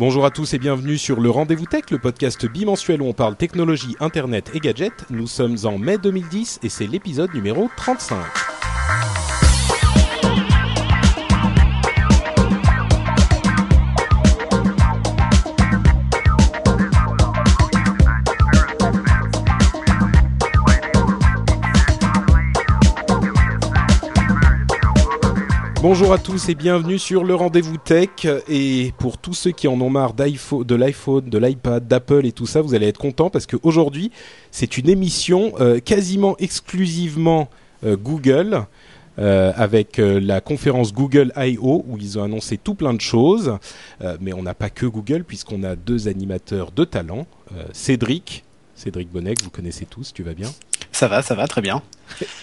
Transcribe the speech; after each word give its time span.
Bonjour 0.00 0.24
à 0.24 0.30
tous 0.30 0.54
et 0.54 0.58
bienvenue 0.58 0.96
sur 0.96 1.20
le 1.20 1.28
Rendez-vous 1.28 1.66
Tech, 1.66 1.90
le 1.90 1.98
podcast 1.98 2.46
bimensuel 2.46 3.02
où 3.02 3.04
on 3.04 3.12
parle 3.12 3.36
technologie, 3.36 3.96
internet 4.00 4.50
et 4.54 4.58
gadgets. 4.58 5.04
Nous 5.10 5.26
sommes 5.26 5.58
en 5.64 5.76
mai 5.76 5.98
2010 5.98 6.60
et 6.62 6.70
c'est 6.70 6.86
l'épisode 6.86 7.34
numéro 7.34 7.68
35. 7.76 8.16
Bonjour 25.82 26.12
à 26.12 26.18
tous 26.18 26.50
et 26.50 26.54
bienvenue 26.54 26.98
sur 26.98 27.24
le 27.24 27.34
rendez-vous 27.34 27.78
tech. 27.78 28.26
Et 28.50 28.92
pour 28.98 29.16
tous 29.16 29.32
ceux 29.32 29.50
qui 29.50 29.66
en 29.66 29.80
ont 29.80 29.88
marre 29.88 30.12
de 30.12 30.74
l'iPhone, 30.74 31.24
de 31.26 31.38
l'iPad, 31.38 31.88
d'Apple 31.88 32.26
et 32.26 32.32
tout 32.32 32.44
ça, 32.44 32.60
vous 32.60 32.74
allez 32.74 32.86
être 32.86 32.98
contents 32.98 33.30
parce 33.30 33.46
qu'aujourd'hui, 33.46 34.10
c'est 34.50 34.76
une 34.76 34.90
émission 34.90 35.54
euh, 35.58 35.80
quasiment 35.80 36.36
exclusivement 36.36 37.48
euh, 37.86 37.96
Google. 37.96 38.66
euh, 39.18 39.52
avec 39.56 39.96
la 39.98 40.42
conférence 40.42 40.92
Google 40.92 41.32
I.O. 41.34 41.84
où 41.88 41.96
ils 41.98 42.18
ont 42.18 42.24
annoncé 42.24 42.58
tout 42.58 42.74
plein 42.74 42.92
de 42.92 43.00
choses. 43.00 43.58
Mais 44.20 44.34
on 44.34 44.42
n'a 44.42 44.54
pas 44.54 44.68
que 44.70 44.84
Google 44.86 45.24
puisqu'on 45.24 45.62
a 45.62 45.76
deux 45.76 46.08
animateurs 46.08 46.72
de 46.72 46.84
talent. 46.84 47.26
Cédric, 47.72 48.44
Cédric 48.74 49.10
Bonnet, 49.10 49.34
vous 49.42 49.50
connaissez 49.50 49.86
tous, 49.86 50.12
tu 50.12 50.22
vas 50.22 50.34
bien? 50.34 50.50
Ça 51.00 51.08
va, 51.08 51.22
ça 51.22 51.34
va, 51.34 51.46
très 51.46 51.62
bien. 51.62 51.80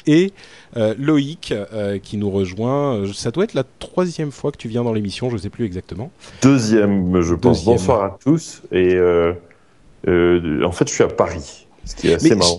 et 0.08 0.34
euh, 0.78 0.96
Loïc 0.98 1.52
euh, 1.52 2.00
qui 2.00 2.18
nous 2.18 2.32
rejoint. 2.32 2.96
Euh, 2.96 3.14
Ça 3.14 3.30
doit 3.30 3.44
être 3.44 3.54
la 3.54 3.64
troisième 3.64 4.32
fois 4.32 4.52
que 4.52 4.58
tu 4.58 4.68
viens 4.68 4.84
dans 4.84 4.94
l'émission, 4.94 5.30
je 5.30 5.36
ne 5.36 5.40
sais 5.42 5.52
plus 5.52 5.64
exactement. 5.66 6.10
Deuxième, 6.42 7.22
je 7.22 7.36
pense. 7.36 7.60
Deuxième. 7.60 7.76
Bonsoir 7.76 8.04
à 8.04 8.18
tous. 8.20 8.64
Et 8.72 8.98
en 10.10 10.72
fait, 10.72 10.88
je 10.90 10.94
suis 10.96 11.04
à 11.04 11.08
Paris, 11.08 11.68
ce 11.86 11.96
qui 11.96 12.08
est 12.08 12.16
assez 12.16 12.30
Mais 12.30 12.36
marrant. 12.38 12.58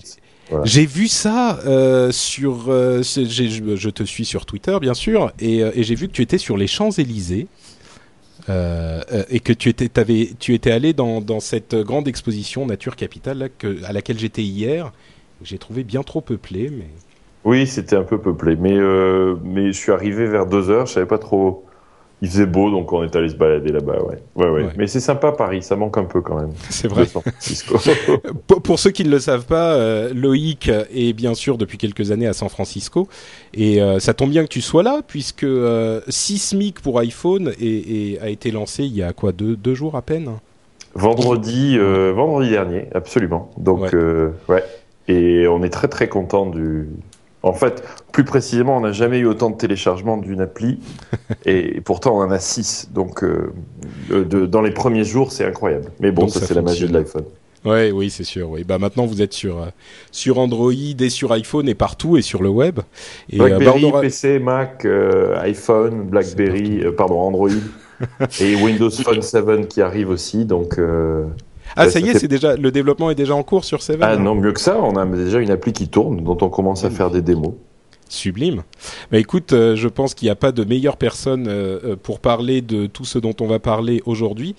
Voilà. 0.49 0.63
J'ai 0.65 0.85
vu 0.85 1.09
ça 1.09 1.59
euh, 1.65 2.11
sur. 2.13 2.69
euh, 2.69 3.03
je, 3.03 3.75
je 3.75 3.89
te 3.89 4.03
suis 4.03 4.23
sur 4.23 4.45
Twitter, 4.45 4.77
bien 4.79 4.93
sûr, 4.93 5.33
et, 5.37 5.63
euh, 5.63 5.71
et 5.75 5.83
j'ai 5.83 5.95
vu 5.95 6.07
que 6.07 6.13
tu 6.13 6.21
étais 6.21 6.37
sur 6.37 6.55
les 6.55 6.67
Champs 6.67 6.91
Élysées. 6.91 7.47
Euh, 8.47 9.01
et 9.29 9.41
que 9.41 9.53
tu 9.53 9.67
étais, 9.69 9.89
tu 10.39 10.53
étais 10.55 10.71
allé 10.71 10.93
dans, 10.93 11.19
dans 11.21 11.41
cette 11.41 11.75
grande 11.75 12.07
exposition 12.07 12.65
Nature 12.65 12.95
Capitale 12.95 13.37
là, 13.37 13.49
que, 13.49 13.83
à 13.83 13.91
laquelle 13.91 14.17
j'étais 14.17 14.43
hier. 14.43 14.91
J'ai 15.43 15.57
trouvé 15.57 15.83
bien 15.83 16.03
trop 16.03 16.21
peuplé, 16.21 16.69
mais 16.71 16.87
Oui, 17.45 17.65
c'était 17.67 17.95
un 17.95 18.03
peu 18.03 18.17
peuplé, 18.17 18.55
mais 18.55 18.77
euh, 18.77 19.35
mais 19.43 19.67
je 19.67 19.77
suis 19.77 19.91
arrivé 19.91 20.25
vers 20.27 20.45
2 20.45 20.69
heures. 20.69 20.85
Je 20.85 20.93
savais 20.93 21.05
pas 21.05 21.17
trop. 21.17 21.65
Il 22.21 22.27
faisait 22.27 22.45
beau, 22.45 22.69
donc 22.69 22.91
on 22.91 23.01
est 23.01 23.15
allé 23.15 23.29
se 23.29 23.35
balader 23.35 23.71
là-bas. 23.71 24.01
Ouais, 24.03 24.21
ouais, 24.35 24.49
ouais. 24.49 24.63
Ouais. 24.63 24.73
Mais 24.77 24.87
c'est 24.87 24.99
sympa 24.99 25.31
Paris. 25.31 25.63
Ça 25.63 25.77
manque 25.77 25.97
un 25.97 26.03
peu 26.03 26.19
quand 26.19 26.35
même. 26.35 26.51
c'est 26.69 26.89
vrai. 26.89 27.05
Pour, 28.63 28.77
ceux 28.77 28.91
qui 28.91 29.05
ne 29.05 29.09
le 29.09 29.19
savent 29.19 29.45
pas, 29.45 29.75
euh, 29.75 30.13
Loïc 30.13 30.69
est 30.93 31.13
bien 31.13 31.33
sûr 31.33 31.57
depuis 31.57 31.77
quelques 31.77 32.11
années 32.11 32.27
à 32.27 32.33
San 32.33 32.49
Francisco 32.49 33.07
et 33.53 33.81
euh, 33.81 33.99
ça 33.99 34.13
tombe 34.13 34.31
bien 34.31 34.43
que 34.43 34.49
tu 34.49 34.59
sois 34.59 34.83
là 34.83 34.99
puisque 35.07 35.47
Sismic 36.09 36.81
pour 36.81 36.99
iPhone 36.99 37.53
a 37.57 38.29
été 38.29 38.51
lancé 38.51 38.83
il 38.83 38.97
y 38.97 39.01
a 39.03 39.13
quoi 39.13 39.31
deux, 39.31 39.55
deux 39.55 39.75
jours 39.75 39.95
à 39.95 40.01
peine? 40.01 40.29
vendredi, 40.95 41.77
vendredi 41.77 42.49
dernier, 42.49 42.87
absolument. 42.93 43.49
Donc 43.57 43.95
Ouais. 44.49 44.63
Euh. 45.09 45.13
Et 45.43 45.47
on 45.47 45.63
est 45.63 45.69
très 45.69 45.87
très 45.87 46.07
content 46.07 46.45
du. 46.45 46.87
En 47.41 47.53
fait, 47.53 47.83
plus 48.11 48.25
précisément, 48.25 48.75
on 48.77 48.81
n'a 48.81 48.91
jamais 48.91 49.19
eu 49.19 49.25
autant 49.25 49.49
de 49.49 49.55
téléchargements 49.55 50.17
d'une 50.17 50.41
appli, 50.41 50.79
et 51.45 51.79
pourtant 51.81 52.17
on 52.17 52.21
en 52.23 52.31
a 52.31 52.39
6. 52.39 52.89
Donc, 52.93 53.23
euh, 53.23 53.53
de- 54.09 54.23
de- 54.23 54.45
dans 54.45 54.61
les 54.61 54.71
premiers 54.71 55.05
jours, 55.05 55.31
c'est 55.31 55.45
incroyable. 55.45 55.85
Mais 56.01 56.11
bon, 56.11 56.23
Donc, 56.23 56.31
ça, 56.31 56.41
ça 56.41 56.47
c'est 56.47 56.53
la 56.53 56.61
magie 56.61 56.87
de 56.87 56.93
l'iPhone. 56.93 57.23
Ouais, 57.65 57.91
oui, 57.91 58.09
c'est 58.09 58.23
sûr. 58.25 58.49
Oui, 58.49 58.63
bah 58.65 58.77
maintenant 58.77 59.05
vous 59.05 59.21
êtes 59.21 59.33
sur 59.33 59.61
euh, 59.61 59.65
sur 60.11 60.37
Android 60.39 60.71
et 60.73 61.09
sur 61.09 61.31
iPhone 61.33 61.67
et 61.69 61.75
partout 61.75 62.15
et 62.17 62.21
sur 62.21 62.41
le 62.41 62.47
web. 62.49 62.79
Et 63.29 63.35
euh, 63.35 63.39
bah, 63.39 63.45
BlackBerry, 63.57 63.85
on 63.85 63.89
aura- 63.89 64.01
PC, 64.01 64.39
Mac, 64.39 64.85
euh, 64.85 65.37
iPhone, 65.41 66.03
BlackBerry, 66.03 66.83
euh, 66.85 66.91
pardon, 66.93 67.19
Android, 67.19 67.49
et 68.41 68.55
Windows 68.55 68.89
Phone 68.89 69.21
7 69.21 69.67
qui 69.67 69.81
arrive 69.81 70.09
aussi. 70.09 70.45
Donc, 70.45 70.77
euh, 70.77 71.25
ah 71.75 71.85
ça 71.85 71.91
ça 71.91 71.99
y 71.99 72.09
est, 72.09 72.19
c'est 72.19 72.27
déjà 72.27 72.55
le 72.55 72.71
développement 72.71 73.09
est 73.09 73.15
déjà 73.15 73.35
en 73.35 73.43
cours 73.43 73.65
sur 73.65 73.81
Seven. 73.81 74.03
ah 74.03 74.17
non, 74.17 74.35
mieux 74.35 74.51
que 74.51 74.59
ça, 74.59 74.79
on 74.81 74.95
a 74.95 75.05
déjà 75.05 75.39
une 75.39 75.51
appli 75.51 75.73
qui 75.73 75.87
tourne, 75.87 76.23
dont 76.23 76.37
on 76.41 76.49
commence 76.49 76.83
à 76.83 76.89
faire 76.89 77.11
des 77.11 77.21
démos. 77.21 77.53
Sublime. 78.09 78.63
Bah 79.11 79.19
écoute, 79.19 79.53
euh, 79.53 79.75
je 79.75 79.87
pense 79.87 80.15
qu'il 80.15 80.25
n'y 80.25 80.31
a 80.31 80.35
pas 80.35 80.51
de 80.51 80.63
meilleure 80.63 80.97
personne 80.97 81.47
euh, 81.47 81.79
euh, 81.83 81.95
pour 81.95 82.19
parler 82.19 82.61
de 82.61 82.87
tout 82.87 83.05
ce 83.05 83.19
dont 83.19 83.35
on 83.39 83.45
va 83.45 83.59
parler 83.59 84.01
aujourd'hui, 84.05 84.55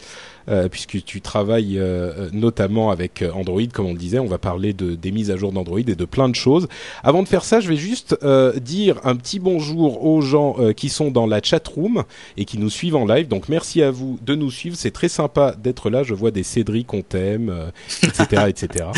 puisque 0.70 1.04
tu 1.04 1.20
travailles 1.20 1.78
euh, 1.78 2.12
euh, 2.16 2.30
notamment 2.32 2.90
avec 2.90 3.22
euh, 3.22 3.30
Android, 3.32 3.62
comme 3.72 3.86
on 3.86 3.92
le 3.92 3.98
disait. 3.98 4.18
On 4.18 4.26
va 4.26 4.38
parler 4.38 4.72
de, 4.72 4.94
des 4.94 5.10
mises 5.10 5.30
à 5.30 5.36
jour 5.36 5.52
d'Android 5.52 5.80
et 5.80 5.84
de 5.94 6.04
plein 6.04 6.28
de 6.28 6.34
choses. 6.34 6.68
Avant 7.02 7.22
de 7.22 7.28
faire 7.28 7.44
ça, 7.44 7.60
je 7.60 7.68
vais 7.68 7.76
juste 7.76 8.16
euh, 8.22 8.58
dire 8.58 9.00
un 9.04 9.16
petit 9.16 9.38
bonjour 9.38 10.04
aux 10.04 10.20
gens 10.20 10.56
euh, 10.58 10.72
qui 10.72 10.88
sont 10.88 11.10
dans 11.10 11.26
la 11.26 11.42
chat 11.42 11.66
room 11.68 12.04
et 12.36 12.44
qui 12.44 12.58
nous 12.58 12.70
suivent 12.70 12.96
en 12.96 13.06
live. 13.06 13.28
Donc 13.28 13.48
merci 13.48 13.82
à 13.82 13.90
vous 13.90 14.18
de 14.22 14.34
nous 14.34 14.50
suivre. 14.50 14.76
C'est 14.76 14.90
très 14.90 15.08
sympa 15.08 15.54
d'être 15.62 15.90
là. 15.90 16.02
Je 16.02 16.14
vois 16.14 16.30
des 16.30 16.42
Cédric, 16.42 16.92
on 16.94 17.02
t'aime, 17.02 17.50
euh, 17.50 17.70
etc., 18.02 18.44
etc. 18.48 18.86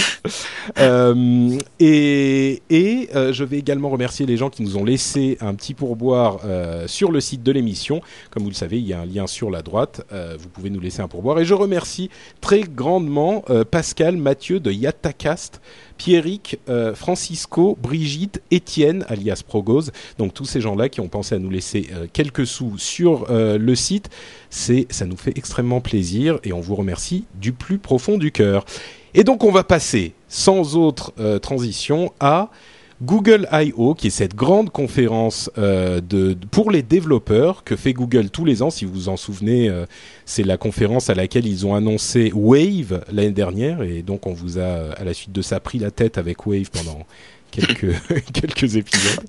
Euh, 0.78 1.58
et 1.80 2.62
et 2.70 3.08
euh, 3.14 3.32
je 3.32 3.44
vais 3.44 3.58
également 3.58 3.90
remercier 3.90 4.26
les 4.26 4.36
gens 4.36 4.50
qui 4.50 4.62
nous 4.62 4.76
ont 4.76 4.84
laissé 4.84 5.36
un 5.40 5.54
petit 5.54 5.74
pourboire 5.74 6.40
euh, 6.44 6.86
sur 6.86 7.10
le 7.10 7.20
site 7.20 7.42
de 7.42 7.52
l'émission. 7.52 8.00
Comme 8.30 8.42
vous 8.42 8.48
le 8.48 8.54
savez, 8.54 8.78
il 8.78 8.86
y 8.86 8.92
a 8.92 9.00
un 9.00 9.06
lien 9.06 9.26
sur 9.26 9.50
la 9.50 9.62
droite. 9.62 10.02
Euh, 10.12 10.36
vous 10.38 10.48
pouvez 10.48 10.70
nous 10.70 10.80
laisser 10.80 11.00
un 11.00 11.08
pourboire. 11.08 11.38
Et 11.42 11.44
je 11.44 11.54
remercie 11.54 12.08
très 12.40 12.60
grandement 12.60 13.44
euh, 13.50 13.64
Pascal, 13.64 14.16
Mathieu 14.16 14.60
de 14.60 14.70
Yatacast, 14.70 15.60
Pierrick, 15.96 16.60
euh, 16.68 16.94
Francisco, 16.94 17.76
Brigitte, 17.82 18.40
Étienne, 18.52 19.04
alias 19.08 19.42
Progose. 19.44 19.90
Donc 20.18 20.34
tous 20.34 20.44
ces 20.44 20.60
gens-là 20.60 20.88
qui 20.88 21.00
ont 21.00 21.08
pensé 21.08 21.34
à 21.34 21.40
nous 21.40 21.50
laisser 21.50 21.88
euh, 21.94 22.06
quelques 22.12 22.46
sous 22.46 22.78
sur 22.78 23.26
le 23.28 23.74
site. 23.74 24.08
Ça 24.50 25.04
nous 25.04 25.16
fait 25.16 25.36
extrêmement 25.36 25.80
plaisir 25.80 26.38
et 26.44 26.52
on 26.52 26.60
vous 26.60 26.76
remercie 26.76 27.24
du 27.34 27.52
plus 27.52 27.78
profond 27.78 28.18
du 28.18 28.30
cœur. 28.30 28.64
Et 29.14 29.24
donc 29.24 29.42
on 29.42 29.50
va 29.50 29.64
passer 29.64 30.12
sans 30.28 30.76
autre 30.76 31.12
transition 31.40 32.12
à 32.20 32.50
Google 33.02 33.48
I.O., 33.52 33.94
qui 33.94 34.08
est 34.08 34.10
cette 34.10 34.34
grande 34.34 34.70
conférence 34.70 35.50
euh, 35.58 36.00
de, 36.00 36.36
pour 36.50 36.70
les 36.70 36.82
développeurs 36.82 37.64
que 37.64 37.76
fait 37.76 37.92
Google 37.92 38.30
tous 38.30 38.44
les 38.44 38.62
ans. 38.62 38.70
Si 38.70 38.84
vous 38.84 38.92
vous 38.92 39.08
en 39.08 39.16
souvenez, 39.16 39.68
euh, 39.68 39.86
c'est 40.24 40.44
la 40.44 40.56
conférence 40.56 41.10
à 41.10 41.14
laquelle 41.14 41.46
ils 41.46 41.66
ont 41.66 41.74
annoncé 41.74 42.32
Wave 42.34 43.04
l'année 43.12 43.30
dernière. 43.30 43.82
Et 43.82 44.02
donc 44.02 44.26
on 44.26 44.32
vous 44.32 44.58
a, 44.58 44.92
à 44.96 45.04
la 45.04 45.14
suite 45.14 45.32
de 45.32 45.42
ça, 45.42 45.60
pris 45.60 45.78
la 45.78 45.90
tête 45.90 46.18
avec 46.18 46.46
Wave 46.46 46.70
pendant 46.70 47.06
quelques, 47.50 47.94
quelques 48.32 48.76
épisodes. 48.76 49.24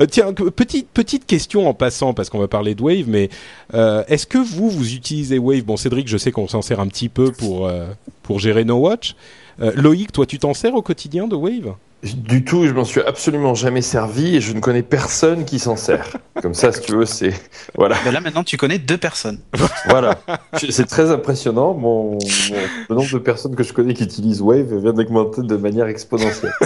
Euh, 0.00 0.06
tiens, 0.06 0.32
petite 0.32 0.88
petite 0.88 1.26
question 1.26 1.68
en 1.68 1.74
passant 1.74 2.14
parce 2.14 2.30
qu'on 2.30 2.38
va 2.38 2.48
parler 2.48 2.74
de 2.74 2.82
Wave, 2.82 3.08
mais 3.08 3.30
euh, 3.74 4.02
est-ce 4.08 4.26
que 4.26 4.38
vous 4.38 4.68
vous 4.70 4.94
utilisez 4.94 5.38
Wave? 5.38 5.62
Bon, 5.62 5.76
Cédric, 5.76 6.08
je 6.08 6.16
sais 6.16 6.32
qu'on 6.32 6.48
s'en 6.48 6.62
sert 6.62 6.80
un 6.80 6.88
petit 6.88 7.08
peu 7.08 7.32
pour 7.32 7.66
euh, 7.66 7.86
pour 8.22 8.40
gérer 8.40 8.64
No 8.64 8.76
Watch. 8.76 9.14
Euh, 9.60 9.72
Loïc, 9.76 10.10
toi, 10.12 10.26
tu 10.26 10.38
t'en 10.38 10.54
sers 10.54 10.74
au 10.74 10.82
quotidien 10.82 11.28
de 11.28 11.36
Wave? 11.36 11.74
Du 12.16 12.44
tout, 12.44 12.66
je 12.66 12.72
m'en 12.72 12.84
suis 12.84 13.00
absolument 13.00 13.54
jamais 13.54 13.80
servi 13.80 14.36
et 14.36 14.40
je 14.42 14.52
ne 14.52 14.60
connais 14.60 14.82
personne 14.82 15.46
qui 15.46 15.58
s'en 15.58 15.74
sert. 15.76 16.06
Comme 16.42 16.52
ça, 16.52 16.70
si 16.70 16.82
tu 16.82 16.92
veux, 16.92 17.06
c'est 17.06 17.32
voilà, 17.76 17.96
Mais 18.04 18.12
là 18.12 18.20
maintenant 18.20 18.44
tu 18.44 18.58
connais 18.58 18.78
deux 18.78 18.98
personnes. 18.98 19.38
voilà. 19.88 20.18
C'est 20.68 20.86
très 20.86 21.10
impressionnant. 21.10 21.72
Mon, 21.72 22.12
mon- 22.12 22.18
le 22.90 22.94
nombre 22.94 23.10
de 23.10 23.18
personnes 23.18 23.56
que 23.56 23.62
je 23.62 23.72
connais 23.72 23.94
qui 23.94 24.04
utilisent 24.04 24.42
Wave 24.42 24.74
vient 24.82 24.92
d'augmenter 24.92 25.40
de 25.42 25.56
manière 25.56 25.86
exponentielle. 25.86 26.52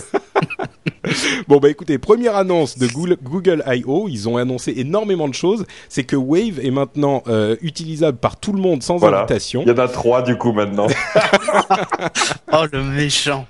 Bon 1.46 1.56
bah 1.56 1.70
écoutez, 1.70 1.96
première 1.96 2.36
annonce 2.36 2.76
de 2.76 2.86
Google, 2.86 3.16
Google 3.22 3.64
I.O. 3.66 4.08
Ils 4.10 4.28
ont 4.28 4.36
annoncé 4.36 4.74
énormément 4.76 5.26
de 5.26 5.32
choses. 5.34 5.64
C'est 5.88 6.04
que 6.04 6.16
Wave 6.16 6.60
est 6.62 6.70
maintenant 6.70 7.22
euh, 7.28 7.56
utilisable 7.62 8.18
par 8.18 8.36
tout 8.38 8.52
le 8.52 8.60
monde 8.60 8.82
sans 8.82 8.98
Voilà. 8.98 9.20
invitation. 9.20 9.62
Il 9.64 9.68
y 9.68 9.72
en 9.72 9.78
a 9.78 9.88
trois 9.88 10.20
du 10.22 10.36
coup 10.36 10.52
maintenant. 10.52 10.86
Oh 12.52 12.64
le 12.72 12.82
méchant. 12.82 13.46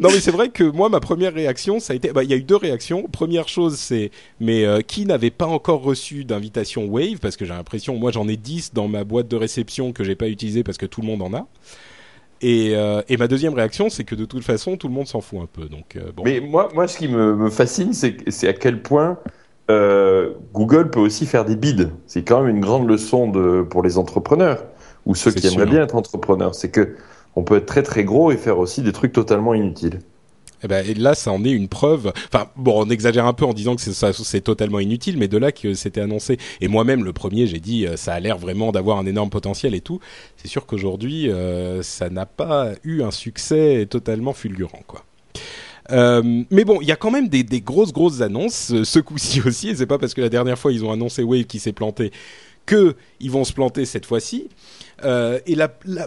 Non 0.00 0.08
mais 0.10 0.20
c'est 0.20 0.30
vrai 0.30 0.48
que 0.48 0.64
moi 0.64 0.88
ma 0.88 0.98
première 0.98 1.34
réaction 1.34 1.78
ça 1.78 1.92
a 1.92 1.96
été 1.96 2.12
bah 2.12 2.24
il 2.24 2.30
y 2.30 2.32
a 2.32 2.36
eu 2.36 2.42
deux 2.42 2.56
réactions. 2.56 3.04
Première 3.04 3.48
chose 3.48 3.76
c'est 3.76 4.10
mais 4.40 4.64
euh, 4.64 4.80
qui 4.80 5.04
n'avait 5.04 5.30
pas 5.30 5.46
encore 5.46 5.82
reçu 5.82 6.24
d'invitation 6.24 6.86
Wave? 6.86 7.18
Parce 7.20 7.36
que 7.36 7.44
j'ai 7.44 7.52
l'impression 7.52 7.96
moi 7.96 8.10
j'en 8.10 8.26
ai 8.26 8.36
10 8.36 8.72
dans 8.74 8.88
ma 8.88 9.04
boîte 9.04 9.28
de 9.28 9.36
réception 9.36 9.92
que 9.92 10.02
j'ai 10.02 10.16
pas 10.16 10.28
utilisé 10.28 10.64
parce 10.64 10.78
que 10.78 10.86
tout 10.86 11.02
le 11.02 11.06
monde 11.06 11.22
en 11.22 11.34
a. 11.34 11.46
Et, 12.42 12.74
euh, 12.74 13.02
et 13.10 13.18
ma 13.18 13.28
deuxième 13.28 13.52
réaction 13.52 13.90
c'est 13.90 14.04
que 14.04 14.14
de 14.14 14.24
toute 14.24 14.42
façon 14.44 14.78
tout 14.78 14.88
le 14.88 14.94
monde 14.94 15.06
s'en 15.06 15.20
fout 15.20 15.40
un 15.42 15.46
peu 15.46 15.68
donc 15.68 15.96
euh, 15.96 16.10
bon. 16.16 16.22
Mais 16.24 16.40
moi, 16.40 16.70
moi, 16.74 16.88
ce 16.88 16.96
qui 16.96 17.08
me, 17.08 17.36
me 17.36 17.50
fascine, 17.50 17.92
c'est 17.92 18.48
à 18.48 18.54
quel 18.54 18.80
point 18.80 19.18
euh, 19.70 20.34
Google 20.52 20.90
peut 20.90 21.00
aussi 21.00 21.26
faire 21.26 21.44
des 21.44 21.56
bids. 21.56 21.88
C'est 22.06 22.22
quand 22.22 22.42
même 22.42 22.56
une 22.56 22.60
grande 22.60 22.88
leçon 22.88 23.28
de, 23.30 23.62
pour 23.62 23.82
les 23.82 23.98
entrepreneurs 23.98 24.64
ou 25.06 25.14
ceux 25.14 25.30
qui 25.30 25.46
aimeraient 25.46 25.64
sûr. 25.64 25.70
bien 25.70 25.82
être 25.84 25.94
entrepreneurs. 25.94 26.54
C'est 26.54 26.70
que 26.70 26.96
on 27.36 27.42
peut 27.42 27.56
être 27.56 27.66
très 27.66 27.82
très 27.82 28.04
gros 28.04 28.30
et 28.32 28.36
faire 28.36 28.58
aussi 28.58 28.82
des 28.82 28.92
trucs 28.92 29.12
totalement 29.12 29.54
inutiles. 29.54 30.00
Eh 30.62 30.68
ben, 30.68 30.86
et 30.86 30.94
là, 30.94 31.14
ça 31.14 31.32
en 31.32 31.44
est 31.44 31.50
une 31.50 31.68
preuve. 31.68 32.12
Enfin, 32.32 32.48
bon, 32.56 32.84
on 32.84 32.90
exagère 32.90 33.26
un 33.26 33.32
peu 33.32 33.44
en 33.44 33.54
disant 33.54 33.76
que 33.76 33.82
c'est, 33.82 34.40
totalement 34.42 34.78
inutile, 34.78 35.16
mais 35.16 35.28
de 35.28 35.38
là 35.38 35.52
que 35.52 35.74
c'était 35.74 36.00
annoncé. 36.00 36.38
Et 36.60 36.68
moi-même, 36.68 37.04
le 37.04 37.12
premier, 37.12 37.46
j'ai 37.46 37.60
dit, 37.60 37.86
euh, 37.86 37.96
ça 37.96 38.12
a 38.12 38.20
l'air 38.20 38.36
vraiment 38.36 38.72
d'avoir 38.72 38.98
un 38.98 39.06
énorme 39.06 39.30
potentiel 39.30 39.74
et 39.74 39.80
tout. 39.80 40.00
C'est 40.36 40.48
sûr 40.48 40.66
qu'aujourd'hui, 40.66 41.30
euh, 41.30 41.82
ça 41.82 42.10
n'a 42.10 42.26
pas 42.26 42.72
eu 42.84 43.02
un 43.02 43.10
succès 43.10 43.86
totalement 43.88 44.32
fulgurant, 44.32 44.82
quoi. 44.86 45.04
Euh, 45.92 46.44
mais 46.50 46.64
bon, 46.64 46.80
il 46.80 46.86
y 46.86 46.92
a 46.92 46.96
quand 46.96 47.10
même 47.10 47.28
des, 47.28 47.44
grosses 47.60 47.92
grosses 47.92 48.20
annonces 48.20 48.72
ce 48.84 48.98
coup-ci 49.00 49.40
aussi, 49.46 49.70
et 49.70 49.74
c'est 49.74 49.86
pas 49.86 49.98
parce 49.98 50.14
que 50.14 50.20
la 50.20 50.28
dernière 50.28 50.56
fois 50.56 50.72
ils 50.72 50.84
ont 50.84 50.92
annoncé 50.92 51.24
Wave 51.24 51.44
qui 51.44 51.58
s'est 51.58 51.72
planté 51.72 52.12
que 52.64 52.94
ils 53.18 53.30
vont 53.30 53.42
se 53.42 53.52
planter 53.52 53.84
cette 53.86 54.06
fois-ci. 54.06 54.48
Euh, 55.04 55.38
et 55.46 55.56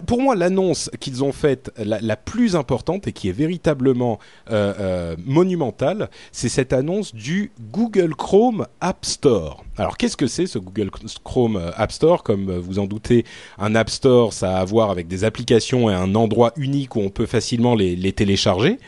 pour 0.06 0.20
moi, 0.20 0.34
l'annonce 0.34 0.90
qu'ils 1.00 1.24
ont 1.24 1.32
faite 1.32 1.72
la, 1.78 2.16
plus 2.16 2.56
importante 2.56 3.06
et 3.06 3.12
qui 3.12 3.28
est 3.28 3.32
véritablement 3.32 4.18
euh, 4.50 4.72
euh, 4.78 5.16
monumentale, 5.24 6.08
c'est 6.32 6.48
cette 6.48 6.72
annonce 6.72 7.14
du 7.14 7.52
Google 7.72 8.14
Chrome 8.14 8.66
App 8.80 9.04
Store. 9.04 9.64
Alors, 9.76 9.96
qu'est-ce 9.96 10.16
que 10.16 10.26
c'est 10.26 10.46
ce 10.46 10.58
Google 10.58 10.90
Chrome 11.22 11.56
euh, 11.56 11.70
App 11.76 11.92
Store? 11.92 12.22
Comme 12.22 12.56
vous 12.58 12.78
en 12.78 12.86
doutez, 12.86 13.24
un 13.58 13.74
App 13.74 13.90
Store, 13.90 14.32
ça 14.32 14.56
a 14.56 14.60
à 14.60 14.64
voir 14.64 14.90
avec 14.90 15.08
des 15.08 15.24
applications 15.24 15.90
et 15.90 15.94
un 15.94 16.14
endroit 16.14 16.52
unique 16.56 16.96
où 16.96 17.00
on 17.00 17.10
peut 17.10 17.26
facilement 17.26 17.74
les 17.74 18.12
télécharger. 18.12 18.78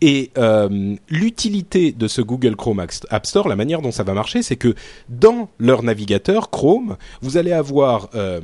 Et 0.00 0.30
euh, 0.38 0.96
l'utilité 1.08 1.92
de 1.92 2.08
ce 2.08 2.20
Google 2.20 2.56
Chrome 2.56 2.84
App 3.10 3.26
Store, 3.26 3.48
la 3.48 3.56
manière 3.56 3.80
dont 3.80 3.92
ça 3.92 4.02
va 4.02 4.14
marcher, 4.14 4.42
c'est 4.42 4.56
que 4.56 4.74
dans 5.08 5.48
leur 5.58 5.82
navigateur 5.82 6.50
Chrome, 6.50 6.96
vous 7.22 7.36
allez 7.36 7.52
avoir 7.52 8.10
euh, 8.14 8.40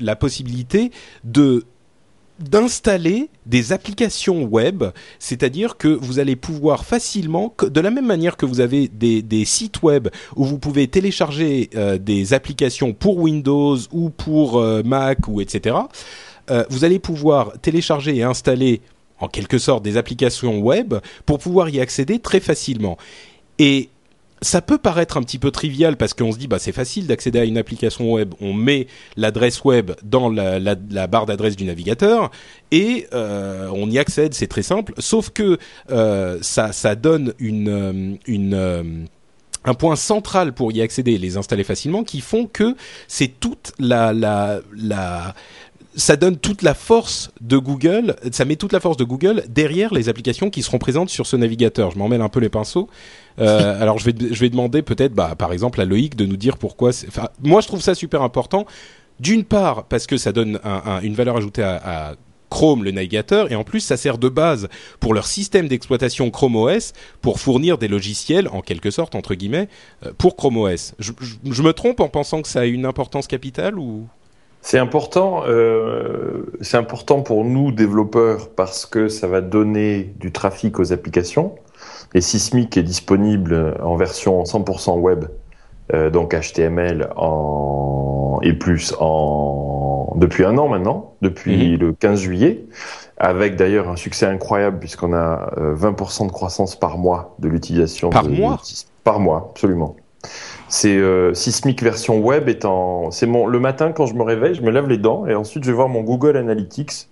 la 0.00 0.16
possibilité 0.16 0.90
de 1.24 1.64
d'installer 2.38 3.28
des 3.44 3.72
applications 3.72 4.44
web, 4.44 4.82
c'est-à-dire 5.18 5.76
que 5.76 5.88
vous 5.88 6.20
allez 6.20 6.36
pouvoir 6.36 6.86
facilement, 6.86 7.54
de 7.62 7.80
la 7.82 7.90
même 7.90 8.06
manière 8.06 8.38
que 8.38 8.46
vous 8.46 8.60
avez 8.60 8.88
des, 8.88 9.44
sites 9.44 9.82
web 9.82 10.08
où 10.36 10.46
vous 10.46 10.58
pouvez 10.58 10.88
télécharger 10.88 11.68
euh, 11.74 11.98
des 11.98 12.32
applications 12.32 12.94
pour 12.94 13.18
Windows 13.18 13.76
ou 13.92 14.08
pour 14.08 14.58
Mac 14.86 15.28
ou 15.28 15.42
etc. 15.42 15.76
vous 16.70 16.84
allez 16.86 16.98
pouvoir 16.98 17.52
télécharger 17.60 18.16
et 18.16 18.22
installer 18.22 18.80
en 19.20 19.28
quelque 19.28 19.58
sorte 19.58 19.82
des 19.82 19.96
applications 19.96 20.58
web 20.58 20.94
pour 21.26 21.38
pouvoir 21.38 21.68
y 21.68 21.80
accéder 21.80 22.18
très 22.18 22.40
facilement. 22.40 22.98
Et 23.58 23.90
ça 24.42 24.62
peut 24.62 24.78
paraître 24.78 25.16
un 25.16 25.22
petit 25.22 25.38
peu 25.38 25.50
trivial 25.50 25.96
parce 25.96 26.14
qu'on 26.14 26.32
se 26.32 26.38
dit 26.38 26.46
bah 26.46 26.58
c'est 26.58 26.72
facile 26.72 27.06
d'accéder 27.06 27.38
à 27.38 27.44
une 27.44 27.58
application 27.58 28.12
web. 28.12 28.34
On 28.40 28.54
met 28.54 28.86
l'adresse 29.16 29.64
web 29.64 29.92
dans 30.02 30.30
la, 30.30 31.06
barre 31.06 31.26
d'adresse 31.26 31.56
du 31.56 31.64
navigateur 31.64 32.30
et 32.70 33.06
euh, 33.12 33.68
on 33.72 33.90
y 33.90 33.98
accède. 33.98 34.34
C'est 34.34 34.46
très 34.46 34.62
simple. 34.62 34.94
Sauf 34.98 35.30
que 35.30 35.58
euh, 35.90 36.38
ça 36.40 36.94
donne 36.94 37.34
euh, 37.42 38.82
un 39.64 39.74
point 39.74 39.96
central 39.96 40.54
pour 40.54 40.72
y 40.72 40.80
accéder 40.80 41.12
et 41.12 41.18
les 41.18 41.36
installer 41.36 41.64
facilement 41.64 42.02
qui 42.02 42.20
font 42.20 42.46
que 42.46 42.76
c'est 43.08 43.40
toute 43.40 43.72
la 43.78 44.62
ça 46.00 46.16
donne 46.16 46.36
toute 46.38 46.62
la 46.62 46.74
force 46.74 47.30
de 47.40 47.56
Google, 47.58 48.16
ça 48.32 48.44
met 48.44 48.56
toute 48.56 48.72
la 48.72 48.80
force 48.80 48.96
de 48.96 49.04
Google 49.04 49.44
derrière 49.48 49.92
les 49.94 50.08
applications 50.08 50.50
qui 50.50 50.62
seront 50.62 50.78
présentes 50.78 51.10
sur 51.10 51.26
ce 51.26 51.36
navigateur. 51.36 51.90
Je 51.92 51.98
m'en 51.98 52.08
mêle 52.08 52.22
un 52.22 52.28
peu 52.28 52.40
les 52.40 52.48
pinceaux. 52.48 52.88
Euh, 53.38 53.80
alors 53.82 53.98
je 53.98 54.04
vais 54.10 54.14
je 54.30 54.40
vais 54.40 54.50
demander 54.50 54.82
peut-être 54.82 55.12
bah 55.14 55.34
par 55.38 55.52
exemple 55.52 55.80
à 55.80 55.84
Loïc 55.84 56.16
de 56.16 56.26
nous 56.26 56.36
dire 56.36 56.56
pourquoi. 56.56 56.90
Enfin 57.06 57.28
moi 57.42 57.60
je 57.60 57.66
trouve 57.68 57.80
ça 57.82 57.94
super 57.94 58.22
important. 58.22 58.66
D'une 59.20 59.44
part 59.44 59.84
parce 59.84 60.06
que 60.06 60.16
ça 60.16 60.32
donne 60.32 60.58
un- 60.64 60.82
un- 60.86 61.00
une 61.02 61.14
valeur 61.14 61.36
ajoutée 61.36 61.62
à, 61.62 61.80
à 62.10 62.14
Chrome 62.48 62.82
le 62.82 62.90
navigateur 62.90 63.52
et 63.52 63.54
en 63.54 63.62
plus 63.62 63.80
ça 63.80 63.96
sert 63.96 64.18
de 64.18 64.28
base 64.28 64.68
pour 64.98 65.14
leur 65.14 65.26
système 65.26 65.68
d'exploitation 65.68 66.30
Chrome 66.30 66.56
OS 66.56 66.94
pour 67.20 67.38
fournir 67.38 67.78
des 67.78 67.86
logiciels 67.86 68.48
en 68.48 68.60
quelque 68.60 68.90
sorte 68.90 69.14
entre 69.14 69.34
guillemets 69.34 69.68
euh, 70.06 70.12
pour 70.18 70.34
Chrome 70.36 70.56
OS. 70.56 70.94
Je, 70.98 71.12
je- 71.20 71.52
je 71.52 71.62
me 71.62 71.72
trompe 71.72 72.00
en 72.00 72.08
pensant 72.08 72.42
que 72.42 72.48
ça 72.48 72.60
a 72.60 72.64
une 72.64 72.86
importance 72.86 73.26
capitale 73.28 73.78
ou? 73.78 74.06
C'est 74.62 74.78
important, 74.78 75.42
euh, 75.46 76.44
c'est 76.60 76.76
important 76.76 77.22
pour 77.22 77.44
nous 77.44 77.72
développeurs 77.72 78.50
parce 78.50 78.84
que 78.86 79.08
ça 79.08 79.26
va 79.26 79.40
donner 79.40 80.14
du 80.20 80.32
trafic 80.32 80.78
aux 80.78 80.92
applications. 80.92 81.54
Et 82.14 82.20
Sysmic 82.20 82.76
est 82.76 82.82
disponible 82.82 83.76
en 83.82 83.96
version 83.96 84.42
100% 84.44 84.98
web, 84.98 85.24
euh, 85.94 86.10
donc 86.10 86.34
HTML 86.34 87.08
en 87.16 88.38
et 88.42 88.52
plus 88.52 88.94
en 89.00 90.12
depuis 90.16 90.44
un 90.44 90.56
an 90.58 90.68
maintenant, 90.68 91.14
depuis 91.22 91.76
le 91.76 91.92
15 91.92 92.20
juillet, 92.20 92.64
avec 93.16 93.56
d'ailleurs 93.56 93.88
un 93.88 93.96
succès 93.96 94.26
incroyable 94.26 94.78
puisqu'on 94.78 95.12
a 95.14 95.52
euh, 95.58 95.74
20% 95.74 96.26
de 96.26 96.32
croissance 96.32 96.74
par 96.78 96.98
mois 96.98 97.34
de 97.38 97.48
l'utilisation 97.48 98.10
Par 98.10 98.24
de- 98.24 98.30
mois? 98.30 98.60
par 99.04 99.20
mois, 99.20 99.48
absolument. 99.52 99.96
C'est 100.70 100.96
euh, 100.96 101.34
Sysmic 101.34 101.82
version 101.82 102.20
web 102.20 102.48
est 102.48 102.64
en. 102.64 103.10
C'est 103.10 103.26
mon 103.26 103.48
le 103.48 103.58
matin 103.58 103.90
quand 103.90 104.06
je 104.06 104.14
me 104.14 104.22
réveille, 104.22 104.54
je 104.54 104.62
me 104.62 104.70
lève 104.70 104.86
les 104.86 104.98
dents 104.98 105.26
et 105.26 105.34
ensuite 105.34 105.64
je 105.64 105.70
vais 105.70 105.74
voir 105.74 105.88
mon 105.88 106.02
Google 106.02 106.36
Analytics 106.36 107.08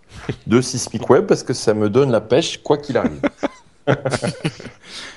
de 0.47 0.61
Sysmic 0.61 1.11
Web 1.11 1.27
parce 1.27 1.43
que 1.43 1.53
ça 1.53 1.75
me 1.75 1.91
donne 1.91 2.13
la 2.13 2.21
pêche 2.21 2.63
quoi 2.63 2.79
qu'il 2.79 2.97
arrive. 2.97 3.21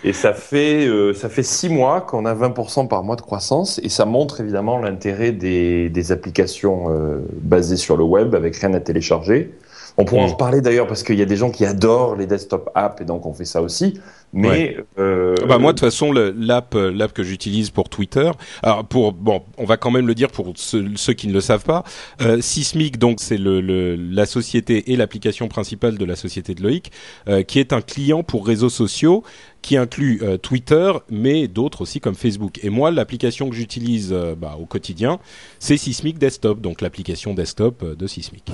et 0.04 0.12
ça 0.12 0.34
fait 0.34 0.88
euh, 0.88 1.14
ça 1.14 1.30
fait 1.30 1.44
six 1.44 1.70
mois 1.70 2.02
qu'on 2.02 2.26
a 2.26 2.34
20% 2.34 2.88
par 2.88 3.04
mois 3.04 3.16
de 3.16 3.22
croissance 3.22 3.80
et 3.84 3.90
ça 3.90 4.06
montre 4.06 4.42
évidemment 4.42 4.80
l'intérêt 4.80 5.34
des, 5.34 5.90
des 5.90 6.12
applications 6.12 6.86
euh, 6.90 7.20
basées 7.44 7.78
sur 7.78 7.96
le 7.96 8.04
web 8.04 8.34
avec 8.34 8.56
rien 8.56 8.74
à 8.74 8.80
télécharger. 8.80 9.52
On 9.98 10.06
pourra 10.06 10.22
en 10.24 10.28
Mm. 10.28 10.32
reparler 10.32 10.62
d'ailleurs 10.62 10.88
parce 10.88 11.04
qu'il 11.04 11.18
y 11.20 11.22
a 11.22 11.26
des 11.26 11.36
gens 11.36 11.52
qui 11.52 11.66
adorent 11.66 12.16
les 12.16 12.26
desktop 12.28 12.70
apps 12.76 13.02
et 13.02 13.06
donc 13.06 13.26
on 13.26 13.34
fait 13.34 13.46
ça 13.46 13.62
aussi. 13.62 14.00
Mais 14.34 14.78
euh, 14.98 15.36
Bah 15.50 15.58
moi 15.58 15.74
de 15.74 15.78
toute 15.80 15.86
façon 15.86 16.14
l'app 16.14 16.74
euh, 16.76 16.90
l'app 16.94 17.12
que 17.12 17.22
j'utilise 17.24 17.70
pour 17.70 17.90
Twitter. 17.90 18.32
Alors 18.64 18.86
pour 18.86 19.12
bon, 19.12 19.42
on 19.58 19.66
va 19.66 19.76
quand 19.76 19.92
même 19.92 20.08
le 20.08 20.16
dire 20.16 20.30
pour 20.32 20.54
ceux, 20.56 20.86
ceux 20.96 21.12
qui 21.12 21.28
ne 21.28 21.34
le 21.34 21.42
savent 21.42 21.66
pas. 21.66 21.84
Euh, 22.22 22.40
Sysmic 22.40 22.98
donc 22.98 23.20
c'est 23.20 23.38
le, 23.38 23.60
le- 23.60 23.96
la 23.98 24.26
société 24.26 24.92
et 24.94 24.96
l'application 24.96 25.50
principale 25.50 25.98
de 25.98 26.06
la 26.06 26.16
société 26.16 26.56
de 26.56 26.64
Loïc, 26.64 26.92
euh, 27.28 27.44
qui 27.44 27.60
est 27.60 27.74
un 27.74 27.82
client 27.82 28.24
pour 28.24 28.48
réseaux 28.48 28.70
sociaux 28.70 29.24
qui 29.62 29.76
inclut 29.76 30.22
euh, 30.24 30.38
Twitter, 30.38 30.94
mais 31.10 31.50
d'autres 31.50 31.82
aussi 31.82 32.00
comme 32.00 32.16
Facebook. 32.16 32.60
Et 32.64 32.70
moi 32.70 32.90
l'application 32.92 33.50
que 33.50 33.56
j'utilise 33.56 34.14
euh, 34.14 34.36
bah, 34.36 34.56
au 34.60 34.66
quotidien, 34.66 35.20
c'est 35.60 35.76
Sysmic 35.76 36.18
Desktop, 36.18 36.62
donc 36.62 36.80
l'application 36.80 37.34
desktop 37.34 37.84
euh, 37.84 37.96
de 37.96 38.08
Sysmic. 38.08 38.46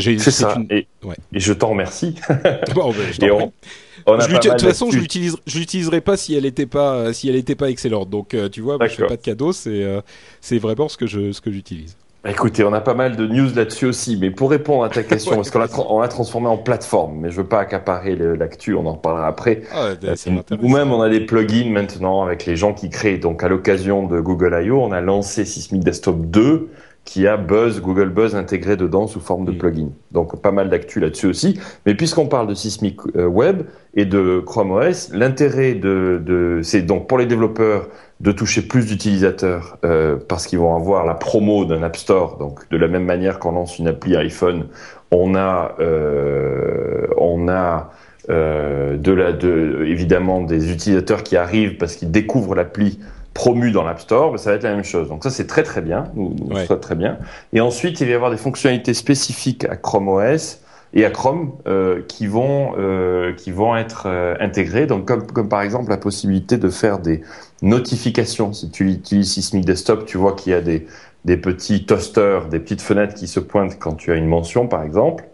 C'est 0.00 0.30
ça. 0.30 0.54
une- 0.56 0.66
Et, 0.70 0.86
Ouais. 1.04 1.14
et 1.32 1.40
je 1.40 1.52
t'en 1.52 1.70
remercie. 1.70 2.14
Bon, 2.74 2.90
ben, 2.90 2.96
je 3.12 3.18
t'en 3.18 4.36
de 4.36 4.48
toute 4.50 4.62
façon, 4.62 4.90
je 4.90 5.58
l'utiliserai 5.58 6.00
pas 6.00 6.16
si 6.16 6.34
elle 6.36 6.46
était 6.46 6.66
pas, 6.66 6.94
euh, 6.94 7.12
si 7.12 7.28
elle 7.28 7.34
était 7.36 7.54
pas 7.56 7.70
excellente. 7.70 8.08
Donc, 8.08 8.34
euh, 8.34 8.48
tu 8.48 8.60
vois, 8.60 8.76
moi, 8.76 8.86
je 8.86 8.94
fais 8.94 9.06
pas 9.06 9.16
de 9.16 9.22
cadeau. 9.22 9.52
C'est, 9.52 9.82
euh, 9.82 10.00
c'est 10.40 10.58
vraiment 10.58 10.88
ce 10.88 10.96
que 10.96 11.06
je, 11.06 11.32
ce 11.32 11.40
que 11.40 11.50
j'utilise. 11.50 11.96
Bah, 12.22 12.30
Écoutez, 12.30 12.62
on 12.64 12.72
a 12.72 12.80
pas 12.80 12.94
mal 12.94 13.16
de 13.16 13.26
news 13.26 13.48
là-dessus 13.54 13.86
aussi, 13.86 14.16
mais 14.16 14.30
pour 14.30 14.50
répondre 14.50 14.84
à 14.84 14.88
ta 14.90 15.02
question, 15.04 15.32
Ouais. 15.32 15.36
parce 15.38 15.50
qu'on 15.50 15.58
l'a 15.58 15.66
tra- 15.66 15.86
on 15.88 16.00
l'a 16.00 16.08
transformé 16.08 16.46
en 16.48 16.56
plateforme, 16.58 17.18
mais 17.20 17.30
je 17.30 17.36
veux 17.36 17.46
pas 17.46 17.58
accaparer 17.60 18.14
l'actu, 18.16 18.74
on 18.74 18.86
en 18.86 18.92
reparlera 18.94 19.26
après. 19.26 19.62
Ah, 19.72 19.90
ça 20.14 20.30
m'intéresse. 20.30 20.62
Nous-mêmes, 20.62 20.92
on 20.92 21.00
a 21.02 21.08
des 21.08 21.20
plugins 21.20 21.70
maintenant 21.70 22.22
avec 22.22 22.46
les 22.46 22.54
gens 22.56 22.74
qui 22.74 22.90
créent. 22.90 23.18
Donc, 23.18 23.42
à 23.42 23.48
l'occasion 23.48 24.06
de 24.06 24.20
Google 24.20 24.56
I.O., 24.64 24.80
on 24.82 24.92
a 24.92 25.00
lancé 25.00 25.44
Sysmic 25.44 25.82
Desktop 25.82 26.26
2 26.26 26.68
qui 27.06 27.26
a 27.26 27.38
Buzz, 27.38 27.80
Google 27.80 28.10
Buzz 28.10 28.34
intégré 28.34 28.76
dedans 28.76 29.06
sous 29.06 29.20
forme 29.20 29.46
de 29.46 29.52
Mm. 29.52 29.58
plugin. 29.58 29.88
Donc, 30.10 30.42
pas 30.42 30.50
mal 30.50 30.68
d'actu 30.68 31.00
là-dessus 31.00 31.28
aussi. 31.28 31.58
Mais 31.86 31.94
puisqu'on 31.94 32.26
parle 32.26 32.48
de 32.48 32.54
Sysmic 32.54 32.98
euh, 33.16 33.26
Web 33.26 33.62
et 33.94 34.04
de 34.04 34.40
Chrome 34.44 34.72
OS, 34.72 35.10
l'intérêt 35.14 35.74
de, 35.74 36.20
de 36.22 36.60
c'est 36.62 36.82
donc 36.82 37.08
pour 37.08 37.16
les 37.16 37.26
développeurs 37.26 37.88
de 38.20 38.32
toucher 38.32 38.62
plus 38.62 38.86
d'utilisateurs 38.86 39.78
euh, 39.84 40.16
parce 40.28 40.46
qu'ils 40.46 40.58
vont 40.58 40.74
avoir 40.74 41.06
la 41.06 41.14
promo 41.14 41.64
d'un 41.64 41.82
App 41.82 41.96
Store. 41.96 42.38
Donc, 42.38 42.68
de 42.70 42.76
la 42.76 42.88
même 42.88 43.04
manière 43.04 43.38
qu'on 43.38 43.52
lance 43.52 43.78
une 43.78 43.88
appli 43.88 44.16
iPhone, 44.16 44.66
on 45.10 45.36
a, 45.36 45.76
euh, 45.80 47.06
on 47.16 47.48
a 47.48 47.90
euh, 48.28 48.96
de 48.96 49.12
la, 49.12 49.32
de, 49.32 49.84
évidemment 49.86 50.42
des 50.42 50.72
utilisateurs 50.72 51.22
qui 51.22 51.36
arrivent 51.36 51.76
parce 51.76 51.94
qu'ils 51.94 52.10
découvrent 52.10 52.56
l'appli 52.56 52.98
promue 53.36 53.70
dans 53.70 53.84
l'App 53.84 54.00
Store, 54.00 54.30
ben, 54.30 54.38
ça 54.38 54.50
va 54.50 54.56
être 54.56 54.62
la 54.62 54.74
même 54.74 54.84
chose. 54.84 55.08
Donc 55.08 55.22
ça 55.22 55.30
c'est 55.30 55.46
très 55.46 55.62
très 55.62 55.82
bien, 55.82 56.04
nous, 56.14 56.34
nous 56.38 56.56
Ouais. 56.56 56.66
très 56.66 56.94
bien. 56.94 57.18
Et 57.52 57.60
ensuite 57.60 58.00
il 58.00 58.06
va 58.06 58.12
y 58.12 58.14
avoir 58.14 58.30
des 58.30 58.38
fonctionnalités 58.38 58.94
spécifiques 58.94 59.64
à 59.66 59.76
Chrome 59.76 60.08
OS 60.08 60.60
et 60.94 61.04
à 61.04 61.10
Chrome 61.10 61.52
euh, 61.66 62.00
qui 62.08 62.26
vont 62.26 62.72
euh, 62.78 63.34
qui 63.34 63.50
vont 63.50 63.76
être 63.76 64.04
euh, 64.06 64.34
intégrées. 64.40 64.86
Donc 64.86 65.04
comme 65.06 65.26
comme 65.26 65.50
par 65.50 65.60
exemple 65.60 65.90
la 65.90 65.98
possibilité 65.98 66.56
de 66.56 66.70
faire 66.70 66.98
des 66.98 67.20
notifications. 67.60 68.54
Si 68.54 68.70
tu 68.70 68.90
utilises 68.90 69.32
Sysmic 69.32 69.66
Desktop, 69.66 70.06
tu 70.06 70.16
vois 70.16 70.32
qu'il 70.32 70.52
y 70.52 70.56
a 70.56 70.62
des 70.62 70.86
des 71.26 71.36
petits 71.36 71.84
toasters, 71.84 72.48
des 72.48 72.58
petites 72.58 72.82
fenêtres 72.82 73.14
qui 73.14 73.26
se 73.26 73.40
pointent 73.40 73.78
quand 73.78 73.94
tu 73.96 74.12
as 74.12 74.14
une 74.16 74.28
mention 74.28 74.66
par 74.66 74.82
exemple. 74.82 75.24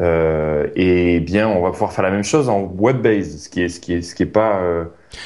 Euh, 0.00 0.68
et 0.76 1.20
bien, 1.20 1.48
on 1.48 1.62
va 1.62 1.70
pouvoir 1.70 1.92
faire 1.92 2.04
la 2.04 2.10
même 2.10 2.24
chose 2.24 2.48
en 2.48 2.62
web-based, 2.62 3.38
ce 3.38 3.48
qui 3.48 3.62
est 3.62 3.68
ce 3.68 3.80
qui 3.80 3.94
est 3.94 4.02
ce 4.02 4.14
qui 4.14 4.22
est 4.22 4.26
pas 4.26 4.60
euh, 4.60 4.84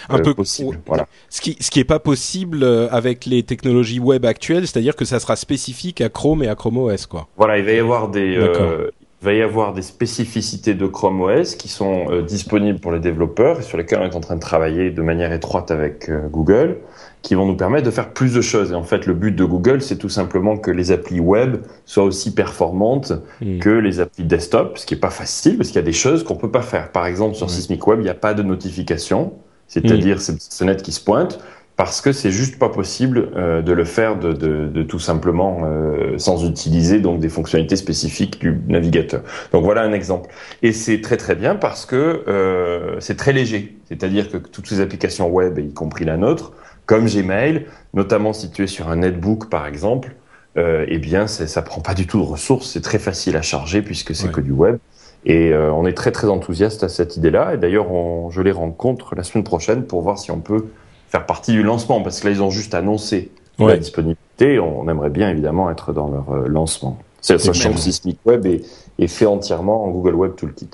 Un 0.09 0.19
euh, 0.19 0.23
peu 0.23 0.35
possible. 0.35 0.79
Voilà. 0.87 1.07
Ce 1.29 1.41
qui 1.41 1.57
ce 1.61 1.71
qui 1.71 1.81
est 1.81 1.85
pas 1.85 1.99
possible 1.99 2.63
euh, 2.63 2.89
avec 2.91 3.27
les 3.27 3.43
technologies 3.43 4.01
web 4.01 4.25
actuelles, 4.25 4.67
c'est-à-dire 4.67 4.97
que 4.97 5.05
ça 5.05 5.21
sera 5.21 5.37
spécifique 5.37 6.01
à 6.01 6.09
Chrome 6.09 6.43
et 6.43 6.49
à 6.49 6.55
Chrome 6.55 6.79
OS 6.79 7.07
quoi. 7.07 7.29
Voilà, 7.37 7.59
il 7.59 7.65
va 7.65 7.73
y 7.73 7.79
avoir 7.79 8.09
des 8.09 8.37
euh, 8.37 8.91
il 9.23 9.27
va 9.27 9.35
y 9.35 9.43
avoir 9.43 9.73
des 9.73 9.83
spécificités 9.83 10.75
de 10.75 10.87
Chrome 10.87 11.21
OS 11.21 11.55
qui 11.55 11.69
sont 11.69 12.07
euh, 12.11 12.23
disponibles 12.23 12.81
pour 12.81 12.91
les 12.91 12.99
développeurs 12.99 13.61
et 13.61 13.63
sur 13.63 13.79
lesquelles 13.79 14.01
on 14.01 14.11
est 14.11 14.17
en 14.17 14.21
train 14.21 14.35
de 14.35 14.41
travailler 14.41 14.91
de 14.91 15.01
manière 15.01 15.33
étroite 15.33 15.71
avec 15.71 16.09
euh, 16.09 16.27
Google, 16.29 16.79
qui 17.23 17.35
vont 17.37 17.47
nous 17.47 17.57
permettre 17.57 17.87
de 17.87 17.91
faire 17.93 18.11
plus 18.13 18.35
de 18.35 18.41
choses. 18.41 18.73
Et 18.73 18.75
en 18.75 18.83
fait, 18.83 19.07
le 19.07 19.15
but 19.15 19.33
de 19.33 19.45
Google, 19.45 19.81
c'est 19.81 19.97
tout 19.97 20.09
simplement 20.09 20.57
que 20.57 20.71
les 20.71 20.91
applis 20.93 21.21
web 21.21 21.59
soient 21.87 22.05
aussi 22.05 22.35
performantes 22.35 23.13
Hmm. 23.41 23.59
que 23.59 23.71
les 23.71 24.01
applis 24.01 24.25
desktop, 24.25 24.79
ce 24.79 24.87
qui 24.87 24.95
est 24.95 24.97
pas 24.99 25.11
facile 25.11 25.57
parce 25.57 25.69
qu'il 25.69 25.77
y 25.77 25.83
a 25.83 25.87
des 25.87 25.93
choses 25.93 26.25
qu'on 26.25 26.37
peut 26.37 26.51
pas 26.51 26.63
faire. 26.63 26.91
Par 26.93 27.07
exemple, 27.07 27.35
sur 27.37 27.47
Ouais. 27.47 27.53
Sysmic 27.53 27.87
Web, 27.87 28.01
il 28.01 28.05
n'y 28.05 28.09
a 28.11 28.15
pas 28.15 28.35
de 28.35 28.43
notification, 28.43 29.33
c'est-à-dire 29.69 30.21
ces 30.21 30.35
petites 30.35 30.55
fenêtres 30.55 30.83
qui 30.83 30.93
se 30.93 31.01
pointent 31.03 31.39
parce 31.77 32.01
que 32.03 32.13
c'est 32.13 32.31
juste 32.31 32.59
pas 32.59 32.69
possible 32.69 33.31
euh, 33.35 33.63
de 33.63 33.73
le 33.73 33.85
faire 33.85 34.19
de, 34.19 34.33
de, 34.35 34.69
de 34.69 34.83
tout 34.83 34.99
simplement 34.99 35.63
euh, 35.65 36.19
sans 36.19 36.45
utiliser 36.45 37.01
donc 37.01 37.19
des 37.19 37.31
fonctionnalités 37.31 37.77
spécifiques 37.77 38.41
du 38.41 38.61
navigateur. 38.69 39.23
Donc 39.53 39.65
voilà 39.65 39.83
un 39.83 39.93
exemple. 39.93 40.29
Et 40.63 40.73
c'est 40.73 41.01
très 41.01 41.17
très 41.17 41.35
bien 41.35 41.55
parce 41.57 41.87
que 41.87 42.23
euh, 42.29 42.97
c'est 43.01 43.17
très 43.17 43.33
léger. 43.33 43.79
C'est-à-dire 43.89 44.31
que 44.31 44.37
toutes 44.37 44.67
ces 44.69 44.81
applications 44.81 45.29
web, 45.31 45.59
y 45.59 45.73
compris 45.73 46.05
la 46.05 46.17
nôtre, 46.19 46.53
comme 46.93 47.07
Gmail, 47.07 47.67
notamment 47.95 48.35
si 48.35 48.51
tu 48.51 48.65
es 48.65 48.67
sur 48.67 48.91
un 48.91 48.97
netbook 48.97 49.49
par 49.49 49.67
exemple, 49.67 50.15
euh, 50.59 50.85
eh 50.89 50.99
bien 50.99 51.27
ça 51.27 51.63
prend 51.63 51.81
pas 51.81 51.95
du 51.95 52.07
tout 52.07 52.19
de 52.21 52.25
ressources, 52.27 52.69
c'est 52.71 52.83
très 52.83 52.99
facile 52.99 53.35
à 53.37 53.43
charger 53.43 53.81
puisque 53.81 54.15
c'est 54.15 54.27
Ouais. 54.27 54.33
que 54.33 54.41
du 54.43 54.53
web. 54.53 54.77
Et 55.25 55.53
euh, 55.53 55.73
on 55.73 55.87
est 55.87 55.95
très 55.95 56.11
très 56.13 56.27
enthousiaste 56.29 56.83
à 56.85 56.89
cette 56.91 57.17
idée-là. 57.17 57.55
Et 57.55 57.57
d'ailleurs, 57.57 57.87
je 58.31 58.43
les 58.43 58.51
rencontre 58.53 59.15
la 59.15 59.23
semaine 59.23 59.45
prochaine 59.45 59.85
pour 59.85 60.03
voir 60.03 60.19
si 60.19 60.31
on 60.33 60.41
peut 60.41 60.67
faire 61.09 61.25
partie 61.27 61.53
du 61.53 61.63
lancement, 61.63 62.03
parce 62.03 62.21
que 62.21 62.27
là, 62.27 62.33
ils 62.35 62.43
ont 62.43 62.51
juste 62.51 62.75
annoncé 62.75 63.31
la 63.59 63.77
disponibilité. 63.79 64.59
On 64.59 64.89
aimerait 64.89 65.11
bien 65.11 65.31
évidemment 65.31 65.71
être 65.71 65.93
dans 65.93 66.09
leur 66.11 66.31
euh, 66.33 66.49
lancement. 66.49 66.99
C'est- 67.21 67.39
Sachant 67.39 67.73
que 67.73 67.79
Sysmic 67.79 68.19
Web 68.27 68.45
est, 68.47 68.63
est 68.99 69.07
fait 69.07 69.27
entièrement 69.27 69.85
en 69.85 69.91
Google 69.91 70.17
Web 70.17 70.35
Toolkit. 70.35 70.71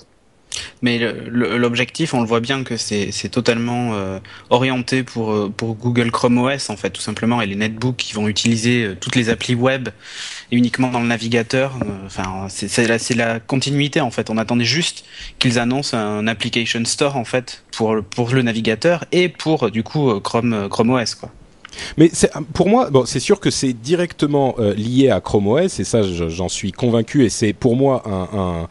Mais 0.83 0.99
l'objectif, 1.31 2.15
on 2.15 2.21
le 2.21 2.27
voit 2.27 2.41
bien 2.41 2.65
que 2.65 2.77
c'est 2.77 3.11
totalement 3.31 3.91
euh, 3.95 4.19
orienté 4.51 5.03
pour, 5.03 5.33
euh, 5.33 5.53
pour 5.55 5.75
Google 5.75 6.11
Chrome 6.11 6.39
OS, 6.39 6.71
en 6.71 6.77
fait, 6.77 6.91
tout 6.91 7.01
simplement, 7.03 7.41
et 7.43 7.47
les 7.47 7.57
netbooks 7.57 7.97
qui 7.97 8.15
vont 8.15 8.29
utiliser 8.29 8.85
euh, 8.85 8.97
toutes 9.01 9.17
les 9.17 9.29
applis 9.31 9.55
web 9.55 9.89
et 10.51 10.57
uniquement 10.57 10.89
dans 10.91 11.01
le 11.01 11.07
navigateur. 11.07 11.75
Enfin, 12.07 12.47
c'est 12.49 12.87
la, 12.87 12.99
la 13.17 13.41
continuité, 13.41 14.01
en 14.01 14.11
fait. 14.11 14.31
On 14.31 14.39
attendait 14.39 14.65
juste 14.65 15.05
qu'ils 15.39 15.59
annoncent 15.59 15.97
un 15.97 16.27
application 16.27 16.85
store, 16.85 17.17
en 17.17 17.25
fait, 17.25 17.63
pour, 17.77 17.97
pour 18.03 18.31
le 18.31 18.43
navigateur 18.43 19.05
et 19.13 19.29
pour, 19.29 19.71
du 19.71 19.83
coup, 19.83 20.19
Chrome, 20.21 20.69
Chrome 20.71 20.91
OS, 20.91 21.15
quoi. 21.15 21.31
Mais 21.97 22.11
pour 22.55 22.69
moi, 22.69 22.91
bon, 22.91 23.05
c'est 23.07 23.21
sûr 23.21 23.39
que 23.39 23.51
c'est 23.51 23.73
directement 23.73 24.57
lié 24.77 25.11
à 25.11 25.21
Chrome 25.21 25.47
OS 25.47 25.79
et 25.79 25.85
ça, 25.85 26.03
je- 26.03 26.29
j'en 26.29 26.49
suis 26.49 26.73
convaincu 26.73 27.25
et 27.25 27.29
c'est 27.29 27.53
pour 27.53 27.77
moi 27.77 28.03
un- 28.07 28.69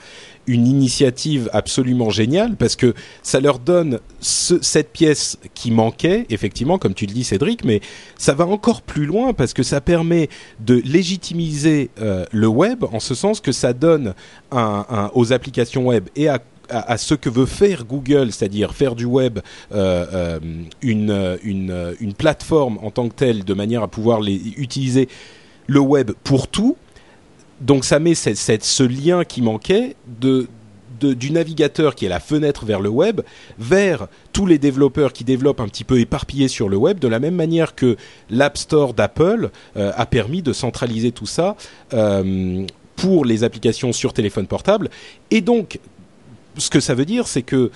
une 0.47 0.65
initiative 0.65 1.49
absolument 1.53 2.09
géniale 2.09 2.55
parce 2.55 2.75
que 2.75 2.93
ça 3.21 3.39
leur 3.39 3.59
donne 3.59 3.99
ce- 4.19 4.61
cette 4.61 4.91
pièce 4.91 5.37
qui 5.53 5.71
manquait, 5.71 6.25
effectivement, 6.29 6.77
comme 6.77 6.93
tu 6.93 7.05
le 7.05 7.13
dis, 7.13 7.23
Cédric, 7.23 7.63
mais 7.63 7.81
ça 8.17 8.33
va 8.33 8.45
encore 8.47 8.81
plus 8.81 9.05
loin 9.05 9.33
parce 9.33 9.53
que 9.53 9.63
ça 9.63 9.81
permet 9.81 10.29
de 10.59 10.81
légitimiser 10.85 11.89
euh, 12.01 12.25
le 12.31 12.47
web 12.47 12.83
en 12.91 12.99
ce 12.99 13.13
sens 13.15 13.41
que 13.41 13.51
ça 13.51 13.73
donne 13.73 14.13
aux 15.13 15.33
applications 15.33 15.87
web 15.87 16.07
et 16.15 16.27
à 16.69 16.97
ce 16.97 17.13
que 17.13 17.29
veut 17.29 17.45
faire 17.45 17.85
Google, 17.85 18.31
c'est-à-dire 18.31 18.73
faire 18.73 18.95
du 18.95 19.05
web 19.05 19.39
euh, 19.73 20.05
euh, 20.13 20.39
une, 20.81 22.13
plateforme 22.17 22.77
en 22.81 22.91
tant 22.91 23.07
que 23.09 23.13
telle, 23.13 23.43
de 23.43 23.53
manière 23.53 23.83
à 23.83 23.87
pouvoir 23.87 24.21
utiliser 24.23 25.07
le 25.67 25.79
web 25.79 26.11
pour 26.23 26.47
tout. 26.47 26.77
Donc 27.61 27.85
ça 27.85 27.99
met 27.99 28.15
ce 28.15 28.83
lien 28.83 29.23
qui 29.23 29.41
manquait 29.41 29.95
de, 30.07 30.47
du 31.01 31.31
navigateur 31.31 31.95
qui 31.95 32.05
est 32.05 32.09
la 32.09 32.19
fenêtre 32.19 32.65
vers 32.65 32.79
le 32.79 32.89
web, 32.89 33.21
vers 33.57 34.07
tous 34.33 34.45
les 34.45 34.57
développeurs 34.57 35.13
qui 35.13 35.23
développent 35.23 35.59
un 35.59 35.67
petit 35.67 35.83
peu 35.83 35.99
éparpillés 35.99 36.47
sur 36.47 36.69
le 36.69 36.77
web, 36.77 36.99
de 36.99 37.07
la 37.07 37.19
même 37.19 37.35
manière 37.35 37.75
que 37.75 37.97
l'App 38.29 38.57
Store 38.57 38.93
d'Apple 38.93 39.49
euh, 39.75 39.91
a 39.95 40.05
permis 40.05 40.41
de 40.41 40.53
centraliser 40.53 41.11
tout 41.11 41.25
ça 41.25 41.55
euh, 41.93 42.65
pour 42.95 43.25
les 43.25 43.43
applications 43.43 43.93
sur 43.93 44.13
téléphone 44.13 44.47
portable. 44.47 44.89
Et 45.31 45.41
donc, 45.41 45.79
ce 46.57 46.69
que 46.69 46.79
ça 46.79 46.95
veut 46.95 47.05
dire, 47.05 47.27
c'est 47.27 47.43
que 47.43 47.71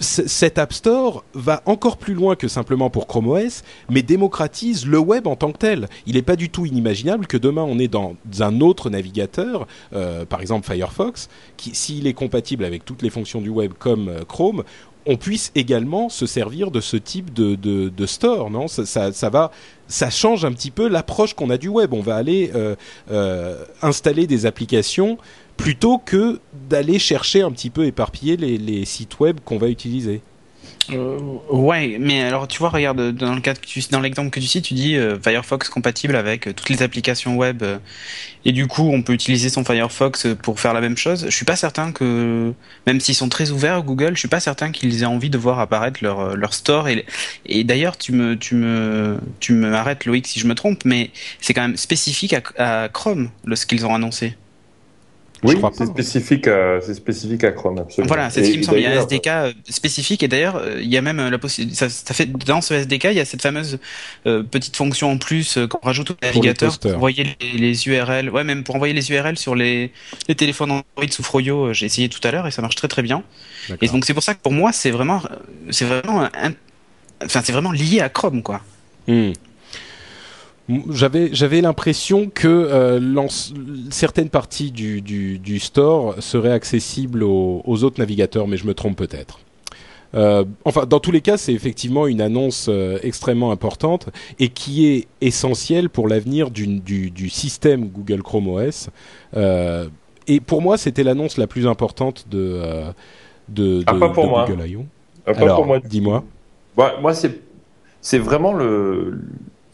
cet 0.00 0.58
App 0.58 0.72
Store 0.72 1.24
va 1.34 1.62
encore 1.66 1.96
plus 1.96 2.14
loin 2.14 2.36
que 2.36 2.48
simplement 2.48 2.90
pour 2.90 3.06
Chrome 3.06 3.28
OS, 3.28 3.62
mais 3.90 4.02
démocratise 4.02 4.86
le 4.86 4.98
web 4.98 5.26
en 5.26 5.36
tant 5.36 5.52
que 5.52 5.58
tel. 5.58 5.88
Il 6.06 6.14
n'est 6.14 6.22
pas 6.22 6.36
du 6.36 6.50
tout 6.50 6.66
inimaginable 6.66 7.26
que 7.26 7.36
demain 7.36 7.62
on 7.62 7.78
est 7.78 7.88
dans 7.88 8.16
un 8.40 8.60
autre 8.60 8.90
navigateur, 8.90 9.66
euh, 9.92 10.24
par 10.24 10.40
exemple 10.40 10.70
Firefox, 10.70 11.28
qui 11.56 11.74
s'il 11.74 12.06
est 12.06 12.14
compatible 12.14 12.64
avec 12.64 12.84
toutes 12.84 13.02
les 13.02 13.10
fonctions 13.10 13.40
du 13.40 13.48
web 13.48 13.72
comme 13.78 14.08
euh, 14.08 14.24
Chrome, 14.24 14.62
on 15.06 15.16
puisse 15.16 15.52
également 15.54 16.10
se 16.10 16.26
servir 16.26 16.70
de 16.70 16.80
ce 16.80 16.98
type 16.98 17.32
de, 17.32 17.54
de, 17.54 18.06
store, 18.06 18.50
non? 18.50 18.68
Ça, 18.68 19.10
ça, 19.10 19.30
va, 19.30 19.50
ça 19.86 20.10
change 20.10 20.44
un 20.44 20.52
petit 20.52 20.70
peu 20.70 20.86
l'approche 20.86 21.32
qu'on 21.32 21.48
a 21.48 21.56
du 21.56 21.68
web. 21.68 21.94
On 21.94 22.02
va 22.02 22.16
aller 22.16 22.50
euh, 22.54 23.64
installer 23.80 24.26
des 24.26 24.44
applications 24.44 25.16
plutôt 25.58 25.98
que 25.98 26.40
d'aller 26.70 26.98
chercher 26.98 27.42
un 27.42 27.50
petit 27.50 27.68
peu 27.68 27.84
éparpiller 27.84 28.38
les, 28.38 28.84
sites 28.86 29.20
web 29.20 29.40
qu'on 29.44 29.58
va 29.58 29.68
utiliser. 29.68 30.22
Euh, 30.90 31.18
ouais, 31.50 31.98
mais 32.00 32.22
alors 32.22 32.48
tu 32.48 32.58
vois, 32.58 32.70
regarde 32.70 33.10
dans 33.12 34.00
l'exemple 34.00 34.30
que 34.30 34.40
tu 34.40 34.46
cites, 34.46 34.64
tu 34.64 34.74
dis 34.74 34.96
euh, 34.96 35.18
Firefox 35.20 35.68
compatible 35.68 36.16
avec 36.16 36.48
euh, 36.48 36.54
toutes 36.54 36.70
les 36.70 36.82
applications 36.82 37.36
web 37.36 37.62
euh, 37.62 37.78
et 38.46 38.52
du 38.52 38.66
coup 38.66 38.88
on 38.90 39.02
peut 39.02 39.12
utiliser 39.12 39.50
son 39.50 39.64
Firefox 39.64 40.28
pour 40.42 40.60
faire 40.60 40.72
la 40.72 40.80
même 40.80 40.96
chose. 40.96 41.26
Je 41.26 41.34
suis 41.34 41.44
pas 41.44 41.56
certain 41.56 41.92
que 41.92 42.54
même 42.86 43.00
s'ils 43.00 43.14
sont 43.14 43.28
très 43.28 43.50
ouverts 43.50 43.82
Google, 43.82 44.14
je 44.14 44.20
suis 44.20 44.28
pas 44.28 44.40
certain 44.40 44.72
qu'ils 44.72 45.02
aient 45.02 45.06
envie 45.06 45.30
de 45.30 45.36
voir 45.36 45.58
apparaître 45.58 46.00
leur 46.02 46.54
store 46.54 46.88
et 46.88 47.64
d'ailleurs 47.64 47.98
tu 47.98 48.12
me 48.12 48.36
tu 48.38 48.54
me 48.54 49.18
tu 49.40 49.52
me 49.52 49.74
arrêtes 49.74 50.06
Loïc 50.06 50.26
si 50.26 50.40
je 50.40 50.46
me 50.46 50.54
trompe, 50.54 50.86
mais 50.86 51.10
c'est 51.40 51.52
quand 51.52 51.62
même 51.62 51.76
spécifique 51.76 52.34
à, 52.34 52.84
à 52.84 52.88
Chrome 52.88 53.30
le, 53.44 53.56
ce 53.56 53.66
qu'ils 53.66 53.84
ont 53.84 53.94
annoncé. 53.94 54.34
Oui, 55.44 55.56
c'est 55.72 55.86
spécifique, 55.86 56.46
à, 56.48 56.80
c'est 56.80 56.94
spécifique 56.94 57.44
à 57.44 57.52
Chrome, 57.52 57.78
absolument. 57.78 58.08
Voilà, 58.08 58.28
c'est 58.30 58.42
ce 58.44 58.50
qui 58.50 58.58
me 58.58 58.62
semble. 58.62 58.78
Il 58.78 58.82
y 58.82 58.86
a 58.86 58.90
un 59.00 59.02
SDK 59.02 59.26
euh, 59.28 59.52
spécifique 59.68 60.22
et 60.22 60.28
d'ailleurs, 60.28 60.56
euh, 60.56 60.80
il 60.80 60.88
y 60.88 60.96
a 60.96 61.02
même 61.02 61.20
euh, 61.20 61.30
la 61.30 61.38
possibilité. 61.38 61.76
Ça, 61.76 61.88
ça 61.88 62.12
fait 62.14 62.26
dans 62.26 62.60
ce 62.60 62.74
SDK, 62.74 63.04
il 63.04 63.12
y 63.12 63.20
a 63.20 63.24
cette 63.24 63.42
fameuse 63.42 63.78
euh, 64.26 64.42
petite 64.42 64.76
fonction 64.76 65.10
en 65.12 65.18
plus 65.18 65.56
euh, 65.58 65.66
qu'on 65.68 65.78
rajoute 65.86 66.10
au 66.10 66.14
navigateur 66.22 66.72
pour, 66.78 66.90
envoyer 66.96 67.36
les, 67.40 67.52
les 67.58 67.88
URL. 67.88 68.30
Ouais, 68.30 68.42
même 68.44 68.64
pour 68.64 68.74
envoyer 68.74 68.94
les 68.94 69.10
URL 69.12 69.38
sur 69.38 69.54
les, 69.54 69.92
les 70.28 70.34
téléphones 70.34 70.70
Android 70.72 71.10
sous 71.10 71.22
Froyo. 71.22 71.66
euh, 71.66 71.72
J'ai 71.72 71.86
essayé 71.86 72.08
tout 72.08 72.20
à 72.26 72.30
l'heure 72.32 72.46
et 72.46 72.50
ça 72.50 72.62
marche 72.62 72.74
très 72.76 72.88
très 72.88 73.02
bien. 73.02 73.22
Et 73.80 73.86
donc 73.88 74.04
c'est 74.04 74.14
pour 74.14 74.22
ça 74.22 74.34
que 74.34 74.40
pour 74.42 74.52
moi, 74.52 74.72
c'est 74.72 74.90
vraiment, 74.90 75.22
c'est 75.70 75.84
vraiment, 75.84 76.22
un- 76.24 76.52
enfin 77.24 77.42
c'est 77.44 77.52
vraiment 77.52 77.72
lié 77.72 78.00
à 78.00 78.08
Chrome 78.08 78.42
quoi. 78.42 78.60
Hmm. 79.06 79.32
J'avais 80.90 81.30
j'avais 81.32 81.62
l'impression 81.62 82.28
que 82.28 82.46
euh, 82.46 83.26
certaines 83.90 84.28
parties 84.28 84.70
du, 84.70 85.00
du, 85.00 85.38
du 85.38 85.58
store 85.60 86.22
seraient 86.22 86.52
accessibles 86.52 87.22
aux, 87.22 87.62
aux 87.64 87.84
autres 87.84 87.98
navigateurs, 87.98 88.46
mais 88.46 88.58
je 88.58 88.66
me 88.66 88.74
trompe 88.74 88.96
peut-être. 88.96 89.40
Euh, 90.14 90.44
enfin, 90.64 90.84
dans 90.84 91.00
tous 91.00 91.10
les 91.10 91.22
cas, 91.22 91.38
c'est 91.38 91.54
effectivement 91.54 92.06
une 92.06 92.20
annonce 92.20 92.66
euh, 92.68 92.98
extrêmement 93.02 93.50
importante 93.50 94.08
et 94.38 94.48
qui 94.48 94.86
est 94.86 95.06
essentielle 95.22 95.88
pour 95.88 96.06
l'avenir 96.06 96.50
du, 96.50 96.66
du, 96.80 97.28
système 97.30 97.88
Google 97.88 98.22
Chrome 98.22 98.48
OS. 98.48 98.90
Et 100.26 100.40
pour 100.40 100.60
moi, 100.60 100.76
c'était 100.76 101.02
l'annonce 101.02 101.38
la 101.38 101.46
plus 101.46 101.66
importante 101.66 102.26
de, 102.30 102.60
de, 103.48 103.78
de, 103.78 103.84
Ah, 103.86 103.94
pas 103.94 104.10
pour 104.10 104.24
de 104.24 104.28
moi. 104.28 104.46
Google 104.46 104.66
I.O. 104.68 104.84
Ah, 105.26 105.32
pas 105.32 105.40
Alors, 105.40 105.56
pour 105.56 105.66
moi. 105.66 105.80
dis-moi. 105.80 106.24
Ouais, 106.76 107.00
moi, 107.00 107.14
c'est, 107.14 107.40
c'est 108.02 108.18
vraiment 108.18 108.52
le, 108.52 109.18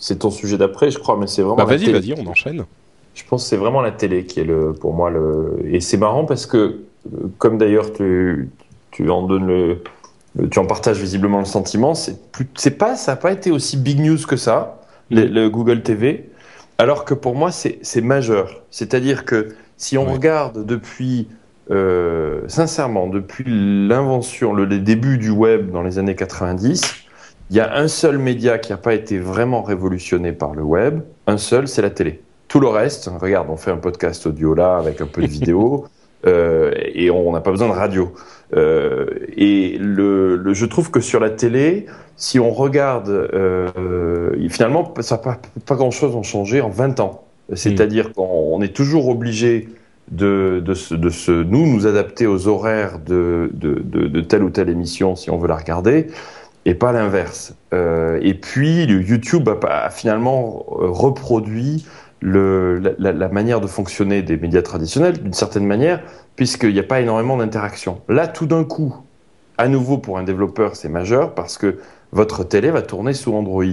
c'est 0.04 0.18
ton 0.18 0.30
sujet 0.30 0.58
d'après, 0.58 0.90
je 0.90 0.98
crois, 0.98 1.16
mais 1.18 1.26
c'est 1.26 1.40
vraiment. 1.40 1.56
Bah, 1.56 1.64
vas-y, 1.64 1.90
vas-y, 1.90 2.12
on 2.12 2.26
enchaîne. 2.26 2.64
Je 3.14 3.22
pense 3.26 3.44
que 3.44 3.48
c'est 3.48 3.56
vraiment 3.56 3.80
la 3.80 3.90
télé 3.90 4.26
qui 4.26 4.38
est 4.40 4.44
le, 4.44 4.74
pour 4.74 4.92
moi 4.92 5.08
le. 5.08 5.56
Et 5.64 5.80
c'est 5.80 5.96
marrant 5.96 6.26
parce 6.26 6.44
que, 6.44 6.58
euh, 6.58 7.28
comme 7.38 7.56
d'ailleurs 7.56 7.90
tu, 7.94 8.50
tu 8.90 9.08
en 9.08 9.22
donnes 9.22 9.46
le, 9.46 9.78
tu 10.50 10.58
en 10.58 10.66
partages 10.66 10.98
visiblement 11.00 11.38
le 11.38 11.46
sentiment. 11.46 11.94
C'est 11.94 12.30
plus, 12.32 12.46
c'est 12.54 12.76
pas, 12.76 12.96
ça 12.96 13.12
n'a 13.12 13.16
pas 13.16 13.32
été 13.32 13.50
aussi 13.50 13.78
big 13.78 13.98
news 13.98 14.18
que 14.28 14.36
ça, 14.36 14.82
le, 15.10 15.24
le 15.24 15.48
Google 15.48 15.82
TV. 15.82 16.28
Alors 16.76 17.06
que 17.06 17.14
pour 17.14 17.34
moi, 17.34 17.50
c'est 17.50 17.78
c'est 17.80 18.02
majeur. 18.02 18.60
C'est-à-dire 18.70 19.24
que 19.24 19.54
si 19.78 19.96
on 19.96 20.04
Ouais. 20.06 20.12
regarde 20.12 20.66
depuis, 20.66 21.28
euh, 21.70 22.42
sincèrement, 22.48 23.06
depuis 23.06 23.44
l'invention, 23.46 24.52
le, 24.52 24.66
les 24.66 24.80
débuts 24.80 25.16
du 25.16 25.30
web 25.30 25.70
dans 25.70 25.82
les 25.82 25.98
années 25.98 26.14
90, 26.16 27.03
il 27.50 27.56
y 27.56 27.60
a 27.60 27.76
un 27.76 27.88
seul 27.88 28.18
média 28.18 28.58
qui 28.58 28.72
n'a 28.72 28.78
pas 28.78 28.94
été 28.94 29.18
vraiment 29.18 29.62
révolutionné 29.62 30.32
par 30.32 30.54
le 30.54 30.62
web. 30.62 31.00
Un 31.26 31.36
seul, 31.38 31.68
c'est 31.68 31.82
la 31.82 31.90
télé. 31.90 32.22
Tout 32.48 32.60
le 32.60 32.68
reste, 32.68 33.10
regarde, 33.20 33.48
on 33.50 33.56
fait 33.56 33.70
un 33.70 33.76
podcast 33.76 34.26
audio 34.26 34.54
là 34.54 34.76
avec 34.76 35.00
un 35.00 35.06
peu 35.06 35.22
de 35.22 35.26
vidéo 35.26 35.86
euh, 36.26 36.72
et 36.94 37.10
on 37.10 37.32
n'a 37.32 37.40
pas 37.40 37.50
besoin 37.50 37.68
de 37.68 37.72
radio. 37.74 38.12
Euh, 38.56 39.06
et 39.36 39.76
le, 39.78 40.36
le- 40.36 40.54
je 40.54 40.66
trouve 40.66 40.90
que 40.90 41.00
sur 41.00 41.20
la 41.20 41.30
télé, 41.30 41.86
si 42.16 42.38
on 42.38 42.50
regarde, 42.50 43.08
euh, 43.08 44.30
finalement, 44.48 44.94
ça 45.00 45.16
n'a 45.16 45.22
pas, 45.22 45.38
pas 45.66 45.74
grand-chose 45.74 46.16
a 46.16 46.22
changé 46.22 46.60
en 46.60 46.70
20 46.70 47.00
ans. 47.00 47.24
C'est-à-dire 47.52 48.12
qu'on 48.12 48.22
on 48.52 48.62
est 48.62 48.74
toujours 48.74 49.08
obligé 49.08 49.68
de, 50.10 50.62
de, 50.64 50.74
se, 50.74 50.94
de 50.94 51.08
se, 51.10 51.30
nous, 51.32 51.66
nous 51.66 51.86
adapter 51.86 52.26
aux 52.26 52.46
horaires 52.48 52.98
de, 53.04 53.50
de, 53.54 53.80
de, 53.84 54.06
de 54.06 54.20
telle 54.20 54.42
ou 54.44 54.50
telle 54.50 54.68
émission 54.68 55.16
si 55.16 55.30
on 55.30 55.38
veut 55.38 55.48
la 55.48 55.56
regarder, 55.56 56.06
et 56.64 56.74
pas 56.74 56.92
l'inverse. 56.92 57.54
Euh, 57.72 58.18
et 58.22 58.34
puis, 58.34 58.86
le 58.86 59.02
YouTube 59.02 59.48
a, 59.48 59.86
a 59.86 59.90
finalement 59.90 60.64
euh, 60.80 60.88
reproduit 60.88 61.86
le, 62.20 62.78
la, 62.78 62.92
la- 62.98 63.12
la 63.12 63.28
manière 63.28 63.60
de 63.60 63.66
fonctionner 63.66 64.22
des 64.22 64.36
médias 64.36 64.62
traditionnels, 64.62 65.22
d'une 65.22 65.34
certaine 65.34 65.66
manière, 65.66 66.02
puisqu'il 66.36 66.72
n'y 66.72 66.78
a 66.80 66.84
pas 66.84 67.00
énormément 67.00 67.36
d'interaction. 67.36 68.00
Là, 68.08 68.26
tout 68.28 68.46
d'un 68.46 68.64
coup, 68.64 68.96
à 69.58 69.68
nouveau 69.68 69.98
pour 69.98 70.18
un 70.18 70.24
développeur, 70.24 70.76
c'est 70.76 70.88
majeur 70.88 71.34
parce 71.34 71.58
que 71.58 71.78
votre 72.12 72.44
télé 72.44 72.70
va 72.70 72.82
tourner 72.82 73.12
sous 73.12 73.34
Android 73.34 73.64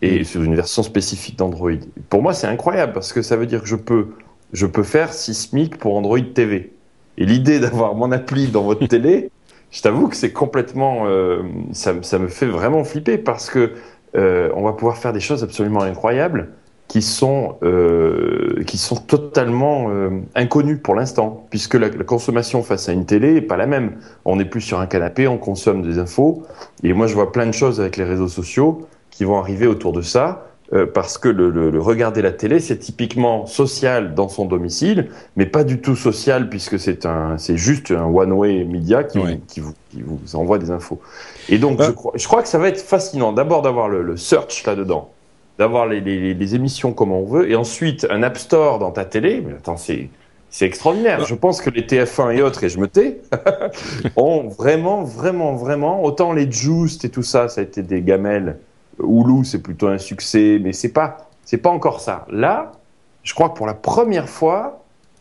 et 0.00 0.24
sur 0.24 0.42
une 0.42 0.54
version 0.54 0.82
spécifique 0.82 1.38
d'Android. 1.38 1.70
Pour 2.08 2.22
moi, 2.22 2.34
c'est 2.34 2.46
incroyable 2.46 2.92
parce 2.92 3.12
que 3.12 3.22
ça 3.22 3.36
veut 3.36 3.46
dire 3.46 3.62
que 3.62 3.68
je 3.68 3.76
peux, 3.76 4.08
je 4.52 4.66
peux 4.66 4.82
faire 4.82 5.12
Sismic 5.12 5.78
pour 5.78 5.96
Android 5.96 6.20
TV. 6.34 6.72
Et 7.18 7.26
l'idée 7.26 7.60
d'avoir 7.60 7.94
mon 7.94 8.10
appli 8.12 8.48
dans 8.48 8.62
votre 8.62 8.86
télé, 8.86 9.30
je 9.72 9.82
t'avoue 9.82 10.08
que 10.08 10.16
c'est 10.16 10.32
complètement, 10.32 11.04
euh, 11.06 11.42
ça, 11.72 11.94
me- 11.94 12.02
ça 12.02 12.18
me 12.20 12.28
fait 12.28 12.46
vraiment 12.46 12.84
flipper 12.84 13.18
parce 13.18 13.50
que 13.50 13.72
euh, 14.16 14.50
on 14.54 14.62
va 14.62 14.72
pouvoir 14.74 14.98
faire 14.98 15.12
des 15.14 15.20
choses 15.20 15.42
absolument 15.42 15.82
incroyables 15.82 16.50
qui 16.88 17.00
sont, 17.00 17.56
euh, 17.62 18.62
qui 18.66 18.76
sont 18.76 18.96
totalement 18.96 19.86
euh, 19.90 20.10
inconnues 20.34 20.76
pour 20.76 20.94
l'instant, 20.94 21.46
puisque 21.50 21.74
la, 21.74 21.88
la 21.88 22.04
consommation 22.04 22.62
face 22.62 22.88
à 22.90 22.92
une 22.92 23.06
télé 23.06 23.36
est 23.36 23.40
pas 23.42 23.56
la 23.56 23.66
même. 23.66 23.92
On 24.26 24.36
n'est 24.36 24.44
plus 24.44 24.60
sur 24.60 24.78
un 24.80 24.86
canapé, 24.86 25.26
on 25.26 25.38
consomme 25.38 25.82
des 25.82 25.98
infos, 25.98 26.42
et 26.82 26.92
moi 26.92 27.06
je 27.06 27.14
vois 27.14 27.32
plein 27.32 27.46
de 27.46 27.52
choses 27.52 27.80
avec 27.80 27.96
les 27.96 28.04
réseaux 28.04 28.28
sociaux 28.28 28.86
qui 29.10 29.24
vont 29.24 29.38
arriver 29.38 29.66
autour 29.66 29.92
de 29.92 30.02
ça, 30.02 30.46
euh, 30.74 30.86
parce 30.86 31.18
que 31.18 31.28
le, 31.28 31.50
le- 31.50 31.70
le 31.70 31.80
regarder 31.80 32.22
la 32.22 32.32
télé, 32.32 32.58
c'est 32.60 32.78
typiquement 32.78 33.46
social 33.46 34.14
dans 34.14 34.28
son 34.28 34.46
domicile, 34.46 35.08
mais 35.36 35.44
pas 35.46 35.64
du 35.64 35.80
tout 35.80 35.96
social 35.96 36.48
puisque 36.48 36.78
c'est 36.78 37.04
un, 37.04 37.36
c'est 37.38 37.56
juste 37.58 37.90
un 37.90 38.04
one-way 38.06 38.64
media 38.64 39.04
qui, 39.04 39.18
Ouais. 39.18 39.40
qui, 39.48 39.60
vous, 39.60 39.74
qui 39.90 40.02
vous 40.02 40.18
envoie 40.34 40.58
des 40.58 40.70
infos. 40.70 41.00
Et 41.48 41.58
donc, 41.58 41.76
Ah. 41.80 41.84
je, 41.88 41.90
crois, 41.92 42.12
je 42.14 42.26
crois 42.26 42.42
que 42.42 42.48
ça 42.48 42.58
va 42.58 42.68
être 42.68 42.80
fascinant. 42.80 43.32
D'abord 43.32 43.60
d'avoir 43.62 43.88
le, 43.88 44.02
le 44.02 44.16
search 44.16 44.64
là-dedans, 44.64 45.10
d'avoir 45.58 45.86
les, 45.86 46.00
les, 46.00 46.32
les 46.32 46.54
émissions 46.54 46.92
comme 46.94 47.12
on 47.12 47.24
veut, 47.24 47.50
et 47.50 47.54
ensuite 47.56 48.06
un 48.10 48.22
App 48.22 48.38
Store 48.38 48.78
dans 48.78 48.90
ta 48.92 49.04
télé. 49.04 49.42
Mais 49.46 49.52
attends, 49.54 49.76
c'est 49.76 50.08
c'est 50.54 50.66
extraordinaire. 50.66 51.18
Ah. 51.22 51.24
Je 51.26 51.34
pense 51.34 51.62
que 51.62 51.70
les 51.70 51.80
TF1 51.82 52.30
et 52.36 52.42
autres, 52.42 52.62
et 52.64 52.68
je 52.68 52.78
me 52.78 52.86
tais, 52.86 53.20
ont 54.16 54.48
vraiment, 54.48 55.02
vraiment, 55.02 55.54
vraiment, 55.54 56.04
autant 56.04 56.32
les 56.32 56.50
Juiced 56.50 57.04
et 57.04 57.08
tout 57.08 57.22
ça, 57.22 57.48
ça 57.48 57.60
a 57.60 57.64
été 57.64 57.82
des 57.82 58.02
gamelles. 58.02 58.58
Hulu, 58.98 59.44
c'est 59.44 59.62
plutôt 59.62 59.88
un 59.88 59.98
succès, 59.98 60.58
mais 60.62 60.72
c'est 60.72 60.92
pas, 60.92 61.30
c'est 61.44 61.58
pas 61.58 61.70
encore 61.70 62.00
ça. 62.00 62.26
Là, 62.30 62.72
je 63.22 63.34
crois 63.34 63.48
que 63.50 63.56
pour 63.56 63.66
la 63.66 63.74
première 63.74 64.28
fois, 64.28 64.78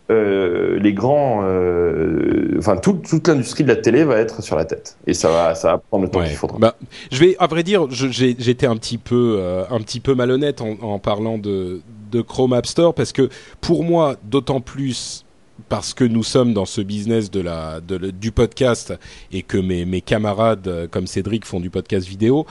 euh, 0.10 0.78
les 0.80 0.94
grands, 0.94 1.42
euh, 1.44 2.56
enfin 2.58 2.76
toute, 2.76 3.08
toute 3.08 3.28
l'industrie 3.28 3.64
de 3.64 3.70
la 3.70 3.78
télé 3.78 4.04
va 4.04 4.18
être 4.18 4.42
sur 4.44 4.56
la 4.58 4.66
tête, 4.66 4.98
et 5.08 5.14
ça 5.14 5.30
va, 5.30 5.56
ça 5.56 5.72
va 5.74 5.78
prendre 5.78 6.04
le 6.04 6.10
temps 6.12 6.20
Ouais. 6.20 6.28
qu'il 6.28 6.36
faudra. 6.36 6.58
Bah, 6.60 6.76
je 7.12 7.20
vais, 7.20 7.36
à 7.40 7.48
vrai 7.48 7.64
dire, 7.64 7.88
j'étais 7.90 8.66
un 8.68 8.76
petit 8.76 8.98
peu, 8.98 9.38
euh, 9.40 9.64
un 9.70 9.80
petit 9.80 10.00
peu 10.02 10.14
malhonnête 10.14 10.60
en, 10.62 10.72
en 10.82 11.00
parlant 11.00 11.38
de, 11.38 11.82
de 12.12 12.22
Chrome 12.22 12.54
App 12.54 12.66
Store 12.66 12.94
parce 12.94 13.14
que 13.14 13.30
pour 13.62 13.84
moi, 13.86 14.16
d'autant 14.24 14.60
plus 14.60 15.24
parce 15.70 15.94
que 15.94 16.04
nous 16.04 16.24
sommes 16.24 16.54
dans 16.54 16.66
ce 16.66 16.82
business 16.82 17.30
de 17.30 17.40
la, 17.40 17.82
de 17.82 18.10
du 18.10 18.32
podcast 18.32 18.96
et 19.32 19.44
que 19.44 19.58
mes, 19.60 19.86
mes 19.86 20.02
camarades 20.02 20.90
comme 20.90 21.06
Cédric 21.06 21.46
font 21.46 21.60
du 21.60 21.70
podcast 21.70 22.08
vidéo, 22.08 22.48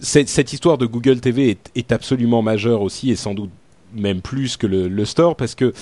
cette, 0.00 0.52
histoire 0.52 0.78
de 0.78 0.86
Google 0.86 1.20
TV 1.20 1.58
est, 1.74 1.92
absolument 1.92 2.42
majeure 2.42 2.82
aussi 2.82 3.10
et 3.10 3.16
sans 3.16 3.34
doute 3.34 3.50
même 3.94 4.20
plus 4.20 4.56
que 4.56 4.66
le, 4.66 5.04
store 5.04 5.36
parce 5.36 5.54
que 5.54 5.72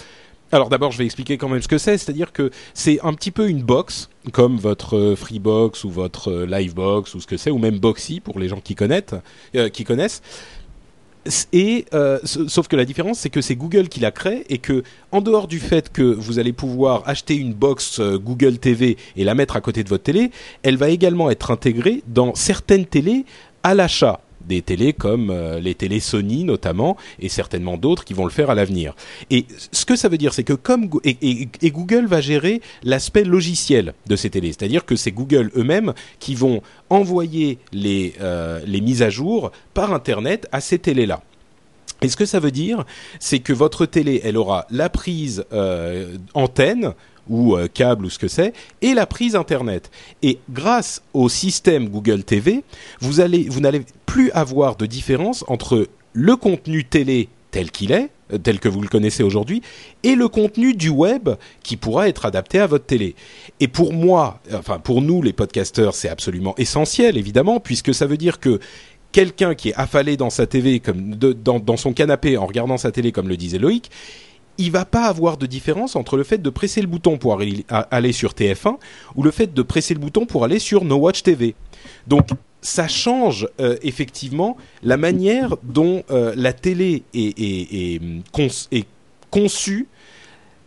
alors 0.52 0.68
d'abord, 0.68 0.92
je 0.92 0.98
vais 0.98 1.04
expliquer 1.04 1.38
quand 1.38 1.48
même 1.48 1.60
ce 1.60 1.66
que 1.66 1.78
c'est, 1.78 1.98
c'est-à-dire 1.98 2.32
que 2.32 2.52
c'est 2.72 3.00
un 3.02 3.14
petit 3.14 3.32
peu 3.32 3.48
une 3.48 3.62
box, 3.62 4.08
comme 4.32 4.56
votre 4.56 4.96
euh, 4.96 5.16
Freebox 5.16 5.82
ou 5.82 5.90
votre 5.90 6.30
euh, 6.30 6.46
Livebox 6.46 7.14
ou 7.14 7.20
ce 7.20 7.26
que 7.26 7.36
c'est, 7.36 7.50
ou 7.50 7.58
même 7.58 7.80
Boxy 7.80 8.20
pour 8.20 8.38
les 8.38 8.48
gens 8.48 8.60
qui 8.60 8.76
connaissent. 8.76 9.16
euh, 9.56 9.68
qui 9.68 9.82
connaissent. 9.82 10.22
Et 11.52 11.86
sauf 12.22 12.68
que 12.68 12.76
la 12.76 12.84
différence, 12.84 13.18
c'est 13.18 13.30
que 13.30 13.40
c'est 13.40 13.56
Google 13.56 13.88
qui 13.88 13.98
la 13.98 14.12
crée 14.12 14.44
et 14.48 14.58
que, 14.58 14.84
en 15.10 15.20
dehors 15.20 15.48
du 15.48 15.58
fait 15.58 15.90
que 15.92 16.02
vous 16.02 16.38
allez 16.38 16.52
pouvoir 16.52 17.02
acheter 17.04 17.34
une 17.34 17.52
box 17.52 18.00
Google 18.00 18.58
TV 18.58 18.96
et 19.16 19.24
la 19.24 19.34
mettre 19.34 19.56
à 19.56 19.60
côté 19.60 19.82
de 19.82 19.88
votre 19.88 20.04
télé, 20.04 20.30
elle 20.62 20.76
va 20.76 20.88
également 20.88 21.28
être 21.28 21.50
intégrée 21.50 22.04
dans 22.06 22.32
certaines 22.36 22.86
télés 22.86 23.24
à 23.66 23.74
l'achat. 23.74 24.20
Des 24.42 24.62
télés 24.62 24.92
comme 24.92 25.30
euh, 25.30 25.58
les 25.58 25.74
télés 25.74 25.98
Sony 25.98 26.44
notamment 26.44 26.96
et 27.18 27.28
certainement 27.28 27.76
d'autres 27.76 28.04
qui 28.04 28.14
vont 28.14 28.24
le 28.24 28.30
faire 28.30 28.48
à 28.48 28.54
l'avenir. 28.54 28.94
Et 29.28 29.44
ce 29.72 29.84
que 29.84 29.96
ça 29.96 30.08
veut 30.08 30.18
dire, 30.18 30.32
c'est 30.32 30.44
que 30.44 30.52
comme 30.52 30.88
et, 31.02 31.48
Google 31.70 32.06
va 32.06 32.20
gérer 32.20 32.60
l'aspect 32.84 33.24
logiciel 33.24 33.92
de 34.06 34.14
ces 34.14 34.30
télés, 34.30 34.52
c'est-à-dire 34.52 34.84
que 34.84 34.94
c'est 34.94 35.10
Google 35.10 35.50
eux-mêmes 35.56 35.94
qui 36.20 36.36
vont 36.36 36.62
envoyer 36.90 37.58
les 37.72 38.14
euh, 38.20 38.60
mises 38.68 39.02
à 39.02 39.10
jour 39.10 39.50
par 39.74 39.92
internet 39.92 40.46
à 40.52 40.60
ces 40.60 40.78
télés-là. 40.78 41.22
Et 42.02 42.08
ce 42.08 42.16
que 42.16 42.26
ça 42.26 42.38
veut 42.38 42.52
dire, 42.52 42.84
c'est 43.18 43.40
que 43.40 43.52
votre 43.52 43.84
télé, 43.84 44.20
elle 44.22 44.36
aura 44.36 44.66
la 44.70 44.88
prise 44.88 45.44
euh, 45.52 46.18
antenne 46.34 46.92
ou 47.28 47.56
euh, 47.56 47.68
câble 47.68 48.06
ou 48.06 48.10
ce 48.10 48.18
que 48.18 48.28
c'est, 48.28 48.52
et 48.82 48.94
la 48.94 49.06
prise 49.06 49.34
internet. 49.36 49.90
Et 50.22 50.38
grâce 50.50 51.02
au 51.14 51.28
système 51.28 51.88
Google 51.88 52.24
TV, 52.24 52.62
vous 53.00 53.20
allez, 53.20 53.46
vous 53.48 53.60
n'allez 53.60 53.82
plus 54.06 54.30
avoir 54.32 54.76
de 54.76 54.86
différence 54.86 55.44
entre 55.48 55.88
le 56.12 56.36
contenu 56.36 56.84
télé 56.84 57.28
tel 57.50 57.70
qu'il 57.70 57.92
est, 57.92 58.10
euh, 58.32 58.38
tel 58.38 58.58
que 58.60 58.68
vous 58.68 58.80
le 58.80 58.88
connaissez 58.88 59.22
aujourd'hui, 59.22 59.62
et 60.02 60.14
le 60.14 60.28
contenu 60.28 60.74
du 60.74 60.88
web 60.88 61.30
qui 61.62 61.76
pourra 61.76 62.08
être 62.08 62.26
adapté 62.26 62.58
à 62.58 62.66
votre 62.66 62.86
télé. 62.86 63.14
Et 63.60 63.68
pour 63.68 63.92
moi, 63.92 64.40
enfin 64.52 64.78
pour 64.78 65.02
nous 65.02 65.22
les 65.22 65.32
podcasteurs, 65.32 65.94
c'est 65.94 66.08
absolument 66.08 66.54
essentiel 66.58 67.16
évidemment, 67.16 67.60
puisque 67.60 67.94
ça 67.94 68.06
veut 68.06 68.16
dire 68.16 68.40
que 68.40 68.60
quelqu'un 69.12 69.54
qui 69.54 69.70
est 69.70 69.74
affalé 69.74 70.16
dans 70.16 70.28
sa 70.30 70.46
TV 70.46 70.80
comme 70.80 71.14
de- 71.14 71.32
dans, 71.32 71.58
dans 71.58 71.76
son 71.78 71.92
canapé 71.94 72.36
en 72.36 72.44
regardant 72.46 72.76
sa 72.76 72.92
télé 72.92 73.12
comme 73.12 73.28
le 73.28 73.36
disait 73.38 73.58
Loïc, 73.58 73.90
il 74.58 74.70
va 74.70 74.84
pas 74.84 75.04
avoir 75.04 75.36
de 75.36 75.46
différence 75.46 75.96
entre 75.96 76.16
le 76.16 76.24
fait 76.24 76.38
de 76.38 76.50
presser 76.50 76.80
le 76.80 76.86
bouton 76.86 77.18
pour 77.18 77.34
aller, 77.34 78.12
sur 78.12 78.32
TF1 78.32 78.76
ou 79.14 79.22
le 79.22 79.30
fait 79.30 79.52
de 79.52 79.62
presser 79.62 79.94
le 79.94 80.00
bouton 80.00 80.26
pour 80.26 80.44
aller 80.44 80.58
sur 80.58 80.84
No 80.84 80.96
Watch 80.96 81.22
TV. 81.22 81.54
Donc 82.06 82.28
ça 82.62 82.88
change 82.88 83.48
euh, 83.60 83.76
effectivement 83.82 84.56
la 84.82 84.96
manière 84.96 85.56
dont 85.62 86.02
euh, 86.10 86.32
la 86.36 86.52
télé 86.52 87.04
hum, 87.14 88.22
est 88.72 88.86
conçue 89.30 89.88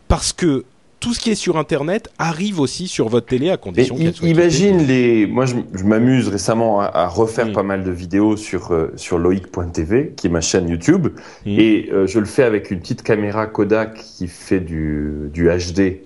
parce 0.08 0.32
que 0.32 0.64
tout 1.00 1.14
ce 1.14 1.20
qui 1.20 1.30
est 1.30 1.34
sur 1.34 1.56
Internet 1.56 2.10
arrive 2.18 2.60
aussi 2.60 2.86
sur 2.86 3.08
votre 3.08 3.26
télé 3.26 3.50
à 3.50 3.56
condition 3.56 3.96
qu'elle 3.96 4.14
soit 4.14 4.28
imagine 4.28 4.86
les. 4.86 5.26
Moi, 5.26 5.46
je, 5.46 5.56
je 5.74 5.84
m'amuse 5.84 6.28
récemment 6.28 6.80
à, 6.80 6.84
à 6.86 7.08
refaire 7.08 7.52
pas 7.52 7.62
mal 7.62 7.82
de 7.82 7.90
vidéos 7.90 8.36
sur 8.36 8.72
euh, 8.72 8.92
sur 8.96 9.18
loic.tv, 9.18 10.12
qui 10.16 10.26
est 10.26 10.30
ma 10.30 10.42
chaîne 10.42 10.68
YouTube, 10.68 11.08
et 11.46 11.88
euh, 11.92 12.06
je 12.06 12.18
le 12.18 12.26
fais 12.26 12.44
avec 12.44 12.70
une 12.70 12.80
petite 12.80 13.02
caméra 13.02 13.46
Kodak 13.46 13.94
qui 13.94 14.28
fait 14.28 14.60
du 14.60 15.30
du 15.32 15.48
HD. 15.48 16.02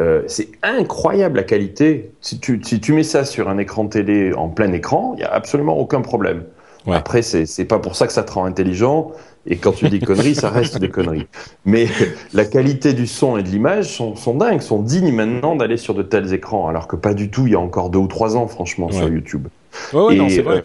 Euh, 0.00 0.22
c'est 0.28 0.48
incroyable 0.62 1.36
la 1.36 1.42
qualité. 1.42 2.12
Si 2.20 2.38
tu, 2.38 2.60
si 2.62 2.80
tu 2.80 2.92
mets 2.92 3.02
ça 3.02 3.24
sur 3.24 3.48
un 3.48 3.58
écran 3.58 3.86
télé 3.88 4.32
en 4.32 4.48
plein 4.48 4.72
écran, 4.72 5.14
il 5.16 5.20
y 5.20 5.24
a 5.24 5.32
absolument 5.32 5.76
aucun 5.76 6.00
problème. 6.02 6.44
Ouais. 6.88 6.96
Après, 6.96 7.22
c'est 7.22 7.46
c'est 7.46 7.66
pas 7.66 7.78
pour 7.78 7.96
ça 7.96 8.06
que 8.06 8.12
ça 8.12 8.22
te 8.22 8.32
rend 8.32 8.46
intelligent. 8.46 9.12
Et 9.46 9.56
quand 9.56 9.72
tu 9.72 9.88
dis 9.88 10.00
conneries, 10.00 10.34
ça 10.34 10.50
reste 10.50 10.78
des 10.78 10.90
conneries. 10.90 11.26
Mais 11.64 11.86
la 12.34 12.44
qualité 12.44 12.92
du 12.92 13.06
son 13.06 13.36
et 13.38 13.42
de 13.42 13.48
l'image 13.48 13.96
sont, 13.96 14.14
sont 14.14 14.34
dingues, 14.34 14.60
sont 14.60 14.82
dignes 14.82 15.12
maintenant 15.12 15.56
d'aller 15.56 15.76
sur 15.78 15.94
de 15.94 16.02
tels 16.02 16.34
écrans, 16.34 16.68
alors 16.68 16.86
que 16.86 16.96
pas 16.96 17.14
du 17.14 17.30
tout 17.30 17.46
il 17.46 17.52
y 17.52 17.56
a 17.56 17.60
encore 17.60 17.88
deux 17.88 17.98
ou 17.98 18.08
trois 18.08 18.36
ans, 18.36 18.46
franchement, 18.46 18.90
sur. 18.90 19.08
YouTube. 19.08 19.48
Ouais, 19.92 20.14
et, 20.14 20.18
non, 20.18 20.26
vrai. 20.26 20.56
euh, 20.58 20.60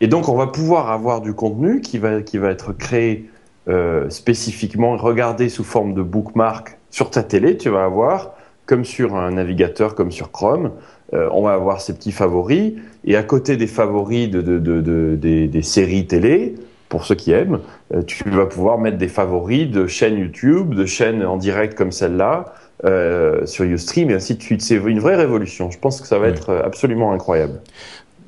et 0.00 0.06
donc, 0.06 0.28
on 0.28 0.34
va 0.34 0.48
pouvoir 0.48 0.90
avoir 0.90 1.20
du 1.22 1.32
contenu 1.32 1.80
qui 1.80 1.98
va, 1.98 2.20
qui 2.20 2.36
va 2.36 2.50
être 2.50 2.72
créé 2.72 3.30
euh, 3.68 4.10
spécifiquement, 4.10 4.96
regardé 4.96 5.48
sous 5.48 5.64
forme 5.64 5.94
de 5.94 6.02
bookmark 6.02 6.78
sur 6.90 7.10
ta 7.10 7.22
télé. 7.22 7.56
Tu 7.56 7.70
vas 7.70 7.84
avoir, 7.84 8.32
comme 8.66 8.84
sur 8.84 9.16
un 9.16 9.30
navigateur, 9.32 9.94
comme 9.94 10.12
sur 10.12 10.30
Chrome, 10.30 10.72
euh, 11.14 11.28
on 11.32 11.42
va 11.42 11.52
avoir 11.52 11.80
ses 11.80 11.94
petits 11.94 12.12
favoris, 12.12 12.74
et 13.04 13.16
à 13.16 13.22
côté 13.22 13.56
des 13.56 13.66
favoris 13.66 14.28
de, 14.28 14.42
de, 14.42 14.58
de, 14.58 15.16
des, 15.16 15.46
des, 15.48 15.62
séries 15.62 16.06
télé, 16.06 16.54
pour 16.88 17.04
ceux 17.04 17.14
qui 17.14 17.32
aiment, 17.32 17.60
euh, 17.94 18.02
tu 18.02 18.28
vas 18.30 18.46
pouvoir 18.46 18.78
mettre 18.78 18.98
des 18.98 19.08
favoris 19.08 19.68
de 19.70 19.86
chaînes 19.86 20.18
YouTube, 20.18 20.74
de 20.74 20.86
chaînes 20.86 21.24
en 21.24 21.36
direct 21.36 21.74
comme 21.74 21.92
celle-là, 21.92 22.54
euh, 22.84 23.46
sur 23.46 23.64
Ustream 23.64 24.10
et 24.10 24.14
ainsi 24.14 24.34
de 24.34 24.42
suite. 24.42 24.62
C'est 24.62 24.76
une 24.76 25.00
vraie 25.00 25.16
révolution. 25.16 25.70
Je 25.70 25.78
pense 25.78 26.00
que 26.00 26.06
ça 26.06 26.18
va 26.18 26.28
être 26.28 26.62
absolument 26.64 27.12
incroyable. 27.12 27.60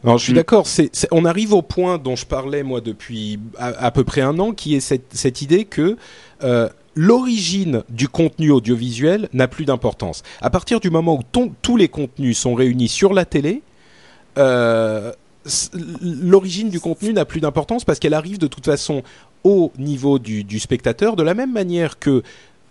Non, 0.05 0.17
je 0.17 0.25
suis 0.25 0.33
mm. 0.33 0.37
d'accord. 0.37 0.67
On 1.11 1.25
arrive 1.25 1.53
au 1.53 1.63
point 1.63 1.99
dont 1.99 2.17
je 2.17 2.27
parlais 2.27 2.63
moi 2.63 2.81
depuis 2.81 3.39
à, 3.59 3.91
peu 3.91 4.05
près 4.05 4.21
un 4.21 4.39
an, 4.39 4.53
qui 4.53 4.77
est 4.77 4.81
cette, 4.81 5.13
cette 5.13 5.43
idée 5.43 5.65
que 5.65 5.97
euh, 6.45 6.69
l'origine 6.99 7.85
du 7.89 8.09
contenu 8.09 8.51
audiovisuel 8.51 9.29
n'a 9.33 9.47
plus 9.47 9.65
d'importance. 9.65 10.25
À 10.41 10.51
partir 10.51 10.81
du 10.81 10.91
moment 10.91 11.15
où 11.15 11.23
tous 11.63 11.77
les 11.77 11.87
contenus 11.87 12.37
sont 12.37 12.55
réunis 12.55 12.89
sur 12.89 13.15
la 13.15 13.25
télé, 13.25 13.63
euh, 14.37 15.13
l'origine 16.03 16.71
du 16.71 16.81
contenu 16.81 17.13
n'a 17.13 17.25
plus 17.25 17.41
d'importance 17.41 17.85
parce 17.85 18.01
qu'elle 18.01 18.15
arrive 18.15 18.39
de 18.39 18.49
toute 18.49 18.65
façon 18.65 19.05
au 19.45 19.71
niveau 19.79 20.19
du, 20.19 20.59
spectateur, 20.59 21.15
de 21.15 21.23
la 21.23 21.35
même 21.35 21.53
manière 21.53 22.01
que 22.01 22.25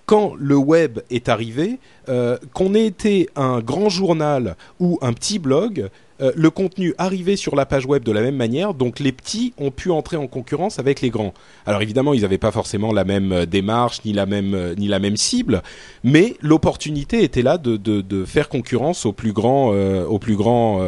quand 0.05 0.33
le 0.37 0.57
web 0.57 0.99
est 1.09 1.29
arrivé, 1.29 1.79
euh, 2.09 2.37
qu'on 2.53 2.75
ait 2.75 2.85
été 2.85 3.29
un 3.37 3.61
grand 3.61 3.87
journal 3.87 4.57
ou 4.81 4.99
un 5.01 5.13
petit 5.13 5.39
blog, 5.39 5.89
euh, 6.19 6.31
le 6.35 6.49
contenu 6.49 6.95
arrivait 6.97 7.35
sur 7.35 7.55
la 7.55 7.65
page 7.65 7.85
web 7.85 8.03
de 8.03 8.11
la 8.11 8.21
même 8.21 8.35
manière, 8.35 8.73
donc 8.73 8.99
les 8.99 9.11
petits 9.11 9.53
ont 9.59 9.69
pu 9.69 9.91
entrer 9.91 10.17
en 10.17 10.25
concurrence 10.25 10.79
avec 10.79 11.01
les 11.01 11.09
grands. 11.09 11.33
Alors 11.67 11.81
évidemment, 11.81 12.13
ils 12.13 12.21
n'avaient 12.21 12.39
pas 12.39 12.51
forcément 12.51 12.91
la 12.91 13.03
même 13.03 13.31
euh, 13.31 13.45
démarche 13.45 14.03
ni 14.03 14.13
la 14.13 14.25
même 14.25 14.55
euh, 14.55 14.73
ni 14.75 14.87
la 14.87 14.97
même 14.97 15.15
cible, 15.15 15.61
mais 16.03 16.35
l'opportunité 16.41 17.23
était 17.23 17.43
là 17.43 17.59
de, 17.59 17.77
de, 17.77 18.01
de, 18.01 18.25
faire 18.25 18.49
concurrence 18.49 19.05
aux 19.05 19.13
plus 19.13 19.31
grands 19.31 19.69
aux 19.69 20.19
plus 20.19 20.35
grands 20.35 20.81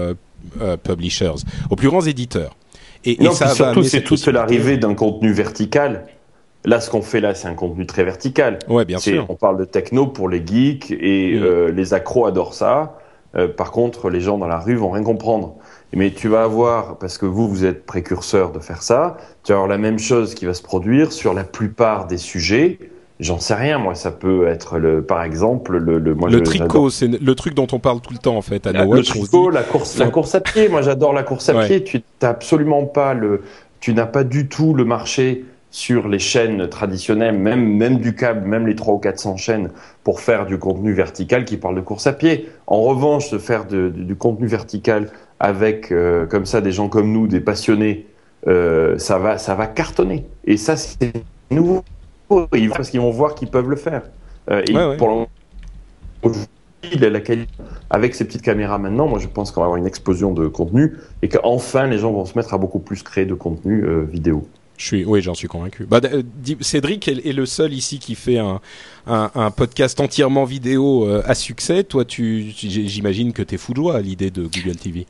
publishers, 0.83 1.35
aux 1.69 1.75
plus 1.75 1.89
grands 1.89 2.01
éditeurs. 2.01 2.55
Et, 3.05 3.23
et 3.23 3.31
ça 3.31 3.49
surtout, 3.49 3.83
c'est 3.83 4.03
toute 4.03 4.25
l'arrivée 4.27 4.77
d'un 4.77 4.95
contenu 4.95 5.31
vertical. 5.31 6.05
Là, 6.65 6.81
ce 6.81 6.89
qu'on 6.89 7.01
fait 7.01 7.21
là, 7.21 7.35
c'est 7.35 7.47
un 7.47 7.53
contenu 7.53 7.85
très 7.85 8.03
vertical. 8.03 8.59
Ouais, 8.67 8.83
bien 8.83 8.97
sûr. 8.97 9.25
On 9.29 9.35
parle 9.35 9.57
de 9.57 9.65
techno 9.65 10.07
pour 10.07 10.27
les 10.27 10.45
geeks 10.45 10.91
et 10.91 11.35
mm. 11.35 11.67
les 11.67 11.93
accros 11.93 12.25
adorent 12.25 12.53
ça. 12.53 12.97
Euh, 13.35 13.47
par 13.47 13.71
contre, 13.71 14.09
les 14.09 14.21
gens 14.21 14.37
dans 14.37 14.47
la 14.47 14.59
rue 14.59 14.75
vont 14.75 14.89
rien 14.89 15.03
comprendre. 15.03 15.55
Mais 15.93 16.11
tu 16.11 16.27
vas 16.27 16.43
avoir, 16.43 16.97
parce 16.97 17.17
que 17.17 17.25
vous, 17.25 17.47
vous 17.47 17.65
êtes 17.65 17.85
précurseur 17.85 18.51
de 18.51 18.59
faire 18.59 18.83
ça, 18.83 19.17
tu 19.43 19.51
vas 19.51 19.57
avoir 19.57 19.69
la 19.69 19.77
même 19.77 19.99
chose 19.99 20.35
qui 20.35 20.45
va 20.45 20.53
se 20.53 20.61
produire 20.61 21.11
sur 21.11 21.33
la 21.33 21.43
plupart 21.43 22.07
des 22.07 22.17
sujets. 22.17 22.79
J'en 23.19 23.39
sais 23.39 23.55
rien, 23.55 23.79
moi, 23.79 23.95
ça 23.95 24.11
peut 24.11 24.47
être 24.47 24.77
le, 24.77 25.01
par 25.01 25.23
exemple, 25.23 25.77
le, 25.77 25.99
le, 25.99 26.15
moi, 26.15 26.29
le 26.29 26.41
tricot, 26.41 26.89
c'est 26.89 27.07
le 27.07 27.35
truc 27.35 27.53
dont 27.53 27.67
on 27.71 27.79
parle 27.79 27.99
tout 28.01 28.13
le 28.13 28.19
temps, 28.19 28.37
en 28.37 28.41
fait, 28.41 28.65
à 28.65 28.71
Noël. 28.71 28.99
Le 28.99 29.03
tricot, 29.03 29.49
la 29.49 29.63
course, 29.63 29.97
la 29.97 30.09
course 30.09 30.35
à 30.35 30.41
pied. 30.41 30.69
Moi, 30.69 30.81
j'adore 30.83 31.11
la 31.11 31.23
course 31.23 31.49
à 31.49 31.65
pied. 31.65 31.83
Tu 31.83 32.01
n'as 32.21 32.29
absolument 32.29 32.85
pas 32.85 33.13
le, 33.13 33.41
tu 33.79 33.93
n'as 33.93 34.05
pas 34.05 34.23
du 34.23 34.47
tout 34.47 34.73
le 34.73 34.85
marché 34.85 35.43
sur 35.71 36.07
les 36.07 36.19
chaînes 36.19 36.67
traditionnelles, 36.67 37.37
même, 37.37 37.77
même 37.77 37.99
du 37.99 38.15
câble, 38.15 38.47
même 38.47 38.65
les 38.65 38.75
300 38.75 38.93
ou 38.93 38.99
400 38.99 39.37
chaînes, 39.37 39.69
pour 40.03 40.19
faire 40.19 40.45
du 40.45 40.57
contenu 40.57 40.93
vertical 40.93 41.45
qui 41.45 41.57
parle 41.57 41.75
de 41.75 41.81
course 41.81 42.07
à 42.07 42.13
pied. 42.13 42.49
En 42.67 42.81
revanche, 42.81 43.29
de 43.29 43.37
faire 43.37 43.65
du 43.65 44.15
contenu 44.15 44.47
vertical 44.47 45.09
avec, 45.39 45.91
euh, 45.91 46.25
comme 46.25 46.45
ça, 46.45 46.61
des 46.61 46.71
gens 46.71 46.89
comme 46.89 47.11
nous, 47.11 47.27
des 47.27 47.39
passionnés, 47.39 48.07
euh, 48.47 48.97
ça, 48.97 49.19
va, 49.19 49.37
ça 49.37 49.55
va 49.55 49.67
cartonner. 49.67 50.25
Et 50.45 50.57
ça, 50.57 50.75
c'est 50.75 51.13
nouveau, 51.51 51.83
parce 52.27 52.89
qu'ils 52.89 53.01
vont 53.01 53.11
voir 53.11 53.35
qu'ils 53.35 53.49
peuvent 53.49 53.69
le 53.69 53.75
faire. 53.75 54.03
Euh, 54.49 54.63
et 54.67 54.97
pour 54.97 55.27
la 56.91 57.19
qualité, 57.19 57.51
avec 57.89 58.15
ces 58.15 58.25
petites 58.25 58.41
caméras 58.41 58.79
maintenant, 58.79 59.07
moi 59.07 59.19
je 59.19 59.27
pense 59.27 59.51
qu'on 59.51 59.61
va 59.61 59.65
avoir 59.65 59.77
une 59.77 59.85
explosion 59.85 60.33
de 60.33 60.47
contenu 60.47 60.95
et 61.21 61.27
qu'enfin 61.27 61.85
les 61.87 61.97
gens 61.99 62.11
vont 62.11 62.25
se 62.25 62.37
mettre 62.37 62.53
à 62.53 62.57
beaucoup 62.57 62.79
plus 62.79 63.03
créer 63.03 63.25
de 63.25 63.33
contenu 63.33 63.85
vidéo. 64.05 64.47
Je 64.79 64.85
suis, 64.85 65.03
oui, 65.03 65.21
j'en 65.21 65.33
suis 65.33 65.49
convaincu. 65.49 65.85
Bah, 65.85 65.99
euh, 66.05 66.23
Cédric 66.61 67.09
est, 67.09 67.33
le 67.33 67.45
seul 67.45 67.73
ici 67.73 67.99
qui 67.99 68.15
fait 68.15 68.37
un, 68.37 68.61
un, 69.07 69.29
un 69.35 69.51
podcast 69.51 69.99
entièrement 69.99 70.45
vidéo 70.45 71.05
euh, 71.05 71.21
à 71.25 71.35
succès. 71.35 71.83
Toi, 71.83 72.05
tu, 72.05 72.53
j'imagine 72.55 73.33
que 73.33 73.43
t'es 73.43 73.57
fou 73.57 73.73
de 73.73 73.77
joie 73.77 73.97
à 73.97 74.01
l'idée 74.01 74.31
de 74.31 74.43
Google 74.43 74.77
TV. 74.77 75.05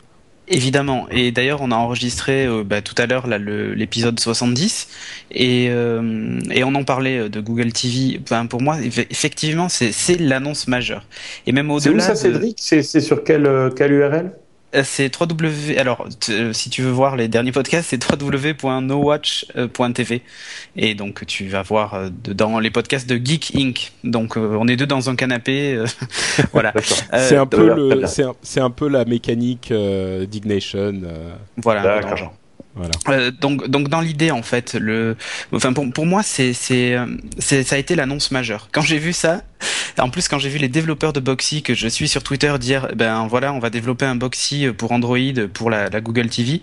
Évidemment. 0.48 1.06
Et 1.12 1.32
d'ailleurs, 1.32 1.62
on 1.62 1.70
a 1.70 1.76
enregistré 1.76 2.48
euh, 2.48 2.64
bah, 2.64 2.82
tout 2.82 2.96
à 2.98 3.06
l'heure 3.06 3.28
l'épisode 3.28 4.20
70 4.20 4.88
et, 5.30 5.66
et 5.66 6.64
on 6.64 6.74
en 6.74 6.84
parlait 6.84 7.30
de 7.30 7.40
Google 7.40 7.72
TV. 7.72 8.20
Enfin, 8.24 8.48
pour 8.48 8.64
moi, 8.64 8.78
effectivement, 8.82 9.70
c'est 9.70 10.20
l'annonce 10.20 10.68
majeure. 10.68 11.06
Et 11.46 11.52
même 11.52 11.70
au-delà. 11.70 12.00
C'est 12.00 12.12
où 12.12 12.16
ça, 12.16 12.16
Cédric? 12.16 12.58
C'est 12.60 13.02
sur 13.02 13.24
quelle, 13.24 13.72
quelle 13.76 13.92
URL 13.92 14.26
euh, 14.26 14.30
c'est 14.84 15.12
www. 15.20 15.78
Alors, 15.78 16.08
euh, 16.30 16.54
si 16.54 16.70
tu 16.70 16.84
veux 16.84 16.92
voir 16.92 17.16
les 17.16 17.28
derniers 17.28 17.52
podcasts, 17.52 17.90
c'est 17.90 18.06
www.nowatch.tv. 18.10 20.22
Et 20.76 20.94
donc, 20.96 21.26
tu 21.26 21.48
vas 21.48 21.64
voir 21.64 21.96
euh, 21.96 22.10
dans 22.10 22.60
les 22.60 22.70
podcasts 22.70 23.10
de 23.10 23.16
Geek 23.16 23.54
Inc. 23.56 23.94
Donc, 24.04 24.38
on 24.38 24.68
est 24.68 24.76
deux 24.76 24.86
dans 24.86 25.10
un 25.10 25.16
canapé. 25.16 25.82
voilà. 26.54 26.74
c'est 26.82 27.38
un 27.38 27.46
peu 27.46 27.74
le, 27.74 28.04
c'est 28.42 28.60
un, 28.60 28.70
peu 28.70 28.88
la 28.88 29.06
mécanique 29.06 29.74
d'Ignation. 29.74 30.94
Voilà. 31.58 32.02
Voilà. 32.76 33.32
donc, 33.32 33.68
donc 33.68 33.90
dans 33.90 34.00
l'idée 34.00 34.30
en 34.32 34.44
fait, 34.44 34.76
le, 34.76 35.18
enfin 35.52 35.74
pour, 35.74 35.92
pour 35.92 36.06
moi 36.06 36.24
c'est, 36.24 36.54
c'est, 36.54 36.96
ça 37.40 37.76
a 37.76 37.78
été 37.78 37.96
l'annonce 37.96 38.32
majeure. 38.32 38.70
Quand 38.72 38.80
j'ai 38.82 39.00
vu 39.00 39.12
ça, 39.12 39.42
en 40.00 40.10
plus, 40.10 40.28
quand 40.28 40.40
j'ai 40.40 40.50
vu 40.50 40.58
les 40.58 40.70
développeurs 40.70 41.14
de 41.14 41.20
Boxy 41.20 41.62
que 41.62 41.74
je 41.74 41.88
suis 41.88 42.08
sur 42.08 42.24
Twitter 42.24 42.54
dire, 42.60 42.88
ben 42.96 43.28
voilà, 43.28 43.54
on 43.54 43.60
va 43.60 43.70
développer 43.70 44.06
un 44.06 44.16
Boxy 44.16 44.68
pour 44.78 44.92
Android 44.92 45.18
pour 45.54 45.70
la, 45.70 45.90
Google 46.02 46.30
TV, 46.30 46.62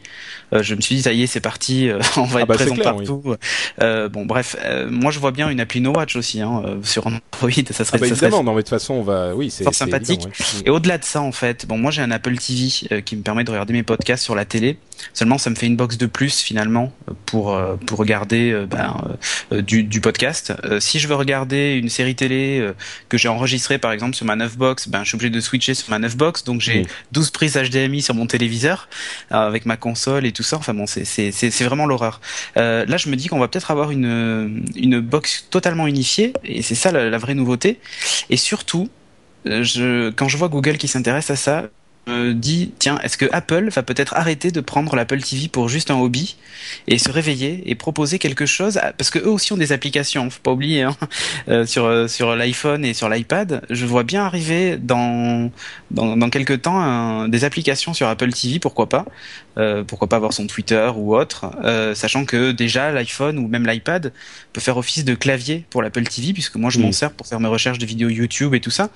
euh, 0.53 0.63
je 0.63 0.75
me 0.75 0.81
suis 0.81 0.97
dit, 0.97 1.03
ça 1.03 1.13
y 1.13 1.23
est, 1.23 1.27
c'est 1.27 1.41
parti, 1.41 1.89
euh, 1.91 2.01
on 2.17 2.25
va 2.25 2.41
ah 2.41 2.43
être 2.43 2.49
bah, 2.49 2.55
présent 2.55 2.77
partout. 2.77 3.37
Euh, 3.81 4.09
bon, 4.09 4.27
bref, 4.27 4.57
moi 4.89 5.11
je 5.11 5.19
vois 5.19 5.33
bien 5.33 5.49
une 5.49 5.61
appli 5.61 5.81
No 5.81 5.93
Watch 5.93 6.17
aussi 6.17 6.41
hein, 6.41 6.63
sur 6.83 7.07
Android, 7.07 7.21
ça 7.71 7.85
serait, 7.85 7.99
ah 7.99 7.99
bah, 7.99 8.07
évidemment, 8.07 8.43
non 8.43 8.53
mais 8.53 8.59
de 8.59 8.63
toute 8.63 8.71
façon, 8.71 8.95
on 8.95 9.03
va, 9.03 9.35
oui, 9.35 9.51
c'est 9.51 9.71
sympathique. 9.73 10.27
Et 10.65 10.71
au-delà 10.71 10.99
de 10.99 11.05
ça, 11.05 11.21
en 11.21 11.33
fait, 11.33 11.67
bon, 11.67 11.79
moi 11.79 11.91
j'ai 11.91 12.03
un 12.03 12.11
Apple 12.11 12.37
TV 12.37 13.03
qui 13.03 13.17
me 13.17 13.23
permet 13.23 13.45
de 13.45 13.51
regarder 13.51 13.73
mes 13.73 13.83
podcasts 13.83 14.25
sur 14.25 14.35
la 14.35 14.45
télé. 14.45 14.79
Seulement, 15.13 15.37
ça 15.37 15.51
me 15.51 15.55
fait 15.55 15.67
une 15.67 15.77
box 15.77 15.99
de 15.99 16.07
plus 16.07 16.41
finalement 16.41 16.93
pour 17.27 17.59
pour 17.87 17.99
regarder 17.99 18.65
ben, 18.71 18.97
du, 19.51 19.83
du 19.85 20.01
podcast. 20.01 20.55
si 20.81 20.99
je 20.99 21.09
veux 21.09 21.15
regarder 21.15 21.75
une 21.75 21.91
série 21.91 22.15
télé 22.15 22.73
que 23.09 23.19
j'ai 23.19 23.29
enregistré 23.29 23.79
par 23.79 23.93
exemple 23.93 24.15
sur 24.15 24.27
ma 24.27 24.37
9 24.37 24.57
box, 24.57 24.89
ben 24.89 25.03
je 25.03 25.09
suis 25.09 25.17
obligé 25.17 25.31
de 25.31 25.41
switcher 25.41 25.75
sur 25.75 25.91
ma 25.91 25.99
9 25.99 26.17
box, 26.17 26.45
donc 26.45 26.61
j'ai 26.61 26.87
12 27.13 27.31
prises 27.31 27.57
HDMI 27.57 28.03
sur 28.03 28.15
mon 28.15 28.27
téléviseur 28.27 28.89
euh, 29.33 29.47
avec 29.47 29.67
ma 29.67 29.77
console 29.77 30.27
et 30.27 30.33
tout 30.33 30.43
ça. 30.43 30.57
Enfin 30.57 30.75
bon, 30.75 30.87
c'est 30.87 31.05
c'est 31.05 31.31
c'est 31.33 31.65
vraiment 31.65 31.87
l'horreur. 31.87 32.21
Euh, 32.57 32.85
là, 32.87 32.97
je 32.97 33.09
me 33.09 33.17
dis 33.17 33.29
qu'on 33.29 33.39
va 33.39 33.49
peut-être 33.49 33.71
avoir 33.71 33.91
une 33.91 34.65
une 34.77 35.01
box 35.01 35.47
totalement 35.51 35.87
unifiée 35.87 36.33
et 36.45 36.63
c'est 36.63 36.75
ça 36.75 36.93
la, 36.93 37.11
la, 37.11 37.19
vraie 37.19 37.35
nouveauté. 37.35 37.81
Et 38.31 38.37
surtout, 38.37 38.89
euh, 39.47 39.63
je, 39.63 40.11
quand 40.11 40.29
je 40.29 40.37
vois 40.37 40.49
Google 40.49 40.77
qui 40.77 40.89
s'intéresse 40.89 41.31
à 41.31 41.37
ça, 41.37 41.69
me 42.07 42.33
dis 42.33 42.73
tiens 42.79 42.99
est-ce 43.03 43.17
que 43.17 43.27
Apple 43.33 43.69
va 43.71 43.83
peut-être 43.83 44.15
arrêter 44.15 44.51
de 44.51 44.61
prendre 44.61 44.95
l'Apple 44.97 45.21
TV 45.21 45.49
pour 45.49 45.69
juste 45.69 45.91
un 45.91 45.97
hobby 45.97 46.37
et 46.87 46.99
se 46.99 47.11
réveiller 47.11 47.63
et 47.67 47.75
proposer 47.75 48.19
quelque 48.19 48.47
chose 48.47 48.81
parce 48.97 49.11
que 49.11 49.19
eux 49.19 49.31
aussi 49.31 49.53
ont 49.53 49.57
des 49.57 49.73
applications 49.73 50.29
faut 50.31 50.41
pas 50.43 50.53
oublier 50.53 50.83
hein, 50.83 50.97
euh, 51.49 51.67
sur 51.67 51.85
euh, 51.85 52.09
sur 52.09 52.35
l'iPhone 52.37 52.85
et 52.85 52.95
sur 52.95 53.09
l'iPad 53.09 53.63
je 53.71 53.87
vois 53.87 54.03
bien 54.03 54.25
arriver 54.25 54.77
dans 54.77 55.51
dans, 55.91 56.17
dans 56.17 56.31
quelques 56.31 56.63
temps 56.63 57.29
des 57.29 57.45
applications 57.45 57.95
sur 57.95 58.09
Apple 58.09 58.33
TV 58.33 58.59
pourquoi 58.59 58.89
pas 58.89 59.05
euh, 59.59 59.85
pourquoi 59.85 60.09
pas 60.09 60.17
avoir 60.17 60.33
son 60.33 60.47
Twitter 60.47 60.91
ou 60.97 61.17
autre 61.17 61.51
euh, 61.65 61.95
sachant 61.95 62.25
que 62.25 62.53
déjà 62.53 62.91
l'iPhone 62.93 63.39
ou 63.39 63.49
même 63.49 63.67
l'iPad 63.67 64.13
peut 64.53 64.61
faire 64.61 64.77
office 64.77 65.05
de 65.05 65.15
clavier 65.15 65.65
pour 65.71 65.83
l'Apple 65.83 66.05
TV 66.05 66.33
puisque 66.33 66.57
moi 66.57 66.71
je 66.71 66.79
m'en 66.79 66.93
sers 66.93 67.13
pour 67.13 67.27
faire 67.27 67.41
mes 67.41 67.49
recherches 67.49 67.79
de 67.79 67.87
vidéos 67.87 68.09
YouTube 68.09 68.55
et 68.55 68.61
tout 68.61 68.71
ça 68.71 68.91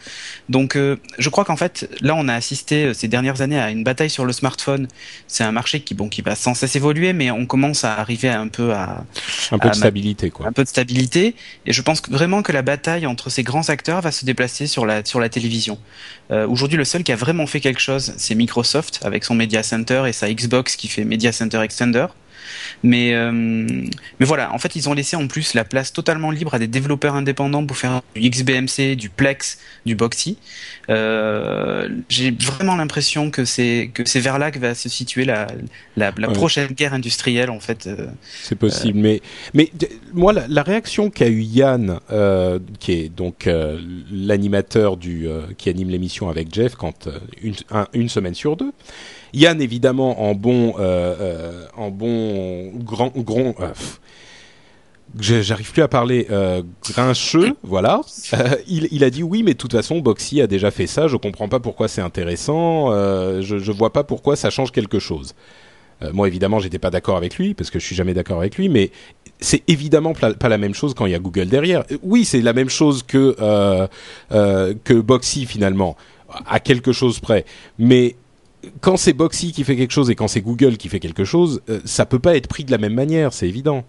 donc 0.49 0.77
je 0.77 1.29
crois 1.29 1.45
qu'en 1.45 1.57
fait 1.57 1.89
là 2.01 2.15
on 2.15 2.29
a 2.29 2.35
assisté 2.35 2.93
ces 2.95 3.09
dernières 3.09 3.41
années 3.41 3.59
à 3.59 3.71
une 3.71 3.85
bataille 3.85 4.11
sur 4.11 4.25
le 4.25 4.33
smartphone. 4.33 4.89
C'est 5.27 5.45
un 5.45 5.53
marché 5.53 5.81
qui, 5.81 5.95
bon, 5.95 6.09
qui 6.09 6.23
va 6.23 6.35
sans 6.35 6.55
cesse 6.55 6.77
évoluer, 6.77 7.13
mais 7.13 7.31
on 7.31 7.47
commence 7.47 7.85
à 7.85 7.95
arriver 7.95 8.29
à 8.29 8.41
un 8.41 8.49
peu 8.49 8.73
à 8.73 9.05
un 9.51 9.59
peu 9.59 9.69
de 9.69 9.75
stabilité, 9.75 10.31
quoi. 10.31 10.47
Un 10.47 10.53
peu 10.53 10.65
de 10.65 10.69
stabilité. 10.69 11.35
Et 11.67 11.73
je 11.73 11.83
pense 11.83 12.03
vraiment 12.09 12.43
que 12.43 12.53
la 12.53 12.63
bataille 12.63 13.07
entre 13.07 13.31
ces 13.31 13.43
grands 13.43 13.69
acteurs 13.69 14.01
va 14.01 14.13
se 14.13 14.25
déplacer 14.25 14.67
sur 14.67 14.87
la 14.87 15.05
sur 15.05 15.21
la 15.21 15.29
télévision. 15.29 15.79
Euh, 16.31 16.47
Aujourd'hui, 16.47 16.79
le 16.79 16.85
seul 16.85 17.03
qui 17.03 17.13
a 17.13 17.17
vraiment 17.17 17.47
fait 17.47 17.61
quelque 17.61 17.81
chose, 17.81 18.13
c'est 18.17 18.35
Microsoft 18.35 19.01
avec 19.05 19.25
son 19.25 19.35
Media 19.35 19.63
Center 19.63 20.05
et 20.07 20.13
sa 20.13 20.33
Xbox 20.33 20.50
qui 20.77 20.89
fait 20.89 21.05
Media 21.05 21.33
Center 21.33 21.61
Extender. 21.61 22.07
Mais 22.83 23.15
mais 23.31 24.27
voilà, 24.27 24.53
en 24.53 24.59
fait, 24.59 24.77
ils 24.77 24.89
ont 24.89 24.95
laissé 24.95 25.17
en 25.17 25.27
plus 25.27 25.55
la 25.55 25.65
place 25.65 25.93
totalement 25.93 26.31
libre 26.31 26.55
à 26.55 26.59
des 26.59 26.67
développeurs 26.67 27.15
indépendants 27.15 27.65
pour 27.65 27.77
faire 27.77 28.03
du 28.15 28.29
XBMC, 28.29 28.97
du 28.97 29.09
Plex, 29.11 29.59
du 29.87 29.95
Boxy. 29.95 30.39
J'ai 30.89 32.31
vraiment 32.31 32.77
l'impression 32.77 33.31
que 33.31 33.45
c'est 33.45 33.91
que 33.93 34.05
c'est 34.09 34.21
vers 34.21 34.39
là 34.39 34.51
que 34.51 34.59
va 34.59 34.75
se 34.75 34.89
situer 34.89 35.25
la 35.25 35.47
la, 35.97 36.13
prochaine 36.13 36.69
guerre 36.69 36.95
industrielle 36.95 37.51
en 37.51 37.61
fait. 37.61 37.89
c'est 38.43 38.59
possible, 38.59 38.99
mais 38.99 39.21
mais 39.55 39.71
moi 40.13 40.33
la, 40.33 40.47
la 40.49 40.63
réaction 40.63 41.11
qu'a 41.11 41.29
eu 41.29 41.43
Yann, 41.43 42.01
qui 42.79 42.93
est 42.93 43.09
donc 43.09 43.49
l'animateur 44.11 44.97
du 44.97 45.29
qui 45.59 45.69
anime 45.69 45.91
l'émission 45.91 46.29
avec 46.29 46.53
Jeff 46.53 46.75
quand 46.75 47.09
une, 47.43 47.55
une 47.93 48.09
semaine 48.09 48.35
sur 48.35 48.57
deux. 48.57 48.73
Yann, 49.33 49.61
évidemment, 49.61 50.23
en 50.23 50.35
bon, 50.35 50.75
euh, 50.79 51.17
euh, 51.21 51.67
en 51.77 51.91
bon 51.91 52.73
grand, 52.77 53.13
grand 53.17 53.55
euh, 53.61 53.73
j'arrive 55.19 55.73
plus 55.73 55.83
à 55.83 55.89
parler 55.89 56.27
grincheux, 56.89 57.55
voilà. 57.63 58.01
il, 58.67 58.89
il, 58.91 59.05
a 59.05 59.11
dit 59.11 59.23
oui, 59.23 59.43
mais 59.43 59.53
de 59.53 59.59
toute 59.59 59.73
façon, 59.73 59.99
Boxy 60.01 60.41
a 60.41 60.47
déjà 60.47 60.71
fait 60.71 60.87
ça. 60.87 61.09
Je 61.09 61.17
comprends 61.17 61.49
pas 61.49 61.61
pourquoi 61.61 61.89
c'est 61.89 62.01
intéressant. 62.01 62.91
je, 62.91 63.59
je 63.59 63.73
vois 63.73 63.93
pas 63.93 64.05
pourquoi 64.05 64.37
ça 64.37 64.51
change 64.51 64.73
quelque 64.73 64.99
chose. 64.99 65.35
moi, 66.13 66.29
évidemment, 66.29 66.61
j'étais 66.61 66.79
pas 66.79 66.91
d'accord 66.91 67.17
avec 67.17 67.37
lui 67.37 67.55
parce 67.55 67.71
que 67.71 67.79
je 67.79 67.87
suis 67.87 67.97
jamais 67.97 68.15
d'accord 68.15 68.39
avec 68.39 68.57
lui, 68.57 68.69
mais 68.69 68.91
c'est 69.41 69.63
évidemment 69.69 70.13
pas 70.13 70.49
la 70.49 70.59
même 70.59 70.75
chose 70.75 70.95
quand 70.95 71.07
il 71.07 71.13
y 71.13 71.17
a 71.17 71.19
Google 71.19 71.47
derrière. 71.47 71.85
Oui, 72.03 72.25
c'est 72.25 72.41
la 72.41 72.53
même 72.53 72.71
chose 72.71 73.03
que 73.03 73.35
que 74.31 75.01
Boxy 75.01 75.47
finalement, 75.47 75.97
à 76.47 76.61
quelque 76.61 76.93
chose 76.93 77.21
près, 77.21 77.45
mais 77.79 78.15
quand 78.81 78.97
c'est 78.97 79.13
Boxy 79.13 79.53
qui 79.53 79.65
fait 79.65 79.77
quelque 79.77 79.93
chose 79.93 80.11
et 80.11 80.15
quand 80.15 80.29
c'est 80.29 80.41
Google 80.41 80.77
qui 80.77 80.89
fait 80.89 81.01
quelque 81.01 81.25
chose, 81.25 81.63
euh, 81.69 81.81
ça 81.85 82.07
peut 82.07 82.19
pas 82.19 82.37
être 82.37 82.49
pris 82.49 82.65
de 82.65 82.71
la 82.71 82.79
même 82.79 82.95
manière, 82.95 83.33
c'est 83.33 83.49
évident. 83.49 83.85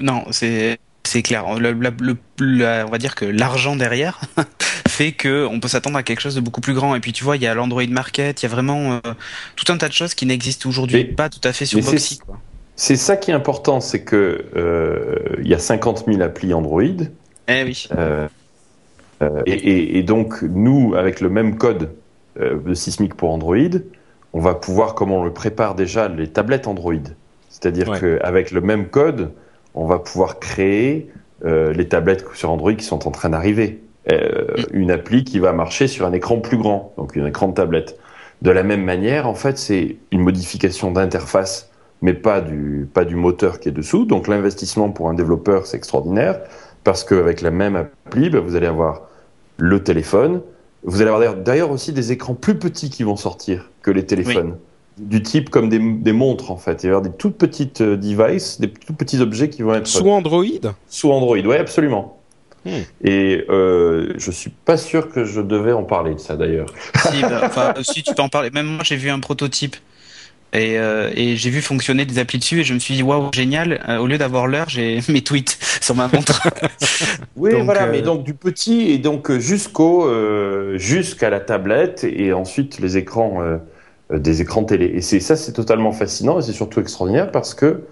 Non, 0.00 0.24
c'est 0.30 0.78
c'est 1.04 1.22
clair. 1.22 1.46
on 1.46 1.58
va 1.58 2.98
dire 2.98 3.14
que 3.14 3.24
l'argent 3.24 3.74
derrière 3.74 4.20
fait 4.88 5.12
que 5.12 5.46
on 5.50 5.58
peut 5.58 5.68
s'attendre 5.68 5.96
à 5.96 6.02
quelque 6.02 6.20
chose 6.20 6.34
de 6.34 6.40
beaucoup 6.40 6.60
plus 6.60 6.74
grand. 6.74 6.94
Et 6.94 7.00
puis 7.00 7.12
tu 7.12 7.24
vois, 7.24 7.36
il 7.36 7.42
y 7.42 7.46
a 7.46 7.54
l'Android 7.54 7.86
Market, 7.88 8.42
il 8.42 8.44
y 8.44 8.46
a 8.46 8.50
vraiment 8.50 8.92
euh, 8.92 8.98
tout 9.56 9.72
un 9.72 9.78
tas 9.78 9.88
de 9.88 9.92
choses 9.92 10.14
qui 10.14 10.26
n'existent 10.26 10.68
aujourd'hui 10.68 11.04
pas 11.04 11.28
tout 11.28 11.40
à 11.42 11.52
fait 11.52 11.64
sur 11.64 11.80
Boxy. 11.80 12.20
C'est 12.76 12.96
ça 12.96 13.16
qui 13.16 13.30
est 13.30 13.34
important, 13.34 13.80
c'est 13.80 14.04
que 14.04 14.46
euh, 14.56 15.36
il 15.42 15.48
y 15.48 15.54
a 15.54 15.58
50 15.58 16.04
000 16.06 16.20
applis 16.22 16.54
Android. 16.54 16.82
Eh 17.48 17.64
oui. 17.64 17.88
et, 19.46 20.02
donc 20.02 20.42
nous, 20.42 20.94
avec 20.94 21.20
le 21.20 21.28
même 21.28 21.58
code 21.58 21.84
euh, 21.84 21.99
de 22.38 22.74
Sismic 22.74 23.14
pour 23.14 23.30
Android, 23.30 23.56
on 24.32 24.40
va 24.40 24.54
pouvoir, 24.54 24.94
comme 24.94 25.10
on 25.10 25.24
le 25.24 25.32
prépare 25.32 25.74
déjà, 25.74 26.08
les 26.08 26.28
tablettes 26.28 26.66
Android. 26.66 26.94
C'est-à-dire 27.48 28.00
qu'avec 28.00 28.52
le 28.52 28.60
même 28.60 28.86
code, 28.86 29.32
on 29.74 29.86
va 29.86 29.98
pouvoir 29.98 30.38
créer 30.38 31.10
euh, 31.44 31.72
les 31.72 31.88
tablettes 31.88 32.24
sur 32.34 32.50
Android 32.50 32.74
qui 32.74 32.84
sont 32.84 33.06
en 33.08 33.10
train 33.10 33.30
d'arriver. 33.30 33.82
Euh, 34.10 34.54
une 34.72 34.90
appli 34.90 35.24
qui 35.24 35.38
va 35.38 35.52
marcher 35.52 35.86
sur 35.86 36.06
un 36.06 36.12
écran 36.12 36.38
plus 36.38 36.56
grand, 36.56 36.94
donc 36.96 37.16
un 37.16 37.26
écran 37.26 37.48
de 37.48 37.54
tablette. 37.54 37.98
De 38.42 38.50
la 38.50 38.62
même 38.62 38.84
manière, 38.84 39.28
en 39.28 39.34
fait, 39.34 39.58
c'est 39.58 39.96
une 40.10 40.20
modification 40.20 40.90
d'interface, 40.90 41.70
mais 42.00 42.14
pas 42.14 42.40
du, 42.40 42.88
pas 42.92 43.04
du 43.04 43.16
moteur 43.16 43.60
qui 43.60 43.68
est 43.68 43.72
dessous. 43.72 44.06
Donc 44.06 44.28
l'investissement 44.28 44.90
pour 44.90 45.08
un 45.08 45.14
développeur, 45.14 45.66
c'est 45.66 45.76
extraordinaire, 45.76 46.40
parce 46.84 47.04
qu'avec 47.04 47.42
la 47.42 47.50
même 47.50 47.76
appli, 47.76 48.30
bah, 48.30 48.40
vous 48.40 48.56
allez 48.56 48.66
avoir 48.66 49.02
le 49.58 49.82
téléphone, 49.82 50.40
vous 50.82 51.00
allez 51.00 51.10
avoir 51.10 51.36
d'ailleurs 51.36 51.70
aussi 51.70 51.92
des 51.92 52.12
écrans 52.12 52.34
plus 52.34 52.58
petits 52.58 52.90
qui 52.90 53.02
vont 53.02 53.16
sortir 53.16 53.70
que 53.82 53.90
les 53.90 54.06
téléphones. 54.06 54.56
Du 54.98 55.22
type 55.22 55.48
comme 55.48 55.70
des, 55.70 55.78
des, 55.78 56.12
montres 56.12 56.50
en 56.50 56.58
fait. 56.58 56.82
Il 56.82 56.86
va 56.86 56.86
y 56.86 56.88
avoir 56.88 57.02
des 57.02 57.16
toutes 57.16 57.38
petites 57.38 57.80
euh, 57.80 57.96
devices, 57.96 58.60
des 58.60 58.70
tout 58.70 58.92
petits 58.92 59.20
objets 59.20 59.48
qui 59.48 59.62
vont 59.62 59.72
être. 59.72 59.86
Sous 59.86 60.10
Android? 60.10 60.44
Sous 60.88 61.10
Android, 61.10 61.38
oui, 61.38 61.56
absolument. 61.56 62.20
Hmm. 62.66 62.80
Et 63.02 63.46
euh, 63.48 64.12
je 64.18 64.30
suis 64.30 64.50
pas 64.50 64.76
sûr 64.76 65.10
que 65.10 65.24
je 65.24 65.40
devais 65.40 65.72
en 65.72 65.84
parler 65.84 66.14
de 66.14 66.20
ça 66.20 66.36
d'ailleurs. 66.36 66.66
Si, 67.10 67.22
bah, 67.22 67.74
si 67.82 68.02
tu 68.02 68.12
peux 68.14 68.22
en 68.22 68.28
parler. 68.28 68.50
Même 68.50 68.66
moi, 68.66 68.84
j'ai 68.84 68.96
vu 68.96 69.08
un 69.08 69.20
prototype 69.20 69.76
et, 70.52 70.78
euh, 70.78 71.10
et 71.14 71.36
j'ai 71.36 71.50
vu 71.50 71.60
fonctionner 71.60 72.04
des 72.04 72.18
applis 72.18 72.38
dessus 72.38 72.60
et 72.60 72.64
je 72.64 72.74
me 72.74 72.78
suis 72.78 72.94
dit 72.94 73.02
waouh 73.02 73.30
génial. 73.32 73.84
Euh, 73.88 73.98
au 73.98 74.06
lieu 74.06 74.18
d'avoir 74.18 74.46
l'heure, 74.46 74.68
j'ai 74.68 75.00
mes 75.08 75.22
tweets 75.22 75.58
sur 75.80 75.94
ma 75.94 76.08
montre. 76.08 76.42
oui, 77.36 77.52
voilà, 77.62 77.86
mais 77.86 77.98
euh, 77.98 78.02
donc 78.02 78.24
du 78.24 78.34
petit 78.34 78.90
et 78.90 78.98
donc 78.98 79.30
jusqu'au 79.38 80.08
jusqu'à 80.76 81.30
la 81.30 81.40
tablette 81.40 82.04
et 82.04 82.32
ensuite 82.32 82.78
les 82.80 82.96
écrans 82.96 83.40
des 84.12 84.42
écrans 84.42 84.64
télé. 84.64 84.86
Et 84.86 85.00
c'est 85.02 85.20
ça, 85.20 85.36
c'est 85.36 85.52
totalement 85.52 85.92
fascinant 85.92 86.40
et 86.40 86.42
c'est 86.42 86.52
surtout 86.52 86.80
extraordinaire 86.80 87.30
parce 87.30 87.54
que 87.54 87.84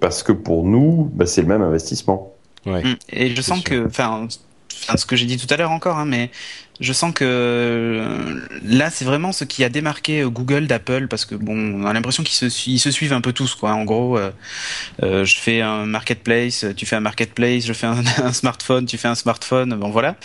parce 0.00 0.22
que 0.22 0.32
pour 0.32 0.64
nous, 0.64 1.10
bah, 1.14 1.26
c'est 1.26 1.42
le 1.42 1.48
même 1.48 1.62
investissement. 1.62 2.34
Ouais. 2.66 2.82
Mm. 2.82 2.96
Et 3.10 3.34
je 3.34 3.42
sens 3.42 3.62
que, 3.62 3.86
enfin, 3.86 4.28
ce 4.96 5.06
que 5.06 5.16
j'ai 5.16 5.26
dit 5.26 5.36
tout 5.36 5.52
à 5.52 5.56
l'heure 5.56 5.70
encore, 5.70 5.98
hein, 5.98 6.04
mais 6.04 6.30
je 6.82 6.92
sens 6.92 7.12
que 7.14 7.24
euh, 7.24 8.40
là, 8.64 8.90
c'est 8.90 9.04
vraiment 9.04 9.32
ce 9.32 9.44
qui 9.44 9.62
a 9.62 9.68
démarqué 9.68 10.20
euh, 10.20 10.28
Google 10.28 10.66
d'Apple 10.66 11.06
parce 11.06 11.24
que 11.24 11.34
bon, 11.34 11.54
on 11.54 11.86
a 11.86 11.92
l'impression 11.92 12.22
qu'ils 12.22 12.34
se, 12.34 12.48
se 12.48 12.90
suivent 12.90 13.12
un 13.12 13.20
peu 13.20 13.32
tous, 13.32 13.54
quoi. 13.54 13.72
En 13.72 13.84
gros, 13.84 14.18
euh, 14.18 14.30
je 15.00 15.38
fais 15.38 15.60
un 15.60 15.86
marketplace, 15.86 16.66
tu 16.76 16.86
fais 16.86 16.96
un 16.96 17.00
marketplace, 17.00 17.66
je 17.66 17.72
fais 17.72 17.86
un, 17.86 18.02
smartphone, 18.32 18.86
tu 18.86 18.98
fais 18.98 19.08
un 19.08 19.14
smartphone, 19.14 19.74
bon 19.74 19.90
voilà. 19.90 20.16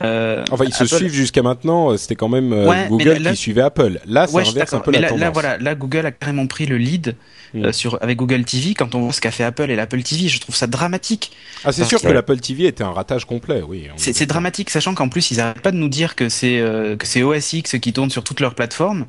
enfin, 0.00 0.64
ils 0.64 0.74
se 0.74 0.86
suivent 0.86 1.12
jusqu'à 1.12 1.42
maintenant. 1.42 1.96
C'était 1.96 2.16
quand 2.16 2.28
même 2.28 2.50
Google 2.88 3.22
qui 3.30 3.36
suivait 3.36 3.62
Apple. 3.62 4.00
Là, 4.06 4.26
ça 4.26 4.38
inverse 4.38 4.72
un 4.72 4.80
peu 4.80 4.92
la 4.92 5.08
tendance. 5.08 5.20
Là, 5.20 5.30
voilà, 5.30 5.58
là, 5.58 5.74
Google 5.74 6.06
a 6.06 6.12
carrément 6.12 6.46
pris 6.46 6.66
le 6.66 6.78
lead 6.78 7.16
mm. 7.54 7.72
sur 7.72 8.02
avec 8.02 8.18
Google 8.18 8.44
TV. 8.44 8.74
Quand 8.74 8.94
on 8.94 9.00
voit 9.00 9.12
ce 9.12 9.20
qu'a 9.20 9.30
fait 9.30 9.44
Apple 9.44 9.70
et 9.70 9.76
l'Apple 9.76 10.02
TV, 10.02 10.28
je 10.28 10.40
trouve 10.40 10.54
ça 10.54 10.66
dramatique. 10.66 11.32
Ah, 11.64 11.72
c'est 11.72 11.84
sûr 11.84 12.00
que 12.00 12.08
l'Apple 12.08 12.38
TV 12.38 12.66
était 12.66 12.84
un 12.84 12.92
ratage 12.92 13.24
complet, 13.24 13.62
oui. 13.66 13.88
C'est 13.96 14.26
dramatique, 14.26 14.70
sachant 14.70 14.94
qu'en 14.94 15.08
plus, 15.08 15.30
ils 15.30 15.38
n'arrêtent 15.38 15.60
pas 15.60 15.72
de 15.72 15.76
nous 15.76 15.88
dire 15.88 16.14
que 16.14 16.28
c'est 16.28 16.58
euh, 16.58 16.96
que 16.96 17.06
c'est 17.06 17.22
OS 17.22 17.52
X 17.52 17.78
qui 17.78 17.92
tourne 17.92 18.10
sur 18.10 18.24
toutes 18.24 18.40
leurs 18.40 18.54
plateformes. 18.54 19.06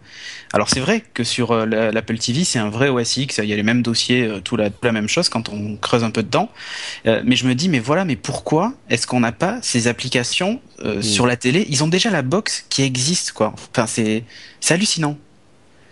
Alors 0.53 0.69
c'est 0.69 0.79
vrai 0.79 1.03
que 1.13 1.23
sur 1.23 1.51
euh, 1.51 1.65
l'Apple 1.65 2.17
TV, 2.17 2.43
c'est 2.43 2.59
un 2.59 2.69
vrai 2.69 2.89
OS 2.89 3.17
X, 3.17 3.39
il 3.43 3.49
y 3.49 3.53
a 3.53 3.55
les 3.55 3.63
mêmes 3.63 3.81
dossiers, 3.81 4.23
euh, 4.23 4.39
tout 4.39 4.55
la, 4.55 4.69
la 4.83 4.91
même 4.91 5.09
chose 5.09 5.29
quand 5.29 5.49
on 5.49 5.75
creuse 5.77 6.03
un 6.03 6.11
peu 6.11 6.23
dedans. 6.23 6.49
mais 7.05 7.35
je 7.35 7.47
me 7.47 7.55
dis 7.55 7.69
mais 7.69 7.79
voilà, 7.79 8.05
mais 8.05 8.15
pourquoi 8.15 8.73
est-ce 8.89 9.07
qu'on 9.07 9.19
n'a 9.19 9.31
pas 9.31 9.59
ces 9.61 9.87
applications 9.87 10.61
hmm. 10.83 11.01
sur 11.01 11.25
la 11.25 11.35
télé? 11.35 11.65
Ils 11.69 11.83
ont 11.83 11.87
déjà 11.87 12.09
la 12.09 12.21
box 12.21 12.65
qui 12.69 12.83
existe 12.83 13.31
quoi. 13.31 13.53
Enfin 13.71 13.87
c'est 13.87 14.23
c'est 14.59 14.73
hallucinant. 14.73 15.17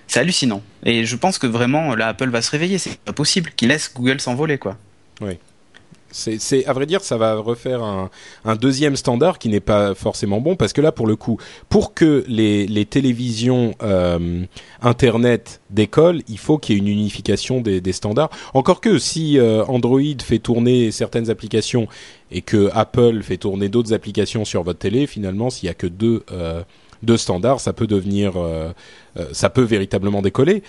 C'est 0.07 0.19
hallucinant. 0.19 0.61
Et 0.85 1.05
je 1.05 1.15
pense 1.15 1.37
que 1.37 1.47
vraiment 1.47 1.95
là 1.95 2.09
Apple 2.09 2.29
va 2.29 2.41
se 2.41 2.51
réveiller, 2.51 2.77
c'est 2.77 2.97
pas 2.99 3.13
possible 3.13 3.51
qu'il 3.55 3.69
laisse 3.69 3.91
Google 3.93 4.19
s'envoler 4.19 4.57
quoi. 4.57 4.77
Oui. 5.21 5.37
C'est, 6.13 6.65
à 6.67 6.73
vrai 6.73 6.85
dire, 6.85 7.01
ça 7.01 7.17
va 7.17 7.35
refaire 7.35 7.81
un, 7.81 8.55
deuxième 8.55 8.95
standard 8.95 9.39
qui 9.39 9.49
n'est 9.49 9.59
pas 9.59 9.95
forcément 9.95 10.41
bon 10.41 10.55
parce 10.55 10.71
que 10.71 10.79
là, 10.79 10.91
pour 10.91 11.07
le 11.07 11.15
coup, 11.15 11.39
pour 11.69 11.95
que 11.95 12.23
les, 12.27 12.85
télévisions 12.85 13.73
euh, 13.81 14.45
internet 14.83 15.59
décollent, 15.71 16.21
il 16.27 16.37
faut 16.37 16.59
qu'il 16.59 16.75
y 16.75 16.77
ait 16.77 16.81
une 16.81 16.87
unification 16.87 17.61
des, 17.61 17.81
des 17.81 17.93
standards. 17.93 18.29
Encore 18.53 18.79
que 18.79 18.99
si 18.99 19.39
euh, 19.39 19.65
Android 19.65 20.01
fait 20.23 20.37
tourner 20.37 20.91
certaines 20.91 21.31
applications 21.31 21.87
et 22.29 22.41
que 22.43 22.69
Apple 22.73 23.23
fait 23.23 23.37
tourner 23.37 23.69
d'autres 23.69 23.93
applications 23.93 24.45
sur 24.45 24.61
votre 24.61 24.79
télé, 24.79 25.07
finalement, 25.07 25.49
s'il 25.49 25.65
y 25.65 25.71
a 25.71 25.73
que 25.73 25.87
deux 25.87 26.23
euh, 26.31 26.61
deux 27.03 27.17
standards, 27.17 27.59
ça 27.59 27.73
peut 27.73 27.87
devenir, 27.87 28.33
euh, 28.37 28.71
euh, 29.17 29.25
ça 29.33 29.49
peut 29.49 29.63
véritablement 29.63 30.21
décoller 30.21 30.63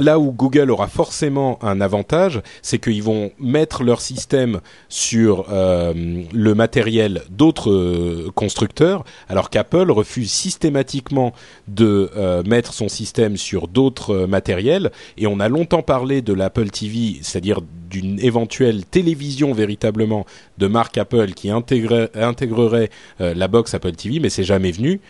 là 0.00 0.20
où 0.20 0.30
Google 0.30 0.70
aura 0.70 0.86
forcément 0.86 1.58
un 1.60 1.80
avantage, 1.80 2.40
c'est 2.62 2.78
qu'ils 2.78 3.02
vont 3.02 3.32
mettre 3.40 3.82
leur 3.82 4.00
système 4.00 4.60
sur 4.88 5.46
euh, 5.50 6.22
le 6.32 6.54
matériel 6.54 7.22
d'autres 7.30 8.30
constructeurs, 8.36 9.04
alors 9.28 9.50
qu'Apple 9.50 9.90
refuse 9.90 10.30
systématiquement 10.30 11.32
de 11.66 12.12
mettre 12.46 12.74
son 12.74 12.88
système 12.88 13.36
sur 13.36 13.66
d'autres 13.66 14.26
matériels. 14.26 14.92
Et 15.16 15.26
on 15.26 15.40
a 15.40 15.48
longtemps 15.48 15.82
parlé 15.82 16.22
de 16.22 16.32
l'Apple 16.32 16.70
TV, 16.70 17.18
c'est-à-dire 17.22 17.58
d'une 17.90 18.20
éventuelle 18.20 18.84
télévision 18.84 19.52
véritablement 19.52 20.26
de 20.58 20.68
marque 20.68 20.96
Apple 20.96 21.32
qui 21.32 21.50
intégrerait 21.50 22.90
la 23.18 23.48
box 23.48 23.74
Apple 23.74 23.96
TV, 23.96 24.20
mais 24.20 24.28
c'est 24.30 24.44
jamais 24.44 24.70
venu. 24.70 25.00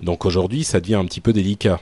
Donc 0.00 0.24
aujourd'hui, 0.24 0.64
ça 0.64 0.80
devient 0.80 0.96
un 0.96 1.04
petit 1.04 1.20
peu 1.20 1.32
délicat. 1.32 1.80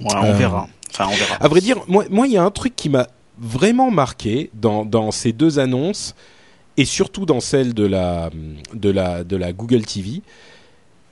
on 0.00 0.32
verra. 0.32 0.68
Enfin, 0.90 1.06
on 1.10 1.14
verra. 1.14 1.36
À 1.40 1.48
vrai 1.48 1.60
dire, 1.60 1.78
moi, 1.88 2.04
moi, 2.10 2.26
il 2.26 2.32
y 2.32 2.36
a 2.36 2.44
un 2.44 2.50
truc 2.50 2.74
qui 2.76 2.88
m'a 2.88 3.06
vraiment 3.38 3.90
marqué 3.90 4.50
dans, 4.54 4.84
dans 4.84 5.10
ces 5.10 5.32
deux 5.32 5.58
annonces 5.58 6.14
et 6.76 6.84
surtout 6.84 7.26
dans 7.26 7.40
celle 7.40 7.74
de 7.74 7.86
la, 7.86 8.30
de 8.74 8.90
la, 8.90 9.24
de 9.24 9.36
la 9.36 9.52
Google 9.52 9.84
TV, 9.84 10.22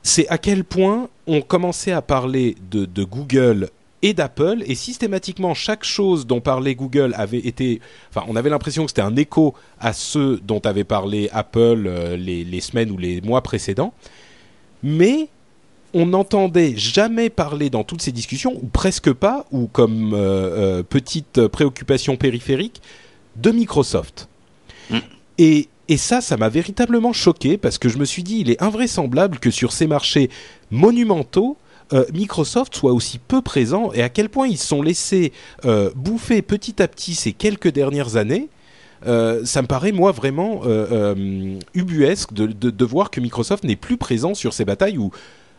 c'est 0.03 0.29
à 0.29 0.39
quel 0.39 0.65
point 0.65 1.09
on 1.27 1.41
commençait 1.41 1.93
à 1.93 2.03
parler 2.03 2.55
de, 2.71 2.85
de 2.85 3.05
Google 3.05 3.69
et 4.03 4.15
d'Apple 4.15 4.63
et 4.67 4.77
systématiquement 4.77 5.55
chaque 5.55 5.83
chose 5.83 6.27
dont 6.27 6.41
parlait 6.41 6.75
Google 6.75 7.13
avait 7.17 7.39
été 7.39 7.81
enfin 8.11 8.25
on 8.29 8.37
avait 8.37 8.51
l'impression 8.51 8.85
que 8.85 8.91
c'était 8.91 9.03
un 9.03 9.17
écho 9.17 9.55
à 9.81 9.93
ceux 9.93 10.39
dont 10.45 10.61
avait 10.61 10.85
parlé 10.85 11.29
Apple 11.33 11.87
euh, 11.87 12.17
les, 12.17 12.45
les, 12.45 12.61
semaines 12.61 12.91
ou 12.91 12.99
les 12.99 13.21
mois 13.23 13.41
précédents 13.41 13.95
mais 14.83 15.29
on 15.95 16.07
n'entendait 16.07 16.75
jamais 16.77 17.31
parler 17.31 17.71
dans 17.71 17.85
toutes 17.85 18.03
ces 18.03 18.13
discussions, 18.13 18.55
ou 18.63 18.67
presque 18.67 19.13
pas, 19.13 19.47
ou 19.51 19.67
comme 19.67 20.13
euh, 20.15 20.79
euh, 20.79 20.83
petite 20.83 21.47
préoccupation 21.47 22.17
périphérique, 22.17 22.83
de 23.37 23.51
Microsoft. 23.51 24.29
Mm. 24.91 24.99
Et, 25.39 25.69
et 25.89 25.97
ça, 25.97 26.21
ça 26.21 26.37
m'a 26.37 26.49
véritablement 26.49 27.13
choqué 27.13 27.59
parce 27.59 27.79
que 27.79 27.89
je 27.89 27.99
me 27.99 28.05
suis 28.05 28.23
dit, 28.23 28.39
il 28.41 28.51
est 28.51 28.63
invraisemblable 28.63 29.39
que 29.39 29.51
sur 29.51 29.73
ces 29.73 29.87
marchés 29.87 30.31
monumentaux, 30.71 31.57
euh, 31.93 32.05
Microsoft 32.13 32.75
soit 32.75 32.93
aussi 32.93 33.19
peu 33.19 33.43
présent 33.43 33.93
et 33.93 34.03
à 34.03 34.09
quel 34.09 34.29
point 34.29 34.49
ils 34.49 34.59
se 34.59 34.67
sont 34.67 34.83
laissés 34.83 35.33
euh, 35.65 35.91
bouffer 35.95 36.43
petit 36.43 36.83
à 36.83 36.89
petit 36.89 37.15
ces 37.15 37.33
quelques 37.33 37.69
dernières 37.69 38.17
années. 38.17 38.49
Euh, 39.07 39.45
ça 39.45 39.63
me 39.63 39.69
paraît 39.69 39.93
moi 39.93 40.11
vraiment 40.11 40.63
ubuesque 41.75 42.33
de, 42.33 42.47
de, 42.47 42.71
de 42.71 42.85
voir 42.85 43.11
que 43.11 43.21
Microsoft 43.21 43.63
n'est 43.63 43.77
plus 43.77 43.99
présent 43.99 44.35
sur 44.35 44.53
ces 44.53 44.65
batailles 44.65 44.99
où 44.99 45.13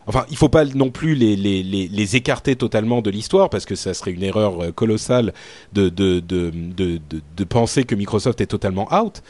Enfin, 0.08 0.24
il 0.30 0.38
faut 0.38 0.48
pas 0.48 0.64
non 0.64 0.90
plus 0.90 1.14
les, 1.14 1.36
les, 1.36 1.62
les, 1.62 1.86
les 1.86 2.16
écarter 2.16 2.56
totalement 2.56 3.02
de 3.02 3.10
l'histoire 3.10 3.50
parce 3.50 3.66
que 3.66 3.74
ça 3.74 3.92
serait 3.92 4.12
une 4.12 4.22
erreur 4.22 4.64
euh, 4.64 4.72
colossale 4.72 5.34
de, 5.74 5.90
de, 5.90 6.20
de, 6.20 6.50
de, 6.50 6.98
de, 7.36 7.44
penser 7.44 7.84
que 7.84 7.94
Microsoft 7.94 8.40
est 8.40 8.46
totalement 8.46 8.88
out. 8.90 9.22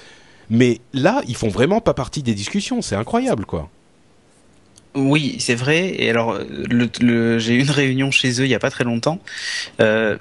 Mais 0.51 0.81
là, 0.95 1.21
ils 1.27 1.35
font 1.35 1.49
vraiment 1.49 1.81
pas 1.81 1.95
partie 1.95 2.23
des 2.23 2.35
discussions. 2.35 2.81
C'est 2.81 2.95
incroyable, 2.95 3.45
quoi. 3.45 3.69
Oui, 4.95 5.37
c'est 5.41 5.57
vrai. 5.57 5.97
Et 5.99 6.11
alors, 6.11 6.39
j'ai 6.71 7.55
eu 7.55 7.61
une 7.61 7.71
réunion 7.71 8.13
chez 8.13 8.41
eux 8.41 8.45
il 8.45 8.51
y 8.51 8.55
a 8.55 8.61
pas 8.61 8.71
très 8.71 8.85
longtemps. 8.85 9.19
Euh, 9.81 10.17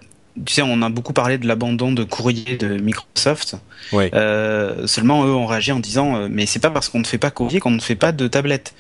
tu 0.46 0.54
sais, 0.54 0.62
on 0.62 0.82
a 0.82 0.90
beaucoup 0.90 1.14
parlé 1.14 1.38
de 1.38 1.48
l'abandon 1.48 1.92
de 1.92 2.04
courrier 2.04 2.58
de 2.58 2.78
Microsoft. 2.78 3.56
Ouais. 3.92 4.10
Euh, 4.14 4.86
seulement, 4.88 5.26
eux 5.26 5.34
ont 5.34 5.46
réagi 5.46 5.72
en 5.72 5.80
disant, 5.80 6.16
euh, 6.16 6.28
mais 6.30 6.46
c'est 6.46 6.60
pas 6.60 6.70
parce 6.72 6.90
qu'on 6.90 7.00
ne 7.00 7.06
fait 7.06 7.18
pas 7.18 7.32
courrier 7.32 7.60
qu'on 7.60 7.72
ne 7.72 7.80
fait 7.80 7.96
pas 7.96 8.12
de 8.12 8.28
tablette. 8.28 8.74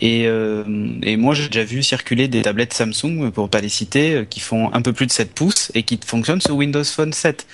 Et, 0.00 0.24
euh, 0.26 0.64
et 1.02 1.16
moi, 1.16 1.34
j'ai 1.34 1.46
déjà 1.48 1.64
vu 1.64 1.82
circuler 1.82 2.28
des 2.28 2.42
tablettes 2.42 2.72
Samsung, 2.74 3.30
pour 3.32 3.48
pas 3.48 3.60
les 3.60 3.68
citer, 3.68 4.24
qui 4.28 4.40
font 4.40 4.72
un 4.72 4.82
peu 4.82 4.92
plus 4.92 5.06
de 5.06 5.12
7 5.12 5.32
pouces 5.32 5.70
et 5.74 5.82
qui 5.82 5.98
fonctionnent 6.04 6.40
sur 6.40 6.56
Windows 6.56 6.84
Phone 6.84 7.12
7. 7.12 7.46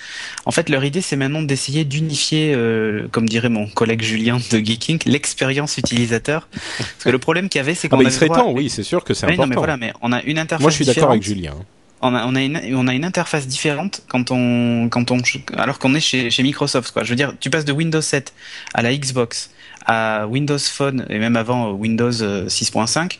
En 0.45 0.51
fait, 0.51 0.69
leur 0.69 0.83
idée, 0.83 1.01
c'est 1.01 1.15
maintenant 1.15 1.41
d'essayer 1.41 1.85
d'unifier, 1.85 2.53
euh, 2.55 3.07
comme 3.11 3.27
dirait 3.27 3.49
mon 3.49 3.67
collègue 3.67 4.01
Julien 4.01 4.37
de 4.51 4.57
Geeking, 4.59 4.99
l'expérience 5.05 5.77
utilisateur. 5.77 6.47
Parce 6.51 7.03
que 7.03 7.09
le 7.09 7.19
problème 7.19 7.49
qu'il 7.49 7.59
y 7.59 7.61
avait, 7.61 7.75
c'est 7.75 7.87
Ah 7.87 7.89
qu'on 7.91 7.97
bah, 7.97 8.03
il 8.03 8.11
serait 8.11 8.27
droit- 8.27 8.37
temps, 8.39 8.51
oui, 8.51 8.69
c'est 8.69 8.83
sûr 8.83 9.03
que 9.03 9.13
c'est 9.13 9.25
oui, 9.27 9.33
important. 9.33 9.47
non, 9.47 9.49
mais 9.49 9.55
voilà, 9.57 9.77
mais 9.77 9.93
on 10.01 10.11
a 10.11 10.21
une 10.23 10.39
interface. 10.39 10.61
Moi, 10.61 10.71
je 10.71 10.75
suis 10.75 10.85
d'accord 10.85 11.11
avec. 11.11 11.23
Julien. 11.23 11.53
On 12.01 12.13
a, 12.13 12.25
on 12.25 12.35
a 12.35 12.43
une, 12.43 12.59
on 12.75 12.87
a 12.87 12.93
une 12.93 13.05
interface 13.05 13.47
différente 13.47 14.03
quand 14.07 14.31
on, 14.31 14.87
quand 14.89 15.09
on, 15.11 15.17
alors 15.57 15.79
qu'on 15.79 15.95
est 15.95 15.99
chez, 15.99 16.29
chez 16.29 16.43
Microsoft, 16.43 16.91
quoi. 16.91 17.03
Je 17.03 17.09
veux 17.09 17.15
dire, 17.15 17.33
tu 17.39 17.49
passes 17.49 17.65
de 17.65 17.71
Windows 17.71 18.01
7 18.01 18.33
à 18.73 18.81
la 18.83 18.95
Xbox, 18.95 19.49
à 19.85 20.27
Windows 20.27 20.59
Phone 20.59 21.05
et 21.09 21.17
même 21.17 21.35
avant 21.35 21.69
euh, 21.69 21.71
Windows 21.71 22.21
euh, 22.21 22.47
6.5. 22.47 23.17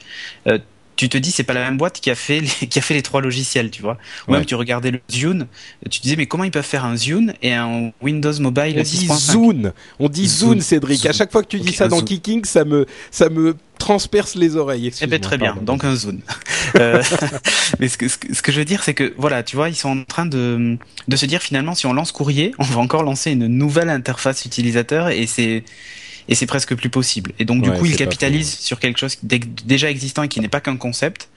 euh, 0.48 0.60
tu 0.98 1.08
te 1.10 1.18
dis 1.18 1.32
c'est 1.32 1.44
pas 1.44 1.54
la 1.54 1.62
même 1.62 1.78
boîte 1.78 2.02
qui 2.02 2.10
a 2.10 2.16
fait 2.16 2.42
les, 2.42 2.48
qui 2.68 2.78
a 2.80 2.82
fait 2.82 2.94
les 2.96 3.02
trois 3.02 3.22
logiciels, 3.22 3.72
tu 3.72 3.82
vois. 3.82 3.98
Ou 4.28 4.32
Ouais. 4.32 4.38
même 4.40 4.46
tu 4.46 4.56
regardais 4.56 4.92
le 4.92 5.00
Zune, 5.12 5.48
tu 5.90 6.00
te 6.00 6.04
disais 6.04 6.16
mais 6.18 6.26
comment 6.26 6.44
ils 6.44 6.52
peuvent 6.52 6.64
faire 6.66 6.84
un 6.86 6.98
Zune 6.98 7.34
et 7.42 7.54
un 7.54 7.92
Windows 8.02 8.34
Mobile 8.40 8.76
On 8.78 8.82
dit 8.84 9.08
6.5 9.08 9.32
Zune. 9.32 9.74
On 10.00 10.10
dit 10.10 10.28
Zune, 10.28 10.50
Zune. 10.54 10.62
Cédric. 10.62 11.06
À 11.06 11.14
chaque 11.14 11.32
fois 11.32 11.42
que 11.44 11.48
tu 11.48 11.60
dis 11.60 11.72
ça 11.74 11.88
dans 11.88 11.98
Zune. 11.98 12.06
Kicking, 12.06 12.44
ça 12.46 12.66
me, 12.66 12.86
ça 13.12 13.30
me 13.30 13.56
transperce 13.78 14.34
les 14.36 14.56
oreilles. 14.56 14.92
Eh 15.02 15.08
ben 15.08 15.22
très 15.22 15.38
bien, 15.38 15.56
donc 15.62 15.84
un 15.84 15.96
zone. 15.96 16.20
Euh, 16.76 17.02
mais 17.80 17.88
ce 17.88 17.98
que, 17.98 18.10
ce 18.10 18.18
que 18.18 18.34
ce 18.36 18.42
que 18.42 18.52
je 18.52 18.60
veux 18.60 18.66
dire, 18.66 18.84
c'est 18.84 18.94
que 18.94 19.14
voilà, 19.18 19.42
tu 19.42 19.56
vois, 19.56 19.70
ils 19.70 19.76
sont 19.76 20.00
en 20.00 20.04
train 20.04 20.26
de, 20.26 20.78
de 21.08 21.16
se 21.16 21.26
dire 21.26 21.42
finalement, 21.42 21.76
si 21.76 21.86
on 21.86 21.94
lance 21.94 22.12
courrier, 22.12 22.52
on 22.60 22.64
va 22.64 22.80
encore 22.82 23.04
lancer 23.04 23.32
une 23.32 23.48
nouvelle 23.48 23.90
interface 23.90 24.44
utilisateur 24.44 25.08
et 25.08 25.28
c'est 25.28 25.64
et 26.28 26.36
c'est 26.36 26.46
presque 26.46 26.76
plus 26.76 26.90
possible. 26.90 27.32
Et 27.40 27.46
donc 27.46 27.62
du 27.62 27.70
Ouais, 27.70 27.78
coup, 27.78 27.86
pas 27.86 27.96
capitalisent 27.96 28.58
sur 28.60 28.80
quelque 28.80 28.98
chose 29.00 29.18
déjà 29.22 29.90
existant 29.90 30.24
et 30.24 30.28
qui 30.28 30.40
n'est 30.40 30.48
pas 30.48 30.62
qu'un 30.62 30.78
concept 30.78 31.30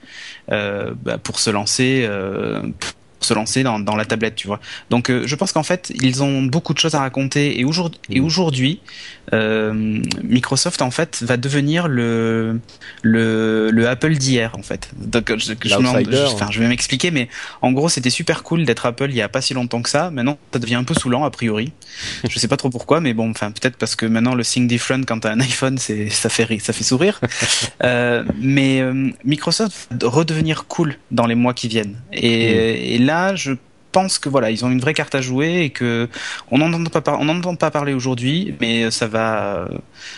euh, 0.51 0.93
bah, 1.03 1.17
pour 1.17 1.39
se 1.39 1.49
lancer. 1.49 2.03
Euh, 2.05 2.61
se 3.21 3.33
lancer 3.33 3.63
dans, 3.63 3.79
dans 3.79 3.95
la 3.95 4.05
tablette, 4.05 4.35
tu 4.35 4.47
vois. 4.47 4.59
Donc, 4.89 5.09
euh, 5.09 5.23
je 5.25 5.35
pense 5.35 5.51
qu'en 5.51 5.63
fait, 5.63 5.91
ils 6.01 6.23
ont 6.23 6.41
beaucoup 6.41 6.73
de 6.73 6.79
choses 6.79 6.95
à 6.95 6.99
raconter. 6.99 7.59
Et 7.59 7.65
aujourd'hui, 7.65 7.99
et 8.09 8.19
aujourd'hui, 8.19 8.81
euh, 9.33 10.01
Microsoft 10.23 10.81
en 10.81 10.91
fait 10.91 11.23
va 11.23 11.37
devenir 11.37 11.87
le 11.87 12.59
le, 13.01 13.69
le 13.71 13.87
Apple 13.87 14.15
d'hier 14.15 14.51
en 14.57 14.63
fait. 14.63 14.91
Donc 14.97 15.31
je, 15.37 16.59
vais 16.59 16.67
m'expliquer, 16.67 17.11
mais 17.11 17.29
en 17.61 17.71
gros 17.71 17.87
c'était 17.87 18.09
super 18.09 18.43
cool 18.43 18.65
d'être 18.65 18.85
Apple 18.85 19.07
il 19.09 19.15
y 19.15 19.21
a 19.21 19.29
pas 19.29 19.41
si 19.41 19.53
longtemps 19.53 19.81
que 19.81 19.89
ça. 19.89 20.11
Maintenant 20.11 20.37
ça 20.51 20.59
devient 20.59 20.75
un 20.75 20.83
peu 20.83 20.93
saoulant 20.93 21.23
a 21.23 21.29
priori. 21.29 21.71
je 22.27 22.39
sais 22.39 22.47
pas 22.47 22.57
trop 22.57 22.69
pourquoi, 22.69 22.99
mais 22.99 23.13
bon, 23.13 23.29
enfin 23.29 23.51
peut-être 23.51 23.77
parce 23.77 23.95
que 23.95 24.05
maintenant 24.05 24.35
le 24.35 24.43
Think 24.43 24.67
Different 24.67 25.03
quand 25.07 25.19
t'as 25.19 25.31
un 25.31 25.39
iPhone 25.39 25.77
c'est 25.77 26.09
ça 26.09 26.29
fait 26.29 26.43
rire, 26.43 26.61
ça 26.61 26.73
fait 26.73 26.83
sourire. 26.83 27.19
Euh, 27.83 28.23
mais 28.39 28.83
Microsoft 29.23 29.87
va 29.89 30.07
redevenir 30.07 30.65
cool 30.65 30.95
dans 31.09 31.25
les 31.25 31.35
mois 31.35 31.53
qui 31.53 31.67
viennent. 31.67 31.95
Et, 32.13 32.95
et 32.95 32.97
là 32.99 33.10
je 33.35 33.53
pense 33.91 34.19
que 34.19 34.29
voilà, 34.29 34.51
ils 34.51 34.63
ont 34.63 34.71
une 34.71 34.79
vraie 34.79 34.93
carte 34.93 35.15
à 35.15 35.21
jouer 35.21 35.63
et 35.63 35.69
que 35.69 36.07
on 36.49 36.59
n'en 36.59 36.71
entend 36.71 36.89
pas, 36.89 37.01
par- 37.01 37.19
on 37.19 37.55
pas 37.57 37.71
parler 37.71 37.93
aujourd'hui, 37.93 38.55
mais 38.61 38.89
ça 38.89 39.05
va, 39.07 39.67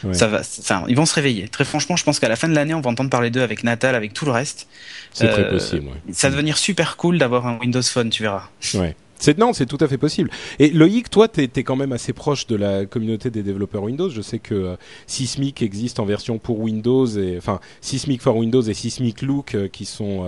Ouais. 0.04 0.14
ça 0.14 0.28
va, 0.28 0.42
enfin, 0.42 0.84
ils 0.88 0.96
vont 0.96 1.08
se 1.08 1.16
réveiller. 1.16 1.48
Très 1.48 1.66
franchement, 1.66 1.96
je 1.96 2.04
pense 2.04 2.20
qu'à 2.20 2.30
la 2.30 2.36
fin 2.36 2.48
de 2.48 2.54
l'année, 2.54 2.76
on 2.76 2.82
va 2.82 2.92
entendre 2.92 3.10
parler 3.10 3.32
d'eux 3.32 3.42
avec 3.42 3.64
Natal, 3.64 3.96
avec 3.96 4.14
tout 4.14 4.26
le 4.26 4.32
reste. 4.32 4.68
C'est 5.12 5.28
très 5.28 5.46
Euh, 5.46 5.50
possible. 5.50 5.88
ouais. 5.88 6.14
Ça 6.14 6.28
va 6.30 6.36
devenir 6.36 6.58
super 6.60 6.98
cool 6.98 7.18
d'avoir 7.18 7.48
un 7.48 7.58
Windows 7.60 7.82
Phone, 7.82 8.12
tu 8.12 8.22
verras. 8.22 8.50
Ouais. 8.76 8.96
C'est 9.18 9.38
non, 9.40 9.54
c'est 9.54 9.66
tout 9.66 9.78
à 9.80 9.88
fait 9.88 9.98
possible. 9.98 10.30
Et 10.60 10.70
Loïc, 10.70 11.10
toi, 11.10 11.28
t'es 11.30 11.50
es 11.56 11.64
quand 11.64 11.78
même 11.78 11.94
assez 11.94 12.12
proche 12.14 12.46
de 12.46 12.56
la 12.58 12.86
communauté 12.86 13.30
des 13.32 13.42
développeurs 13.42 13.82
Windows. 13.84 14.10
Je 14.10 14.22
sais 14.22 14.38
que 14.38 14.54
euh, 14.54 14.76
Sysmic 15.08 15.62
existe 15.64 16.00
en 16.00 16.06
version 16.06 16.38
pour 16.40 16.60
Windows 16.60 17.08
et 17.08 17.38
enfin 17.38 17.60
Sysmic 17.82 18.22
for 18.22 18.36
Windows 18.36 18.62
et 18.62 18.74
Sysmic 18.74 19.22
Look 19.22 19.56
euh, 19.56 19.68
qui 19.70 19.86
sont 19.86 20.26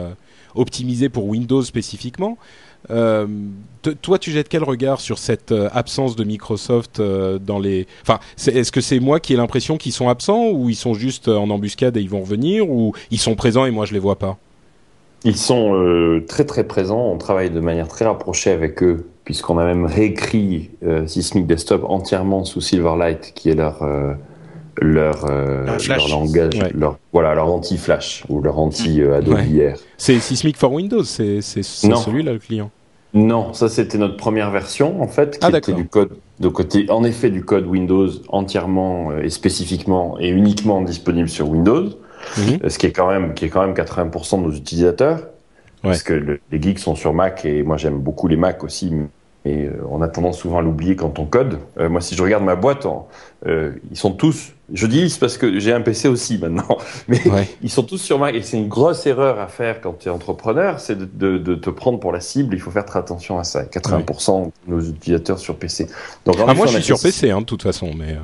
optimisés 0.56 1.10
pour 1.10 1.26
Windows 1.26 1.62
spécifiquement. 1.62 2.38
Euh, 2.92 3.28
toi, 4.02 4.20
tu 4.20 4.32
jettes 4.32 4.50
quel 4.50 4.64
regard 4.64 5.02
sur 5.02 5.18
cette 5.18 5.52
euh, 5.52 5.70
absence 5.74 6.16
de 6.16 6.24
Microsoft 6.24 7.00
euh, 7.00 7.40
dans 7.40 7.60
les 7.60 7.88
Enfin, 8.02 8.20
est-ce 8.38 8.72
que 8.72 8.82
c'est 8.82 9.00
moi 9.00 9.20
qui 9.20 9.34
ai 9.34 9.38
l'impression 9.38 9.78
qu'ils 9.78 9.92
sont 9.92 10.10
absents 10.10 10.50
ou 10.52 10.70
ils 10.70 10.76
sont 10.76 10.94
juste 10.94 11.28
en 11.28 11.50
embuscade 11.50 11.98
et 11.98 12.02
ils 12.02 12.10
vont 12.10 12.22
revenir 12.22 12.70
ou 12.70 12.94
ils 13.12 13.20
sont 13.20 13.36
présents 13.36 13.66
et 13.66 13.72
moi 13.72 13.86
je 13.86 13.94
les 13.94 14.00
vois 14.00 14.18
pas? 14.18 14.38
Ils 15.24 15.38
sont 15.38 16.22
très 16.28 16.46
très 16.46 16.66
présents, 16.66 17.10
on 17.12 17.18
travaille 17.18 17.50
de 17.50 17.60
manière 17.60 17.88
très 17.88 18.06
rapprochée 18.06 18.52
avec 18.52 18.84
eux, 18.84 19.10
puisqu'on 19.24 19.58
a 19.58 19.66
même 19.66 19.86
réécrit 19.86 20.70
Sysmic 21.08 21.48
Desktop 21.48 21.84
entièrement 21.84 22.46
sous 22.46 22.62
Silverlight, 22.62 23.32
qui 23.34 23.50
est 23.50 23.56
leur 23.56 23.84
leur, 24.82 25.26
euh, 25.30 25.66
Leur 25.88 26.08
langage, 26.10 26.56
Ouais. 26.56 26.72
leur 26.74 26.98
voilà 27.14 27.34
leur 27.36 27.48
anti-flash 27.48 28.24
ou 28.30 28.42
leur 28.42 28.60
anti-Adobe 28.60 29.36
Ouais. 29.36 29.46
hier. 29.46 29.78
C'est 29.98 30.20
Sysmic 30.20 30.58
for 30.58 30.72
Windows, 30.74 31.04
c'est 31.04 31.42
c'est- 31.42 31.64
c'est 31.64 31.88
Non. 31.88 31.96
celui-là 31.98 32.34
le 32.34 32.40
client. 32.40 32.72
Non, 33.14 33.54
ça 33.54 33.70
c'était 33.70 33.98
notre 33.98 34.18
première 34.18 34.52
version 34.52 35.02
en 35.02 35.08
fait, 35.08 35.34
qui 35.40 35.40
Ah, 35.42 35.48
était 35.50 35.60
d'accord. 35.72 35.76
du 35.76 35.88
code 35.88 36.10
de 36.42 36.48
côté, 36.50 36.86
en 36.90 37.04
effet 37.06 37.30
du 37.30 37.46
code 37.46 37.66
Windows 37.66 38.10
entièrement 38.30 39.12
euh, 39.12 39.22
et 39.24 39.30
spécifiquement 39.30 40.18
et 40.20 40.28
uniquement 40.30 40.82
disponible 40.82 41.30
sur 41.30 41.50
Windows, 41.50 41.86
Mhm. 42.38 42.60
euh, 42.64 42.70
ce 42.70 42.78
qui 42.78 42.88
est 42.88 42.92
quand 42.92 43.08
même 43.08 43.34
qui 43.34 43.46
est 43.46 43.50
quand 43.50 43.62
même 43.62 43.74
80% 43.74 44.38
de 44.40 44.44
nos 44.48 44.52
utilisateurs, 44.52 45.20
parce 45.82 46.04
que 46.04 46.14
le- 46.14 46.40
les 46.52 46.62
geeks 46.62 46.80
sont 46.80 46.96
sur 46.96 47.14
Mac 47.14 47.46
et 47.46 47.64
moi 47.64 47.78
j'aime 47.78 48.00
beaucoup 48.00 48.28
les 48.28 48.36
Mac 48.38 48.64
aussi, 48.66 48.92
et 49.46 49.66
euh, 49.66 49.72
on 49.92 50.02
a 50.02 50.08
tendance 50.08 50.40
souvent 50.40 50.58
à 50.58 50.62
l'oublier 50.62 50.96
quand 50.96 51.20
on 51.20 51.26
code. 51.26 51.60
Euh, 51.80 51.88
moi 51.88 52.02
si 52.02 52.16
je 52.16 52.24
regarde 52.24 52.44
ma 52.44 52.56
boîte, 52.56 52.86
en- 52.86 53.08
euh, 53.46 53.74
ils 53.92 53.98
sont 53.98 54.12
tous, 54.12 54.54
je 54.74 54.88
dis 54.88 55.10
c'est 55.10 55.20
parce 55.20 55.38
que 55.38 55.60
j'ai 55.60 55.72
un 55.72 55.82
PC 55.82 56.08
aussi 56.08 56.38
maintenant, 56.40 56.78
mais 57.08 57.26
Ouais. 57.30 57.48
ils 57.62 57.70
sont 57.70 57.84
tous 57.84 58.00
sur 58.00 58.18
Mac 58.20 58.34
et 58.34 58.42
c'est 58.42 58.58
une 58.58 58.68
grosse 58.68 59.06
erreur 59.06 59.40
à 59.40 59.48
faire 59.48 59.82
quand 59.82 60.00
tu 60.00 60.08
es 60.08 60.12
entrepreneur, 60.12 60.80
c'est 60.80 60.98
de, 60.98 61.06
de, 61.06 61.38
de 61.38 61.54
te 61.56 61.70
prendre 61.70 62.00
pour 62.00 62.12
la 62.12 62.20
cible. 62.22 62.56
Il 62.56 62.60
faut 62.60 62.72
faire 62.72 62.86
très 62.86 63.00
attention 63.00 63.38
à 63.38 63.44
ça. 63.44 63.64
80% 63.64 64.46
de 64.46 64.52
nos 64.74 64.82
utilisateurs 64.82 65.38
sur 65.38 65.56
PC. 65.58 65.88
Donc, 66.26 66.38
Ah, 66.48 66.54
moi, 66.56 66.66
je 66.66 66.74
suis 66.74 66.84
sur 66.84 67.00
PC, 67.00 67.30
hein, 67.30 67.42
de 67.42 67.46
toute 67.46 67.62
façon, 67.62 67.92
mais. 67.96 68.18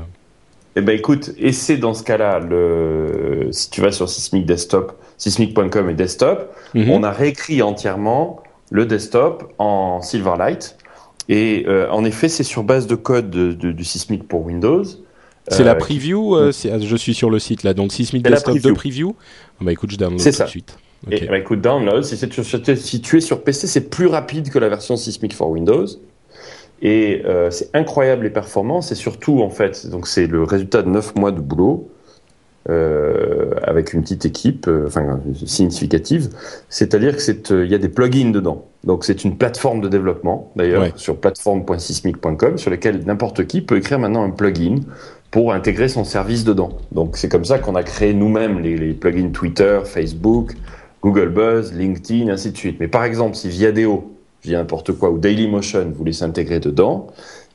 Eh 0.75 0.81
ben, 0.81 0.95
écoute, 0.97 1.31
c'est 1.51 1.77
dans 1.77 1.93
ce 1.93 2.01
cas-là, 2.03 2.39
le, 2.39 3.49
si 3.51 3.69
tu 3.69 3.81
vas 3.81 3.91
sur 3.91 4.07
Sysmic 4.09 4.45
Desktop, 4.45 4.93
sysmic.com 5.17 5.89
et 5.89 5.93
desktop, 5.93 6.51
mhm. 6.73 6.89
on 6.89 7.03
a 7.03 7.11
réécrit 7.11 7.61
entièrement 7.61 8.41
le 8.71 8.85
desktop 8.85 9.53
en 9.59 10.01
Silverlight. 10.01 10.77
Et 11.33 11.63
euh, 11.67 11.89
en 11.89 12.03
effet, 12.03 12.27
c'est 12.29 12.43
sur 12.43 12.63
base 12.63 12.85
de 12.87 12.95
code 12.95 13.29
de- 13.29 13.53
de- 13.53 13.71
du 13.71 13.83
Sysmic 13.85 14.27
pour 14.27 14.45
Windows. 14.45 14.83
C'est 15.47 15.61
Euh, 15.61 15.65
la 15.65 15.75
preview. 15.75 16.35
euh, 16.35 16.51
c'est- 16.51 16.69
ah, 16.71 16.77
je 16.79 16.95
suis 16.97 17.13
sur 17.13 17.29
le 17.29 17.39
site 17.39 17.63
là, 17.63 17.73
donc 17.73 17.91
Sysmic 17.93 18.21
Desktop 18.23 18.55
de 18.55 18.59
preview. 18.59 18.75
preview. 18.75 19.15
Ah 19.59 19.63
bah 19.63 19.71
écoute, 19.71 19.89
je 19.91 19.97
download 19.97 20.19
C'est 20.19 20.31
tout 20.31 20.37
ça. 20.37 20.43
de 20.45 20.49
suite. 20.49 20.77
Et 21.09 21.25
bah, 21.25 21.37
écoute, 21.39 21.61
download, 21.61 22.03
si, 22.03 22.15
si 22.17 23.01
tu 23.01 23.17
es 23.17 23.21
sur 23.21 23.43
PC, 23.43 23.65
c'est 23.67 23.89
plus 23.89 24.05
rapide 24.07 24.49
que 24.51 24.59
la 24.59 24.69
version 24.69 24.97
Sysmic 24.97 25.33
for 25.33 25.49
Windows. 25.49 25.85
Et 26.83 27.21
euh, 27.25 27.49
c'est 27.49 27.69
incroyable 27.75 28.23
les 28.23 28.29
performances, 28.29 28.91
et 28.91 28.95
surtout, 28.95 29.41
en 29.41 29.49
fait, 29.49 29.87
donc 29.87 30.07
c'est 30.07 30.27
le 30.27 30.43
résultat 30.43 30.81
de 30.81 30.89
9 30.89 31.15
mois 31.15 31.31
de 31.31 31.39
boulot, 31.39 31.89
euh, 32.69 33.51
avec 33.63 33.93
une 33.93 34.01
petite 34.03 34.25
équipe, 34.25 34.67
euh, 34.67 34.85
enfin, 34.85 35.19
significative. 35.47 36.29
C'est-à-dire 36.69 37.15
que 37.15 37.21
c'est, 37.21 37.51
euh, 37.51 37.65
il 37.65 37.71
y 37.71 37.75
a 37.75 37.79
des 37.79 37.89
plugins 37.89 38.29
dedans. 38.29 38.65
Donc 38.83 39.03
c'est 39.03 39.23
une 39.23 39.35
plateforme 39.35 39.81
de 39.81 39.87
développement, 39.87 40.51
d'ailleurs, 40.55 40.83
Ouais. 40.83 40.93
sur 40.95 41.17
plateforme.sysmic.com, 41.17 42.59
sur 42.59 42.69
laquelle 42.69 43.03
n'importe 43.05 43.47
qui 43.47 43.61
peut 43.61 43.77
écrire 43.77 43.97
maintenant 43.97 44.23
un 44.23 44.29
plugin 44.29 44.75
pour 45.31 45.53
intégrer 45.53 45.87
son 45.87 46.03
service 46.03 46.43
dedans. 46.43 46.77
Donc 46.91 47.17
c'est 47.17 47.29
comme 47.29 47.45
ça 47.45 47.57
qu'on 47.57 47.73
a 47.73 47.81
créé 47.81 48.13
nous-mêmes 48.13 48.59
les, 48.59 48.77
les, 48.77 48.93
plugins 48.93 49.31
Twitter, 49.31 49.79
Facebook, 49.83 50.53
Google 51.01 51.29
Buzz, 51.29 51.73
LinkedIn, 51.73 52.29
ainsi 52.29 52.51
de 52.51 52.57
suite. 52.57 52.77
Mais 52.79 52.87
par 52.87 53.05
exemple, 53.05 53.35
si 53.35 53.49
Viadeo, 53.49 54.11
via 54.43 54.59
n'importe 54.59 54.91
quoi, 54.91 55.09
ou 55.09 55.17
Dailymotion 55.17 55.91
voulait 55.95 56.13
s'intégrer 56.13 56.59
dedans, 56.59 57.07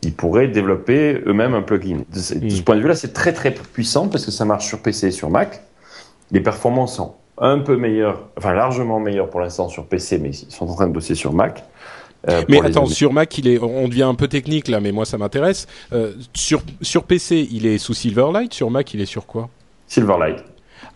ils 0.06 0.14
pourraient 0.14 0.48
développer 0.48 1.20
eux-mêmes 1.26 1.54
un 1.54 1.62
plugin. 1.62 1.98
De 2.12 2.18
ce, 2.18 2.34
de 2.34 2.48
ce 2.48 2.62
point 2.62 2.76
de 2.76 2.80
vue-là, 2.80 2.94
c'est 2.94 3.12
très 3.12 3.32
très 3.32 3.52
puissant 3.52 4.08
parce 4.08 4.24
que 4.24 4.30
ça 4.30 4.44
marche 4.44 4.66
sur 4.66 4.80
PC 4.80 5.08
et 5.08 5.10
sur 5.10 5.28
Mac. 5.30 5.60
Les 6.30 6.40
performances 6.40 6.96
sont 6.96 7.14
un 7.38 7.58
peu 7.58 7.76
meilleures, 7.76 8.28
enfin 8.38 8.52
largement 8.54 8.98
meilleures 9.00 9.28
pour 9.28 9.40
l'instant 9.40 9.68
sur 9.68 9.84
PC, 9.86 10.18
mais 10.18 10.30
ils 10.30 10.50
sont 10.50 10.68
en 10.68 10.74
train 10.74 10.86
de 10.86 10.92
bosser 10.92 11.14
sur 11.14 11.32
Mac. 11.32 11.64
Euh, 12.28 12.42
mais 12.48 12.60
attends, 12.64 12.86
sur 12.86 13.12
Mac, 13.12 13.36
il 13.38 13.46
est, 13.46 13.58
on 13.60 13.86
devient 13.88 14.02
un 14.04 14.14
peu 14.14 14.26
technique 14.26 14.68
là, 14.68 14.80
mais 14.80 14.90
moi 14.90 15.04
ça 15.04 15.18
m'intéresse. 15.18 15.66
Euh, 15.92 16.12
sur 16.34 16.62
sur 16.82 17.04
PC, 17.04 17.46
il 17.52 17.66
est 17.66 17.78
sous 17.78 17.94
Silverlight? 17.94 18.52
Sur 18.54 18.70
Mac, 18.70 18.92
il 18.94 19.00
est 19.00 19.06
sur 19.06 19.26
quoi? 19.26 19.48
Silverlight. 19.86 20.42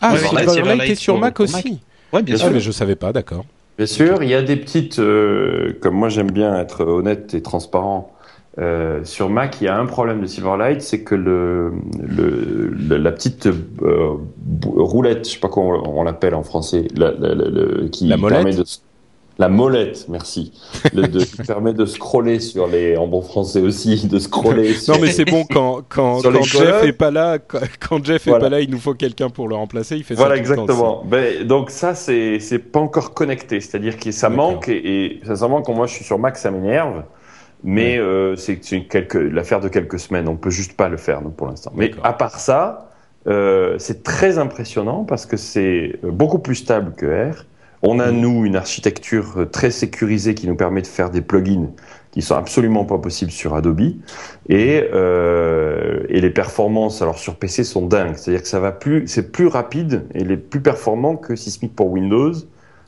Ah, 0.01 0.17
Silverlight, 0.17 0.49
Silverlight 0.49 0.91
est 0.91 0.95
sur 0.95 1.17
Mac 1.19 1.39
aussi. 1.39 1.79
Ouais, 2.11 2.23
bien 2.23 2.35
Ah, 2.35 2.39
sûr. 2.39 2.51
mais 2.51 2.59
je 2.59 2.71
savais 2.71 2.95
pas, 2.95 3.13
d'accord. 3.13 3.45
Bien 3.77 3.85
sûr, 3.85 4.21
il 4.23 4.29
y 4.29 4.33
a 4.35 4.41
des 4.41 4.57
petites, 4.57 4.99
euh, 4.99 5.77
comme 5.81 5.95
moi 5.95 6.09
j'aime 6.09 6.31
bien 6.31 6.59
être 6.59 6.83
honnête 6.83 7.33
et 7.33 7.41
transparent. 7.41 8.11
Euh, 8.59 8.99
sur 9.05 9.29
Mac, 9.29 9.61
il 9.61 9.65
y 9.65 9.67
a 9.69 9.77
un 9.77 9.85
problème 9.85 10.19
de 10.21 10.25
Silverlight, 10.25 10.81
c'est 10.81 11.03
que 11.03 11.15
le, 11.15 11.71
la 12.89 13.11
petite 13.11 13.47
euh, 13.47 14.15
roulette, 14.65 15.25
je 15.25 15.33
sais 15.35 15.39
pas 15.39 15.47
comment 15.47 15.81
on, 15.85 15.99
on 16.01 16.03
l'appelle 16.03 16.35
en 16.35 16.43
français, 16.43 16.87
la, 16.95 17.11
la, 17.11 17.33
la- 17.33 17.49
le- 17.49 17.87
qui 17.89 18.07
La 18.07 18.17
molette 18.17 18.37
permet 18.43 18.55
de 18.55 18.63
la 19.39 19.47
molette, 19.49 20.05
merci, 20.09 20.51
le, 20.93 21.07
de, 21.07 21.19
qui 21.21 21.37
permet 21.37 21.73
de 21.73 21.85
scroller 21.85 22.39
sur 22.41 22.67
les, 22.67 22.95
en 22.97 23.07
bon 23.07 23.21
français 23.21 23.61
aussi, 23.61 24.05
de 24.07 24.19
scroller. 24.19 24.73
sur, 24.73 24.93
Non, 24.95 24.99
mais 25.01 25.11
c'est 25.11 25.25
bon 25.25 25.45
quand 25.49 25.81
quand, 25.89 26.19
Jeff 26.43 26.83
est 26.83 26.91
pas 26.93 27.09
là, 27.09 27.39
quand, 27.39 27.59
quand 27.79 28.05
Jeff 28.05 28.27
est 28.27 28.31
Voilà. 28.31 28.45
pas 28.45 28.49
là, 28.49 28.59
il 28.61 28.69
nous 28.69 28.77
faut 28.77 28.93
quelqu'un 28.93 29.29
pour 29.29 29.47
le 29.47 29.55
remplacer. 29.55 29.95
Il 29.95 30.03
fait 30.03 30.13
Voilà, 30.13 30.35
ça 30.35 30.43
temps 30.43 30.51
exactement. 30.63 31.03
Ben, 31.07 31.47
donc 31.47 31.71
ça, 31.71 31.95
c'est 31.95 32.39
c'est 32.39 32.59
pas 32.59 32.81
encore 32.81 33.13
connecté, 33.13 33.61
c'est-à-dire 33.61 33.97
que 33.97 34.11
ça 34.11 34.29
manque 34.29 34.67
et, 34.67 35.05
et 35.05 35.21
sincèrement, 35.25 35.61
quand 35.63 35.73
moi 35.73 35.87
je 35.87 35.93
suis 35.95 36.05
sur 36.05 36.19
Mac, 36.19 36.37
ça 36.37 36.51
m'énerve. 36.51 37.03
Mais 37.63 37.97
euh, 37.97 38.35
c'est 38.35 38.59
l'affaire 39.13 39.59
de 39.59 39.67
quelques 39.67 39.99
semaines. 39.99 40.27
On 40.27 40.35
peut 40.35 40.49
juste 40.49 40.73
pas 40.73 40.89
le 40.89 40.97
faire 40.97 41.21
nous, 41.21 41.29
pour 41.29 41.47
l'instant. 41.47 41.71
Mais 41.75 41.91
à 42.03 42.13
part 42.13 42.39
ça, 42.39 42.89
euh, 43.27 43.75
c'est 43.77 44.03
très 44.03 44.37
impressionnant 44.37 45.03
parce 45.03 45.25
que 45.25 45.37
c'est 45.37 45.99
euh, 46.03 46.11
beaucoup 46.11 46.39
plus 46.39 46.55
stable 46.55 46.93
que 46.93 47.31
R. 47.31 47.45
On 47.83 47.99
a 47.99 48.11
nous 48.11 48.45
une 48.45 48.55
architecture 48.55 49.33
euh, 49.37 49.45
très 49.45 49.71
sécurisée 49.71 50.35
qui 50.35 50.47
nous 50.47 50.55
permet 50.55 50.81
de 50.81 50.87
faire 50.87 51.09
des 51.09 51.21
plugins 51.21 51.69
qui 52.11 52.21
sont 52.21 52.35
absolument 52.35 52.83
pas 52.83 52.97
possibles 52.97 53.31
sur 53.31 53.55
Adobe 53.55 53.93
et 54.49 54.83
euh, 54.93 56.03
et 56.09 56.19
les 56.19 56.29
performances 56.29 57.01
alors 57.01 57.17
sur 57.17 57.35
PC 57.35 57.63
sont 57.63 57.85
dingues. 57.85 58.15
C'est-à-dire 58.15 58.41
que 58.41 58.47
ça 58.47 58.59
va 58.59 58.71
plus, 58.71 59.07
c'est 59.07 59.31
plus 59.31 59.47
rapide 59.47 60.05
et 60.13 60.23
les 60.23 60.37
plus 60.37 60.61
performants 60.61 61.15
que 61.15 61.35
Sysmic 61.35 61.75
pour 61.75 61.89
Windows 61.89 62.33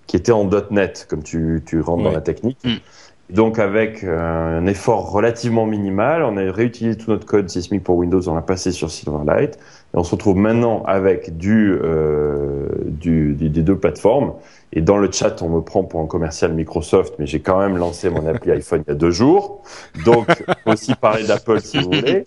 qui 0.07 0.17
était 0.17 0.33
en 0.33 0.49
.NET 0.71 1.07
comme 1.09 1.23
tu 1.23 1.63
tu 1.65 1.79
rentres 1.79 2.03
dans 2.03 2.11
la 2.11 2.21
technique. 2.21 2.57
Mm. 2.63 2.75
Donc 3.33 3.59
avec 3.59 4.03
euh, 4.03 4.59
un 4.59 4.65
effort 4.67 5.11
relativement 5.11 5.65
minimal, 5.65 6.23
on 6.23 6.37
a 6.37 6.51
réutilisé 6.51 6.97
tout 6.97 7.11
notre 7.11 7.25
code 7.25 7.49
Sysmic 7.49 7.83
pour 7.83 7.97
Windows, 7.97 8.29
on 8.29 8.35
l'a 8.35 8.41
passé 8.41 8.71
sur 8.71 8.91
Silverlight 8.91 9.55
et 9.55 9.97
on 9.97 10.03
se 10.03 10.11
retrouve 10.11 10.37
maintenant 10.37 10.83
avec 10.83 11.35
du, 11.35 11.75
euh, 11.81 12.67
du, 12.85 13.33
des, 13.33 13.49
des 13.49 13.61
deux 13.61 13.75
plateformes. 13.75 14.33
Et 14.71 14.81
dans 14.81 14.97
le 14.97 15.11
chat, 15.11 15.41
on 15.41 15.49
me 15.49 15.61
prend 15.61 15.83
pour 15.83 15.99
un 15.99 16.05
commercial 16.05 16.53
Microsoft, 16.53 17.15
mais 17.19 17.25
j'ai 17.25 17.41
quand 17.41 17.59
même 17.59 17.77
lancé 17.77 18.09
mon 18.09 18.25
appli 18.27 18.51
iPhone 18.53 18.83
il 18.87 18.91
y 18.91 18.93
a 18.93 18.95
deux 18.95 19.11
jours. 19.11 19.63
Donc, 20.05 20.27
aussi 20.65 20.95
parler 20.95 21.25
d'Apple 21.25 21.59
si 21.59 21.79
vous 21.79 21.91
voulez. 21.91 22.23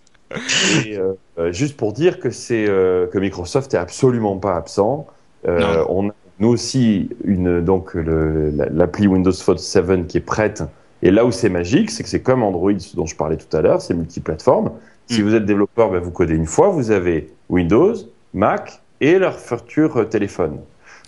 Et 0.84 0.98
euh, 0.98 1.12
euh, 1.38 1.52
juste 1.52 1.76
pour 1.76 1.92
dire 1.92 2.18
que 2.18 2.30
c'est 2.30 2.66
euh, 2.68 3.06
que 3.06 3.18
Microsoft 3.18 3.74
est 3.74 3.78
absolument 3.78 4.36
pas 4.38 4.56
absent. 4.56 5.06
Euh, 5.46 5.84
on 5.88 6.08
a 6.08 6.12
nous 6.38 6.48
aussi 6.48 7.08
une 7.24 7.62
donc 7.62 7.94
l'appli 7.94 9.06
Windows 9.06 9.32
Phone 9.32 9.56
7 9.56 10.06
qui 10.06 10.18
est 10.18 10.20
prête. 10.20 10.62
Et 11.02 11.10
là 11.10 11.24
où 11.24 11.32
c'est 11.32 11.48
magique, 11.50 11.90
c'est 11.90 12.02
que 12.02 12.08
c'est 12.08 12.22
comme 12.22 12.42
Android 12.42 12.72
ce 12.78 12.96
dont 12.96 13.06
je 13.06 13.16
parlais 13.16 13.36
tout 13.36 13.54
à 13.56 13.60
l'heure, 13.60 13.80
c'est 13.82 13.94
multiplateforme. 13.94 14.72
Si 15.08 15.20
Mm. 15.22 15.24
vous 15.24 15.34
êtes 15.34 15.44
développeur, 15.44 15.90
ben, 15.90 16.00
vous 16.00 16.10
codez 16.10 16.34
une 16.34 16.46
fois, 16.46 16.68
vous 16.68 16.90
avez 16.90 17.30
Windows, 17.48 17.94
Mac 18.34 18.80
et 19.00 19.18
leur 19.18 19.38
futur 19.38 19.96
euh, 19.98 20.04
téléphone. 20.04 20.58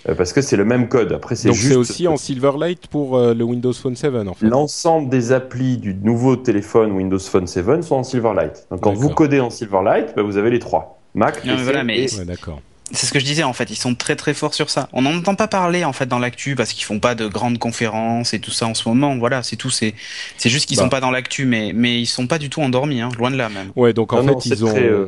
Euh, 0.08 0.14
parce 0.14 0.32
que 0.32 0.40
c'est 0.42 0.56
le 0.56 0.64
même 0.64 0.88
code. 0.88 1.12
Après, 1.12 1.34
c'est 1.34 1.48
Donc 1.48 1.56
juste 1.56 1.70
c'est 1.72 1.76
aussi 1.76 2.06
en 2.06 2.16
Silverlight 2.16 2.86
pour 2.86 3.16
euh, 3.16 3.34
le 3.34 3.42
Windows 3.42 3.72
Phone 3.72 3.96
7 3.96 4.14
en 4.28 4.34
fait. 4.34 4.46
l'ensemble 4.46 5.08
des 5.08 5.32
applis 5.32 5.76
du 5.78 5.92
nouveau 5.94 6.36
téléphone 6.36 6.92
Windows 6.92 7.18
Phone 7.18 7.46
7 7.48 7.82
sont 7.82 7.96
en 7.96 8.04
Silverlight. 8.04 8.66
Donc 8.70 8.80
quand 8.80 8.92
vous 8.92 9.08
codez 9.10 9.40
en 9.40 9.50
Silverlight, 9.50 10.14
ben, 10.14 10.22
vous 10.22 10.36
avez 10.36 10.50
les 10.50 10.60
trois. 10.60 11.00
Mac, 11.14 11.36
Non, 11.44 11.52
mais 11.52 11.52
PC 11.54 11.64
voilà, 11.64 11.84
mais- 11.84 12.04
et- 12.04 12.18
Ouais, 12.18 12.24
d'accord. 12.24 12.60
C'est 12.90 13.06
ce 13.06 13.12
que 13.12 13.18
je 13.20 13.24
disais 13.24 13.42
en 13.42 13.52
fait, 13.52 13.70
ils 13.70 13.76
sont 13.76 13.94
très 13.94 14.16
très 14.16 14.32
forts 14.34 14.54
sur 14.54 14.70
ça. 14.70 14.88
On 14.92 15.02
n'en 15.02 15.14
entend 15.14 15.34
pas 15.34 15.48
parler 15.48 15.84
en 15.84 15.92
fait 15.92 16.06
dans 16.06 16.18
l'actu 16.18 16.54
parce 16.54 16.72
qu'ils 16.72 16.84
font 16.84 17.00
pas 17.00 17.14
de 17.14 17.26
grandes 17.26 17.58
conférences 17.58 18.32
et 18.32 18.40
tout 18.40 18.50
ça 18.50 18.66
en 18.66 18.74
ce 18.74 18.88
moment. 18.88 19.16
Voilà, 19.18 19.42
c'est 19.42 19.56
tout. 19.56 19.70
C'est 19.70 19.94
c'est 20.38 20.48
juste 20.48 20.66
qu'ils 20.66 20.78
Bah. 20.78 20.84
sont 20.84 20.88
pas 20.88 21.00
dans 21.00 21.10
l'actu, 21.10 21.44
mais 21.44 21.72
mais 21.74 22.00
ils 22.00 22.06
sont 22.06 22.26
pas 22.26 22.38
du 22.38 22.48
tout 22.48 22.62
endormis, 22.62 23.00
hein, 23.02 23.10
loin 23.18 23.30
de 23.30 23.36
là 23.36 23.48
même. 23.50 23.72
Ouais, 23.76 23.92
donc 23.92 24.12
en 24.14 24.22
Non, 24.22 24.40
fait 24.40 24.50
non, 24.50 24.56
ils 24.56 24.64
ont 24.64 24.68
très, 24.72 24.84
euh, 24.88 25.06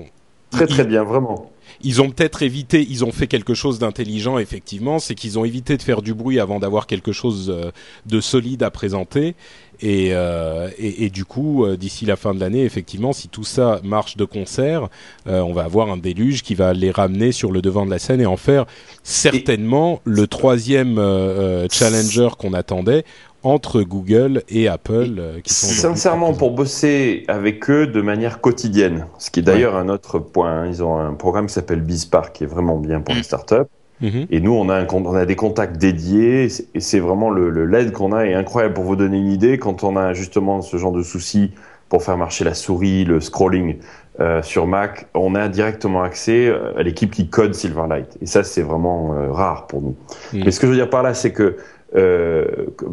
très 0.67 0.85
bien, 0.85 1.05
vraiment. 1.05 1.51
ils 1.83 2.03
ont 2.03 2.11
peut-être 2.11 2.43
évité, 2.43 2.87
ils 2.91 3.05
ont 3.05 3.13
fait 3.13 3.27
quelque 3.27 3.55
chose 3.55 3.79
d'intelligent 3.79 4.39
effectivement, 4.39 4.99
c'est 4.99 5.15
qu'ils 5.15 5.39
ont 5.39 5.45
évité 5.47 5.77
de 5.79 5.83
faire 5.83 6.03
du 6.03 6.13
bruit 6.13 6.39
avant 6.39 6.59
d'avoir 6.61 6.87
quelque 6.87 7.13
chose 7.13 7.49
euh, 7.51 7.71
de 8.07 8.21
solide 8.21 8.63
à 8.63 8.71
présenter. 8.71 9.35
Et, 9.83 10.11
euh, 10.13 10.69
et, 10.79 11.05
et 11.07 11.11
du 11.11 11.25
coup, 11.25 11.65
euh, 11.65 11.77
d'ici 11.77 12.05
la 12.05 12.17
fin 12.17 12.35
de 12.35 12.41
l'année, 12.41 12.65
effectivement, 12.65 13.13
si 13.13 13.29
tout 13.29 13.45
ça 13.45 13.81
marche 13.83 14.17
de 14.17 14.25
concert, 14.25 14.89
euh, 15.27 15.41
on 15.41 15.53
va 15.53 15.65
avoir 15.65 15.91
un 15.91 15.97
déluge 15.97 16.43
qui 16.43 16.55
va 16.55 16.73
les 16.75 16.91
ramener 16.91 17.33
sur 17.33 17.51
le 17.51 17.63
devant 17.63 17.87
de 17.87 17.91
la 17.91 17.99
scène 17.99 18.21
et 18.21 18.27
en 18.27 18.37
faire 18.37 18.67
certainement 19.03 20.01
le 20.05 20.27
troisième 20.27 20.99
euh, 20.99 21.65
euh, 21.65 21.67
challenger 21.71 22.29
qu'on 22.39 22.53
attendait 22.53 23.05
entre 23.43 23.81
Google 23.83 24.43
et 24.51 24.69
Apple. 24.69 25.15
euh, 25.19 25.41
qui 25.41 25.55
sont 25.55 25.67
Sincèrement, 25.67 26.35
pour 26.35 26.51
bosser 26.51 27.25
avec 27.29 27.71
eux 27.71 27.87
de 27.87 28.03
manière 28.03 28.41
quotidienne, 28.41 29.07
ce 29.19 29.31
qui 29.31 29.41
est 29.41 29.43
d'ailleurs 29.43 29.77
un 29.77 29.89
autre 29.89 30.19
point, 30.19 30.63
hein, 30.63 30.67
ils 30.67 30.83
ont 30.83 30.99
un 30.99 31.15
programme 31.15 31.47
qui 31.47 31.55
s'appelle 31.55 31.81
BizSpark 31.81 32.35
qui 32.35 32.45
est 32.45 32.47
vraiment 32.47 32.77
bien 32.77 33.01
pour 33.01 33.15
les 33.15 33.23
startups. 33.23 33.55
Mhm. 34.01 34.27
Et 34.31 34.41
nous, 34.41 34.53
on 34.53 34.69
a, 34.69 34.77
un, 34.77 34.85
con- 34.85 35.05
on 35.07 35.15
a 35.15 35.27
des 35.27 35.37
contacts 35.37 35.77
dédiés, 35.77 36.49
et 36.75 36.81
c'est- 36.81 37.01
vraiment 37.01 37.31
le, 37.31 37.51
le 37.51 37.67
l'aide 37.67 37.93
qu'on 37.93 38.13
a 38.13 38.25
est 38.25 38.35
incroyable 38.35 38.75
pour 38.75 38.85
vous 38.85 38.97
donner 38.97 39.19
une 39.19 39.31
idée. 39.31 39.59
Quand 39.59 39.85
on 39.85 39.97
a 39.97 40.13
justement 40.15 40.63
ce 40.63 40.77
genre 40.77 40.93
de 40.93 41.03
soucis 41.03 41.53
pour 41.89 42.03
faire 42.03 42.17
marcher 42.17 42.45
la 42.45 42.55
souris, 42.55 43.05
le 43.05 43.21
scrolling 43.21 43.77
euh, 44.21 44.43
sur 44.43 44.67
Mac, 44.67 45.07
on 45.15 45.35
a 45.35 45.49
directement 45.49 46.03
accès 46.03 46.47
euh, 46.49 46.77
à 46.79 46.83
l'équipe 46.83 47.11
qui 47.11 47.29
code 47.29 47.55
Silverlight. 47.55 48.17
Et 48.23 48.27
ça, 48.27 48.45
c'est 48.45 48.63
vraiment 48.63 49.15
euh, 49.15 49.33
rare 49.33 49.67
pour 49.67 49.83
nous. 49.83 49.97
Mm. 50.33 50.45
Mais 50.45 50.51
ce 50.51 50.61
que 50.61 50.67
je 50.67 50.73
veux 50.73 50.77
dire 50.79 50.91
par 50.91 51.03
là, 51.03 51.15
c'est 51.15 51.33
que 51.33 51.57
euh, 51.97 52.45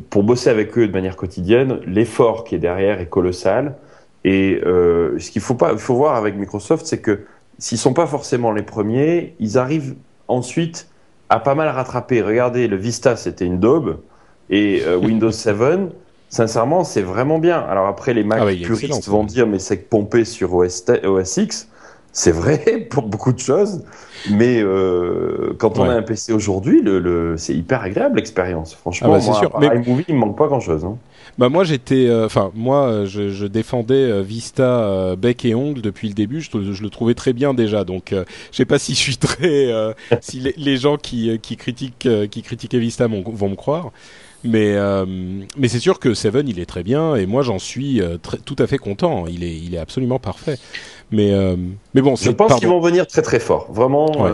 pour 0.10 0.24
bosser 0.24 0.50
avec 0.50 0.78
eux 0.78 0.88
de 0.88 0.94
manière 0.94 1.16
quotidienne, 1.16 1.80
l'effort 1.86 2.44
qui 2.44 2.56
est 2.56 2.60
derrière 2.60 3.00
est 3.00 3.06
colossal. 3.10 3.76
Et 4.24 4.60
euh, 4.66 5.18
ce 5.20 5.30
qu'il 5.32 5.42
faut 5.42 5.54
pas, 5.54 5.78
faut 5.78 5.96
voir 5.96 6.16
avec 6.16 6.36
Microsoft, 6.36 6.86
c'est 6.86 7.00
que 7.00 7.22
s'ils 7.60 7.78
sont 7.78 7.94
pas 7.94 8.08
forcément 8.08 8.52
les 8.52 8.64
premiers, 8.64 9.36
ils 9.40 9.58
arrivent 9.58 9.96
ensuite 10.28 10.88
à 11.30 11.40
pas 11.40 11.56
mal 11.56 11.68
rattraper. 11.70 12.22
Regardez, 12.22 12.68
le 12.68 12.76
Vista, 12.78 13.16
c'était 13.16 13.46
une 13.46 13.60
daube, 13.60 14.00
et 14.50 14.82
euh, 14.86 14.98
Windows 15.02 15.32
7, 15.32 15.56
sincèrement, 16.30 16.84
c'est 16.84 17.02
vraiment 17.02 17.40
bien. 17.40 17.60
Alors 17.60 17.88
après, 17.88 18.14
les 18.14 18.24
Mac 18.24 18.40
Ah 18.42 18.46
ouais, 18.46 18.56
puristes 18.56 19.08
vont 19.08 19.24
dire, 19.24 19.48
mais 19.48 19.60
c'est 19.60 19.78
pompé 19.90 20.26
sur 20.26 20.54
OS, 20.54 20.86
OS 21.04 21.38
X. 21.38 21.70
C'est 22.14 22.32
vrai 22.32 22.88
pour 22.90 23.04
beaucoup 23.04 23.32
de 23.32 23.40
choses, 23.40 23.84
mais 24.32 24.60
euh, 24.62 25.54
quand 25.60 25.78
on 25.78 25.84
Ouais. 25.84 25.90
a 25.90 25.94
un 25.94 26.02
PC 26.02 26.34
aujourd'hui, 26.34 26.82
le, 26.82 27.00
le- 27.00 27.38
c'est 27.38 27.54
hyper 27.54 27.82
agréable 27.84 28.16
l'expérience. 28.16 28.74
Franchement, 28.74 29.10
Ah 29.14 29.18
bah, 29.20 29.24
moi, 29.26 29.40
sûr. 29.40 29.60
Mais- 29.60 29.68
iMovie, 29.68 30.06
il 30.08 30.16
me 30.16 30.20
manque 30.22 30.38
pas 30.38 30.48
grand-chose. 30.48 30.84
Hein. 30.86 30.98
Bah 31.38 31.50
moi 31.50 31.64
j'étais, 31.64 32.08
euh, 32.08 32.26
enfin 32.26 32.52
moi 32.56 32.88
euh, 32.88 33.06
je, 33.06 33.30
je 33.30 33.46
défendais 33.46 33.94
euh, 33.94 34.22
Vista 34.22 34.82
euh, 34.84 35.16
bec 35.16 35.46
et 35.46 35.54
ongle 35.54 35.82
depuis 35.82 36.08
le 36.08 36.16
début. 36.16 36.42
Je, 36.42 36.50
je 36.74 36.82
le 36.84 36.90
trouvais 36.90 37.14
très 37.14 37.32
bien 37.34 37.54
déjà. 37.54 37.84
Donc 37.84 38.12
euh, 38.12 38.26
je 38.52 38.58
sais 38.58 38.66
pas 38.66 38.80
si 38.80 38.94
je 38.96 39.00
suis 39.00 39.18
très, 39.18 39.72
euh, 39.72 39.94
si 40.22 40.40
les, 40.40 40.54
les 40.58 40.78
gens 40.78 40.98
qui 40.98 41.38
qui 41.40 41.56
critiquent 41.56 42.08
qui 42.32 42.42
critiquaient 42.42 42.80
Vista 42.80 43.08
vont 43.08 43.50
me 43.50 43.56
croire. 43.56 43.92
Mais 44.44 44.76
euh, 44.76 45.06
mais 45.58 45.68
c'est 45.68 45.80
sûr 45.80 46.00
que 46.00 46.14
Seven 46.14 46.48
il 46.48 46.60
est 46.60 46.66
très 46.68 46.84
bien 46.84 47.16
et 47.16 47.26
moi 47.26 47.42
j'en 47.42 47.60
suis 47.60 48.02
euh, 48.02 48.18
très- 48.18 48.38
tout 48.38 48.56
à 48.60 48.66
fait 48.68 48.78
content. 48.78 49.26
Il 49.28 49.44
est 49.44 49.56
il 49.56 49.76
est 49.76 49.80
absolument 49.80 50.20
parfait. 50.20 50.58
Mais 51.12 51.34
euh, 51.34 51.56
mais 51.94 52.02
bon 52.02 52.16
Je 52.16 52.32
pense 52.32 52.56
qu'ils 52.60 52.68
vont 52.68 52.80
venir 52.80 53.06
très 53.08 53.22
très 53.22 53.40
fort. 53.40 53.72
Vraiment, 53.72 54.08
Ouais. 54.24 54.32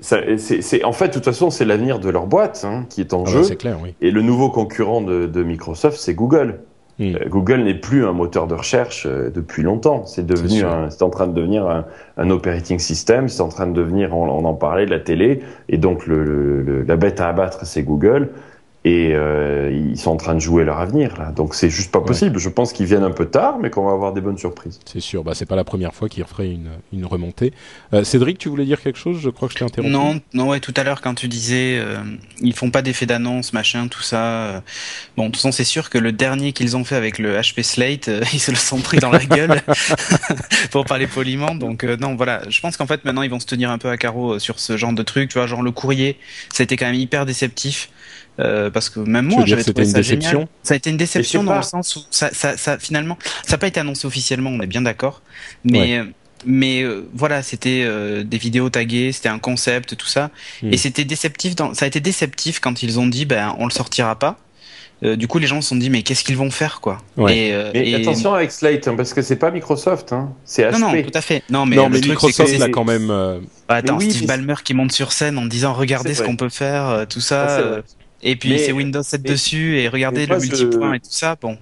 C'est, 0.00 0.84
en 0.84 0.92
fait, 0.92 1.08
de 1.08 1.12
toute 1.14 1.24
façon, 1.24 1.50
c'est 1.50 1.64
l'avenir 1.64 1.98
de 1.98 2.08
leur 2.08 2.26
boîte 2.26 2.64
hein, 2.66 2.84
qui 2.88 3.00
est 3.00 3.12
en 3.14 3.24
Ah 3.26 3.30
jeu. 3.30 3.38
bah, 3.40 3.44
c'est 3.44 3.56
clair 3.56 3.78
oui. 3.82 3.94
Et 4.00 4.10
le 4.10 4.22
nouveau 4.22 4.48
concurrent 4.50 5.00
de, 5.00 5.26
de 5.26 5.42
Microsoft, 5.42 5.98
c'est 5.98 6.14
Google. 6.14 6.60
Mm. 6.98 7.14
Euh, 7.16 7.18
Google 7.28 7.60
n'est 7.64 7.74
plus 7.74 8.04
un 8.04 8.12
moteur 8.12 8.46
de 8.46 8.54
recherche 8.54 9.06
euh, 9.06 9.30
depuis 9.30 9.62
longtemps. 9.62 10.04
C'est 10.06 10.24
devenu, 10.26 10.62
c'est 10.90 11.02
en 11.02 11.10
train 11.10 11.26
de 11.26 11.32
devenir 11.32 11.66
un, 11.68 11.84
un 12.16 12.30
operating 12.30 12.78
system. 12.78 13.28
C'est 13.28 13.40
en 13.42 13.48
train 13.48 13.66
de 13.66 13.72
devenir, 13.72 14.14
on, 14.16 14.28
on 14.28 14.44
en 14.44 14.54
parlait, 14.54 14.86
la 14.86 15.00
télé. 15.00 15.40
Et 15.68 15.78
donc 15.78 16.06
le, 16.06 16.24
le- 16.24 16.62
le- 16.62 16.82
la 16.82 16.96
bête 16.96 17.20
à 17.20 17.28
abattre, 17.28 17.64
c'est 17.64 17.82
Google. 17.82 18.30
Et 18.84 19.10
euh, 19.12 19.70
ils 19.70 19.98
sont 19.98 20.10
en 20.10 20.16
train 20.16 20.34
de 20.34 20.40
jouer 20.40 20.64
leur 20.64 20.78
avenir 20.78 21.16
là. 21.18 21.32
Donc 21.32 21.54
c'est 21.54 21.68
juste 21.68 21.92
pas 21.92 22.00
possible. 22.00 22.38
Je 22.38 22.48
pense 22.48 22.72
qu'ils 22.72 22.86
viennent 22.86 23.02
un 23.04 23.10
peu 23.10 23.26
tard, 23.26 23.58
mais 23.60 23.68
qu'on 23.68 23.84
va 23.84 23.92
avoir 23.92 24.14
des 24.14 24.22
bonnes 24.22 24.38
surprises. 24.38 24.80
C'est 24.86 25.00
sûr. 25.00 25.22
Bah 25.22 25.32
c'est 25.34 25.44
pas 25.44 25.56
la 25.56 25.64
première 25.64 25.92
fois 25.94 26.08
qu'ils 26.08 26.22
referaient 26.22 26.50
une, 26.50 26.70
une 26.92 27.04
remontée. 27.04 27.52
Euh, 27.92 28.04
Cédric, 28.04 28.38
tu 28.38 28.48
voulais 28.48 28.64
dire 28.64 28.80
quelque 28.80 28.98
chose? 28.98 29.18
Je 29.20 29.28
crois 29.28 29.48
que 29.48 29.54
je 29.54 29.58
t'ai 29.58 29.64
interrompu. 29.66 29.92
Non, 29.92 30.18
non, 30.32 30.48
ouais, 30.48 30.60
tout 30.60 30.72
à 30.76 30.82
l'heure 30.82 31.02
quand 31.02 31.14
tu 31.14 31.28
disais 31.28 31.76
euh, 31.78 31.98
ils 32.40 32.54
font 32.54 32.70
pas 32.70 32.80
d'effet 32.80 33.04
d'annonce, 33.04 33.52
machin, 33.52 33.88
tout 33.88 34.00
ça. 34.02 34.24
euh, 34.24 34.60
bon, 35.16 35.24
de 35.24 35.28
toute 35.28 35.36
façon, 35.36 35.52
c'est 35.52 35.64
sûr 35.64 35.90
que 35.90 35.98
le 35.98 36.12
dernier 36.12 36.52
qu'ils 36.54 36.74
ont 36.76 36.84
fait 36.84 36.96
avec 36.96 37.18
le 37.18 37.36
HP 37.36 37.62
Slate, 37.62 38.08
euh, 38.08 38.24
ils 38.32 38.40
se 38.40 38.50
le 38.50 38.56
sont 38.56 38.78
pris 38.80 38.96
dans 38.98 39.10
la 39.10 39.24
gueule, 39.24 39.60
pour 40.70 40.84
parler 40.86 41.06
poliment. 41.06 41.54
Donc 41.54 41.84
euh, 41.84 41.96
non, 41.98 42.14
voilà. 42.16 42.42
Je 42.48 42.60
pense 42.60 42.76
qu'en 42.78 42.86
fait 42.86 43.04
maintenant 43.04 43.22
ils 43.22 43.30
vont 43.30 43.40
se 43.40 43.46
tenir 43.46 43.70
un 43.70 43.78
peu 43.78 43.88
à 43.90 43.96
carreau 43.98 44.38
sur 44.38 44.58
ce 44.58 44.76
genre 44.76 44.92
de 44.92 45.02
truc. 45.02 45.28
Tu 45.30 45.38
vois, 45.38 45.46
genre 45.46 45.62
le 45.62 45.70
courrier, 45.70 46.18
ça 46.52 46.62
a 46.62 46.64
été 46.64 46.76
quand 46.76 46.86
même 46.86 46.94
hyper 46.94 47.26
déceptif. 47.26 47.90
Euh, 48.38 48.70
parce 48.70 48.88
que 48.88 49.00
même 49.00 49.26
moi 49.26 49.44
j'avais 49.44 49.62
trouvé 49.62 49.82
une 49.84 49.90
ça 49.90 49.98
déception 49.98 50.30
génial. 50.30 50.48
Ça 50.62 50.74
a 50.74 50.76
été 50.76 50.88
une 50.90 50.96
déception 50.96 51.44
dans 51.44 51.50
pas. 51.52 51.56
le 51.58 51.62
sens 51.62 51.96
où 51.96 52.00
ça, 52.10 52.30
ça, 52.32 52.56
ça 52.56 52.78
finalement 52.78 53.18
ça 53.44 53.52
n'a 53.52 53.58
pas 53.58 53.66
été 53.66 53.80
annoncé 53.80 54.06
officiellement, 54.06 54.50
on 54.50 54.60
est 54.60 54.66
bien 54.66 54.82
d'accord. 54.82 55.20
Mais 55.64 56.00
mais 56.46 56.80
euh, 56.82 57.06
voilà, 57.12 57.42
c'était 57.42 57.82
euh, 57.84 58.22
des 58.24 58.38
vidéos 58.38 58.70
taguées, 58.70 59.12
c'était 59.12 59.28
un 59.28 59.38
concept, 59.38 59.94
tout 59.96 60.06
ça, 60.06 60.30
Hmm. 60.62 60.72
et 60.72 60.78
c'était 60.78 61.04
déceptif. 61.04 61.54
Dans, 61.54 61.74
ça 61.74 61.84
a 61.84 61.88
été 61.88 62.00
déceptif 62.00 62.60
quand 62.60 62.82
ils 62.82 62.98
ont 62.98 63.06
dit 63.06 63.26
ben 63.26 63.54
on 63.58 63.66
le 63.66 63.70
sortira 63.72 64.18
pas. 64.18 64.38
Euh, 65.02 65.16
du 65.16 65.28
coup, 65.28 65.38
les 65.38 65.46
gens 65.46 65.60
se 65.62 65.68
sont 65.70 65.76
dit 65.76 65.88
mais 65.90 66.02
qu'est-ce 66.02 66.24
qu'ils 66.24 66.36
vont 66.36 66.50
faire 66.50 66.80
quoi 66.82 66.98
Ouais. 67.18 67.36
Et, 67.36 67.54
euh, 67.54 67.70
Mais 67.74 67.88
et- 67.90 67.94
attention 67.94 68.32
avec 68.34 68.52
Slate, 68.52 68.86
hein, 68.88 68.94
parce 68.96 69.12
que 69.14 69.20
c'est 69.22 69.36
pas 69.36 69.50
Microsoft, 69.50 70.12
hein, 70.12 70.30
c'est 70.44 70.62
HP. 70.62 70.72
Non 70.78 70.78
non, 70.92 71.02
tout 71.02 71.10
à 71.14 71.20
fait. 71.22 71.42
Non 71.50 71.64
mais 71.66 71.76
non, 71.76 71.84
le 71.84 71.90
mais 71.90 72.00
truc, 72.00 72.10
Microsoft 72.12 72.58
l'a 72.58 72.68
quand 72.68 72.84
même. 72.84 73.10
euh, 73.10 73.40
Bah, 73.68 73.76
attends, 73.76 73.96
oui, 73.98 74.10
Steve 74.10 74.26
Ballmer 74.26 74.54
qui 74.64 74.72
monte 74.74 74.92
sur 74.92 75.12
scène 75.12 75.36
en 75.38 75.44
disant 75.46 75.72
regardez 75.74 76.14
ce 76.14 76.22
qu'on 76.22 76.36
peut 76.36 76.48
faire, 76.50 76.86
euh, 76.88 77.04
tout 77.06 77.20
ça. 77.20 77.80
Et 78.22 78.36
puis 78.36 78.58
c'est 78.58 78.72
Windows 78.72 79.02
7 79.02 79.22
mais- 79.24 79.30
dessus 79.30 79.78
et 79.78 79.88
regardez 79.88 80.26
le 80.26 80.38
je- 80.38 80.46
multipoint 80.46 80.94
et 80.94 81.00
tout 81.00 81.06
ça. 81.10 81.36
Bon. 81.40 81.56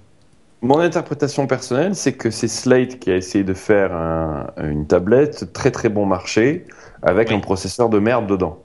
Mon 0.60 0.80
interprétation 0.80 1.46
personnelle, 1.46 1.94
c'est 1.94 2.14
que 2.14 2.30
c'est 2.30 2.48
Slate 2.48 2.98
qui 2.98 3.10
a 3.12 3.16
essayé 3.16 3.44
de 3.44 3.54
faire 3.54 3.94
un- 3.94 4.48
une 4.62 4.86
tablette 4.88 5.52
très 5.52 5.70
très 5.70 5.88
bon 5.88 6.04
marché 6.04 6.64
avec 7.02 7.28
Oui. 7.28 7.34
un 7.36 7.40
processeur 7.40 7.88
de 7.88 7.98
merde 8.00 8.26
dedans. 8.26 8.58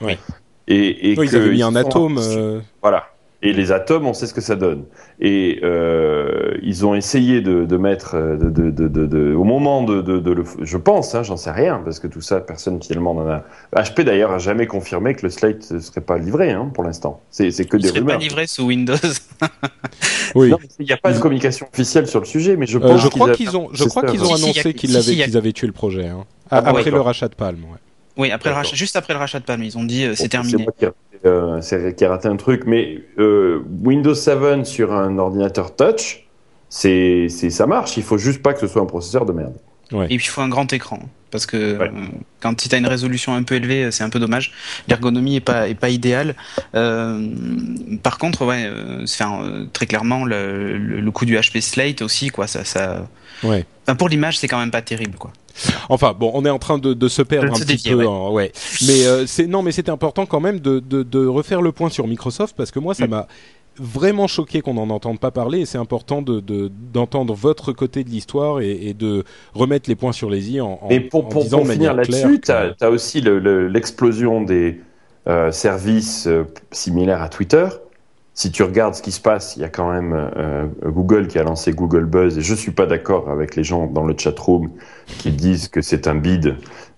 Oui. 0.00 0.18
Et, 0.66 1.12
et 1.12 1.16
oui, 1.18 1.26
ils 1.26 1.30
que 1.30 1.36
avaient 1.36 1.50
mis 1.50 1.58
ils 1.58 1.62
un 1.62 1.76
atome. 1.76 2.18
euh, 2.20 2.60
Voilà. 2.82 3.04
Et 3.48 3.52
les 3.52 3.70
atomes, 3.70 4.06
on 4.06 4.12
sait 4.12 4.26
ce 4.26 4.34
que 4.34 4.40
ça 4.40 4.56
donne. 4.56 4.84
Et 5.20 5.60
euh, 5.62 6.56
ils 6.62 6.84
ont 6.84 6.94
essayé 6.96 7.40
de, 7.42 7.64
de 7.64 7.76
mettre, 7.76 8.16
euh, 8.16 8.36
de, 8.36 8.50
de, 8.50 8.70
de, 8.70 8.88
de- 8.88 9.06
de- 9.06 9.34
au 9.34 9.44
moment 9.44 9.82
de, 9.82 10.02
de, 10.02 10.18
de 10.18 10.30
le, 10.32 10.44
je 10.62 10.76
pense, 10.76 11.14
hein, 11.14 11.22
j'en 11.22 11.36
sais 11.36 11.52
rien, 11.52 11.80
parce 11.84 12.00
que 12.00 12.08
tout 12.08 12.20
ça, 12.20 12.40
personne 12.40 12.82
finalement 12.82 13.14
n'en 13.14 13.28
a. 13.28 13.44
HP 13.76 14.02
d'ailleurs 14.02 14.32
a 14.32 14.38
jamais 14.38 14.66
confirmé 14.66 15.14
que 15.14 15.22
le 15.22 15.30
Slate 15.30 15.70
ne 15.70 15.78
serait 15.78 16.00
pas 16.00 16.18
livré 16.18 16.50
hein, 16.50 16.70
pour 16.74 16.82
l'instant. 16.82 17.20
C'est 17.30 17.50
c'est 17.52 17.66
que 17.66 17.76
Il 17.76 17.82
des 17.82 17.88
serait 17.88 18.00
pas 18.00 18.06
rumeurs. 18.06 18.20
livré 18.20 18.46
sous 18.48 18.64
Windows. 18.66 18.94
Oui. 20.34 20.52
Il 20.80 20.86
n'y 20.86 20.92
a 20.92 20.96
pas 20.96 21.12
de 21.12 21.18
communication 21.18 21.68
officielle 21.72 22.06
sur 22.06 22.20
le 22.20 22.26
sujet, 22.26 22.56
mais 22.56 22.66
je 22.66 22.78
Euh, 22.78 22.80
pense 22.80 23.00
je 23.02 23.08
crois 23.08 23.30
qu'ils 23.32 23.56
ont, 23.56 23.68
je 23.72 23.84
crois 23.84 24.02
qu'ils 24.02 24.22
ont 24.24 24.34
annoncé 24.34 24.74
qu'ils 24.74 24.96
avaient, 24.96 25.14
qu'ils 25.42 25.52
tué 25.52 25.66
le 25.66 25.72
projet. 25.72 26.08
Hein. 26.08 26.24
Ah, 26.50 26.58
Après 26.58 26.90
le 26.90 27.00
rachat 27.00 27.28
de 27.28 27.34
Palm. 27.34 27.58
Ouais. 27.64 27.78
Oui, 28.18 28.30
après 28.30 28.48
le 28.50 28.56
rachat, 28.56 28.74
juste 28.74 28.96
après 28.96 29.12
le 29.12 29.18
rachat 29.18 29.40
de 29.40 29.44
Palm, 29.44 29.62
ils 29.62 29.76
ont 29.76 29.84
dit 29.84 30.04
euh, 30.04 30.14
c'est 30.14 30.24
Bon, 30.24 30.28
terminé. 30.30 30.66
Euh, 31.24 31.60
c'est- 31.62 31.94
qui 31.96 32.04
ai 32.04 32.06
raté 32.06 32.28
un 32.28 32.36
truc, 32.36 32.62
mais 32.66 33.00
euh, 33.18 33.62
Windows 33.82 34.14
7 34.14 34.64
sur 34.66 34.92
un 34.92 35.18
ordinateur 35.18 35.74
touch, 35.74 36.26
c'est, 36.68 37.28
ça 37.28 37.66
marche. 37.66 37.96
Il 37.96 38.02
faut 38.02 38.18
juste 38.18 38.42
pas 38.42 38.52
que 38.52 38.60
ce 38.60 38.66
soit 38.66 38.82
un 38.82 38.86
processeur 38.86 39.24
de 39.26 39.32
merde. 39.32 39.54
Ouais. 39.92 40.06
Et 40.06 40.16
puis 40.16 40.26
il 40.26 40.30
faut 40.30 40.40
un 40.40 40.48
grand 40.48 40.72
écran 40.72 40.98
parce 41.30 41.46
que 41.46 41.78
Ouais. 41.78 41.88
euh, 41.88 41.92
quand 42.40 42.54
tu 42.54 42.74
as 42.74 42.78
une 42.78 42.88
résolution 42.88 43.34
un 43.34 43.44
peu 43.44 43.54
élevée, 43.54 43.84
euh, 43.84 43.90
c'est 43.92 44.02
un 44.02 44.10
peu 44.10 44.18
dommage. 44.18 44.52
L'ergonomie 44.88 45.36
est 45.36 45.40
pas 45.40 45.68
est 45.68 45.76
pas 45.76 45.90
idéale. 45.90 46.34
Euh, 46.74 47.24
par 48.02 48.18
contre, 48.18 48.44
ouais, 48.44 48.68
enfin, 49.04 49.66
très 49.72 49.86
clairement 49.86 50.24
le, 50.24 50.76
le, 50.76 51.00
le 51.00 51.10
coup 51.12 51.24
du 51.24 51.36
HP 51.36 51.60
Slate 51.60 52.02
aussi 52.02 52.30
quoi, 52.30 52.46
ça 52.48 52.64
ça. 52.64 53.06
Ouais. 53.44 53.64
Enfin, 53.86 53.94
pour 53.94 54.08
l'image, 54.08 54.38
c'est 54.38 54.48
quand 54.48 54.58
même 54.58 54.72
pas 54.72 54.82
terrible 54.82 55.16
quoi. 55.18 55.30
Enfin 55.88 56.14
bon, 56.18 56.30
on 56.34 56.44
est 56.44 56.50
en 56.50 56.58
train 56.58 56.78
de, 56.78 56.94
de 56.94 57.08
se 57.08 57.22
perdre 57.22 57.48
De 57.48 57.52
un 57.52 57.54
se 57.54 57.64
petit 57.64 57.76
dévier, 57.76 57.92
peu. 57.92 57.98
ouais. 57.98 58.06
en- 58.06 58.32
ouais. 58.32 58.52
Mais 58.86 59.06
euh, 59.06 59.26
c'est 59.26 59.46
non, 59.46 59.62
mais 59.62 59.72
c'était 59.72 59.90
important 59.90 60.26
quand 60.26 60.40
même 60.40 60.60
de, 60.60 60.80
de, 60.80 61.02
de 61.02 61.26
refaire 61.26 61.62
le 61.62 61.72
point 61.72 61.88
sur 61.90 62.06
Microsoft 62.06 62.54
parce 62.56 62.70
que 62.70 62.78
moi 62.78 62.94
ça 62.94 63.06
Mm. 63.06 63.10
m'a 63.10 63.26
vraiment 63.78 64.26
choqué 64.26 64.62
qu'on 64.62 64.72
n'en 64.74 64.88
entende 64.88 65.20
pas 65.20 65.30
parler 65.30 65.60
et 65.60 65.66
c'est 65.66 65.76
important 65.78 66.22
de 66.22 66.40
de- 66.40 66.70
d'entendre 66.92 67.34
votre 67.34 67.72
côté 67.72 68.04
de 68.04 68.08
l'histoire 68.10 68.60
et, 68.60 68.70
et 68.88 68.94
de 68.94 69.22
remettre 69.54 69.88
les 69.90 69.94
points 69.96 70.12
sur 70.12 70.30
les 70.30 70.50
i 70.50 70.60
en, 70.62 70.78
en, 70.80 70.88
Mais 70.88 71.00
pour, 71.00 71.26
en 71.26 71.28
pour, 71.28 71.42
disant 71.42 71.58
pour 71.58 71.66
de 71.66 71.72
finir 71.72 71.92
là-dessus, 71.94 72.40
tu 72.40 72.50
as, 72.52 72.90
aussi 72.90 73.20
le- 73.20 73.38
le- 73.38 73.68
l'explosion 73.68 74.40
des 74.40 74.80
euh, 75.28 75.50
services 75.52 76.26
euh, 76.26 76.44
similaires 76.70 77.20
à 77.20 77.28
Twitter. 77.28 77.66
Si 78.38 78.52
tu 78.52 78.62
regardes 78.62 78.94
ce 78.94 79.00
qui 79.00 79.12
se 79.12 79.20
passe, 79.20 79.56
il 79.56 79.62
y 79.62 79.64
a 79.64 79.70
quand 79.70 79.90
même 79.90 80.12
euh, 80.12 80.66
Google 80.84 81.26
qui 81.26 81.38
a 81.38 81.42
lancé 81.42 81.72
Google 81.72 82.04
Buzz, 82.04 82.36
et 82.36 82.42
je 82.42 82.54
suis 82.54 82.70
pas 82.70 82.84
d'accord 82.84 83.30
avec 83.30 83.56
les 83.56 83.64
gens 83.64 83.86
dans 83.86 84.04
le 84.04 84.14
chat 84.14 84.38
room 84.38 84.72
qui 85.06 85.30
disent 85.30 85.68
que 85.68 85.80
c'est 85.80 86.06
un 86.06 86.16
bid, 86.16 86.54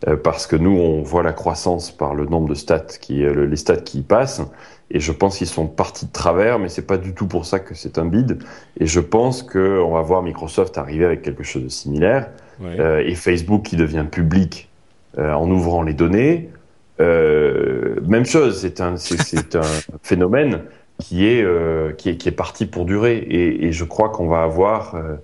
euh, 0.08 0.16
parce 0.16 0.48
que 0.48 0.56
nous, 0.56 0.76
on 0.76 1.02
voit 1.02 1.22
la 1.22 1.32
croissance 1.32 1.92
par 1.92 2.16
le 2.16 2.26
nombre 2.26 2.48
de 2.48 2.56
stats, 2.56 2.98
qui, 3.00 3.24
euh, 3.24 3.46
les 3.46 3.54
stats 3.54 3.76
qui 3.76 4.00
y 4.00 4.02
passent, 4.02 4.42
et 4.90 4.98
je 4.98 5.12
pense 5.12 5.38
qu'ils 5.38 5.46
sont 5.46 5.68
partis 5.68 6.06
de 6.06 6.10
travers, 6.10 6.58
mais 6.58 6.68
c'est 6.68 6.82
pas 6.82 6.98
du 6.98 7.14
tout 7.14 7.28
pour 7.28 7.46
ça 7.46 7.60
que 7.60 7.72
c'est 7.72 7.98
un 7.98 8.06
bid, 8.06 8.42
et 8.80 8.86
je 8.86 8.98
pense 8.98 9.44
qu'on 9.44 9.92
va 9.92 10.02
voir 10.02 10.24
Microsoft 10.24 10.76
arriver 10.76 11.04
avec 11.04 11.22
quelque 11.22 11.44
chose 11.44 11.62
de 11.62 11.68
similaire. 11.68 12.30
Ouais. 12.60 13.08
Et 13.08 13.14
Facebook 13.14 13.62
qui 13.62 13.76
devient 13.76 14.06
public 14.10 14.68
en 15.16 15.48
ouvrant 15.48 15.82
les 15.82 15.94
données. 15.94 16.50
Même 16.98 18.26
chose, 18.26 18.62
c'est 18.62 18.80
un, 18.80 18.96
c'est 18.96 19.54
un 19.54 19.62
phénomène 20.02 20.62
qui 20.98 21.26
est, 21.26 21.42
euh, 21.42 21.92
qui 21.92 22.10
est, 22.10 22.16
qui 22.16 22.28
est 22.28 22.32
parti 22.32 22.66
pour 22.66 22.84
durer. 22.84 23.16
Et, 23.18 23.66
et 23.66 23.72
je 23.72 23.84
crois 23.84 24.08
qu'on 24.08 24.28
va 24.28 24.42
avoir 24.42 24.94
euh, 24.94 25.14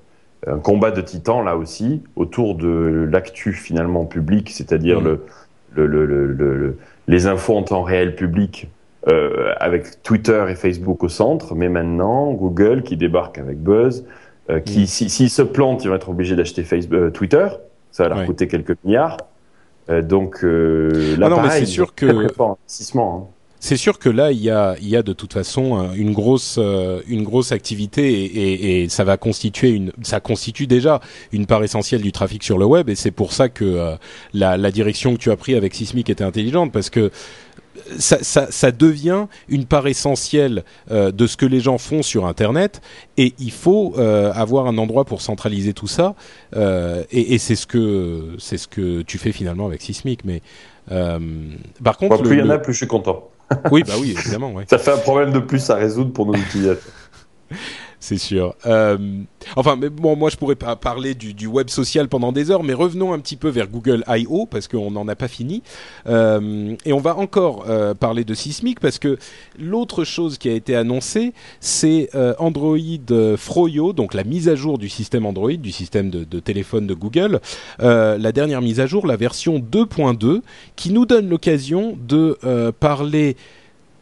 un 0.46 0.58
combat 0.58 0.90
de 0.90 1.00
titans 1.00 1.44
là 1.44 1.56
aussi 1.56 2.02
autour 2.16 2.54
de 2.54 3.08
l'actu 3.10 3.52
finalement 3.52 4.04
public, 4.04 4.50
c'est-à-dire 4.50 5.00
Mhm. 5.00 5.06
le, 5.06 5.20
le, 5.74 5.86
le, 5.86 6.06
le, 6.06 6.26
le- 6.32 6.56
le- 6.56 6.78
les 7.08 7.26
infos 7.26 7.56
en 7.56 7.62
temps 7.62 7.82
réel 7.82 8.14
public. 8.14 8.68
euh, 9.06 9.52
avec 9.60 10.02
Twitter 10.02 10.46
et 10.48 10.54
Facebook 10.54 11.04
au 11.04 11.10
centre, 11.10 11.54
mais 11.54 11.68
maintenant 11.68 12.32
Google 12.32 12.82
qui 12.82 12.96
débarque 12.96 13.36
avec 13.36 13.58
Buzz, 13.62 14.06
euh, 14.48 14.60
qui 14.60 14.80
Mhm. 14.80 14.86
si- 14.86 15.10
s'ils 15.10 15.28
se 15.28 15.42
plantent, 15.42 15.84
ils 15.84 15.88
vont 15.88 15.94
être 15.96 16.08
obligés 16.08 16.36
d'acheter 16.36 16.62
Facebook, 16.64 16.98
euh, 16.98 17.10
Twitter. 17.10 17.46
Ça 17.90 18.04
va 18.04 18.08
leur 18.08 18.18
Ouais. 18.20 18.24
coûter 18.24 18.48
quelques 18.48 18.74
milliards. 18.82 19.18
Euh, 19.90 20.00
donc 20.00 20.42
euh, 20.42 21.16
là, 21.18 21.26
Ah 21.26 21.28
non, 21.28 21.36
mais 21.36 21.42
pareil, 21.48 21.66
c'est 21.66 21.72
sûr 21.72 21.94
très, 21.94 22.06
que- 22.06 22.12
très 22.12 22.32
fort 22.32 22.56
investissement. 22.62 23.28
hein. 23.30 23.34
C'est 23.66 23.78
sûr 23.78 23.98
que 23.98 24.10
là, 24.10 24.30
il 24.30 24.42
y 24.42 24.50
a, 24.50 24.76
il 24.82 24.88
y 24.90 24.94
a 24.94 25.02
de 25.02 25.14
toute 25.14 25.32
façon 25.32 25.74
un- 25.76 25.94
une 25.94 26.12
grosse, 26.12 26.56
euh, 26.58 27.00
une 27.08 27.22
grosse 27.22 27.50
activité 27.50 28.12
et, 28.12 28.24
et, 28.26 28.82
et 28.82 28.88
ça 28.90 29.04
va 29.04 29.16
constituer 29.16 29.70
une, 29.70 29.90
ça 30.02 30.20
constitue 30.20 30.66
déjà 30.66 31.00
une 31.32 31.46
part 31.46 31.64
essentielle 31.64 32.02
du 32.02 32.12
trafic 32.12 32.42
sur 32.42 32.58
le 32.58 32.66
web 32.66 32.90
et 32.90 32.94
c'est 32.94 33.10
pour 33.10 33.32
ça 33.32 33.48
que 33.48 33.64
euh, 33.64 33.94
la, 34.34 34.58
la 34.58 34.70
direction 34.70 35.14
que 35.14 35.18
tu 35.18 35.30
as 35.30 35.36
pris 35.38 35.54
avec 35.54 35.74
Sismic 35.74 36.10
était 36.10 36.24
intelligente 36.24 36.72
parce 36.72 36.90
que 36.90 37.10
ça, 37.98 38.18
ça, 38.22 38.48
ça 38.50 38.70
devient 38.70 39.26
une 39.48 39.64
part 39.64 39.86
essentielle 39.86 40.62
euh, 40.90 41.10
de 41.10 41.26
ce 41.26 41.38
que 41.38 41.46
les 41.46 41.60
gens 41.60 41.78
font 41.78 42.02
sur 42.02 42.26
Internet 42.26 42.82
et 43.16 43.32
il 43.38 43.50
faut 43.50 43.94
euh, 43.96 44.30
avoir 44.34 44.66
un 44.66 44.76
endroit 44.76 45.06
pour 45.06 45.22
centraliser 45.22 45.72
tout 45.72 45.86
ça 45.88 46.14
euh, 46.54 47.02
et, 47.10 47.32
et 47.34 47.38
c'est 47.38 47.56
ce 47.56 47.66
que 47.66 48.36
c'est 48.38 48.58
ce 48.58 48.68
que 48.68 49.00
tu 49.00 49.16
fais 49.16 49.32
finalement 49.32 49.64
avec 49.66 49.80
Sismic. 49.80 50.22
Mais 50.26 50.42
euh, 50.92 51.18
par 51.82 51.96
contre, 51.96 52.16
Moi, 52.16 52.22
plus 52.24 52.36
le- 52.36 52.42
il 52.42 52.46
y 52.46 52.48
en 52.48 52.50
a, 52.50 52.58
plus 52.58 52.74
je 52.74 52.78
suis 52.78 52.86
content. 52.86 53.30
Oui, 53.70 53.82
bah 53.86 53.94
oui, 54.00 54.14
évidemment, 54.16 54.52
ouais. 54.52 54.64
Ça 54.68 54.78
fait 54.78 54.92
un 54.92 54.98
problème 54.98 55.32
de 55.32 55.38
plus 55.38 55.68
à 55.70 55.74
résoudre 55.74 56.12
pour 56.12 56.26
nos 56.26 56.34
utilisateurs. 56.38 56.92
C'est 58.04 58.18
sûr. 58.18 58.54
Euh, 58.66 58.98
enfin, 59.56 59.78
bon, 59.78 60.14
moi 60.14 60.28
je 60.28 60.36
pourrais 60.36 60.56
pas 60.56 60.76
parler 60.76 61.14
du, 61.14 61.46
web 61.46 61.70
social 61.70 62.06
pendant 62.06 62.32
des 62.32 62.50
heures, 62.50 62.62
mais 62.62 62.74
revenons 62.74 63.14
un 63.14 63.18
petit 63.18 63.36
peu 63.36 63.48
vers 63.48 63.66
Google 63.66 64.04
I.O. 64.06 64.44
parce 64.44 64.68
qu'on 64.68 64.90
n'en 64.90 65.08
a 65.08 65.16
pas 65.16 65.26
fini. 65.26 65.62
Euh, 66.06 66.74
et 66.84 66.92
on 66.92 66.98
va 66.98 67.16
encore 67.16 67.64
euh, 67.66 67.94
parler 67.94 68.24
de 68.24 68.34
Sismic 68.34 68.78
parce 68.78 68.98
que 68.98 69.16
l'autre 69.58 70.04
chose 70.04 70.36
qui 70.36 70.50
a 70.50 70.52
été 70.52 70.76
annoncée, 70.76 71.32
c'est 71.60 72.10
Android 72.38 72.76
Froyo, 73.38 73.94
donc 73.94 74.12
la 74.12 74.24
mise 74.24 74.50
à 74.50 74.54
jour 74.54 74.76
du 74.76 74.90
système 74.90 75.24
Android, 75.24 75.52
du 75.52 75.72
système 75.72 76.10
de, 76.10 76.40
téléphone 76.40 76.86
de 76.86 76.92
Google. 76.92 77.40
La 77.78 78.32
dernière 78.32 78.60
mise 78.60 78.80
à 78.80 78.86
jour, 78.86 79.06
la 79.06 79.16
version 79.16 79.60
2.2, 79.60 80.42
qui 80.76 80.92
nous 80.92 81.06
donne 81.06 81.30
l'occasion 81.30 81.96
de 82.06 82.36
parler 82.80 83.36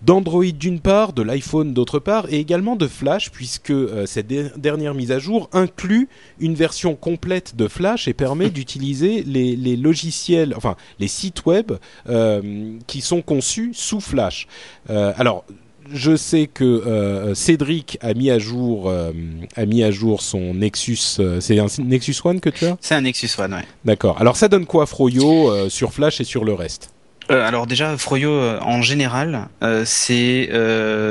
d'Android 0.05 0.45
d'une 0.53 0.81
part, 0.81 1.13
de 1.13 1.23
l'iPhone 1.23 1.73
d'autre 1.75 1.99
part, 1.99 2.27
et 2.33 2.39
également 2.39 2.77
de 2.77 2.87
Flash, 2.89 3.31
puisque 3.31 3.71
euh, 3.71 4.05
cette 4.07 4.27
der- 4.27 4.57
dernière 4.59 4.95
mise 4.95 5.13
à 5.13 5.19
jour 5.19 5.49
inclut 5.53 6.09
une 6.41 6.55
version 6.55 6.95
complète 6.97 7.55
de 7.57 7.69
Flash 7.69 8.09
et 8.09 8.13
permet 8.15 8.51
d'utiliser 8.57 9.23
les, 9.23 9.55
les 9.57 9.77
logiciels, 9.77 10.55
enfin 10.57 10.77
les 10.99 11.09
sites 11.09 11.47
web 11.47 11.73
euh, 12.09 12.73
qui 12.87 13.01
sont 13.01 13.23
conçus 13.23 13.71
sous 13.75 14.01
Flash. 14.01 14.47
Euh, 14.91 15.13
alors. 15.17 15.45
Je 15.93 16.15
sais 16.15 16.47
que 16.47 16.63
euh, 16.65 17.35
Cédric 17.35 17.99
a 18.01 18.15
mis 18.15 18.31
à 18.31 18.39
jour 18.39 18.89
euh, 18.89 19.11
a 19.57 19.67
mis 19.67 19.83
à 19.83 19.91
jour 19.91 20.23
son 20.23 20.55
Nexus. 20.55 21.17
euh, 21.19 21.41
c'est 21.41 21.59
un 21.59 21.67
Nexus 21.81 22.15
One 22.25 22.41
que 22.41 22.51
tu 22.51 22.65
as? 22.67 22.77
C'est 22.81 22.95
un 22.95 23.01
Nexus 23.01 23.29
One, 23.37 23.53
ouais. 23.53 23.65
D'accord. 23.85 24.19
Alors 24.21 24.37
ça 24.37 24.47
donne 24.47 24.65
quoi 24.65 24.87
Froyo 24.87 25.69
sur 25.69 25.93
Flash 25.93 26.21
et 26.21 26.25
sur 26.25 26.45
le 26.45 26.55
reste? 26.55 26.93
Euh, 27.33 27.47
alors 27.47 27.67
déjà, 27.67 27.97
Froyo 27.97 28.31
euh, 28.31 28.59
en 28.61 28.83
général, 28.83 29.49
euh, 29.63 29.85
c'est 29.87 30.51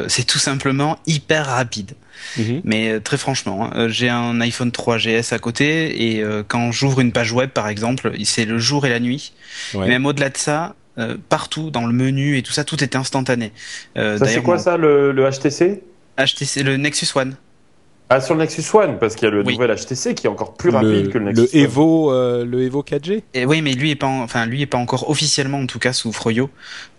c'est 0.08 0.26
tout 0.26 0.40
simplement 0.40 0.98
hyper 1.06 1.46
rapide. 1.46 1.94
Mhm. 2.38 2.62
Mais 2.64 3.00
très 3.00 3.18
franchement, 3.18 3.70
hein, 3.74 3.88
j'ai 3.90 4.08
un 4.08 4.40
iPhone 4.42 4.70
3GS 4.70 5.34
à 5.34 5.40
côté 5.40 6.14
et 6.14 6.24
quand 6.48 6.72
j'ouvre 6.72 7.00
une 7.00 7.12
page 7.12 7.32
web 7.32 7.50
par 7.50 7.68
exemple, 7.68 8.12
c'est 8.24 8.46
le 8.46 8.60
jour 8.60 8.86
et 8.86 8.90
la 8.90 9.00
nuit. 9.00 9.34
Ouais. 9.74 9.86
Et 9.86 9.90
même 9.90 10.06
au-delà 10.06 10.30
de 10.30 10.38
ça, 10.38 10.76
partout 11.30 11.72
dans 11.72 11.88
le 11.88 11.94
menu 11.94 12.38
et 12.38 12.44
tout 12.44 12.52
ça, 12.52 12.64
tout 12.64 12.84
est 12.84 12.96
instantané. 12.96 13.52
ça 13.96 14.26
c'est 14.26 14.44
quoi 14.44 14.60
ça 14.60 14.78
le, 14.78 15.12
le 15.12 15.30
HTC 15.30 15.82
HTC, 16.18 16.64
le 16.64 16.78
Nexus 16.78 17.08
One. 17.16 17.36
Ah, 18.14 18.20
sur 18.20 18.34
le 18.36 18.42
Nexus 18.42 18.64
One, 18.74 19.00
parce 19.00 19.16
qu'il 19.16 19.24
y 19.24 19.28
a 19.28 19.32
le 19.32 19.42
Oui. 19.42 19.54
nouvel 19.54 19.74
HTC 19.74 20.16
qui 20.16 20.28
est 20.28 20.30
encore 20.30 20.56
plus 20.56 20.70
rapide 20.70 21.10
que 21.10 21.18
le 21.18 21.26
Nexus 21.32 21.48
le 21.54 21.60
One. 21.62 21.66
Evo, 21.66 22.12
euh, 22.12 22.44
le 22.46 22.64
Evo 22.64 22.84
4G. 22.84 23.24
Et 23.34 23.46
oui, 23.46 23.62
mais 23.62 23.72
lui 23.72 23.92
est 23.92 23.96
pas, 23.96 24.08
en- 24.08 24.22
enfin 24.24 24.46
lui 24.46 24.62
est 24.62 24.66
pas 24.66 24.78
encore 24.78 25.10
officiellement 25.10 25.60
en 25.60 25.66
tout 25.66 25.80
cas 25.80 25.94
sous 25.94 26.12
Froyo. 26.12 26.50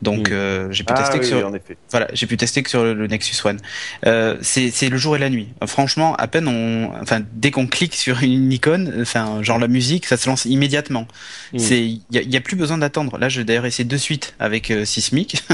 Donc 0.00 0.30
Mm. 0.30 0.32
euh, 0.32 0.66
j'ai 0.70 0.84
pu 0.84 0.92
Ah 0.96 1.00
tester 1.02 1.18
que 1.18 1.24
oui, 1.24 1.28
sur 1.28 1.50
oui. 1.52 1.58
Voilà, 1.90 2.08
j'ai 2.14 2.26
pu 2.26 2.36
tester 2.38 2.62
que 2.62 2.70
sur 2.70 2.82
le, 2.82 2.94
le 2.94 3.06
Nexus 3.08 3.36
One. 3.46 3.58
Euh, 4.06 4.36
c'est 4.40 4.70
c'est 4.70 4.88
le 4.88 4.96
jour 4.96 5.14
et 5.14 5.18
la 5.18 5.28
nuit. 5.28 5.48
Franchement, 5.66 6.14
à 6.16 6.26
peine 6.28 6.48
on, 6.48 6.90
enfin 7.02 7.20
dès 7.34 7.50
qu'on 7.50 7.66
clique 7.66 7.94
sur 7.94 8.22
une 8.22 8.50
icône, 8.50 8.94
enfin 9.02 9.42
genre 9.42 9.58
la 9.58 9.68
musique, 9.68 10.06
ça 10.06 10.16
se 10.16 10.28
lance 10.30 10.46
immédiatement. 10.46 11.06
Mm. 11.52 11.58
C'est, 11.58 11.80
il 11.82 12.00
y 12.10 12.18
a, 12.18 12.22
y 12.22 12.36
a 12.36 12.40
plus 12.40 12.56
besoin 12.56 12.78
d'attendre. 12.78 13.18
Là, 13.18 13.28
je 13.28 13.40
vais 13.40 13.44
d'ailleurs 13.44 13.66
essayer 13.66 13.84
de 13.84 13.96
suite 13.98 14.34
avec 14.40 14.70
euh, 14.70 14.84
Sismic. 14.86 15.42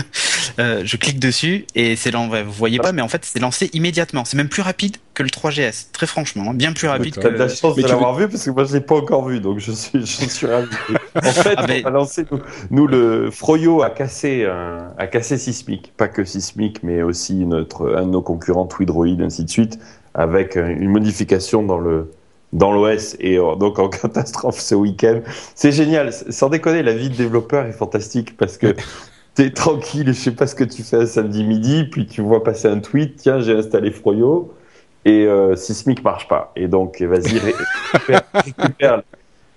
Euh, 0.58 0.82
je 0.84 0.96
clique 0.96 1.20
dessus 1.20 1.66
et 1.76 1.94
c'est 1.94 2.10
là, 2.10 2.26
vous 2.42 2.52
voyez 2.52 2.78
pas, 2.78 2.90
mais 2.92 3.02
en 3.02 3.06
fait 3.08 3.24
c'est 3.24 3.38
lancé 3.38 3.70
immédiatement. 3.74 4.24
C'est 4.24 4.36
même 4.36 4.48
plus 4.48 4.62
rapide 4.62 4.96
que 5.18 5.24
le 5.24 5.30
3GS. 5.30 5.88
Très 5.92 6.06
franchement, 6.06 6.44
hein, 6.48 6.54
bien 6.54 6.72
plus 6.72 6.86
rapide 6.86 7.16
que. 7.16 7.20
T'as 7.20 7.30
de 7.30 7.36
la 7.36 7.48
chance 7.48 7.76
Mais 7.76 7.82
de 7.82 7.88
l'avoir 7.88 8.14
vu 8.14 8.28
parce 8.28 8.44
que 8.44 8.50
moi 8.50 8.62
je 8.64 8.72
l'ai 8.74 8.80
pas 8.80 8.94
encore 8.94 9.28
vu 9.28 9.40
donc 9.40 9.58
je 9.58 9.72
suis, 9.72 10.06
je 10.06 10.28
suis 10.28 10.46
ravi. 10.46 10.68
En 11.16 11.22
fait, 11.22 11.54
Ah, 11.56 11.64
mais- 11.66 11.82
on 11.84 11.88
a 11.88 11.90
lancé 11.90 12.24
nous, 12.30 12.40
nous, 12.70 12.86
le 12.86 13.30
Froyo 13.32 13.82
a 13.82 13.90
cassé 13.90 14.46
a 14.46 15.06
cassé 15.08 15.36
Sismic, 15.36 15.92
pas 15.96 16.06
que 16.06 16.24
Sismic 16.24 16.84
mais 16.84 17.02
aussi 17.02 17.34
notre 17.46 17.96
un 17.96 18.02
de 18.02 18.10
nos 18.10 18.22
concurrents 18.22 18.66
Twidroid 18.66 19.20
ainsi 19.20 19.44
de 19.44 19.50
suite 19.50 19.80
avec 20.14 20.54
une 20.54 20.88
modification 20.88 21.64
dans 21.64 21.78
le 21.78 22.12
dans 22.52 22.72
l'OS 22.72 23.16
et 23.18 23.38
euh, 23.38 23.56
donc 23.56 23.78
en 23.80 23.88
catastrophe 24.00 24.60
ce 24.60 24.76
week-end. 24.76 25.20
C'est 25.56 25.72
génial, 25.72 26.12
sans 26.12 26.48
déconner, 26.48 26.82
la 26.84 26.94
vie 26.94 27.10
de 27.10 27.16
développeur 27.16 27.66
est 27.66 27.72
fantastique 27.72 28.36
parce 28.36 28.56
que 28.56 28.74
t'es 29.34 29.50
tranquille, 29.50 30.06
je 30.06 30.12
sais 30.12 30.30
pas 30.30 30.46
ce 30.46 30.54
que 30.54 30.64
tu 30.64 30.82
fais 30.84 30.96
un 30.98 31.06
samedi 31.06 31.42
midi, 31.44 31.84
puis 31.90 32.06
tu 32.06 32.20
vois 32.22 32.44
passer 32.44 32.68
un 32.68 32.78
tweet, 32.78 33.16
tiens 33.16 33.40
j'ai 33.40 33.54
installé 33.56 33.90
Froyo 33.90 34.54
et 35.08 35.26
euh, 35.26 35.56
Sismic 35.56 36.04
marche 36.04 36.28
pas. 36.28 36.52
Et 36.56 36.68
donc 36.68 37.00
vas-y 37.00 37.38
ré- 37.38 37.54
récupère, 37.92 38.22
récupère, 38.34 39.02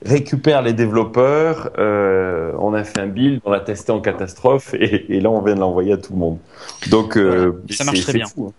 récupère 0.05 0.61
les 0.61 0.73
développeurs. 0.73 1.71
euh, 1.77 2.51
on 2.59 2.73
a 2.73 2.83
fait 2.83 2.99
un 2.99 3.07
build, 3.07 3.41
on 3.45 3.51
l'a 3.51 3.59
testé 3.59 3.91
en 3.91 3.99
catastrophe 4.01 4.73
et, 4.73 5.13
et 5.15 5.19
là 5.19 5.29
on 5.29 5.41
vient 5.41 5.55
de 5.55 5.59
l'envoyer 5.59 5.93
à 5.93 5.97
tout 5.97 6.13
le 6.13 6.19
monde. 6.19 6.37
Donc 6.89 7.17
euh, 7.17 7.51
Ça 7.69 7.83
marche 7.83 8.01
très 8.01 8.13
bien. 8.13 8.25
fou, 8.27 8.47
hein. 8.49 8.53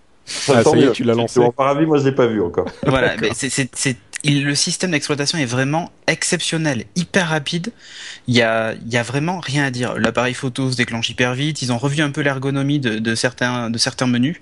Ah, 0.48 0.62
Tant 0.62 0.70
ça 0.70 0.76
y 0.76 0.82
est, 0.82 0.86
mieux. 0.86 0.92
tu 0.92 1.02
l'as 1.04 1.14
lancé. 1.14 1.40
En 1.40 1.50
paravis, 1.50 1.84
moi 1.86 1.98
je 1.98 2.04
l'ai 2.04 2.14
pas 2.14 2.26
vu 2.26 2.40
encore. 2.42 2.66
Voilà, 2.86 3.14
c'est, 3.34 3.96
le 4.30 4.54
système 4.54 4.92
d'exploitation 4.92 5.38
est 5.38 5.46
vraiment 5.46 5.90
exceptionnel, 6.06 6.84
hyper 6.94 7.28
rapide. 7.28 7.72
Il 8.28 8.34
y 8.34 8.42
a, 8.42 8.74
vraiment 9.02 9.40
rien 9.40 9.64
à 9.64 9.70
dire. 9.70 9.94
L'appareil 9.98 10.34
photo 10.34 10.70
se 10.70 10.76
déclenche 10.76 11.10
hyper 11.10 11.34
vite. 11.34 11.62
Ils 11.62 11.72
ont 11.72 11.78
revu 11.78 12.02
un 12.02 12.10
peu 12.10 12.20
l'ergonomie 12.20 12.78
de, 12.78 13.14
certains, 13.14 13.70
menus. 14.06 14.36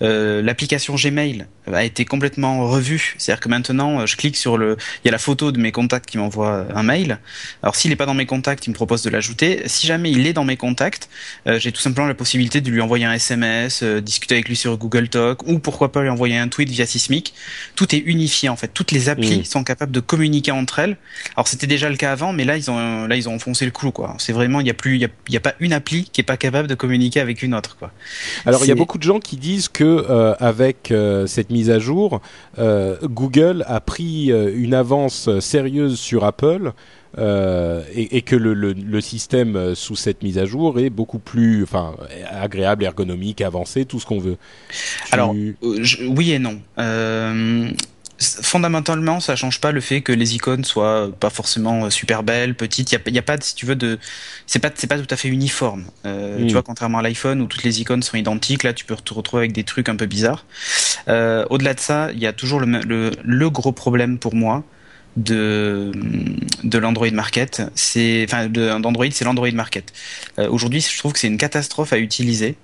Euh, 0.00 0.42
l'application 0.42 0.94
Gmail 0.94 1.46
a 1.72 1.84
été 1.84 2.04
complètement 2.04 2.68
revue. 2.68 3.14
C'est-à-dire 3.18 3.40
que 3.40 3.48
maintenant, 3.48 4.06
je 4.06 4.16
clique 4.16 4.36
sur 4.36 4.58
le, 4.58 4.76
il 5.04 5.06
y 5.06 5.08
a 5.08 5.12
la 5.12 5.18
photo 5.18 5.52
de 5.52 5.58
mes 5.58 5.72
contacts 5.72 6.08
qui 6.08 6.18
m'envoie 6.18 6.66
un 6.74 6.82
mail. 6.82 7.18
Alors 7.62 7.76
s'il 7.76 7.90
n'est 7.90 7.96
pas 7.96 8.06
dans 8.06 8.14
mes 8.14 8.26
contacts, 8.26 8.66
il 8.66 8.70
me 8.70 8.74
propose 8.74 9.02
de 9.02 9.10
l'ajouter. 9.10 9.62
Si 9.66 9.86
jamais 9.86 10.10
il 10.10 10.26
est 10.26 10.32
dans 10.32 10.44
mes 10.44 10.56
contacts, 10.56 11.08
euh, 11.46 11.58
j'ai 11.58 11.72
tout 11.72 11.80
simplement 11.80 12.08
la 12.08 12.14
possibilité 12.14 12.60
de 12.60 12.70
lui 12.70 12.80
envoyer 12.80 13.04
un 13.04 13.12
SMS, 13.12 13.82
euh, 13.82 14.00
discuter 14.00 14.34
avec 14.34 14.48
lui 14.48 14.56
sur 14.56 14.76
Google 14.76 15.08
Talk, 15.08 15.46
ou 15.46 15.58
pourquoi 15.58 15.92
pas 15.92 16.02
lui 16.02 16.08
envoyer 16.08 16.38
un 16.38 16.48
tweet 16.48 16.68
via 16.68 16.86
Sismic. 16.86 17.34
Tout 17.76 17.94
est 17.94 17.98
unifié 17.98 18.48
en 18.48 18.56
fait. 18.56 18.68
Toutes 18.68 18.90
les 18.90 19.08
applis 19.12 19.38
Mm. 19.40 19.44
sont 19.44 19.64
capables 19.64 19.92
de 19.92 20.00
communiquer 20.00 20.50
entre 20.50 20.78
elles. 20.80 20.96
Alors 21.36 21.46
c'était 21.48 21.66
déjà 21.66 21.88
le 21.88 21.96
cas 21.96 22.12
avant, 22.12 22.32
mais 22.32 22.44
là 22.44 22.56
ils 22.56 22.70
ont 22.70 23.06
là 23.06 23.16
ils 23.16 23.28
ont 23.28 23.34
enfoncé 23.36 23.64
le 23.64 23.70
clou 23.70 23.92
quoi. 23.92 24.14
C'est 24.18 24.32
vraiment 24.32 24.60
il 24.60 24.66
y 24.66 24.70
a 24.70 24.74
plus 24.74 24.96
il 24.96 25.00
y 25.00 25.04
a, 25.04 25.08
il 25.28 25.34
y 25.34 25.36
a 25.36 25.40
pas 25.40 25.54
une 25.60 25.72
appli 25.72 26.08
qui 26.12 26.20
est 26.20 26.24
pas 26.24 26.36
capable 26.36 26.68
de 26.68 26.74
communiquer 26.74 27.20
avec 27.20 27.42
une 27.42 27.54
autre 27.54 27.76
quoi. 27.78 27.92
Alors 28.46 28.64
il 28.64 28.68
y 28.68 28.72
a 28.72 28.74
beaucoup 28.74 28.98
de 28.98 29.02
gens 29.04 29.20
qui 29.20 29.36
disent 29.36 29.68
que 29.68 29.84
euh, 29.84 30.34
avec 30.40 30.90
euh, 30.90 31.26
cette 31.26 31.50
mise 31.50 31.70
à 31.70 31.78
jour, 31.78 32.20
euh, 32.58 32.96
Google 33.04 33.64
a 33.68 33.80
pris 33.80 34.26
une 34.30 34.74
avance 34.74 35.28
sérieuse 35.40 35.98
sur 35.98 36.24
Apple. 36.24 36.72
euh, 37.18 37.82
et, 37.94 38.16
et 38.16 38.22
que 38.22 38.34
le, 38.36 38.54
le, 38.54 38.72
le 38.72 39.00
système 39.02 39.74
sous 39.74 39.96
cette 39.96 40.22
mise 40.22 40.38
à 40.38 40.46
jour 40.46 40.78
est 40.80 40.88
beaucoup 40.88 41.18
plus, 41.18 41.62
enfin, 41.62 41.94
agréable, 42.30 42.84
ergonomique, 42.84 43.42
avancé, 43.42 43.84
tout 43.84 44.00
ce 44.00 44.06
qu'on 44.06 44.18
veut. 44.18 44.38
Tu- 44.70 45.12
Alors, 45.14 45.34
Euh, 45.34 45.78
je- 45.82 46.04
oui 46.06 46.32
et 46.32 46.38
non. 46.38 46.58
Euh, 46.78 47.68
fondamentalement, 48.22 49.20
ça 49.20 49.36
change 49.36 49.60
pas 49.60 49.72
le 49.72 49.80
fait 49.80 50.00
que 50.00 50.12
les 50.12 50.34
icônes 50.36 50.64
soient 50.64 51.10
pas 51.18 51.30
forcément 51.30 51.84
euh, 51.86 51.90
super 51.90 52.22
belles, 52.22 52.54
petites. 52.54 52.92
Il 52.92 52.94
y 52.94 52.98
a, 52.98 53.10
y 53.10 53.18
a 53.18 53.22
pas, 53.22 53.36
de- 53.36 53.42
si 53.42 53.54
tu 53.54 53.66
veux, 53.66 53.76
de, 53.76 53.98
c'est 54.46 54.58
pas, 54.58 54.70
c'est 54.74 54.86
pas 54.86 54.98
tout 54.98 55.06
à 55.12 55.16
fait 55.16 55.28
uniforme. 55.28 55.84
Euh, 56.06 56.38
Mm. 56.38 56.46
Tu 56.46 56.52
vois, 56.52 56.62
contrairement 56.62 56.98
à 56.98 57.02
l'iPhone 57.02 57.40
où 57.42 57.46
toutes 57.46 57.62
les 57.64 57.80
icônes 57.80 58.02
sont 58.02 58.16
identiques, 58.16 58.62
là, 58.62 58.72
tu 58.72 58.84
peux 58.84 58.96
te 58.96 59.12
retrouver 59.14 59.42
avec 59.42 59.52
des 59.52 59.64
trucs 59.64 59.88
un 59.88 59.96
peu 59.96 60.06
bizarres. 60.06 60.44
Euh, 61.08 61.44
Au-delà 61.50 61.74
de 61.74 61.80
ça, 61.80 62.10
il 62.12 62.18
y 62.20 62.26
a 62.26 62.32
toujours 62.32 62.60
le, 62.60 62.66
me- 62.66 62.82
le, 62.82 63.10
le 63.24 63.50
gros 63.50 63.72
problème 63.72 64.18
pour 64.18 64.34
moi 64.34 64.64
de 65.16 65.92
de 66.64 66.78
l'Android 66.78 67.10
Market, 67.10 67.62
c'est 67.74 68.24
enfin 68.26 68.48
d'Android, 68.48 69.06
c'est 69.10 69.24
l'Android 69.24 69.50
Market. 69.52 69.92
Euh, 70.38 70.48
Aujourd'hui, 70.48 70.80
je 70.80 70.98
trouve 70.98 71.12
que 71.12 71.18
c'est 71.18 71.28
une 71.28 71.38
catastrophe 71.38 71.92
à 71.92 71.98
utiliser. 71.98 72.56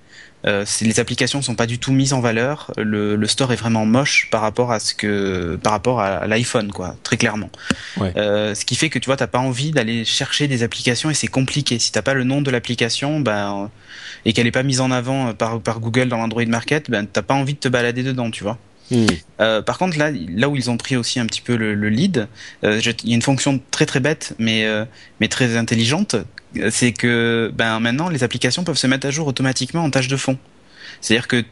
Euh, 0.47 0.65
les 0.83 1.01
applications 1.01 1.43
sont 1.43 1.55
pas 1.55 1.67
du 1.67 1.79
tout 1.79 1.93
mises 1.93 2.13
en 2.13 2.21
valeur. 2.21 2.73
Le, 2.77 3.17
le 3.17 3.27
store 3.27 3.53
est 3.53 3.57
vraiment 3.57 3.87
moche 3.87 4.29
par 4.31 4.41
rapport 4.41 4.71
à 4.71 4.79
ce 4.79 4.95
que, 4.95 5.57
par 5.63 5.73
rapport 5.73 6.01
à 6.01 6.27
l'iPhone, 6.27 6.71
quoi, 6.71 6.97
très 7.03 7.17
clairement. 7.17 7.51
Ouais. 7.97 8.13
Euh, 8.17 8.55
ce 8.55 8.65
qui 8.65 8.77
fait 8.77 8.89
que 8.89 8.99
tu 8.99 9.07
vois, 9.07 9.17
t'as 9.17 9.27
pas 9.27 9.41
envie 9.41 9.73
d'aller 9.73 10.05
chercher 10.05 10.47
des 10.47 10.63
applications 10.63 11.11
et 11.11 11.15
c'est 11.15 11.27
compliqué. 11.27 11.79
Si 11.79 11.91
t'as 11.91 12.03
pas 12.03 12.15
le 12.15 12.25
nom 12.25 12.41
de 12.41 12.51
l'application, 12.51 13.21
ben, 13.21 13.65
euh, 13.65 13.67
et 14.25 14.33
qu'elle 14.33 14.47
est 14.47 14.53
pas 14.53 14.63
mise 14.63 14.81
en 14.81 14.91
avant 14.91 15.33
par, 15.35 15.61
par 15.61 15.81
Google 15.81 16.09
dans 16.09 16.19
l'Android 16.19 16.47
Market, 16.47 16.91
ben, 16.91 17.07
t'as 17.07 17.23
pas 17.23 17.35
envie 17.35 17.55
de 17.55 17.59
te 17.59 17.69
balader 17.69 18.03
dedans, 18.03 18.31
tu 18.31 18.45
vois. 18.45 18.59
Hmm. 18.91 19.07
Euh, 19.41 19.61
par 19.61 19.77
contre, 19.77 19.99
là, 19.99 20.11
là 20.11 20.49
où 20.49 20.57
ils 20.57 20.71
ont 20.71 20.77
pris 20.77 20.97
aussi 20.97 21.21
un 21.21 21.27
petit 21.27 21.43
peu 21.43 21.57
le, 21.57 21.75
le 21.75 21.89
lead, 21.91 22.27
euh, 22.65 22.81
il 23.03 23.11
y 23.11 23.13
a 23.13 23.15
une 23.15 23.23
fonction 23.23 23.61
très 23.71 23.85
très 23.85 24.01
bête, 24.01 24.35
mais 24.39 24.65
euh, 24.65 24.85
mais 25.21 25.29
très 25.29 25.57
intelligente, 25.57 26.15
euh, 26.15 26.23
c'est 26.71 26.93
que 26.93 27.53
ben 27.55 27.79
maintenant 27.81 28.09
les 28.09 28.23
applications 28.25 28.65
peuvent 28.65 28.79
se 28.79 28.87
mettre 28.87 29.07
à 29.07 29.11
jour 29.11 29.27
automatiquement 29.27 29.83
en 29.85 29.91
tâche 29.91 30.09
de 30.09 30.17
fond. 30.17 30.39
C'est-à-dire 31.01 31.29
que 31.29 31.45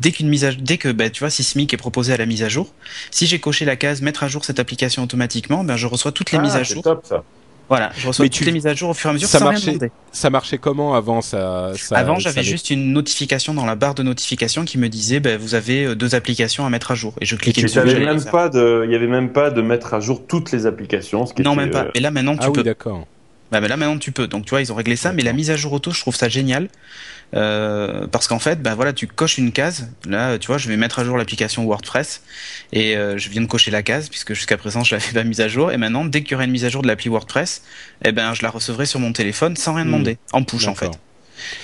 dès 0.00 0.10
qu'une 0.12 0.28
mise 0.28 0.44
à 0.44 0.52
dès 0.52 0.76
que 0.78 0.90
ben, 0.92 1.10
tu 1.10 1.20
vois 1.20 1.30
Sismic 1.30 1.72
est 1.74 1.76
proposé 1.78 2.12
à 2.12 2.16
la 2.16 2.26
mise 2.26 2.42
à 2.42 2.48
jour, 2.48 2.72
si 3.10 3.26
j'ai 3.26 3.38
coché 3.38 3.64
la 3.64 3.76
case 3.76 4.00
mettre 4.02 4.22
à 4.24 4.28
jour 4.28 4.44
cette 4.44 4.58
application 4.60 5.02
automatiquement, 5.02 5.64
ben 5.64 5.76
je 5.76 5.86
reçois 5.86 6.12
toutes 6.12 6.32
les 6.32 6.38
Ah, 6.38 6.42
mises 6.42 6.56
à 6.56 6.64
c'est 6.64 6.74
jour. 6.74 6.82
top 6.82 7.04
ça. 7.06 7.22
Voilà, 7.70 7.92
je 7.96 8.06
reçois 8.06 8.26
Mais 8.26 8.28
toutes 8.28 8.40
tu- 8.40 8.44
les 8.44 8.52
mises 8.52 8.66
à 8.66 8.74
jour 8.74 8.90
au 8.90 8.94
fur 8.94 9.08
et 9.08 9.10
à 9.10 9.14
mesure 9.14 9.26
ça 9.26 9.38
sans 9.38 9.46
rien 9.46 9.52
marchait- 9.54 9.66
demander. 9.72 9.90
Ça 10.12 10.28
marchait 10.28 10.58
comment 10.58 10.94
avant? 10.94 11.22
Ça, 11.22 11.72
ça 11.76 11.96
Avant, 11.96 12.18
j'avais 12.18 12.42
juste 12.42 12.68
une 12.68 12.92
notification 12.92 13.54
dans 13.54 13.64
la 13.64 13.74
barre 13.74 13.94
de 13.94 14.02
notification 14.02 14.66
qui 14.66 14.76
me 14.76 14.90
disait 14.90 15.18
ben, 15.18 15.38
vous 15.38 15.54
avez 15.54 15.86
euh, 15.86 15.94
deux 15.94 16.14
applications 16.14 16.66
à 16.66 16.70
mettre 16.70 16.90
à 16.90 16.94
jour 16.94 17.14
et 17.22 17.24
je 17.24 17.36
cliquais 17.36 17.62
Et 17.62 17.64
dessus. 17.64 17.78
il 17.82 17.88
y 17.88 17.94
avait 18.94 19.06
même 19.06 19.30
pas 19.32 19.50
de 19.50 19.62
mettre 19.62 19.94
à 19.94 20.00
jour 20.00 20.26
toutes 20.26 20.52
les 20.52 20.66
applications. 20.66 21.24
Ce 21.24 21.32
qui 21.32 21.40
Non, 21.40 21.52
était, 21.54 21.60
même 21.62 21.70
pas. 21.70 21.84
euh, 21.84 21.90
Et 21.94 22.00
là 22.00 22.10
maintenant 22.10 22.34
tu 22.36 22.40
Ah 22.42 22.50
peux. 22.50 22.60
oui, 22.60 22.64
d'accord. 22.64 23.06
Bah, 23.54 23.60
mais 23.60 23.68
là 23.68 23.76
maintenant 23.76 23.98
tu 23.98 24.10
peux. 24.10 24.26
Donc 24.26 24.46
tu 24.46 24.50
vois 24.50 24.60
ils 24.62 24.72
ont 24.72 24.74
réglé 24.74 24.96
ça, 24.96 25.12
mais 25.12 25.22
la 25.22 25.32
mise 25.32 25.48
à 25.52 25.56
jour 25.56 25.72
auto 25.72 25.92
je 25.92 26.00
trouve 26.00 26.16
ça 26.16 26.28
génial 26.28 26.68
Euh, 27.34 28.06
parce 28.08 28.26
qu'en 28.28 28.38
fait 28.38 28.60
bah 28.62 28.74
voilà 28.74 28.92
tu 28.92 29.06
coches 29.06 29.38
une 29.38 29.52
case. 29.52 29.88
Là 30.08 30.38
tu 30.38 30.48
vois 30.48 30.58
je 30.58 30.68
vais 30.68 30.76
mettre 30.76 30.98
à 30.98 31.04
jour 31.04 31.16
l'application 31.16 31.64
WordPress 31.64 32.22
et 32.72 32.96
euh, 32.96 33.16
je 33.16 33.28
viens 33.28 33.40
de 33.42 33.46
cocher 33.46 33.70
la 33.70 33.82
case 33.82 34.08
puisque 34.08 34.34
jusqu'à 34.34 34.56
présent 34.56 34.82
je 34.84 34.94
l'avais 34.96 35.12
pas 35.14 35.24
mise 35.24 35.40
à 35.40 35.46
jour 35.48 35.70
et 35.72 35.76
maintenant 35.76 36.04
dès 36.04 36.22
qu'il 36.22 36.32
y 36.32 36.34
aurait 36.34 36.44
une 36.44 36.50
mise 36.50 36.64
à 36.64 36.68
jour 36.68 36.82
de 36.82 36.88
l'appli 36.88 37.08
WordPress, 37.10 37.62
eh 38.04 38.10
ben 38.12 38.34
je 38.34 38.42
la 38.42 38.50
recevrai 38.50 38.86
sur 38.86 38.98
mon 39.00 39.12
téléphone 39.12 39.56
sans 39.56 39.74
rien 39.74 39.84
Hmm. 39.84 39.88
demander 39.92 40.18
en 40.32 40.42
push 40.42 40.66
en 40.66 40.74
fait. 40.74 40.90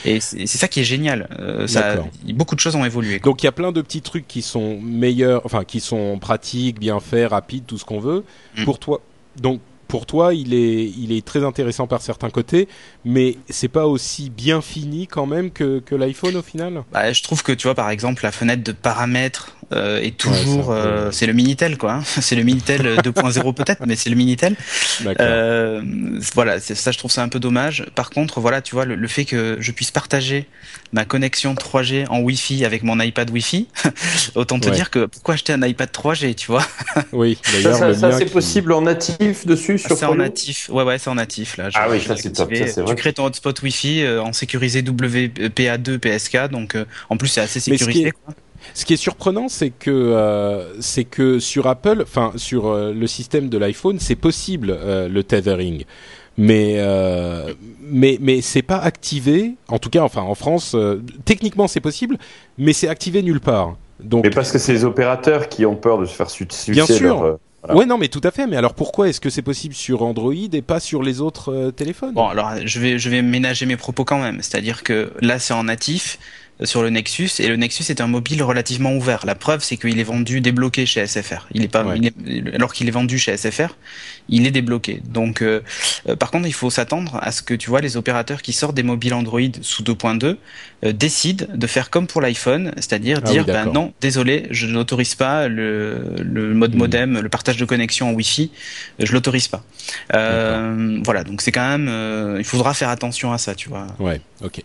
Et 0.04 0.20
c'est 0.20 0.46
ça 0.46 0.66
qui 0.68 0.80
est 0.80 0.84
génial. 0.84 1.28
Euh, 1.38 1.66
ça, 1.66 1.96
beaucoup 2.34 2.54
de 2.56 2.60
choses 2.60 2.74
ont 2.74 2.84
évolué. 2.84 3.20
quoi. 3.20 3.30
Donc 3.30 3.42
il 3.42 3.46
y 3.46 3.48
a 3.48 3.52
plein 3.52 3.70
de 3.72 3.80
petits 3.82 4.02
trucs 4.02 4.26
qui 4.26 4.42
sont 4.42 4.80
meilleurs, 4.80 5.42
enfin 5.44 5.64
qui 5.64 5.80
sont 5.80 6.18
pratiques, 6.18 6.78
bien 6.80 6.98
faits, 7.00 7.30
rapides, 7.30 7.64
tout 7.66 7.78
ce 7.78 7.84
qu'on 7.84 8.00
veut. 8.00 8.24
Mm. 8.56 8.64
Pour 8.64 8.78
toi, 8.80 9.00
donc 9.36 9.60
pour 9.90 10.06
toi, 10.06 10.34
il 10.34 10.54
est, 10.54 10.84
il 10.84 11.10
est 11.10 11.26
très 11.26 11.44
intéressant 11.44 11.88
par 11.88 12.00
certains 12.00 12.30
côtés, 12.30 12.68
mais 13.04 13.36
c'est 13.48 13.68
pas 13.68 13.86
aussi 13.86 14.30
bien 14.30 14.62
fini 14.62 15.08
quand 15.08 15.26
même 15.26 15.50
que, 15.50 15.80
que 15.80 15.96
l'iPhone 15.96 16.36
au 16.36 16.42
final? 16.42 16.84
Bah, 16.92 17.12
je 17.12 17.22
trouve 17.24 17.42
que 17.42 17.50
tu 17.50 17.66
vois 17.66 17.74
par 17.74 17.90
exemple 17.90 18.22
la 18.22 18.30
fenêtre 18.30 18.62
de 18.62 18.70
paramètres 18.70 19.56
euh, 19.72 20.00
est 20.00 20.16
toujours, 20.16 20.72
euh, 20.72 21.10
c'est 21.12 21.26
le 21.26 21.32
Minitel 21.32 21.78
quoi. 21.78 21.92
Hein. 21.92 22.02
c'est 22.04 22.34
le 22.34 22.42
Minitel 22.42 22.96
2.0 22.98 23.54
peut-être, 23.54 23.86
mais 23.86 23.94
c'est 23.94 24.10
le 24.10 24.16
Minitel. 24.16 24.56
Euh, 25.20 25.80
voilà, 26.34 26.58
ça 26.58 26.90
je 26.90 26.98
trouve 26.98 27.12
ça 27.12 27.22
un 27.22 27.28
peu 27.28 27.38
dommage. 27.38 27.86
Par 27.94 28.10
contre, 28.10 28.40
voilà, 28.40 28.62
tu 28.62 28.74
vois, 28.74 28.84
le, 28.84 29.08
fait 29.08 29.24
que 29.24 29.56
je 29.60 29.70
puisse 29.70 29.92
partager 29.92 30.46
ma 30.92 31.04
connexion 31.04 31.54
3G 31.54 32.08
en 32.08 32.20
Wi-Fi 32.20 32.64
avec 32.64 32.82
mon 32.82 32.98
iPad 32.98 33.30
Wi-Fi, 33.30 33.68
autant 34.34 34.58
te 34.58 34.68
dire 34.70 34.90
que 34.90 35.06
pourquoi 35.06 35.34
acheter 35.34 35.52
un 35.52 35.62
iPad 35.62 35.90
3G, 35.90 36.34
tu 36.34 36.48
vois? 36.48 36.66
Oui. 37.12 37.38
Ça, 37.62 37.94
ça, 37.94 38.12
c'est 38.12 38.30
possible 38.30 38.72
en 38.72 38.82
natif 38.82 39.46
dessus 39.46 39.78
sur. 39.78 39.96
C'est 39.96 40.04
en 40.04 40.16
natif. 40.16 40.68
Ouais, 40.70 40.82
ouais, 40.84 40.98
c'est 40.98 41.10
en 41.10 41.14
natif 41.14 41.56
là. 41.56 41.68
ah 41.74 41.88
oui, 41.90 42.00
ça 42.00 42.16
c'est 42.16 42.32
top. 42.32 42.52
tu 42.52 42.94
crées 42.94 43.12
ton 43.12 43.24
hotspot 43.24 43.62
Wi-Fi 43.62 44.06
en 44.18 44.32
sécurisé 44.32 44.82
WPA2 44.82 45.98
PSK, 45.98 46.50
donc 46.50 46.76
en 47.08 47.16
plus 47.16 47.28
c'est 47.28 47.40
assez 47.40 47.60
sécurisé. 47.60 48.12
Quoi. 48.12 48.34
Ce 48.74 48.84
qui 48.84 48.94
est 48.94 48.96
surprenant, 48.96 49.48
c'est 49.48 49.70
que 49.70 49.90
euh, 49.90 50.80
c'est 50.80 51.04
que 51.04 51.38
sur 51.38 51.66
Apple, 51.66 52.00
enfin 52.02 52.32
sur 52.36 52.66
euh, 52.66 52.92
le 52.92 53.06
système 53.06 53.48
de 53.48 53.58
l'iPhone, 53.58 53.98
c'est 53.98 54.16
possible 54.16 54.70
euh, 54.70 55.08
le 55.08 55.24
tethering, 55.24 55.84
mais 56.36 56.76
euh, 56.78 57.52
mais 57.80 58.18
mais 58.20 58.40
c'est 58.40 58.62
pas 58.62 58.78
activé. 58.78 59.54
En 59.68 59.78
tout 59.78 59.90
cas, 59.90 60.02
enfin 60.02 60.22
en 60.22 60.34
France, 60.34 60.76
techniquement 61.24 61.68
c'est 61.68 61.80
possible, 61.80 62.18
mais 62.58 62.72
c'est 62.72 62.88
activé 62.88 63.22
nulle 63.22 63.40
part. 63.40 63.76
Donc. 63.98 64.24
Mais 64.24 64.30
parce 64.30 64.52
que 64.52 64.58
c'est 64.58 64.72
les 64.72 64.84
opérateurs 64.84 65.48
qui 65.48 65.66
ont 65.66 65.76
peur 65.76 65.98
de 65.98 66.06
se 66.06 66.14
faire 66.14 66.30
sucer. 66.30 66.72
Bien 66.72 66.86
sûr. 66.86 67.38
Ouais, 67.68 67.84
non, 67.84 67.98
mais 67.98 68.08
tout 68.08 68.22
à 68.24 68.30
fait. 68.30 68.46
Mais 68.46 68.56
alors 68.56 68.72
pourquoi 68.72 69.10
est-ce 69.10 69.20
que 69.20 69.28
c'est 69.28 69.42
possible 69.42 69.74
sur 69.74 70.02
Android 70.02 70.32
et 70.32 70.62
pas 70.62 70.80
sur 70.80 71.02
les 71.02 71.20
autres 71.20 71.70
téléphones? 71.76 72.14
Bon, 72.14 72.26
alors 72.26 72.52
je 72.64 72.80
vais 72.80 72.98
je 72.98 73.10
vais 73.10 73.20
ménager 73.20 73.66
mes 73.66 73.76
propos 73.76 74.04
quand 74.04 74.18
même. 74.18 74.38
C'est-à-dire 74.40 74.82
que 74.82 75.12
là, 75.20 75.38
c'est 75.38 75.52
en 75.52 75.64
natif 75.64 76.18
sur 76.64 76.82
le 76.82 76.90
Nexus 76.90 77.30
et 77.38 77.48
le 77.48 77.56
Nexus 77.56 77.84
est 77.90 78.00
un 78.00 78.06
mobile 78.06 78.42
relativement 78.42 78.94
ouvert. 78.94 79.24
La 79.26 79.34
preuve, 79.34 79.62
c'est 79.62 79.76
qu'il 79.76 79.98
est 79.98 80.04
vendu 80.04 80.40
débloqué 80.40 80.86
chez 80.86 81.06
SFR. 81.06 81.46
Il 81.52 81.62
est 81.62 81.68
pas, 81.68 81.84
alors 82.54 82.72
qu'il 82.72 82.88
est 82.88 82.92
vendu 82.92 83.18
chez 83.18 83.36
SFR, 83.36 83.74
il 84.30 84.46
est 84.46 84.50
débloqué. 84.50 85.02
Donc, 85.04 85.42
euh, 85.42 85.60
euh, 86.08 86.16
par 86.16 86.30
contre, 86.30 86.46
il 86.46 86.54
faut 86.54 86.70
s'attendre 86.70 87.18
à 87.20 87.32
ce 87.32 87.42
que 87.42 87.54
tu 87.54 87.68
vois 87.68 87.80
les 87.80 87.96
opérateurs 87.96 88.42
qui 88.42 88.52
sortent 88.52 88.74
des 88.74 88.82
mobiles 88.82 89.14
Android 89.14 89.40
sous 89.60 89.82
2.2 89.82 90.36
euh, 90.84 90.92
décident 90.92 91.46
de 91.52 91.66
faire 91.66 91.90
comme 91.90 92.06
pour 92.06 92.20
l'iPhone, 92.20 92.72
c'est-à-dire 92.76 93.20
ah 93.22 93.30
dire 93.30 93.44
ben 93.44 93.66
non, 93.66 93.92
désolé, 94.00 94.46
je 94.50 94.66
n'autorise 94.66 95.14
pas 95.14 95.48
le, 95.48 96.14
le 96.22 96.54
mode 96.54 96.74
hmm. 96.74 96.78
modem, 96.78 97.20
le 97.20 97.28
partage 97.28 97.56
de 97.56 97.64
connexion 97.64 98.10
en 98.10 98.12
Wi-Fi, 98.12 98.50
je 98.98 99.12
l'autorise 99.12 99.48
pas. 99.48 99.62
voilà, 100.12 101.24
donc 101.24 101.42
c'est 101.42 101.52
quand 101.52 101.78
même, 101.78 102.36
il 102.38 102.44
faudra 102.44 102.72
faire 102.74 102.88
attention 102.88 103.32
à 103.32 103.38
ça, 103.38 103.54
tu 103.54 103.68
vois. 103.68 103.86
Ouais, 103.98 104.20
ok. 104.42 104.62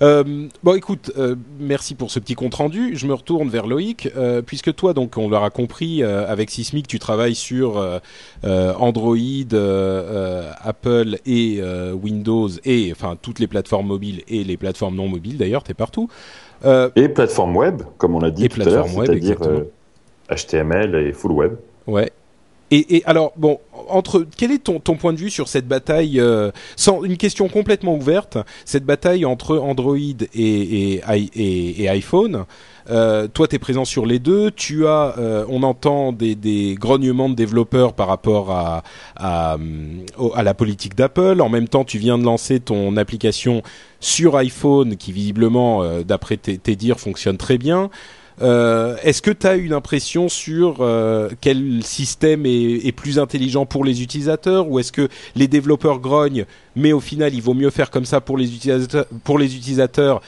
bon, 0.00 0.74
écoute 0.74 1.12
merci 1.58 1.94
pour 1.94 2.10
ce 2.10 2.18
petit 2.18 2.34
compte 2.34 2.54
rendu. 2.54 2.96
Je 2.96 3.06
me 3.06 3.14
retourne 3.14 3.48
vers 3.48 3.66
Loïc, 3.66 4.10
euh, 4.16 4.42
puisque 4.42 4.74
toi, 4.74 4.92
donc, 4.92 5.16
on 5.16 5.28
l'aura 5.28 5.50
compris, 5.50 6.02
euh, 6.02 6.30
avec 6.30 6.50
Sismic, 6.50 6.86
tu 6.86 6.98
travailles 6.98 7.34
sur 7.34 7.82
Android, 8.44 9.16
Apple 10.62 11.18
et 11.26 11.60
Windows, 11.92 12.48
et 12.64 12.92
enfin 12.92 13.16
toutes 13.20 13.38
les 13.38 13.46
plateformes 13.46 13.86
mobiles 13.86 14.22
et 14.28 14.44
les 14.44 14.56
plateformes 14.56 14.96
non 14.96 15.08
mobiles. 15.08 15.38
D'ailleurs, 15.38 15.62
t'es 15.62 15.74
partout. 15.74 16.08
et 16.64 17.08
plateformes 17.08 17.56
web, 17.56 17.82
comme 17.98 18.14
on 18.14 18.20
l'a 18.20 18.30
dit 18.30 18.48
tout 18.48 18.60
à 18.62 18.64
l'heure, 18.64 18.88
c'est-à-dire 18.88 19.38
HTML 20.30 20.94
et 20.94 21.12
full 21.12 21.32
web. 21.32 21.56
Ouais. 21.86 22.10
Et, 22.70 22.96
et, 22.96 23.04
alors, 23.06 23.32
bon, 23.36 23.60
entre 23.88 24.26
quel 24.36 24.50
est 24.50 24.64
ton, 24.64 24.80
ton 24.80 24.96
point 24.96 25.12
de 25.12 25.18
vue 25.18 25.30
sur 25.30 25.48
cette 25.48 25.68
bataille 25.68 26.18
euh, 26.20 26.50
Sans 26.76 27.04
une 27.04 27.16
question 27.16 27.48
complètement 27.48 27.94
ouverte, 27.94 28.38
cette 28.64 28.84
bataille 28.84 29.24
entre 29.24 29.58
Android 29.58 29.96
et, 29.96 30.20
et, 30.34 31.82
et 31.82 31.88
iPhone. 31.88 32.44
Euh, 32.90 33.26
toi, 33.28 33.48
tu 33.48 33.56
es 33.56 33.58
présent 33.58 33.84
sur 33.84 34.06
les 34.06 34.18
deux. 34.18 34.50
Tu 34.50 34.86
as, 34.86 35.14
euh, 35.18 35.44
on 35.48 35.62
entend 35.62 36.12
des, 36.12 36.34
des, 36.34 36.74
grognements 36.78 37.28
de 37.28 37.34
développeurs 37.34 37.92
par 37.94 38.08
rapport 38.08 38.50
à, 38.50 38.82
à, 39.16 39.56
à 40.34 40.42
la 40.42 40.54
politique 40.54 40.94
d'Apple. 40.94 41.40
En 41.40 41.48
même 41.48 41.68
temps, 41.68 41.84
tu 41.84 41.98
viens 41.98 42.18
de 42.18 42.24
lancer 42.24 42.60
ton 42.60 42.96
application 42.96 43.62
sur 44.00 44.36
iPhone, 44.36 44.96
qui 44.96 45.12
visiblement, 45.12 45.82
euh, 45.82 46.02
d'après 46.02 46.36
tes, 46.36 46.58
tes 46.58 46.76
dires, 46.76 47.00
fonctionne 47.00 47.36
très 47.36 47.58
bien. 47.58 47.90
Euh, 48.42 48.96
Est-ce 49.02 49.22
que 49.22 49.30
tu 49.30 49.46
as 49.46 49.56
une 49.56 49.72
impression 49.72 50.28
sur 50.28 50.78
euh, 50.80 51.30
quel 51.40 51.82
système 51.82 52.44
est, 52.44 52.86
est, 52.86 52.92
plus 52.92 53.18
intelligent 53.18 53.64
pour 53.64 53.84
les 53.84 54.02
utilisateurs 54.02 54.68
ou 54.70 54.78
est-ce 54.78 54.92
que 54.92 55.08
les 55.34 55.48
développeurs 55.48 56.00
grognent 56.00 56.44
mais 56.74 56.92
au 56.92 57.00
final 57.00 57.32
il 57.32 57.40
vaut 57.40 57.54
mieux 57.54 57.70
faire 57.70 57.90
comme 57.90 58.04
ça 58.04 58.20
pour 58.20 58.36
les 58.36 58.54
utilisateurs, 58.54 59.06
pour 59.24 59.38
les 59.38 59.56
utilisateurs 59.56 60.20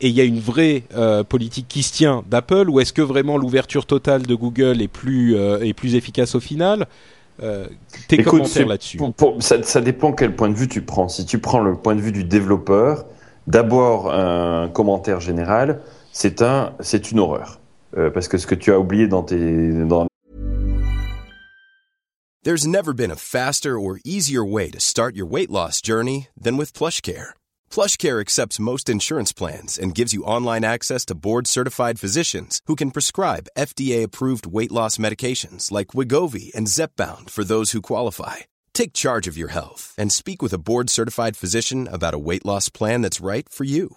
et 0.00 0.08
il 0.08 0.14
y 0.14 0.20
a 0.20 0.24
une 0.24 0.38
vraie 0.38 0.84
euh, 0.96 1.24
politique 1.24 1.66
qui 1.68 1.82
se 1.82 1.92
tient 1.92 2.22
d'Apple 2.30 2.70
ou 2.70 2.78
est-ce 2.78 2.92
que 2.92 3.02
vraiment 3.02 3.36
l'ouverture 3.36 3.84
totale 3.84 4.22
de 4.22 4.34
Google 4.36 4.80
est 4.80 4.88
plus, 4.88 5.34
est 5.36 5.74
plus 5.74 5.96
efficace 5.96 6.36
au 6.36 6.40
final? 6.40 6.86
Euh, 7.42 7.66
tes 8.08 8.20
Écoute, 8.20 8.38
commentaires 8.38 8.66
là-dessus 8.66 8.98
ça, 9.40 9.62
ça 9.62 9.80
dépend 9.82 10.12
quel 10.12 10.34
point 10.34 10.48
de 10.48 10.54
vue 10.54 10.68
tu 10.68 10.80
prends. 10.80 11.08
Si 11.08 11.26
tu 11.26 11.38
prends 11.38 11.60
le 11.60 11.74
point 11.74 11.94
de 11.94 12.00
vue 12.00 12.12
du 12.12 12.24
développeur, 12.24 13.04
d'abord 13.46 14.12
un 14.12 14.68
commentaire 14.68 15.20
général 15.20 15.80
c'est 16.16 16.40
un, 16.40 16.74
c'est 16.80 17.12
une 17.12 17.20
horreur. 17.20 17.60
Euh, 17.98 18.10
parce 18.10 18.26
que 18.26 18.38
ce 18.38 18.46
que 18.46 18.54
tu 18.54 18.72
as 18.72 18.78
oublié 18.78 19.06
dans 19.06 19.22
tes, 19.22 19.84
dans 19.84 20.06
There's 22.42 22.66
never 22.66 22.94
been 22.94 23.10
a 23.10 23.16
faster 23.16 23.78
or 23.78 23.98
easier 24.04 24.44
way 24.44 24.70
to 24.70 24.80
start 24.80 25.14
your 25.14 25.26
weight 25.26 25.50
loss 25.50 25.82
journey 25.82 26.28
than 26.40 26.56
with 26.56 26.72
PlushCare. 26.72 27.34
PlushCare 27.70 28.20
accepts 28.20 28.60
most 28.60 28.88
insurance 28.88 29.32
plans 29.32 29.78
and 29.78 29.94
gives 29.94 30.14
you 30.14 30.22
online 30.22 30.64
access 30.64 31.04
to 31.06 31.14
board-certified 31.14 32.00
physicians 32.00 32.60
who 32.66 32.76
can 32.76 32.92
prescribe 32.92 33.48
FDA-approved 33.58 34.46
weight 34.46 34.72
loss 34.72 34.98
medications 34.98 35.70
like 35.70 35.88
Wigovi 35.88 36.54
and 36.54 36.68
Zepbound 36.68 37.28
for 37.30 37.44
those 37.44 37.72
who 37.72 37.82
qualify. 37.82 38.36
Take 38.72 38.92
charge 38.94 39.26
of 39.28 39.36
your 39.36 39.50
health 39.50 39.92
and 39.98 40.12
speak 40.12 40.40
with 40.40 40.54
a 40.54 40.58
board-certified 40.58 41.36
physician 41.36 41.88
about 41.88 42.14
a 42.14 42.22
weight 42.28 42.46
loss 42.46 42.68
plan 42.70 43.02
that's 43.02 43.20
right 43.20 43.48
for 43.48 43.64
you. 43.64 43.96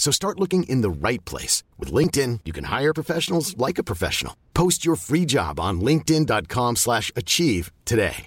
So 0.00 0.10
start 0.10 0.40
looking 0.40 0.62
in 0.62 0.80
the 0.80 0.88
right 0.88 1.22
place. 1.26 1.62
With 1.78 1.92
LinkedIn, 1.92 2.40
you 2.46 2.54
can 2.54 2.64
hire 2.64 2.94
professionals 2.94 3.54
like 3.58 3.78
a 3.78 3.84
professional. 3.84 4.34
Post 4.54 4.82
your 4.82 4.96
free 4.96 5.26
job 5.26 5.60
on 5.60 5.82
linkedin.com 5.82 6.76
slash 6.76 7.12
achieve 7.14 7.70
today. 7.84 8.26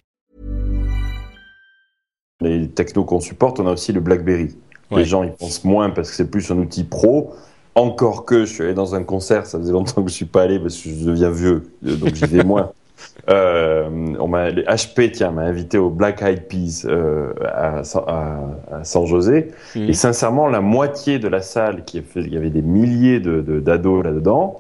Les 2.42 2.68
technos 2.68 3.06
qu'on 3.06 3.22
supporte, 3.22 3.60
on 3.60 3.66
a 3.66 3.72
aussi 3.72 3.92
le 3.92 4.02
BlackBerry. 4.02 4.54
Ouais. 4.92 5.00
Les 5.00 5.06
gens 5.06 5.24
y 5.24 5.32
pensent 5.32 5.64
moins 5.64 5.90
parce 5.90 6.10
que 6.10 6.16
c'est 6.16 6.30
plus 6.30 6.52
un 6.52 6.58
outil 6.60 6.84
pro. 6.84 7.34
Encore 7.74 8.26
que 8.26 8.46
je 8.46 8.54
suis 8.54 8.64
allé 8.64 8.76
dans 8.76 8.94
un 8.94 9.04
concert, 9.04 9.48
ça 9.48 9.58
faisait 9.58 9.72
longtemps 9.72 10.04
que 10.04 10.10
je 10.10 10.16
suis 10.16 10.26
pas 10.26 10.44
allé 10.44 10.60
parce 10.60 10.78
que 10.80 10.90
je 10.90 11.06
deviens 11.06 11.32
vieux, 11.32 11.72
donc 11.82 12.14
j'y 12.14 12.28
vais 12.28 12.44
moins. 12.44 12.72
Euh, 13.30 14.16
on 14.20 14.28
m'a, 14.28 14.52
HP, 14.52 15.12
tiens, 15.12 15.32
m'a 15.32 15.44
invité 15.44 15.78
au 15.78 15.90
Black 15.90 16.22
Eyed 16.22 16.48
Peas 16.48 16.86
euh, 16.86 17.34
à, 17.46 17.82
à, 17.82 18.84
San 18.84 19.06
José. 19.06 19.52
Mhm. 19.76 19.90
Et 19.90 19.94
sincèrement, 19.94 20.48
la 20.48 20.62
moitié 20.62 21.20
de 21.20 21.28
la 21.28 21.42
salle, 21.42 21.84
qui 21.86 22.02
fait, 22.02 22.22
il 22.22 22.34
y 22.34 22.38
avait 22.38 22.50
des 22.50 22.62
milliers 22.62 23.20
de, 23.20 23.42
d'ados 23.60 24.04
là-dedans, 24.04 24.58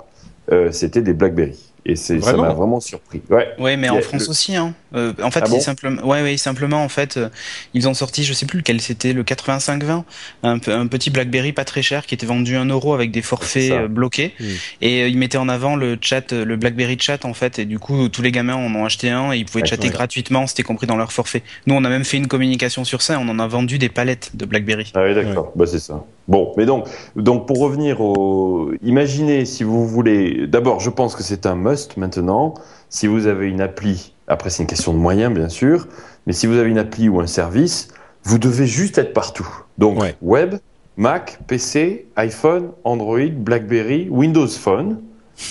euh, 0.52 0.72
c'était 0.72 1.02
des 1.02 1.14
Blackberry. 1.14 1.73
Et 1.86 1.96
c'est, 1.96 2.22
ça 2.22 2.38
m'a 2.38 2.50
vraiment? 2.50 2.80
surpris. 2.80 3.22
Ouais. 3.30 3.50
Ouais, 3.60 3.76
mais 3.76 3.90
en 3.90 4.02
France 4.02 4.30
aussi. 4.30 4.56
Hein. 4.56 4.74
Euh, 4.96 5.12
en 5.22 5.32
fait, 5.32 5.44
ah 5.44 5.60
simplement, 5.60 6.02
ouais, 6.06 6.22
ouais, 6.22 6.38
simplement, 6.38 6.84
en 6.84 6.90
fait, 6.90 7.18
euh, 7.18 7.30
ils 7.74 7.88
ont 7.88 7.94
sorti, 7.94 8.24
je 8.24 8.34
sais 8.34 8.46
plus 8.46 8.60
lequel 8.60 8.80
c'était, 8.80 9.12
le 9.12 9.24
8520, 9.24 10.06
un, 10.44 10.54
un 10.54 10.88
petit 10.88 11.10
BlackBerry 11.10 11.52
pas 11.52 11.66
très 11.66 11.82
cher 11.82 12.06
qui 12.06 12.14
était 12.14 12.26
vendu 12.26 12.56
un 12.56 12.66
euro 12.66 12.94
avec 12.94 13.12
des 13.12 13.22
forfaits 13.22 13.72
euh, 13.72 13.88
bloqués. 13.88 14.34
Hmm. 14.40 14.46
Et 14.82 15.08
ils 15.08 15.18
mettaient 15.18 15.38
en 15.38 15.50
avant 15.50 15.76
le 15.76 15.98
chat, 16.00 16.32
le 16.32 16.56
BlackBerry 16.56 16.98
Chat 17.00 17.26
en 17.26 17.34
fait. 17.34 17.60
Et 17.60 17.66
du 17.66 17.80
coup, 17.80 18.08
tous 18.08 18.22
les 18.22 18.32
gamins 18.32 18.56
en 18.56 18.74
ont 18.76 18.86
acheté 18.86 19.10
un 19.10 19.34
et 19.34 19.38
ils 19.40 19.46
pouvaient 19.46 19.66
chatter 19.66 19.90
gratuitement. 19.90 20.48
C'était 20.48 20.64
compris 20.64 20.88
dans 20.88 20.98
leur 20.98 21.12
forfait. 21.12 21.44
Nous, 21.68 21.76
on 21.76 21.84
a 21.84 21.90
même 21.90 22.06
fait 22.06 22.18
une 22.18 22.28
communication 22.28 22.86
sur 22.86 23.02
ça. 23.02 23.20
On 23.20 23.28
en 23.28 23.40
a 23.40 23.48
vendu 23.48 23.78
des 23.78 23.90
palettes 23.90 24.32
de 24.36 24.46
BlackBerry. 24.46 24.92
Ah 24.96 25.04
oui, 25.04 25.16
d'accord. 25.16 25.52
Bah 25.56 25.66
c'est 25.66 25.80
ça. 25.80 26.04
Bon, 26.28 26.54
mais 26.56 26.66
donc, 26.66 26.88
donc 27.16 27.48
pour 27.48 27.60
revenir 27.60 28.00
au, 28.02 28.72
imaginez 28.82 29.46
si 29.46 29.64
vous 29.64 29.86
voulez. 29.86 30.48
D'abord, 30.48 30.80
je 30.80 30.90
pense 30.90 31.16
que 31.16 31.24
c'est 31.24 31.46
un 31.46 31.56
must 31.56 31.98
maintenant. 31.98 32.54
Si 32.90 33.08
vous 33.08 33.28
avez 33.28 33.50
une 33.50 33.62
appli, 33.62 34.14
après 34.28 34.50
c'est 34.50 34.64
une 34.64 34.70
question 34.70 34.94
de 34.94 35.00
moyens 35.00 35.34
bien 35.34 35.50
sûr, 35.50 35.88
mais 36.26 36.34
si 36.34 36.48
vous 36.48 36.58
avez 36.58 36.70
une 36.70 36.78
appli 36.78 37.10
ou 37.10 37.20
un 37.20 37.28
service, 37.28 37.90
vous 38.24 38.38
devez 38.38 38.68
juste 38.68 38.98
être 38.98 39.14
partout. 39.14 39.48
Donc 39.78 40.00
web, 40.22 40.56
Mac, 40.96 41.40
PC, 41.48 42.06
iPhone, 42.16 42.70
Android, 42.84 43.32
BlackBerry, 43.36 44.08
Windows 44.10 44.48
Phone. 44.48 45.02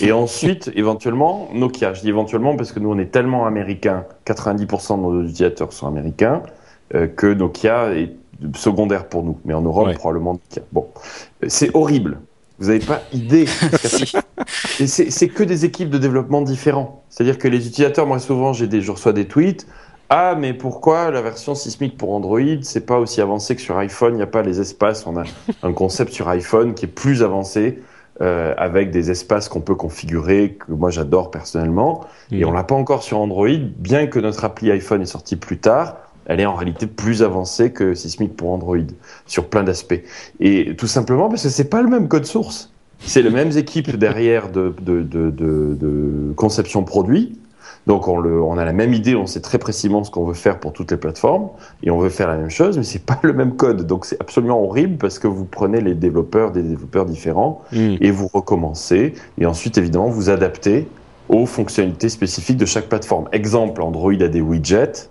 Et 0.01 0.13
ensuite, 0.13 0.71
éventuellement, 0.75 1.49
Nokia. 1.53 1.95
Je 1.95 2.03
dis 2.03 2.09
éventuellement 2.09 2.57
parce 2.57 2.73
que 2.73 2.79
nous, 2.79 2.91
on 2.91 2.99
est 2.99 3.11
tellement 3.11 3.45
américains, 3.45 4.07
90% 4.27 4.97
de 4.97 5.03
nos 5.03 5.23
utilisateurs 5.23 5.73
sont 5.73 5.89
américains, 5.89 6.43
euh, 6.95 7.09
que 7.09 7.27
Nokia 7.27 7.93
est 7.95 8.15
secondaire 8.55 9.07
pour 9.09 9.23
nous. 9.23 9.39
Mais 9.45 9.55
en 9.55 9.63
Europe, 9.63 9.87
Ouais. 9.89 9.95
probablement. 9.95 10.39
Bon, 10.73 10.87
c'est 11.47 11.71
horrible. 11.75 12.21
Vous 12.59 12.67
n'avez 12.69 12.81
pas 12.85 13.03
idée. 13.13 13.47
C'est 14.47 15.29
que 15.29 15.43
des 15.43 15.65
équipes 15.65 15.91
de 15.91 15.99
développement 15.99 16.43
différents. 16.43 17.03
C'est-à-dire 17.09 17.39
que 17.39 17.49
les 17.49 17.67
utilisateurs, 17.67 18.07
moi 18.07 18.19
souvent, 18.19 18.53
j'ai 18.53 18.67
des, 18.67 18.81
je 18.81 18.91
reçois 18.91 19.13
des 19.13 19.27
tweets. 19.27 19.67
Ah, 20.11 20.37
mais 20.39 20.53
pourquoi 20.53 21.11
la 21.11 21.23
version 21.23 21.55
sismique 21.55 21.97
pour 21.97 22.13
Android, 22.13 22.41
c'est 22.63 22.85
pas 22.87 22.99
aussi 22.99 23.21
avancé 23.21 23.57
que 23.57 23.63
sur 23.63 23.79
iPhone? 23.79 24.15
Il 24.15 24.17
n'y 24.17 24.23
a 24.23 24.27
pas 24.27 24.43
les 24.43 24.61
espaces. 24.61 25.07
On 25.07 25.17
a 25.17 25.23
un 25.63 25.73
concept 25.73 26.13
sur 26.13 26.29
iPhone 26.29 26.75
qui 26.75 26.85
est 26.85 26.89
plus 26.89 27.23
avancé, 27.23 27.83
euh, 28.21 28.53
avec 28.59 28.91
des 28.91 29.11
espaces 29.11 29.49
qu'on 29.49 29.61
peut 29.63 29.75
configurer, 29.75 30.59
que 30.61 30.73
moi 30.73 30.91
j'adore 30.91 31.31
personnellement. 31.31 32.05
Et 32.31 32.43
Mhm. 32.45 32.49
on 32.51 32.53
l'a 32.53 32.65
pas 32.65 32.75
encore 32.75 33.03
sur 33.03 33.19
Android, 33.19 33.49
bien 33.79 34.07
que 34.07 34.19
notre 34.21 34.45
appli 34.45 34.71
iPhone 34.71 35.01
est 35.03 35.07
sortie 35.07 35.37
plus 35.37 35.59
tard. 35.59 35.97
Elle 36.27 36.41
est 36.41 36.47
en 36.47 36.55
réalité 36.55 36.87
plus 36.87 37.23
avancée 37.23 37.73
que 37.73 37.95
Sismic 37.95 38.37
pour 38.37 38.51
Android 38.53 38.77
sur 39.27 39.49
plein 39.49 39.63
d'aspects. 39.65 40.01
Et 40.41 40.75
tout 40.77 40.87
simplement 40.87 41.29
parce 41.29 41.43
que 41.43 41.49
c'est 41.49 41.69
pas 41.71 41.83
le 41.83 41.89
même 41.89 42.09
code 42.09 42.25
source. 42.27 42.71
C'est 43.05 43.23
les 43.23 43.31
mêmes 43.31 43.51
équipes 43.57 43.97
derrière 43.97 44.51
de, 44.51 44.73
de, 44.81 45.03
de, 45.03 45.31
de, 45.31 45.77
de 45.81 46.33
conception 46.37 46.85
produit. 46.85 47.39
Donc 47.89 48.07
on, 48.07 48.19
le, 48.19 48.41
on 48.41 48.59
a 48.59 48.65
la 48.65 48.73
même 48.73 48.95
idée, 48.95 49.17
on 49.17 49.27
sait 49.27 49.41
très 49.41 49.59
précisément 49.59 50.05
ce 50.05 50.11
qu'on 50.13 50.25
veut 50.25 50.35
faire 50.35 50.61
pour 50.61 50.73
toutes 50.73 50.93
les 50.93 50.97
plateformes 50.97 51.49
et 51.83 51.91
on 51.91 51.99
veut 51.99 52.11
faire 52.11 52.29
la 52.29 52.37
même 52.37 52.51
chose, 52.51 52.79
mais 52.79 52.85
c'est 52.85 53.05
pas 53.05 53.19
le 53.25 53.33
même 53.33 53.57
code. 53.57 53.87
Donc 53.89 54.05
c'est 54.05 54.21
absolument 54.21 54.63
horrible 54.63 54.99
parce 54.99 55.19
que 55.19 55.27
vous 55.27 55.45
prenez 55.45 55.81
les 55.81 55.95
développeurs 55.97 56.53
des 56.53 56.63
développeurs 56.63 57.07
différents 57.07 57.63
Mm. 57.73 57.97
et 58.01 58.11
vous 58.13 58.29
recommencez 58.33 59.15
et 59.39 59.47
ensuite 59.47 59.79
évidemment 59.79 60.09
vous 60.09 60.31
adaptez 60.31 60.87
aux 61.29 61.47
fonctionnalités 61.47 62.09
spécifiques 62.09 62.57
de 62.57 62.67
chaque 62.67 62.89
plateforme. 62.89 63.29
Exemple, 63.33 63.83
Android 63.83 64.13
a 64.21 64.29
des 64.29 64.41
widgets. 64.41 65.11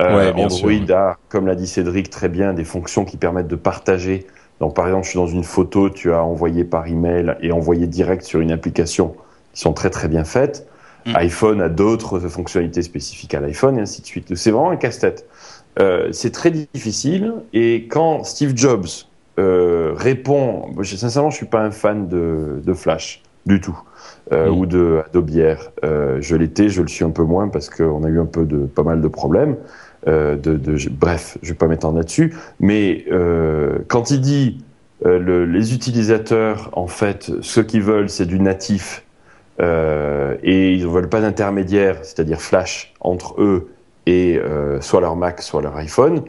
Euh, 0.00 0.16
Ouais, 0.16 0.42
Android 0.42 0.86
sûr. 0.86 0.96
a, 0.96 1.18
comme 1.28 1.46
l'a 1.46 1.54
dit 1.54 1.66
Cédric 1.66 2.10
très 2.10 2.28
bien, 2.28 2.54
des 2.54 2.64
fonctions 2.64 3.04
qui 3.04 3.16
permettent 3.16 3.48
de 3.48 3.56
partager. 3.56 4.26
Donc 4.60 4.74
par 4.74 4.86
exemple, 4.86 5.04
je 5.04 5.10
suis 5.10 5.18
dans 5.18 5.26
une 5.26 5.44
photo, 5.44 5.90
tu 5.90 6.12
as 6.12 6.22
envoyé 6.22 6.64
par 6.64 6.86
email 6.86 7.36
et 7.40 7.52
envoyé 7.52 7.86
direct 7.86 8.22
sur 8.22 8.40
une 8.40 8.52
application 8.52 9.14
qui 9.52 9.60
sont 9.60 9.72
très 9.72 9.90
très 9.90 10.08
bien 10.08 10.24
faites. 10.24 10.66
Mm. 11.04 11.16
iPhone 11.16 11.60
a 11.60 11.68
d'autres 11.68 12.20
fonctionnalités 12.20 12.82
spécifiques 12.82 13.34
à 13.34 13.40
l'iPhone 13.40 13.78
et 13.78 13.82
ainsi 13.82 14.02
de 14.02 14.06
suite. 14.06 14.34
C'est 14.36 14.50
vraiment 14.50 14.70
un 14.70 14.76
casse-tête. 14.76 15.26
Euh, 15.80 16.10
c'est 16.12 16.30
très 16.30 16.50
difficile 16.50 17.32
et 17.52 17.86
quand 17.90 18.24
Steve 18.24 18.52
Jobs 18.54 18.86
euh, 19.38 19.94
répond, 19.96 20.66
sincèrement, 20.84 21.30
je 21.30 21.36
suis 21.36 21.46
pas 21.46 21.60
un 21.60 21.70
fan 21.70 22.08
de, 22.08 22.60
de 22.64 22.74
Flash 22.74 23.22
du 23.46 23.60
tout, 23.60 23.78
euh, 24.32 24.50
Mm. 24.50 24.58
ou 24.58 24.66
de 24.66 25.02
Adobe 25.06 25.30
Air. 25.36 25.70
Euh, 25.84 26.18
je 26.20 26.36
l'étais, 26.36 26.68
je 26.68 26.82
le 26.82 26.88
suis 26.88 27.04
un 27.04 27.10
peu 27.10 27.24
moins 27.24 27.48
parce 27.48 27.68
qu'on 27.70 28.04
a 28.04 28.08
eu 28.08 28.20
un 28.20 28.26
peu 28.26 28.44
de 28.44 28.58
pas 28.66 28.82
mal 28.82 29.00
de 29.00 29.08
problèmes. 29.08 29.56
Euh, 30.08 30.36
de, 30.36 30.56
de, 30.56 30.76
je- 30.76 30.90
bref, 30.90 31.38
je 31.42 31.50
vais 31.50 31.54
pas 31.58 31.66
m'étendre 31.68 31.96
là-dessus, 31.96 32.34
mais 32.60 33.04
euh, 33.12 33.78
quand 33.88 34.10
il 34.10 34.20
dit 34.20 34.64
euh, 35.06 35.18
le- 35.18 35.44
les 35.46 35.74
utilisateurs, 35.74 36.70
en 36.74 36.86
fait, 36.88 37.30
ce 37.40 37.60
qu'ils 37.60 37.82
veulent, 37.82 38.08
c'est 38.10 38.26
du 38.26 38.38
natif. 38.40 39.04
Et 39.60 40.74
ils 40.74 40.82
ne 40.82 40.88
veulent 40.88 41.08
pas 41.08 41.20
d'intermédiaire, 41.20 41.98
c'est-à-dire 42.02 42.40
Flash, 42.40 42.92
entre 43.00 43.40
eux 43.40 43.68
et 44.06 44.40
soit 44.80 45.00
leur 45.00 45.14
Mac, 45.14 45.40
soit 45.40 45.62
leur 45.62 45.76
iPhone. 45.76 46.22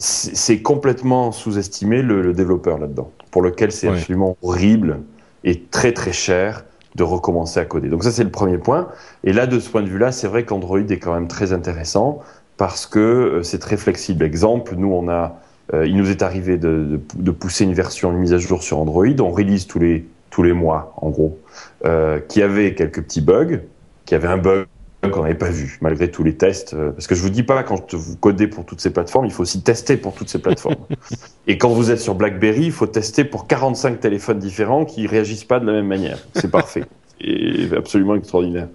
C'est 0.00 0.36
c'est 0.36 0.62
complètement 0.62 1.32
sous-estimé 1.32 2.02
le, 2.02 2.22
le 2.22 2.32
développeur 2.32 2.78
là-dedans, 2.78 3.10
pour 3.32 3.42
lequel 3.42 3.72
c'est 3.72 3.88
Ouais. 3.88 3.94
absolument 3.94 4.36
horrible 4.42 5.00
et 5.42 5.60
très 5.60 5.90
très 5.92 6.12
cher 6.12 6.64
de 6.94 7.02
recommencer 7.02 7.60
à 7.60 7.64
coder. 7.64 7.88
Donc 7.88 8.04
ça 8.04 8.12
c'est 8.12 8.24
le 8.24 8.30
premier 8.30 8.58
point. 8.58 8.88
Et 9.24 9.32
là, 9.32 9.46
de 9.46 9.58
ce 9.60 9.68
point 9.70 9.82
de 9.82 9.88
vue-là, 9.88 10.12
c'est 10.12 10.28
vrai 10.28 10.44
qu'Android 10.44 10.80
est 10.80 10.98
quand 10.98 11.14
même 11.14 11.28
très 11.28 11.52
intéressant 11.52 12.20
parce 12.56 12.86
que 12.86 12.98
euh, 12.98 13.42
c'est 13.42 13.58
très 13.58 13.76
flexible. 13.76 14.24
Exemple, 14.24 14.74
nous 14.76 14.92
on 14.92 15.08
a, 15.08 15.38
euh, 15.74 15.86
il 15.86 15.96
nous 15.96 16.10
est 16.10 16.22
arrivé 16.22 16.56
de, 16.56 16.68
de, 16.68 17.00
de 17.14 17.30
pousser 17.30 17.64
une 17.64 17.74
version, 17.74 18.10
une 18.12 18.18
mise 18.18 18.32
à 18.32 18.38
jour 18.38 18.62
sur 18.62 18.78
Android. 18.78 19.06
On 19.20 19.30
release 19.30 19.66
tous 19.66 19.78
les 19.78 20.06
tous 20.30 20.42
les 20.42 20.52
mois, 20.52 20.92
en 20.96 21.08
gros, 21.10 21.38
euh, 21.84 22.20
qui 22.28 22.42
avait 22.42 22.74
quelques 22.74 23.02
petits 23.02 23.20
bugs, 23.20 23.60
qui 24.04 24.14
avait 24.14 24.28
un 24.28 24.36
bug 24.36 24.66
qu'on 25.10 25.22
n'avait 25.22 25.34
pas 25.34 25.50
vu, 25.50 25.78
malgré 25.80 26.10
tous 26.10 26.22
les 26.24 26.34
tests. 26.36 26.74
euh, 26.74 26.90
parce 26.92 27.06
que 27.06 27.14
je 27.14 27.22
vous 27.22 27.30
dis 27.30 27.42
pas, 27.42 27.62
quand 27.62 27.94
vous 27.94 28.16
codez 28.16 28.46
pour 28.48 28.64
toutes 28.64 28.80
ces 28.80 28.90
plateformes, 28.90 29.26
il 29.26 29.32
faut 29.32 29.42
aussi 29.42 29.62
tester 29.62 29.96
pour 29.96 30.14
toutes 30.14 30.28
ces 30.28 30.38
plateformes. 30.38 30.76
Et 31.46 31.58
quand 31.58 31.70
vous 31.70 31.90
êtes 31.90 32.00
sur 32.00 32.14
BlackBerry, 32.14 32.66
il 32.66 32.72
faut 32.72 32.86
tester 32.86 33.24
pour 33.24 33.46
45 33.46 34.00
téléphones 34.00 34.38
différents 34.38 34.84
qui 34.84 35.06
réagissent 35.06 35.44
pas 35.44 35.60
de 35.60 35.66
la 35.66 35.72
même 35.72 35.86
manière. 35.86 36.18
C'est 36.34 36.50
parfait. 36.50 36.84
Et 37.20 37.68
absolument 37.76 38.14
extraordinaire. 38.14 38.68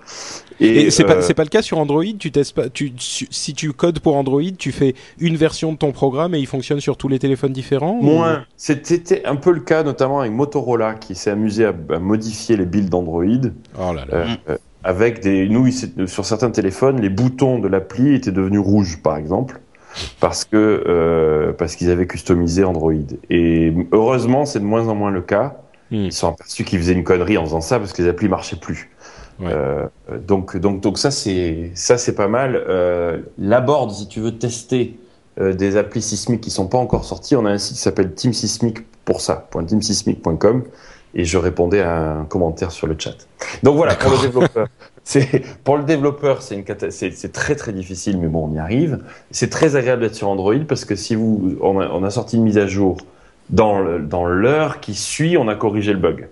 Et, 0.59 0.91
c'est 0.91 1.03
euh, 1.03 1.07
pas 1.07 1.34
pas 1.34 1.43
le 1.43 1.49
cas 1.49 1.61
sur 1.61 1.77
Android? 1.77 2.03
Tu 2.19 2.29
testes 2.29 2.53
pas. 2.53 2.67
Tu, 2.69 2.91
si 2.97 3.53
tu 3.53 3.71
codes 3.71 3.99
pour 4.01 4.17
Android, 4.17 4.41
tu 4.57 4.73
fais 4.73 4.95
une 5.17 5.38
version 5.38 5.71
de 5.71 5.77
ton 5.77 5.93
programme 5.93 6.36
et 6.36 6.39
il 6.39 6.45
fonctionne 6.45 6.81
sur 6.81 6.97
tous 6.97 7.07
les 7.07 7.19
téléphones 7.19 7.53
différents. 7.53 7.97
ou- 7.99 8.03
Moins. 8.03 8.45
C'était 8.57 9.25
un 9.25 9.38
peu 9.38 9.51
le 9.51 9.61
cas 9.61 9.84
notamment 9.84 10.19
avec 10.19 10.34
Motorola 10.34 10.95
qui 10.95 11.15
s'est 11.15 11.31
amusé 11.31 11.63
à, 11.65 11.73
à 11.89 11.99
modifier 11.99 12.57
les 12.57 12.65
builds 12.65 12.89
d'Android. 12.89 13.23
Oh 13.79 13.93
là 13.93 14.05
là. 14.05 14.05
Euh, 14.11 14.25
euh, 14.49 14.57
avec 14.84 15.21
des 15.21 15.47
nous 15.49 15.69
s'est- 15.71 16.07
sur 16.07 16.25
certains 16.25 16.49
téléphones 16.51 16.99
les 17.01 17.09
boutons 17.09 17.59
de 17.59 17.67
l'appli 17.67 18.13
étaient 18.15 18.31
devenus 18.31 18.59
rouges 18.61 19.01
par 19.01 19.17
exemple 19.17 19.61
parce 20.19 20.43
que 20.45 20.84
euh, 20.88 21.53
parce 21.53 21.75
qu'ils 21.75 21.91
avaient 21.91 22.07
customisé 22.07 22.63
Android. 22.63 22.93
Et 23.29 23.73
heureusement 23.91 24.45
c'est 24.45 24.59
de 24.59 24.65
moins 24.65 24.88
en 24.88 24.95
moins 24.95 25.11
le 25.11 25.21
cas. 25.21 25.57
Hmm. 25.91 26.05
ils 26.05 26.13
sont 26.13 26.29
aperçus 26.29 26.63
qu'ils 26.63 26.79
faisaient 26.79 26.93
une 26.93 27.03
connerie 27.03 27.38
en 27.38 27.45
faisant 27.45 27.61
ça 27.61 27.77
parce 27.77 27.93
que 27.93 28.01
les 28.01 28.09
applis 28.09 28.27
marchaient 28.29 28.55
plus. 28.55 28.89
Ouais. 29.39 29.47
Euh, 29.51 29.86
donc 30.27 30.57
donc 30.57 30.81
donc 30.81 30.97
ça 30.97 31.11
c'est 31.11 31.71
ça 31.75 31.97
c'est 31.97 32.15
pas 32.15 32.27
mal. 32.27 32.55
Euh, 32.55 33.19
la 33.38 33.61
board 33.61 33.91
si 33.91 34.07
tu 34.07 34.19
veux 34.19 34.38
tester 34.38 34.99
euh, 35.39 35.53
des 35.53 35.77
applis 35.77 36.01
sismiques 36.01 36.41
qui 36.41 36.51
sont 36.51 36.67
pas 36.67 36.77
encore 36.77 37.05
sorties 37.05 37.36
on 37.36 37.45
a 37.45 37.51
un 37.51 37.57
site 37.57 37.75
qui 37.75 37.81
s'appelle 37.81 38.13
Team 38.13 38.34
Sismic 38.34 38.79
pour 39.05 39.21
ça 39.21 39.47
.teamsismic.com 39.67 40.63
et 41.16 41.26
je 41.26 41.38
répondais 41.38 41.82
à 41.82 42.14
un 42.20 42.26
commentaire 42.26 42.72
sur 42.72 42.88
le 42.88 42.95
chat 42.97 43.16
donc 43.61 43.76
voilà 43.76 43.95
pour 43.95 44.11
le 44.11 44.18
développeur 44.22 44.68
c'est 45.05 45.43
pour 45.66 45.76
le 45.78 45.84
développeur, 45.84 46.41
c'est 46.41 46.55
une 46.55 46.64
cata- 46.64 46.89
c'est 46.89 47.11
c'est 47.11 47.34
très 47.34 47.55
très 47.55 47.74
difficile, 47.74 48.18
mais 48.20 48.28
bon, 48.28 48.47
on 48.49 48.55
y 48.55 48.59
arrive. 48.59 48.99
C'est 49.32 49.49
très 49.49 49.76
agréable 49.76 50.01
d'être 50.03 50.16
sur 50.16 50.30
Android 50.30 50.55
parce 50.66 50.86
que 50.86 50.95
si 50.95 51.16
vous, 51.16 51.57
on 51.59 51.78
a, 51.82 51.89
on 51.89 52.05
a 52.05 52.09
sorti 52.09 52.38
une 52.38 52.43
mise 52.43 52.57
à 52.57 52.68
jour 52.68 52.95
dans 53.49 53.80
le- 53.80 53.99
dans 53.99 54.26
l'heure 54.26 54.80
qui 54.80 54.93
suit, 54.95 55.36
on 55.38 55.49
a 55.49 55.55
corrigé 55.55 55.91
le 55.91 55.99
bug. 55.99 56.30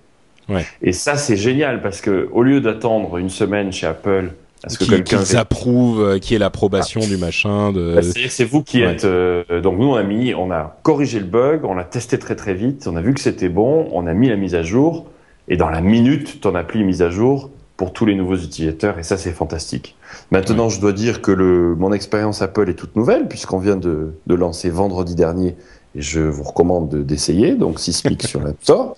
Ouais. 0.47 0.65
Et 0.81 0.93
ça, 0.93 1.17
c'est 1.17 1.35
génial 1.35 1.81
parce 1.81 1.99
que 1.99 2.29
au 2.31 2.43
lieu 2.43 2.61
d'attendre 2.61 3.17
une 3.17 3.29
semaine 3.29 3.73
chez 3.73 3.87
Apple 3.87 4.29
à 4.63 4.69
ce 4.69 4.77
que 4.77 4.83
qui, 4.83 4.89
quelqu'un 4.91 5.23
qu'ils 5.23 5.37
approuvent, 5.37 6.01
euh, 6.01 6.19
qui 6.19 6.35
est 6.35 6.39
l'approbation 6.39 7.01
du 7.01 7.17
machin. 7.17 7.71
De... 7.71 7.95
bah, 7.95 8.01
c'est 8.01 8.43
vous 8.45 8.63
qui 8.63 8.83
ouais. 8.83 8.93
êtes. 8.93 9.05
euh, 9.05 9.61
donc 9.61 9.79
nous 9.79 9.87
on 9.87 9.95
a 9.95 10.03
mis, 10.03 10.33
on 10.33 10.51
a 10.51 10.77
corrigé 10.83 11.19
le 11.19 11.25
bug, 11.25 11.65
on 11.65 11.73
l'a 11.73 11.83
testé 11.83 12.19
très 12.19 12.35
très 12.35 12.53
vite, 12.53 12.87
on 12.87 12.95
a 12.95 13.01
vu 13.01 13.13
que 13.13 13.21
c'était 13.21 13.49
bon, 13.49 13.87
on 13.91 14.07
a 14.07 14.13
mis 14.13 14.29
la 14.29 14.35
mise 14.35 14.55
à 14.55 14.63
jour 14.63 15.05
et 15.47 15.57
dans 15.57 15.69
la 15.69 15.81
minute, 15.81 16.41
ton 16.41 16.55
appli 16.55 16.81
est 16.81 16.85
mise 16.85 17.01
à 17.01 17.09
jour 17.09 17.49
pour 17.77 17.93
tous 17.93 18.05
les 18.05 18.13
nouveaux 18.13 18.37
utilisateurs 18.37 18.99
et 18.99 19.03
ça 19.03 19.17
c'est 19.17 19.31
fantastique. 19.31 19.95
Maintenant, 20.29 20.69
je 20.69 20.79
dois 20.79 20.93
dire 20.93 21.21
que 21.21 21.31
le, 21.31 21.75
mon 21.75 21.91
expérience 21.91 22.41
Apple 22.41 22.69
est 22.69 22.75
toute 22.75 22.95
nouvelle 22.95 23.27
puisqu'on 23.27 23.57
vient 23.57 23.77
de, 23.77 24.13
de 24.27 24.35
lancer 24.35 24.69
vendredi 24.69 25.15
dernier 25.15 25.55
je 25.95 26.21
vous 26.21 26.43
recommande 26.43 26.89
de- 26.89 27.01
d'essayer 27.03 27.55
donc 27.55 27.79
Sismic 27.79 28.23
sur 28.23 28.41
l'App 28.41 28.55
Store 28.61 28.95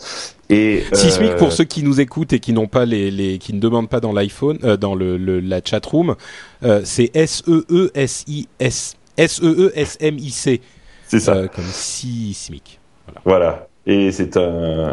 et 0.49 0.83
euh, 0.93 0.95
Sismic 0.95 1.35
pour 1.37 1.51
ceux 1.51 1.63
qui 1.63 1.81
nous 1.83 1.99
écoutent 1.99 2.33
et 2.33 2.39
qui 2.39 2.53
n'ont 2.53 2.67
pas 2.67 2.85
les, 2.85 3.09
les 3.11 3.37
qui 3.39 3.53
ne 3.53 3.59
demandent 3.59 3.89
pas 3.89 3.99
dans 3.99 4.13
l'iPhone, 4.13 4.59
euh, 4.63 4.77
dans 4.77 4.93
le, 4.95 5.17
le- 5.17 5.39
la 5.39 5.59
chat 5.63 5.83
room, 5.85 6.15
euh, 6.63 6.81
c'est 6.83 7.09
S 7.15 7.43
E 7.47 7.65
E 7.71 7.89
S 7.95 8.23
I 8.27 8.47
S 8.59 8.95
S 9.17 9.41
E 9.41 9.45
E 9.67 9.71
S 9.75 9.97
M 10.01 10.17
I 10.19 10.29
C 10.29 10.61
c'est 11.07 11.19
ça. 11.19 11.35
euh, 11.35 11.47
comme 11.47 11.65
Sismic. 11.65 12.79
Voilà. 13.25 13.67
Et 13.85 14.11
c'est 14.11 14.37
un, 14.37 14.41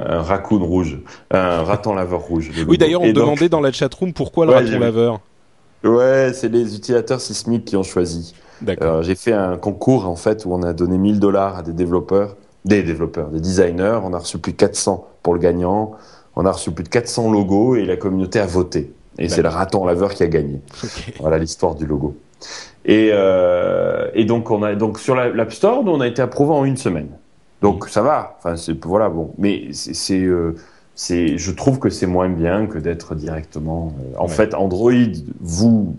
un 0.05 0.23
raccoon 0.23 0.65
rouge, 0.65 0.99
un 1.31 1.63
raton 1.63 1.95
laveur 1.95 2.21
rouge. 2.23 2.51
Oui, 2.67 2.77
d'ailleurs, 2.77 3.03
on 3.03 3.05
Et 3.05 3.13
donc- 3.13 3.25
demandait 3.25 3.49
dans 3.49 3.61
la 3.61 3.71
chat 3.73 3.93
room 3.95 4.13
pourquoi 4.13 4.47
le 4.47 4.53
Ouais, 4.53 4.59
raton 4.59 4.79
laveur. 4.81 5.21
Ouais, 5.85 6.33
c'est 6.35 6.49
les 6.49 6.75
utilisateurs 6.75 7.21
sismiques 7.21 7.65
qui 7.67 7.77
ont 7.77 7.83
choisi. 7.85 8.35
Euh, 8.83 9.03
j'ai 9.03 9.15
fait 9.15 9.33
un 9.33 9.57
concours 9.57 10.07
en 10.09 10.17
fait 10.17 10.45
où 10.45 10.53
on 10.53 10.63
a 10.63 10.73
donné 10.73 10.99
1000 10.99 11.21
dollars 11.21 11.59
à 11.59 11.63
des 11.63 11.73
développeurs, 11.73 12.37
des 12.65 12.83
développeurs, 12.83 13.29
des 13.29 13.41
designers. 13.41 13.99
On 14.05 14.13
a 14.13 14.19
reçu 14.19 14.39
plus 14.39 14.53
de 14.53 14.57
400 14.57 15.07
pour 15.23 15.35
le 15.35 15.41
gagnant. 15.41 15.93
On 16.37 16.47
a 16.47 16.53
reçu 16.53 16.71
plus 16.71 16.85
de 16.85 16.89
400 16.89 17.31
logos 17.33 17.77
et 17.77 17.85
la 17.85 17.97
communauté 17.97 18.39
a 18.39 18.47
voté. 18.47 18.93
Et 19.19 19.29
c'est 19.29 19.43
le 19.43 19.49
raton 19.49 19.85
laveur 19.85 20.15
qui 20.15 20.23
a 20.23 20.27
gagné. 20.29 20.61
Voilà 21.21 21.39
l'histoire 21.39 21.75
du 21.75 21.85
logo. 21.87 22.15
Et, 22.87 23.11
euh, 23.13 24.09
et 24.15 24.25
donc 24.25 24.51
on 24.51 24.63
a 24.63 24.75
donc 24.75 24.99
sur 24.99 25.15
la- 25.15 25.29
l'App 25.29 25.53
Store, 25.53 25.85
nous, 25.85 25.93
on 25.93 26.01
a 26.01 26.07
été 26.07 26.23
approuvé 26.23 26.53
en 26.55 26.65
une 26.65 26.79
semaine. 26.79 27.09
Donc 27.61 27.89
ça 27.91 28.01
va. 28.01 28.39
Enfin 28.43 28.55
voilà 28.85 29.11
bon. 29.11 29.33
Mais 29.37 29.69
c'est 29.73 30.21
euh, 30.23 30.55
c'est 30.95 31.37
je 31.37 31.51
trouve 31.51 31.79
que 31.79 31.91
c'est 31.91 32.07
moins 32.07 32.31
bien 32.31 32.67
que 32.67 32.79
d'être 32.79 33.15
directement. 33.15 33.93
euh, 34.01 34.19
en 34.19 34.23
Ouais. 34.25 34.29
fait, 34.31 34.55
Android 34.55 34.93
vous 35.41 35.95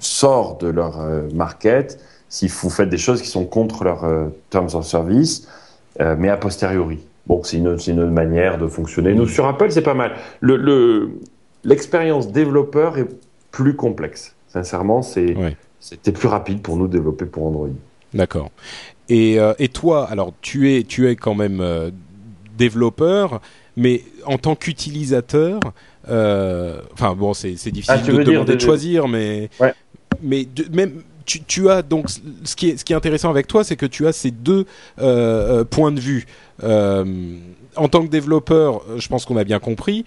sort 0.00 0.58
de 0.58 0.66
leur 0.68 1.00
euh, 1.00 1.28
market 1.34 2.00
si 2.28 2.46
vous 2.48 2.70
faites 2.70 2.88
des 2.88 2.98
choses 2.98 3.20
qui 3.22 3.28
sont 3.28 3.44
contre 3.44 3.84
leurs 3.84 4.04
euh, 4.04 4.26
terms 4.50 4.74
of 4.74 4.84
service, 4.86 5.48
euh, 6.00 6.14
mais 6.18 6.28
a 6.28 6.36
posteriori. 6.36 6.98
bon, 7.26 7.42
c'est 7.44 7.56
une, 7.58 7.76
une 7.86 8.10
manière 8.10 8.56
de 8.58 8.66
fonctionner. 8.68 9.14
Nous, 9.14 9.26
sur 9.26 9.46
Apple, 9.46 9.70
c'est 9.70 9.82
pas 9.82 9.94
mal. 9.94 10.12
Le, 10.40 10.56
le, 10.56 11.10
l'expérience 11.64 12.30
développeur 12.32 12.98
est 12.98 13.06
plus 13.50 13.74
complexe. 13.74 14.34
Sincèrement, 14.48 15.02
c'était 15.02 16.12
plus 16.12 16.28
rapide 16.28 16.60
pour 16.62 16.76
nous 16.76 16.86
de 16.86 16.92
développer 16.92 17.24
pour 17.26 17.46
Android. 17.46 17.68
D'accord. 18.14 18.50
Et, 19.08 19.38
euh, 19.40 19.54
et 19.58 19.68
toi, 19.68 20.06
alors 20.08 20.32
tu 20.40 20.72
es, 20.76 20.84
tu 20.84 21.08
es 21.08 21.16
quand 21.16 21.34
même 21.34 21.60
euh, 21.60 21.90
développeur, 22.56 23.40
mais 23.76 24.02
en 24.24 24.38
tant 24.38 24.54
qu'utilisateur, 24.54 25.60
euh, 26.08 26.80
enfin 26.92 27.14
bon, 27.14 27.34
c'est 27.34 27.50
difficile 27.70 27.86
Ah, 27.88 27.98
de 27.98 28.16
te 28.16 28.22
demander 28.22 28.52
de- 28.52 28.56
de 28.56 28.60
choisir, 28.60 29.08
mais 29.08 29.50
Ouais. 29.60 29.72
Mais 30.22 30.46
même 30.72 31.02
tu, 31.24 31.42
tu 31.42 31.70
as 31.70 31.82
donc 31.82 32.08
ce 32.44 32.56
qui 32.56 32.70
est 32.70 32.76
ce 32.76 32.84
qui 32.84 32.92
est 32.92 32.96
intéressant 32.96 33.30
avec 33.30 33.46
toi, 33.46 33.62
c'est 33.64 33.76
que 33.76 33.86
tu 33.86 34.06
as 34.06 34.12
ces 34.12 34.30
deux 34.30 34.66
euh, 34.98 35.60
euh, 35.60 35.64
points 35.64 35.92
de 35.92 36.00
vue. 36.00 36.26
Euh, 36.62 37.36
en 37.76 37.88
tant 37.88 38.02
que 38.02 38.10
développeur, 38.10 38.82
je 38.96 39.06
pense 39.08 39.24
qu'on 39.24 39.36
a 39.36 39.44
bien 39.44 39.60
compris. 39.60 40.04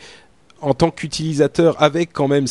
En 0.63 0.73
tant 0.73 0.91
qu'utilisateur, 0.91 1.81
avec 1.81 2.13
quand 2.13 2.27
même 2.27 2.45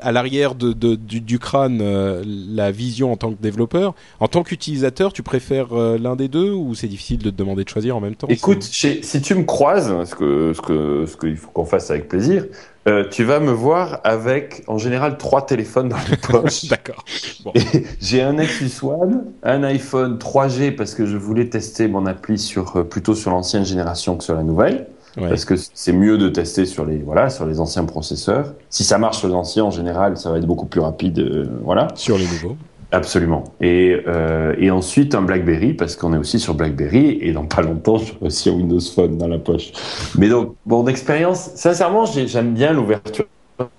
à 0.00 0.12
l'arrière 0.12 0.54
de, 0.54 0.72
de- 0.72 0.94
du, 0.94 1.20
du 1.20 1.38
crâne 1.38 1.80
euh, 1.82 2.22
la 2.26 2.70
vision 2.70 3.12
en 3.12 3.16
tant 3.16 3.30
que 3.32 3.42
développeur. 3.42 3.94
En 4.20 4.28
tant 4.28 4.42
qu'utilisateur, 4.42 5.12
tu 5.12 5.22
préfères 5.22 5.72
euh, 5.76 5.98
l'un 5.98 6.16
des 6.16 6.28
deux 6.28 6.50
ou 6.52 6.74
c'est 6.74 6.86
difficile 6.88 7.18
de 7.18 7.30
te 7.30 7.36
demander 7.36 7.64
de 7.64 7.68
choisir 7.68 7.96
en 7.96 8.00
même 8.00 8.14
temps 8.14 8.28
Écoute, 8.28 8.64
chez- 8.70 9.02
si 9.02 9.20
tu 9.20 9.34
me 9.34 9.42
croises, 9.44 9.92
ce 10.08 10.14
que 10.14 10.52
ce 10.54 10.60
que 10.60 11.04
ce 11.06 11.16
qu'il 11.16 11.36
faut 11.36 11.50
qu'on 11.50 11.64
fasse 11.64 11.90
avec 11.90 12.08
plaisir, 12.08 12.46
euh, 12.88 13.04
tu 13.10 13.24
vas 13.24 13.38
me 13.40 13.52
voir 13.52 14.00
avec 14.04 14.64
en 14.66 14.78
général 14.78 15.16
trois 15.18 15.44
téléphones 15.46 15.88
dans 15.88 15.96
les 16.10 16.16
poches. 16.16 16.64
D'accord. 16.68 17.04
Bon. 17.44 17.52
J'ai 18.00 18.22
un 18.22 18.34
Nexus 18.34 18.70
One, 18.84 19.24
un 19.42 19.62
iPhone 19.64 20.18
3G 20.18 20.74
parce 20.74 20.94
que 20.94 21.06
je 21.06 21.16
voulais 21.16 21.48
tester 21.48 21.88
mon 21.88 22.06
appli 22.06 22.38
sur 22.38 22.76
euh, 22.76 22.84
plutôt 22.84 23.14
sur 23.14 23.30
l'ancienne 23.30 23.64
génération 23.64 24.16
que 24.16 24.24
sur 24.24 24.34
la 24.34 24.42
nouvelle, 24.42 24.86
Ouais. 25.18 25.28
parce 25.28 25.44
que 25.44 25.54
c'est 25.56 25.92
mieux 25.92 26.16
de 26.16 26.28
tester 26.30 26.64
sur 26.64 26.86
les 26.86 26.96
voilà 26.96 27.28
sur 27.28 27.44
les 27.46 27.60
anciens 27.60 27.84
processeurs. 27.84 28.54
Si 28.70 28.82
ça 28.82 28.96
marche 28.96 29.18
sur 29.18 29.28
les 29.28 29.34
anciens, 29.34 29.64
en 29.64 29.70
général, 29.70 30.16
ça 30.16 30.30
va 30.30 30.38
être 30.38 30.46
beaucoup 30.46 30.64
plus 30.66 30.80
rapide, 30.80 31.18
euh, 31.18 31.46
voilà. 31.62 31.88
Sur 31.94 32.16
les 32.16 32.24
nouveaux. 32.24 32.56
Absolument. 32.92 33.44
Et, 33.60 33.96
euh, 34.06 34.54
et 34.58 34.70
ensuite 34.70 35.14
un 35.14 35.22
BlackBerry 35.22 35.72
parce 35.74 35.96
qu'on 35.96 36.12
est 36.14 36.18
aussi 36.18 36.38
sur 36.38 36.54
BlackBerry 36.54 37.18
et 37.22 37.32
dans 37.32 37.44
pas 37.46 37.62
longtemps 37.62 37.96
je 37.98 38.06
serai 38.06 38.16
aussi 38.26 38.48
un 38.50 38.52
Windows 38.52 38.80
Phone 38.80 39.16
dans 39.18 39.28
la 39.28 39.38
poche. 39.38 39.72
Mais 40.18 40.28
donc 40.28 40.54
bon 40.66 40.82
d'expérience, 40.82 41.50
sincèrement 41.54 42.04
j'ai- 42.06 42.26
j'aime 42.28 42.52
bien 42.54 42.72
l'ouverture 42.72 43.24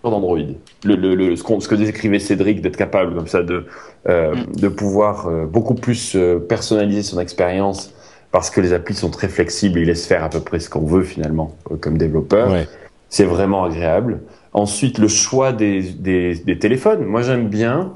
d'Android. 0.03 0.37
Le, 0.83 0.95
le, 0.95 1.15
le- 1.15 1.35
ce, 1.35 1.43
ce 1.59 1.67
que 1.67 1.75
décrivait 1.75 2.19
Cédric 2.19 2.61
d'être 2.61 2.77
capable 2.77 3.15
comme 3.15 3.27
ça 3.27 3.43
de 3.43 3.65
euh, 4.07 4.35
de 4.55 4.67
pouvoir 4.67 5.29
beaucoup 5.47 5.75
plus 5.75 6.15
personnaliser 6.47 7.03
son 7.03 7.19
expérience 7.19 7.91
parce 8.33 8.49
que 8.49 8.59
les 8.59 8.73
applis 8.73 8.95
sont 8.95 9.09
très 9.11 9.29
flexibles, 9.29 9.79
ils 9.79 9.85
laissent 9.85 10.07
faire 10.07 10.23
à 10.25 10.29
peu 10.29 10.41
près 10.41 10.59
ce 10.59 10.69
qu'on 10.69 10.85
veut 10.85 11.03
finalement 11.03 11.55
euh, 11.71 11.77
comme 11.77 11.97
développeur. 11.97 12.51
Ouais. 12.51 12.67
C'est 13.07 13.25
vraiment 13.25 13.63
agréable. 13.63 14.19
Ensuite, 14.53 14.97
le 14.97 15.07
choix 15.07 15.53
des, 15.53 15.81
des, 15.83 16.35
des 16.35 16.57
téléphones. 16.59 17.05
Moi, 17.05 17.21
j'aime 17.21 17.47
bien. 17.47 17.93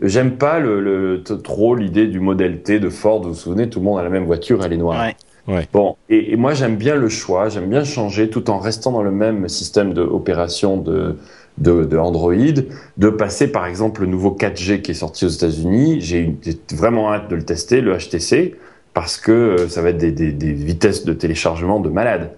J'aime 0.00 0.36
pas 0.36 0.60
le, 0.60 0.80
le- 0.80 1.22
t- 1.24 1.36
trop 1.42 1.74
l'idée 1.74 2.06
du 2.06 2.20
modèle 2.20 2.62
T 2.62 2.78
de 2.78 2.88
Ford. 2.88 3.20
Vous 3.22 3.30
vous 3.30 3.34
souvenez, 3.34 3.68
tout 3.68 3.80
le 3.80 3.84
monde 3.84 3.98
a 3.98 4.02
la 4.04 4.08
même 4.10 4.24
voiture, 4.24 4.64
elle 4.64 4.72
est 4.72 4.76
noire. 4.78 5.08
Ouais. 5.48 5.66
Bon, 5.72 5.96
et, 6.08 6.32
et 6.32 6.36
moi, 6.36 6.54
j'aime 6.54 6.76
bien 6.76 6.94
le 6.94 7.08
choix. 7.08 7.48
J'aime 7.48 7.68
bien 7.68 7.82
changer 7.82 8.30
tout 8.30 8.48
en 8.48 8.58
restant 8.60 8.92
dans 8.92 9.02
le 9.02 9.10
même 9.10 9.48
système 9.48 9.92
d'opération 9.92 10.76
de, 10.76 11.16
de, 11.58 11.84
de 11.84 11.96
Android. 11.98 12.34
De 12.96 13.08
passer, 13.10 13.48
par 13.50 13.66
exemple, 13.66 14.02
le 14.02 14.06
nouveau 14.06 14.30
4G 14.38 14.82
qui 14.82 14.92
est 14.92 14.94
sorti 14.94 15.24
aux 15.24 15.28
États-Unis. 15.30 16.00
J'ai 16.00 16.36
vraiment 16.72 17.12
hâte 17.12 17.28
de 17.28 17.34
le 17.34 17.42
tester, 17.42 17.80
le 17.80 17.96
HTC, 17.98 18.54
parce 18.94 19.16
que 19.18 19.32
euh, 19.32 19.68
ça 19.68 19.82
va 19.82 19.90
être 19.90 19.98
des, 19.98 20.12
des, 20.12 20.32
des 20.32 20.52
vitesses 20.52 21.04
de 21.04 21.12
téléchargement 21.12 21.80
de 21.80 21.88
malade. 21.88 22.32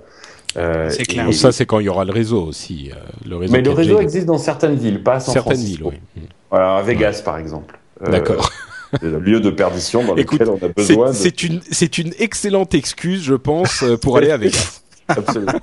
Euh, 0.57 0.90
C'est 0.90 1.05
clair. 1.05 1.32
Ça, 1.32 1.50
c'est 1.50 1.64
quand 1.64 1.80
il 1.80 1.86
y 1.86 1.88
aura 1.88 2.05
le 2.05 2.12
réseau 2.12 2.42
aussi. 2.44 2.90
euh, 2.92 2.98
le 3.28 3.36
réseau 3.36 3.53
mais 3.53 3.62
le 3.62 3.70
4G. 3.70 3.74
réseau 3.74 4.00
existe 4.00 4.26
dans 4.26 4.38
certaines 4.38 4.74
villes, 4.76 5.03
pas 5.03 5.14
à 5.14 5.20
San 5.20 5.32
Certaines 5.32 5.55
Francisco. 5.57 5.90
villes, 5.90 6.00
oui. 6.16 6.22
Voilà, 6.50 6.76
à 6.76 6.82
Vegas, 6.82 7.22
par 7.24 7.38
exemple. 7.38 7.78
Euh, 8.03 8.11
D'accord. 8.11 8.50
le 9.03 9.18
lieu 9.18 9.40
de 9.40 9.48
perdition 9.50 10.05
dans 10.05 10.14
Écoute, 10.16 10.40
lequel 10.40 10.53
on 10.53 10.57
a 10.57 10.61
C'est 10.61 10.74
besoin 10.76 11.09
de... 11.09 11.14
c'est 11.14 11.42
une, 11.42 11.61
c'est 11.70 11.96
une 11.96 12.12
excellente 12.18 12.74
excuse, 12.74 13.22
je 13.22 13.34
pense, 13.34 13.82
pour 14.03 14.18
aller 14.18 14.30
à 14.30 14.36
Vegas. 14.36 14.82
Absolument. 15.09 15.61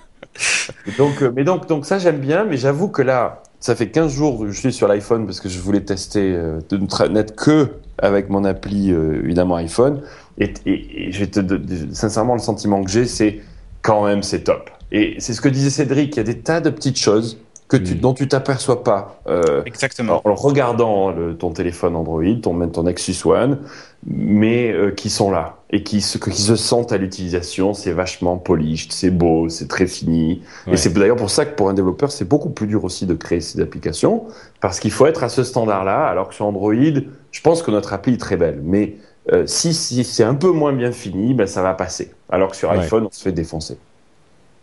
Donc, 0.98 1.22
mais 1.36 1.44
donc, 1.44 1.68
donc 1.68 1.86
ça, 1.86 2.00
j'aime 2.00 2.20
bien, 2.20 2.46
mais 2.46 2.58
j'avoue 2.58 2.88
que 2.88 3.02
là, 3.02 3.44
ça 3.60 3.76
fait 3.76 3.90
15 3.90 4.12
jours 4.14 4.40
que 4.40 4.52
je 4.52 4.60
suis 4.60 4.72
sur 4.74 4.88
l'iPhone 4.88 5.26
parce 5.26 5.40
que 5.40 5.50
je 5.50 5.60
voulais 5.60 5.82
tester, 5.82 6.32
euh, 6.34 6.60
de 6.70 6.78
ne 6.78 7.08
n'être 7.10 7.36
que 7.36 7.68
avec 7.98 8.30
mon 8.30 8.46
appli, 8.46 8.92
euh, 8.92 9.22
évidemment, 9.24 9.56
iPhone. 9.56 10.02
Et, 10.40 10.54
et, 10.66 11.08
et 11.08 11.12
je 11.12 11.20
vais 11.20 11.28
te, 11.28 11.40
de- 11.40 11.58
de- 11.58 11.94
sincèrement, 11.94 12.34
le 12.34 12.40
sentiment 12.40 12.84
que 12.84 12.90
j'ai, 12.90 13.06
c'est 13.06 13.40
quand 13.82 14.06
même, 14.06 14.24
c'est 14.24 14.44
top. 14.44 14.70
Et 14.92 15.16
c'est 15.20 15.34
ce 15.34 15.42
que 15.42 15.50
disait 15.50 15.70
Cédric, 15.70 16.16
il 16.16 16.18
y 16.18 16.20
a 16.22 16.24
des 16.24 16.40
tas 16.40 16.62
de 16.62 16.70
petites 16.70 16.98
choses 17.00 17.40
que 17.68 17.78
tu, 17.78 17.94
Mm. 17.94 18.00
dont 18.00 18.14
tu 18.16 18.28
t'aperçois 18.28 18.84
pas. 18.84 19.22
Euh, 19.28 19.62
Exactement. 19.66 20.22
en, 20.26 20.32
en 20.32 20.36
regardant 20.36 21.12
le- 21.12 21.38
ton 21.38 21.52
téléphone 21.52 21.96
Android, 21.96 22.24
ton, 22.42 22.68
ton 22.70 22.84
Nexus 22.84 23.16
One, 23.26 23.60
mais 24.08 24.72
euh, 24.72 24.90
qui 24.92 25.10
sont 25.12 25.30
là 25.30 25.58
et 25.72 25.84
qui 25.84 26.02
se, 26.02 26.18
qui 26.18 26.42
se 26.42 26.56
sentent 26.56 26.92
à 26.92 26.98
l'utilisation. 26.98 27.76
C'est 27.76 27.92
vachement 27.92 28.38
polished, 28.38 28.92
c'est 28.92 29.12
beau, 29.12 29.50
c'est 29.50 29.68
très 29.68 29.86
fini. 29.86 30.42
Ouais. 30.66 30.74
Et 30.74 30.78
c'est 30.78 30.92
d'ailleurs 30.92 31.16
pour 31.18 31.30
ça 31.30 31.46
que 31.46 31.56
pour 31.56 31.70
un 31.70 31.76
développeur, 31.76 32.12
c'est 32.12 32.28
beaucoup 32.28 32.50
plus 32.50 32.66
dur 32.66 32.84
aussi 32.86 33.06
de 33.06 33.14
créer 33.14 33.42
ces 33.42 33.62
applications 33.62 34.24
parce 34.62 34.80
qu'il 34.80 34.92
faut 34.92 35.06
être 35.06 35.24
à 35.24 35.30
ce 35.30 35.44
standard-là. 35.44 36.08
Alors 36.08 36.30
que 36.30 36.34
sur 36.34 36.46
Android, 36.48 36.74
je 36.74 37.42
pense 37.42 37.62
que 37.62 37.70
notre 37.70 37.94
appli 37.94 38.14
est 38.16 38.18
très 38.18 38.38
belle, 38.38 38.62
mais 38.64 38.96
euh, 39.32 39.46
si, 39.48 39.74
si 39.74 40.04
c'est 40.04 40.24
un 40.24 40.36
peu 40.36 40.52
moins 40.52 40.74
bien 40.74 40.92
fini, 40.92 41.34
ben 41.34 41.48
ça 41.48 41.62
va 41.62 41.74
passer. 41.74 42.12
Alors 42.30 42.52
que 42.52 42.58
sur 42.58 42.70
Ouais. 42.72 42.80
iPhone, 42.80 43.06
on 43.08 43.12
se 43.12 43.22
fait 43.24 43.32
défoncer. 43.32 43.78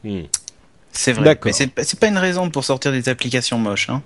Hmm. 0.04 0.22
C'est 0.92 1.12
vrai. 1.12 1.24
D'accord. 1.24 1.52
Mais 1.58 1.84
c'est 1.84 1.98
pas- 2.00 2.06
une 2.08 2.16
raison 2.18 2.48
pour 2.50 2.64
sortir 2.64 2.90
des 2.92 3.08
applications 3.08 3.58
moches. 3.58 3.90
Hein. 3.90 4.02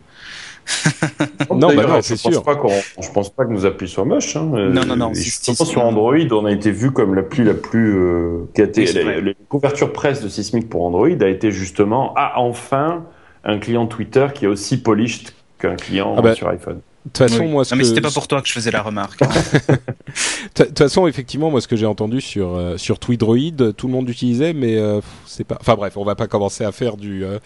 Non, 1.51 1.75
bah 1.75 1.87
non, 1.87 1.97
je 1.97 2.01
c'est 2.15 2.23
pense 2.23 2.33
sûr. 2.33 2.43
Pas 2.43 2.59
je 3.01 3.11
pense 3.11 3.31
pas 3.31 3.45
que 3.45 3.51
nos 3.53 3.65
applis 3.65 3.89
soient 3.89 4.05
moches. 4.05 4.37
Hein. 4.37 4.51
Euh, 4.55 4.71
Non, 4.71 4.85
non, 4.85 4.97
non, 4.97 5.15
si- 5.15 5.31
sur 5.55 5.85
Android, 5.85 6.17
on 6.33 6.45
a 6.45 6.53
été 6.53 6.71
vu 6.71 6.91
comme 6.91 7.15
l'appli 7.15 7.45
la 7.45 7.55
plus 7.55 7.95
euh, 7.97 8.49
qui 8.55 8.61
a 8.61 8.65
été 8.65 8.83
Oui, 8.83 8.87
c'est 8.89 9.03
la, 9.03 9.13
vrai. 9.13 9.21
la 9.21 9.33
couverture 9.49 9.93
presse 9.93 10.21
de 10.23 10.29
Sismic 10.29 10.69
pour 10.69 10.85
Android 10.85 11.09
a 11.09 11.27
été 11.29 11.51
justement 11.51 12.13
ah 12.17 12.35
enfin 12.37 13.05
un 13.45 13.59
client 13.59 13.87
Twitter 13.87 14.27
qui 14.35 14.45
est 14.45 14.49
aussi 14.49 14.77
polished 14.83 15.33
qu'un 15.59 15.77
client 15.77 16.15
Ah 16.19 16.23
bah, 16.23 16.35
sur 16.35 16.49
iPhone. 16.49 16.81
De 17.07 17.11
toute 17.13 17.17
façon, 17.29 17.45
Oui. 17.45 17.49
moi, 17.49 17.65
ce 17.65 17.75
non, 17.75 17.79
mais 17.79 17.83
que- 17.85 17.89
c'était 17.89 18.01
pas 18.03 18.11
pour 18.11 18.29
toi 18.29 18.43
que 18.43 18.49
je 18.49 18.53
faisais 18.53 18.71
la 18.71 18.83
remarque. 18.83 19.21
De 20.57 20.65
toute 20.65 20.79
façon, 20.79 21.07
effectivement, 21.07 21.51
moi, 21.51 21.61
ce 21.61 21.69
que 21.69 21.77
j'ai 21.77 21.87
entendu 21.87 22.21
sur 22.21 22.55
euh, 22.55 22.77
sur 22.77 22.99
Tweedroid, 22.99 23.73
tout 23.77 23.87
le 23.87 23.93
monde 23.93 24.07
l'utilisait, 24.07 24.53
mais 24.53 24.77
euh, 24.77 25.01
c'est 25.27 25.45
pas. 25.45 25.57
Enfin 25.61 25.77
bref, 25.77 25.97
on 25.97 26.05
va 26.05 26.15
pas 26.15 26.27
commencer 26.27 26.63
à 26.65 26.73
faire 26.73 26.97
du. 26.97 27.25
euh, 27.25 27.39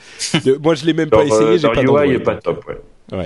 de- 0.45 0.59
Moi, 0.63 0.75
je 0.75 0.85
l'ai 0.85 0.93
même 0.93 1.11
pas 1.11 1.19
Leur, 1.19 1.27
essayé. 1.27 1.51
euh, 1.51 1.59
J'ai 1.59 1.69
pas 1.69 1.83
UI 2.07 2.15
est 2.15 2.19
pas 2.21 2.35
top. 2.37 2.65
Ouais. 2.67 2.79
Euh, 3.13 3.25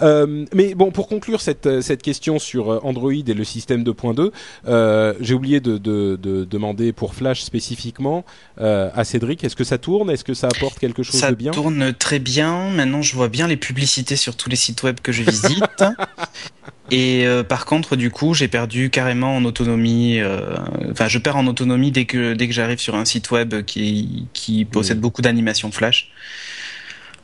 mais 0.00 0.74
bon, 0.74 0.90
pour 0.90 1.08
conclure 1.08 1.40
cette 1.40 1.66
euh, 1.66 1.80
cette 1.80 2.02
question 2.02 2.38
sur 2.38 2.70
euh, 2.70 2.80
Android 2.82 3.12
et 3.12 3.34
le 3.34 3.44
système 3.44 3.82
2.2, 3.82 4.30
euh, 4.68 5.14
j'ai 5.20 5.34
oublié 5.34 5.60
de, 5.60 5.78
de, 5.78 6.16
de 6.20 6.44
demander 6.44 6.92
pour 6.92 7.14
Flash 7.14 7.42
spécifiquement 7.42 8.24
euh, 8.60 8.90
à 8.94 9.04
Cédric. 9.04 9.44
Est-ce 9.44 9.56
que 9.56 9.64
ça 9.64 9.78
tourne? 9.78 10.10
Est-ce 10.10 10.24
que 10.24 10.34
ça 10.34 10.48
apporte 10.48 10.78
quelque 10.78 11.02
chose 11.02 11.20
Ça 11.20 11.30
de 11.30 11.36
bien? 11.36 11.52
tourne 11.52 11.92
très 11.92 12.18
bien. 12.18 12.70
Maintenant, 12.70 13.02
je 13.02 13.14
vois 13.14 13.28
bien 13.28 13.46
les 13.48 13.56
publicités 13.56 14.16
sur 14.16 14.36
tous 14.36 14.48
les 14.50 14.56
sites 14.56 14.82
web 14.82 15.00
que 15.02 15.12
je 15.12 15.22
visite. 15.22 15.84
Et 16.92 17.26
euh, 17.26 17.42
par 17.42 17.64
contre, 17.66 17.96
du 17.96 18.10
coup, 18.12 18.32
j'ai 18.32 18.46
perdu 18.46 18.90
carrément 18.90 19.34
en 19.36 19.44
autonomie. 19.44 20.20
euh, 20.20 20.54
Enfin, 20.92 21.08
je 21.08 21.18
perds 21.18 21.36
en 21.36 21.46
autonomie 21.48 21.90
dès 21.90 22.04
que 22.04 22.34
dès 22.34 22.46
que 22.46 22.54
j'arrive 22.54 22.78
sur 22.78 22.94
un 22.94 23.04
site 23.04 23.30
web 23.32 23.64
qui 23.64 24.28
qui 24.32 24.64
possède 24.64 25.00
beaucoup 25.00 25.20
d'animations 25.20 25.72
flash. 25.72 26.10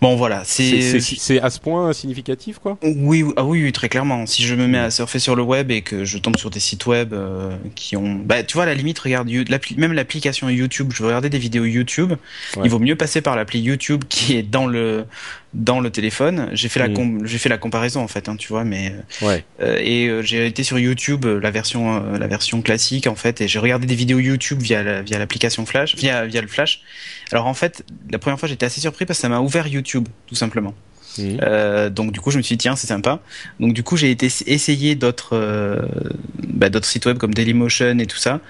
Bon, 0.03 0.17
voilà, 0.17 0.43
C'est 0.45 0.99
c'est 0.99 1.41
à 1.41 1.49
ce 1.49 1.61
point 1.61 1.93
significatif, 1.93 2.59
quoi? 2.59 2.77
Oui, 2.83 3.23
oui, 3.23 3.33
ah 3.37 3.45
oui, 3.45 3.63
oui, 3.63 3.71
très 3.71 3.89
clairement. 3.89 4.27
Si 4.27 4.43
je 4.43 4.57
me 4.57 4.67
mets 4.67 4.79
à 4.79 4.91
surfer 4.91 5.21
sur 5.21 5.37
le 5.37 5.45
web 5.45 5.71
et 5.71 5.83
que 5.83 6.05
je 6.05 6.19
tombe 6.19 6.37
sur 6.37 6.51
des 6.51 6.59
sites 6.59 6.87
web 6.87 7.13
euh, 7.13 7.53
qui 7.77 7.97
ont, 7.97 8.17
bah, 8.17 8.43
tu 8.43 8.55
vois, 8.55 8.65
à 8.65 8.67
la 8.67 8.75
limite, 8.75 8.99
regarde 8.99 9.31
même 9.77 9.93
l'application 9.93 10.49
YouTube. 10.49 10.91
Je 10.93 11.05
veux 11.05 11.07
regarder 11.07 11.31
des 11.31 11.39
vidéos 11.39 11.67
YouTube. 11.67 12.15
Ouais. 12.57 12.63
Il 12.65 12.71
vaut 12.71 12.81
mieux 12.81 12.97
passer 12.97 13.21
par 13.21 13.37
l'appli 13.37 13.61
YouTube 13.61 14.03
qui 14.09 14.35
est 14.35 14.43
dans 14.43 14.67
le 14.67 15.05
dans 15.55 15.81
le 15.81 15.91
téléphone. 15.91 16.49
J'ai 16.53 16.69
fait 16.69 16.81
la 16.81 16.89
Mm. 16.89 17.27
j'ai 17.27 17.39
fait 17.39 17.49
la 17.49 17.59
comparaison 17.59 18.01
en 18.01 18.09
fait, 18.09 18.29
hein, 18.29 18.37
tu 18.37 18.49
vois, 18.49 18.65
mais 18.65 18.95
Ouais. 19.21 19.45
euh, 19.61 19.79
et 19.83 20.07
euh, 20.09 20.23
j'ai 20.23 20.47
été 20.47 20.63
sur 20.65 20.79
YouTube 20.79 21.25
euh, 21.27 21.39
la 21.41 21.51
version 21.51 21.97
euh, 21.97 22.19
la 22.19 22.27
version 22.27 22.63
classique 22.63 23.07
en 23.07 23.15
fait 23.15 23.41
et 23.41 23.49
j'ai 23.49 23.59
regardé 23.59 23.87
des 23.87 23.95
vidéos 23.95 24.19
YouTube 24.19 24.61
via 24.63 24.83
la- 24.83 25.03
via 25.03 25.19
l'application 25.19 25.67
Flash, 25.67 25.95
via 25.97 26.25
via 26.27 26.41
le 26.41 26.49
Flash. 26.49 26.81
Alors 27.33 27.47
en 27.47 27.55
fait, 27.55 27.85
la 28.11 28.19
première 28.19 28.39
fois 28.41 28.49
j'étais 28.49 28.67
assez 28.67 28.81
surpris 28.81 29.05
parce 29.07 29.19
que 29.19 29.23
ça 29.23 29.29
m'a 29.29 29.41
ouvert 29.41 29.67
YouTube 29.67 30.09
tout 30.27 30.35
simplement. 30.35 30.75
Euh, 31.19 31.91
donc 31.91 32.13
du 32.13 32.21
coup, 32.23 32.31
je 32.31 32.39
me 32.39 32.43
suis 32.43 32.55
dit 32.57 32.63
tiens, 32.63 32.75
c'est 32.75 32.87
sympa. 32.87 33.21
Donc 33.61 33.75
du 33.75 33.83
coup, 33.83 33.99
j'ai 33.99 34.11
été 34.11 34.31
essayer 34.47 34.95
d'autres 34.95 35.37
euh, 35.37 35.83
bah, 36.49 36.71
d'autres 36.71 36.87
sites 36.87 37.05
web 37.05 37.19
comme 37.19 37.35
Dailymotion 37.35 37.99
et 37.99 38.07
tout 38.07 38.17
ça. 38.17 38.41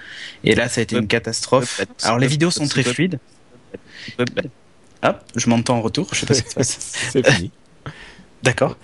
Et 0.45 0.55
là, 0.55 0.69
ça 0.69 0.79
a 0.79 0.83
été 0.83 0.95
une 0.95 1.07
catastrophe. 1.07 1.81
Alors 2.03 2.17
les 2.19 2.27
vidéos 2.27 2.51
sont 2.51 2.65
très 2.65 2.83
fluides. 2.83 3.19
Hop, 5.03 5.17
je 5.35 5.49
m'entends 5.49 5.77
en 5.77 5.81
retour. 5.81 6.07
Je 6.13 6.19
sais 6.21 6.25
pas 6.25 6.33
ce 6.33 6.43
qui 6.43 6.49
se 6.49 6.55
passe. 6.55 6.77
C'est 7.11 7.27
fini. 7.29 7.51
D'accord. 8.41 8.77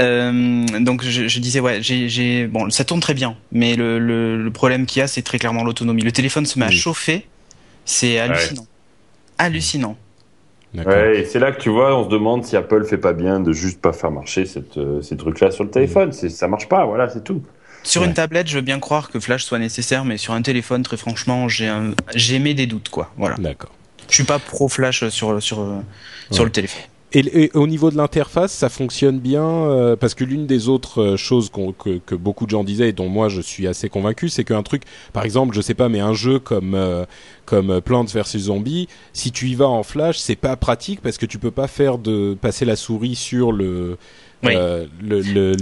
Euh, 0.00 0.66
donc 0.80 1.04
je, 1.04 1.28
je 1.28 1.38
disais 1.38 1.60
ouais, 1.60 1.78
j'ai, 1.80 2.46
bon, 2.48 2.68
ça 2.70 2.84
tourne 2.84 3.00
très 3.00 3.14
bien, 3.14 3.36
mais 3.52 3.76
le, 3.76 3.98
le, 4.00 4.42
le 4.42 4.50
problème 4.50 4.86
qu'il 4.86 4.98
y 4.98 5.02
a, 5.02 5.06
c'est 5.06 5.22
très 5.22 5.38
clairement 5.38 5.62
l'autonomie. 5.62 6.02
Le 6.02 6.10
téléphone 6.10 6.46
se 6.46 6.58
met 6.58 6.64
à 6.64 6.68
Oui. 6.68 6.74
chauffer 6.76 7.26
C'est 7.84 8.18
hallucinant. 8.18 8.66
Hallucinant. 9.38 9.96
Ouais, 10.74 11.20
et 11.20 11.24
c'est 11.24 11.38
là 11.38 11.52
que 11.52 11.60
tu 11.60 11.68
vois, 11.68 11.96
on 11.96 12.02
se 12.04 12.08
demande 12.08 12.44
si 12.44 12.56
Apple 12.56 12.84
fait 12.84 12.98
pas 12.98 13.12
bien 13.12 13.38
de 13.38 13.52
juste 13.52 13.80
pas 13.80 13.92
faire 13.92 14.10
marcher 14.10 14.44
cette, 14.46 14.76
euh, 14.78 15.00
ces 15.02 15.16
trucs-là 15.16 15.52
sur 15.52 15.62
le 15.62 15.70
téléphone. 15.70 16.10
C'est, 16.12 16.28
ça 16.28 16.48
marche 16.48 16.68
pas, 16.68 16.84
voilà, 16.84 17.08
c'est 17.08 17.22
tout. 17.22 17.44
Sur 17.84 18.00
Ouais. 18.02 18.08
une 18.08 18.14
tablette, 18.14 18.48
je 18.48 18.56
veux 18.56 18.62
bien 18.62 18.80
croire 18.80 19.10
que 19.10 19.20
Flash 19.20 19.44
soit 19.44 19.60
nécessaire, 19.60 20.04
mais 20.04 20.16
sur 20.16 20.32
un 20.32 20.42
téléphone, 20.42 20.82
très 20.82 20.96
franchement, 20.96 21.48
j'ai 21.48 21.68
un... 21.68 21.92
j'émets 22.16 22.54
des 22.54 22.66
doutes, 22.66 22.88
quoi. 22.88 23.12
Voilà. 23.16 23.36
D'accord. 23.38 23.70
Je 24.08 24.14
suis 24.14 24.24
pas 24.24 24.38
pro 24.38 24.68
Flash 24.68 25.08
sur 25.08 25.42
sur 25.42 25.60
euh, 25.60 25.80
sur 26.30 26.44
le 26.44 26.50
téléphone. 26.50 26.82
Et, 27.16 27.44
et 27.44 27.50
au 27.54 27.68
niveau 27.68 27.92
de 27.92 27.96
l'interface, 27.96 28.52
ça 28.52 28.68
fonctionne 28.68 29.20
bien 29.20 29.44
euh, 29.44 29.94
parce 29.94 30.14
que 30.14 30.24
l'une 30.24 30.48
des 30.48 30.68
autres 30.68 31.00
euh, 31.00 31.16
choses 31.16 31.48
que, 31.78 31.98
que 31.98 32.14
beaucoup 32.16 32.44
de 32.44 32.50
gens 32.50 32.64
disaient 32.64 32.88
et 32.88 32.92
dont 32.92 33.08
moi 33.08 33.28
je 33.28 33.40
suis 33.40 33.68
assez 33.68 33.88
convaincu, 33.88 34.28
c'est 34.28 34.42
qu'un 34.42 34.64
truc, 34.64 34.82
par 35.12 35.24
exemple, 35.24 35.54
je 35.54 35.60
sais 35.60 35.74
pas, 35.74 35.88
mais 35.88 36.00
un 36.00 36.12
jeu 36.12 36.40
comme 36.40 36.74
euh, 36.74 37.04
comme 37.44 37.80
Plants 37.80 38.02
vs 38.02 38.36
Zombies, 38.38 38.88
si 39.12 39.30
tu 39.30 39.46
y 39.48 39.54
vas 39.54 39.68
en 39.68 39.84
flash, 39.84 40.18
c'est 40.18 40.34
pas 40.34 40.56
pratique 40.56 41.00
parce 41.02 41.16
que 41.16 41.26
tu 41.26 41.38
peux 41.38 41.52
pas 41.52 41.68
faire 41.68 41.98
de 41.98 42.36
passer 42.40 42.64
la 42.64 42.74
souris 42.74 43.14
sur 43.14 43.52
le 43.52 43.96
Oui. 44.42 44.54
euh, 44.56 44.86
le- 45.00 45.20
le- 45.20 45.54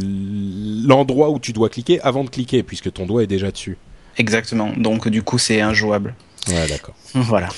l'endroit 0.89 1.29
où 1.29 1.39
tu 1.39 1.53
dois 1.53 1.69
cliquer 1.69 2.01
avant 2.01 2.25
de 2.25 2.31
cliquer 2.31 2.63
puisque 2.63 2.91
ton 2.93 3.05
doigt 3.05 3.23
est 3.25 3.27
déjà 3.27 3.51
dessus. 3.51 3.77
Exactement. 4.17 4.73
Donc 4.79 5.09
du 5.09 5.23
coup, 5.23 5.37
c'est 5.39 5.61
injouable. 5.61 6.15
Ouais, 6.49 6.67
d'accord. 6.67 6.95
voilà. 7.15 7.49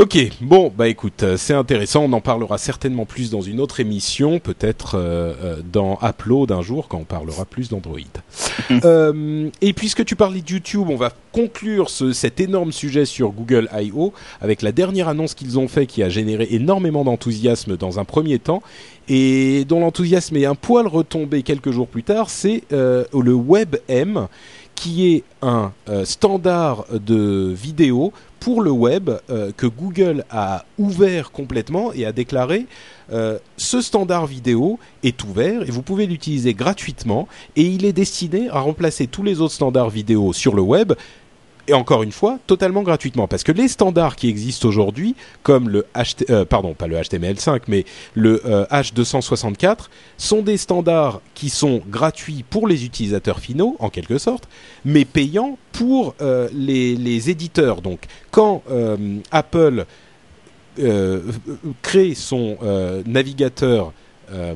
Ok, 0.00 0.16
bon, 0.40 0.72
bah 0.78 0.86
écoute, 0.86 1.24
euh, 1.24 1.36
c'est 1.36 1.54
intéressant, 1.54 2.04
on 2.04 2.12
en 2.12 2.20
parlera 2.20 2.56
certainement 2.56 3.04
plus 3.04 3.30
dans 3.32 3.40
une 3.40 3.58
autre 3.58 3.80
émission, 3.80 4.38
peut-être 4.38 4.94
euh, 4.94 5.34
euh, 5.42 5.56
dans 5.72 5.98
Upload 6.04 6.52
un 6.52 6.62
jour, 6.62 6.86
quand 6.86 6.98
on 6.98 7.04
parlera 7.04 7.44
plus 7.44 7.68
d'Android. 7.68 7.98
Euh, 8.84 9.50
et 9.60 9.72
puisque 9.72 10.04
tu 10.04 10.14
parlais 10.14 10.40
de 10.40 10.48
YouTube, 10.52 10.86
on 10.88 10.94
va 10.94 11.10
conclure 11.32 11.90
ce- 11.90 12.12
cet 12.12 12.38
énorme 12.38 12.70
sujet 12.70 13.06
sur 13.06 13.32
Google 13.32 13.68
I.O. 13.74 14.12
avec 14.40 14.62
la 14.62 14.70
dernière 14.70 15.08
annonce 15.08 15.34
qu'ils 15.34 15.58
ont 15.58 15.66
fait 15.66 15.86
qui 15.86 16.04
a 16.04 16.08
généré 16.08 16.46
énormément 16.52 17.02
d'enthousiasme 17.02 17.76
dans 17.76 17.98
un 17.98 18.04
premier 18.04 18.38
temps, 18.38 18.62
et 19.08 19.64
dont 19.64 19.80
l'enthousiasme 19.80 20.36
est 20.36 20.44
un 20.46 20.54
poil 20.54 20.86
retombé 20.86 21.42
quelques 21.42 21.72
jours 21.72 21.88
plus 21.88 22.04
tard, 22.04 22.30
c'est 22.30 22.62
euh, 22.72 23.04
le 23.12 23.32
WebM, 23.32 24.28
qui 24.76 25.12
est 25.12 25.24
un 25.42 25.72
euh, 25.88 26.04
standard 26.04 26.84
de 26.92 27.52
vidéo 27.52 28.12
pour 28.40 28.62
le 28.62 28.70
web 28.70 29.10
euh, 29.30 29.52
que 29.56 29.66
Google 29.66 30.24
a 30.30 30.64
ouvert 30.78 31.30
complètement 31.30 31.92
et 31.92 32.04
a 32.06 32.12
déclaré 32.12 32.66
euh, 33.12 33.38
ce 33.56 33.80
standard 33.80 34.26
vidéo 34.26 34.78
est 35.02 35.24
ouvert 35.24 35.62
et 35.62 35.70
vous 35.70 35.82
pouvez 35.82 36.06
l'utiliser 36.06 36.54
gratuitement 36.54 37.26
et 37.56 37.62
il 37.62 37.84
est 37.84 37.92
destiné 37.92 38.48
à 38.50 38.60
remplacer 38.60 39.06
tous 39.06 39.22
les 39.22 39.40
autres 39.40 39.54
standards 39.54 39.90
vidéo 39.90 40.32
sur 40.32 40.54
le 40.54 40.62
web 40.62 40.92
et 41.68 41.74
encore 41.74 42.02
une 42.02 42.12
fois 42.12 42.38
totalement 42.46 42.82
gratuitement. 42.82 43.28
Parce 43.28 43.44
que 43.44 43.52
les 43.52 43.68
standards 43.68 44.16
qui 44.16 44.28
existent 44.28 44.68
aujourd'hui 44.68 45.14
comme 45.42 45.68
le 45.68 45.86
HT, 45.94 46.30
euh, 46.30 46.44
HTML5 46.44 47.62
mais 47.68 47.84
le 48.14 48.42
euh, 48.44 48.64
H264 48.66 49.88
sont 50.16 50.42
des 50.42 50.56
standards 50.56 51.20
qui 51.34 51.50
sont 51.50 51.82
gratuits 51.88 52.44
pour 52.48 52.66
les 52.66 52.84
utilisateurs 52.84 53.40
finaux 53.40 53.76
en 53.78 53.90
quelque 53.90 54.18
sorte 54.18 54.48
mais 54.84 55.04
payants 55.04 55.58
pour 55.72 56.14
euh, 56.20 56.48
les, 56.52 56.96
les 56.96 57.30
éditeurs. 57.30 57.82
Donc 57.82 58.00
quand 58.30 58.62
euh, 58.70 59.18
Apple 59.30 59.84
euh, 60.78 61.20
crée 61.82 62.14
son 62.14 62.56
euh, 62.62 63.02
navigateur 63.06 63.92
euh, 64.32 64.54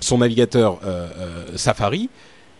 son 0.00 0.18
navigateur 0.18 0.78
euh, 0.84 1.08
euh, 1.18 1.56
Safari 1.56 2.08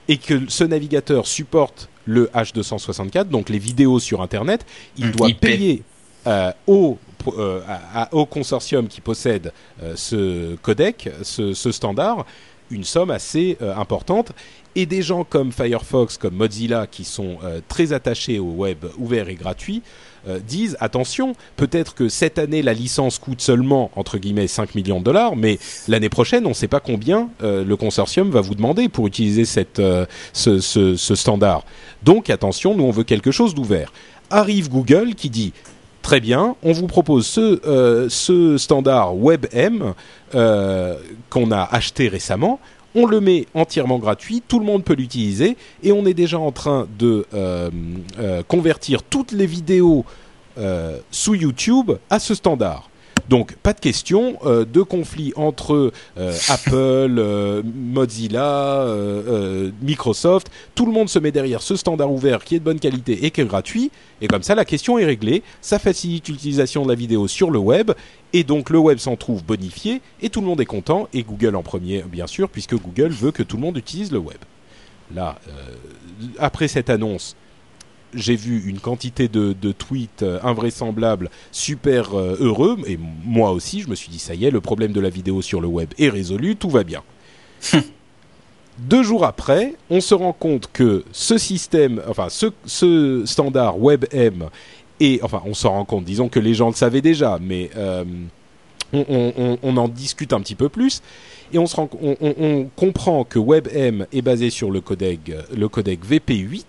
et 0.08 0.16
que 0.16 0.48
ce 0.48 0.64
navigateur 0.64 1.26
supporte 1.26 1.88
le 2.16 2.26
H264 2.34 3.24
donc 3.28 3.48
les 3.50 3.58
vidéos 3.58 3.98
sur 4.00 4.22
internet 4.22 4.64
il 4.96 5.06
Mm, 5.08 5.12
doit 5.12 5.28
IP. 5.28 5.40
payer 5.40 5.82
euh, 6.26 6.50
au 6.66 6.96
euh, 7.36 7.60
à- 7.94 8.08
au 8.14 8.24
consortium 8.26 8.86
qui 8.88 9.00
possède 9.00 9.52
euh, 9.82 9.92
ce 9.96 10.56
codec 10.56 11.10
ce, 11.22 11.52
ce 11.52 11.70
standard 11.72 12.24
une 12.70 12.84
somme 12.84 13.10
assez 13.10 13.56
importante 13.76 14.32
et 14.74 14.84
des 14.86 15.00
gens 15.00 15.24
comme 15.24 15.52
Firefox, 15.52 16.18
comme 16.18 16.34
Mozilla, 16.34 16.86
qui 16.86 17.04
sont 17.04 17.38
très 17.66 17.94
attachés 17.94 18.38
au 18.38 18.50
web 18.52 18.84
ouvert 18.98 19.30
et 19.30 19.34
gratuit, 19.36 19.82
euh, 20.26 20.38
disent 20.40 20.76
attention, 20.80 21.34
peut-être 21.56 21.94
que 21.94 22.08
cette 22.08 22.38
année 22.38 22.62
la 22.62 22.72
licence 22.72 23.18
coûte 23.18 23.40
seulement 23.40 23.90
entre 23.94 24.18
guillemets 24.18 24.46
5 24.46 24.74
millions 24.74 24.98
de 24.98 25.04
dollars, 25.04 25.36
mais 25.36 25.58
l'année 25.86 26.08
prochaine 26.08 26.46
on 26.46 26.50
ne 26.50 26.54
sait 26.54 26.68
pas 26.68 26.80
combien 26.80 27.28
euh, 27.42 27.64
le 27.64 27.76
consortium 27.76 28.30
va 28.30 28.40
vous 28.40 28.54
demander 28.54 28.88
pour 28.88 29.06
utiliser 29.06 29.44
euh, 29.78 30.06
ce, 30.32 31.14
standard. 31.14 31.64
Donc 32.02 32.30
attention, 32.30 32.74
nous 32.74 32.84
on 32.84 32.90
veut 32.90 33.04
quelque 33.04 33.30
chose 33.30 33.54
d'ouvert. 33.54 33.92
Arrive 34.30 34.68
Google 34.68 35.14
qui 35.14 35.30
dit 35.30 35.52
Très 36.02 36.20
bien, 36.20 36.56
on 36.62 36.72
vous 36.72 36.86
propose 36.86 37.26
ce, 37.26 38.56
standard 38.56 39.14
WebM 39.14 39.92
qu'on 40.32 41.50
a 41.50 41.62
acheté 41.70 42.08
récemment. 42.08 42.60
On 42.94 43.06
le 43.06 43.20
met 43.20 43.46
entièrement 43.54 43.98
gratuit, 43.98 44.42
tout 44.46 44.58
le 44.58 44.64
monde 44.64 44.82
peut 44.82 44.94
l'utiliser 44.94 45.56
et 45.82 45.92
on 45.92 46.06
est 46.06 46.14
déjà 46.14 46.38
en 46.38 46.52
train 46.52 46.88
de 46.98 47.26
euh, 47.34 47.70
euh, 48.18 48.42
convertir 48.42 49.02
toutes 49.02 49.32
les 49.32 49.46
vidéos 49.46 50.04
euh, 50.58 50.98
sous 51.10 51.34
YouTube 51.34 51.92
à 52.08 52.18
ce 52.18 52.34
standard. 52.34 52.87
Donc 53.28 53.56
pas 53.56 53.72
de 53.72 53.80
question 53.80 54.38
euh, 54.44 54.64
de 54.64 54.82
conflit 54.82 55.32
entre 55.36 55.92
euh, 56.18 56.32
Apple, 56.48 57.16
euh, 57.18 57.62
Mozilla, 57.64 58.86
Microsoft. 59.82 60.50
Tout 60.74 60.86
le 60.86 60.92
monde 60.92 61.08
se 61.08 61.18
met 61.18 61.30
derrière 61.30 61.62
ce 61.62 61.76
standard 61.76 62.10
ouvert 62.10 62.44
qui 62.44 62.56
est 62.56 62.58
de 62.58 62.64
bonne 62.64 62.80
qualité 62.80 63.24
et 63.24 63.30
qui 63.30 63.40
est 63.40 63.44
gratuit. 63.44 63.90
Et 64.20 64.28
comme 64.28 64.42
ça, 64.42 64.54
la 64.54 64.64
question 64.64 64.98
est 64.98 65.04
réglée. 65.04 65.42
Ça 65.60 65.78
facilite 65.78 66.28
l'utilisation 66.28 66.84
de 66.84 66.88
la 66.88 66.94
vidéo 66.94 67.28
sur 67.28 67.50
le 67.50 67.58
web. 67.58 67.92
Et 68.32 68.44
donc 68.44 68.70
le 68.70 68.78
web 68.78 68.98
s'en 68.98 69.16
trouve 69.16 69.44
bonifié 69.44 70.00
et 70.20 70.30
tout 70.30 70.40
le 70.40 70.46
monde 70.46 70.60
est 70.60 70.66
content. 70.66 71.08
Et 71.12 71.22
Google 71.22 71.56
en 71.56 71.62
premier, 71.62 72.02
bien 72.02 72.26
sûr, 72.26 72.48
puisque 72.48 72.74
Google 72.74 73.10
veut 73.10 73.32
que 73.32 73.42
tout 73.42 73.56
le 73.56 73.62
monde 73.62 73.76
utilise 73.76 74.10
le 74.10 74.18
web. 74.18 74.38
Là, 75.14 75.38
après 76.38 76.68
cette 76.68 76.90
annonce, 76.90 77.34
j'ai 78.14 78.36
vu 78.36 78.64
une 78.68 78.78
quantité 78.80 79.28
de, 79.28 79.54
de 79.60 79.72
tweets 79.72 80.22
euh, 80.22 80.38
invraisemblables, 80.42 81.30
super 81.52 82.18
euh, 82.18 82.36
heureux, 82.40 82.78
et 82.86 82.98
moi 83.24 83.50
aussi, 83.52 83.80
je 83.82 83.88
me 83.88 83.94
suis 83.94 84.08
dit, 84.10 84.18
ça 84.18 84.34
y 84.34 84.44
est, 84.46 84.50
le 84.50 84.60
problème 84.60 84.92
de 84.92 85.00
la 85.00 85.10
vidéo 85.10 85.42
sur 85.42 85.60
le 85.60 85.68
web 85.68 85.90
est 85.98 86.08
résolu, 86.08 86.56
tout 86.56 86.70
va 86.70 86.84
bien. 86.84 87.02
Deux 88.78 89.02
jours 89.02 89.24
après, 89.24 89.74
on 89.90 90.00
se 90.00 90.14
rend 90.14 90.32
compte 90.32 90.70
que 90.72 91.04
ce 91.10 91.36
système, 91.36 92.00
enfin 92.08 92.28
ce, 92.28 92.46
ce 92.64 93.24
standard 93.26 93.76
WebM, 93.78 94.44
et 95.00 95.18
enfin 95.22 95.42
on 95.44 95.54
s'en 95.54 95.70
rend 95.70 95.84
compte, 95.84 96.04
disons 96.04 96.28
que 96.28 96.38
les 96.38 96.54
gens 96.54 96.68
le 96.68 96.74
savaient 96.74 97.00
déjà, 97.00 97.38
mais 97.42 97.70
euh, 97.76 98.04
on, 98.92 99.04
on- 99.08 99.32
on- 99.36 99.58
on 99.64 99.76
en 99.76 99.88
discute 99.88 100.32
un 100.32 100.40
petit 100.40 100.54
peu 100.54 100.68
plus, 100.68 101.02
et 101.52 101.58
on, 101.58 102.70
comprend 102.76 103.24
que 103.24 103.38
WebM 103.38 104.06
est 104.12 104.22
basé 104.22 104.50
sur 104.50 104.70
le 104.70 104.80
codec, 104.80 105.20
euh, 105.28 105.42
le 105.56 105.68
codec 105.68 106.04
VP8, 106.04 106.64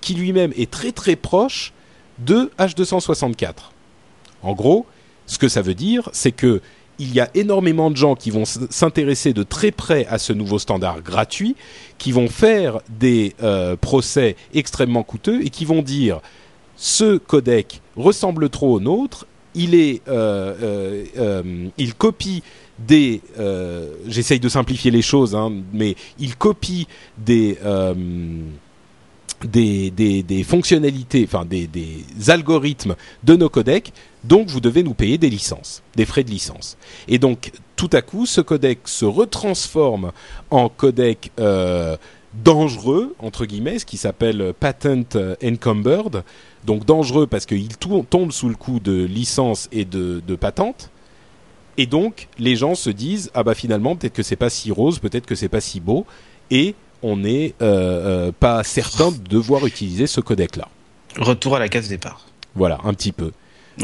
qui 0.00 0.14
lui-même 0.14 0.52
est 0.56 0.70
très 0.70 0.92
très 0.92 1.16
proche 1.16 1.72
de 2.18 2.50
H264. 2.58 3.70
En 4.42 4.52
gros, 4.52 4.86
ce 5.26 5.38
que 5.38 5.48
ça 5.48 5.62
veut 5.62 5.74
dire, 5.74 6.08
c'est 6.12 6.32
que 6.32 6.60
il 6.98 7.12
y 7.12 7.20
a 7.20 7.28
énormément 7.34 7.90
de 7.90 7.96
gens 7.96 8.14
qui 8.14 8.30
vont 8.30 8.44
s'intéresser 8.44 9.32
de 9.32 9.42
très 9.42 9.72
près 9.72 10.06
à 10.06 10.18
ce 10.18 10.32
nouveau 10.32 10.60
standard 10.60 11.02
gratuit, 11.02 11.56
qui 11.98 12.12
vont 12.12 12.28
faire 12.28 12.78
des 12.88 13.34
euh, 13.42 13.76
procès 13.76 14.36
extrêmement 14.54 15.02
coûteux 15.02 15.44
et 15.44 15.50
qui 15.50 15.64
vont 15.64 15.82
dire 15.82 16.20
ce 16.76 17.16
codec 17.16 17.80
ressemble 17.96 18.48
trop 18.48 18.74
au 18.74 18.80
nôtre, 18.80 19.26
il 19.54 19.74
est, 19.74 20.02
euh, 20.08 21.04
euh, 21.16 21.68
il 21.78 21.94
copie 21.94 22.42
des, 22.78 23.20
euh, 23.38 23.94
j'essaye 24.06 24.40
de 24.40 24.48
simplifier 24.48 24.90
les 24.90 25.02
choses, 25.02 25.34
hein, 25.34 25.52
mais 25.72 25.96
il 26.18 26.36
copie 26.36 26.86
des 27.18 27.58
euh, 27.64 27.94
des, 29.44 29.90
des, 29.90 30.22
des 30.22 30.42
fonctionnalités, 30.42 31.24
enfin 31.26 31.44
des, 31.44 31.66
des 31.66 32.04
algorithmes 32.28 32.96
de 33.24 33.36
nos 33.36 33.48
codecs, 33.48 33.92
donc 34.24 34.48
vous 34.48 34.60
devez 34.60 34.82
nous 34.82 34.94
payer 34.94 35.18
des 35.18 35.28
licences, 35.28 35.82
des 35.96 36.06
frais 36.06 36.24
de 36.24 36.30
licence. 36.30 36.76
Et 37.08 37.18
donc 37.18 37.52
tout 37.76 37.90
à 37.92 38.02
coup, 38.02 38.26
ce 38.26 38.40
codec 38.40 38.80
se 38.86 39.04
retransforme 39.04 40.12
en 40.50 40.68
codec 40.68 41.30
euh, 41.40 41.96
dangereux, 42.42 43.14
entre 43.18 43.44
guillemets, 43.44 43.78
ce 43.78 43.86
qui 43.86 43.96
s'appelle 43.96 44.54
patent 44.58 45.16
encumbered, 45.44 46.24
donc 46.64 46.84
dangereux 46.84 47.26
parce 47.26 47.46
qu'il 47.46 47.68
tombe 47.76 48.32
sous 48.32 48.48
le 48.48 48.54
coup 48.54 48.80
de 48.80 49.04
licences 49.04 49.68
et 49.72 49.84
de, 49.84 50.22
de 50.26 50.36
patentes. 50.36 50.90
Et 51.76 51.86
donc, 51.86 52.28
les 52.38 52.56
gens 52.56 52.74
se 52.74 52.90
disent 52.90 53.30
ah 53.34 53.42
bah 53.42 53.54
finalement 53.54 53.96
peut-être 53.96 54.14
que 54.14 54.22
c'est 54.22 54.36
pas 54.36 54.50
si 54.50 54.70
rose, 54.70 54.98
peut-être 54.98 55.26
que 55.26 55.34
c'est 55.34 55.48
pas 55.48 55.60
si 55.60 55.80
beau, 55.80 56.06
et 56.50 56.74
on 57.02 57.16
n'est 57.16 57.54
euh, 57.62 58.28
euh, 58.28 58.32
pas 58.32 58.62
certain 58.64 59.10
de 59.10 59.18
devoir 59.28 59.66
utiliser 59.66 60.06
ce 60.06 60.20
codec-là. 60.20 60.68
Retour 61.18 61.56
à 61.56 61.58
la 61.58 61.68
case 61.68 61.88
départ. 61.88 62.26
Voilà, 62.54 62.78
un 62.84 62.94
petit 62.94 63.12
peu. 63.12 63.32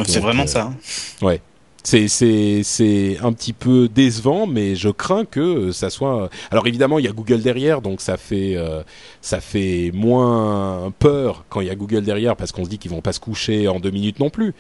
C'est 0.05 0.21
vraiment 0.21 0.45
euh, 0.45 0.47
ça. 0.47 0.63
hein. 0.63 0.77
Ouais. 1.21 1.41
c'est 1.83 2.07
c'est 2.09 2.63
c'est 2.63 3.19
un 3.23 3.33
petit 3.33 3.53
peu 3.53 3.89
décevant, 3.89 4.47
mais 4.47 4.77
je 4.77 4.89
crains 4.89 5.25
que 5.25 5.73
ça 5.73 5.91
soit. 5.91 6.31
Alors 6.51 6.67
évidemment, 6.69 6.99
il 7.01 7.05
y 7.05 7.09
a 7.09 7.13
Google 7.13 7.43
derrière, 7.43 7.83
donc 7.83 8.01
ça 8.01 8.17
fait 8.17 8.55
euh, 8.57 8.83
ça 9.21 9.41
fait 9.41 9.91
moins 9.93 10.93
peur 10.99 11.45
quand 11.49 11.61
il 11.61 11.67
y 11.67 11.71
a 11.71 11.75
Google 11.75 12.03
derrière, 12.03 12.37
parce 12.37 12.53
qu'on 12.53 12.65
se 12.65 12.71
dit 12.71 12.79
qu'ils 12.79 12.91
vont 12.93 13.01
pas 13.01 13.13
se 13.13 13.21
coucher 13.21 13.67
en 13.69 13.81
deux 13.81 13.91
minutes 13.91 14.21
non 14.21 14.31
plus. 14.31 14.55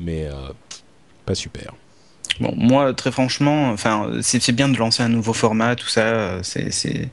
Mais 0.00 0.26
euh, 0.26 0.32
pas 1.24 1.34
super. 1.34 1.74
Bon, 2.40 2.52
moi, 2.56 2.92
très 2.94 3.12
franchement, 3.12 3.70
enfin, 3.70 4.10
c'est 4.22 4.52
bien 4.52 4.68
de 4.68 4.76
lancer 4.76 5.02
un 5.02 5.08
nouveau 5.08 5.32
format, 5.32 5.76
tout 5.76 5.88
ça. 5.88 6.42
C'est, 6.42 6.72
c'est. 6.72 7.08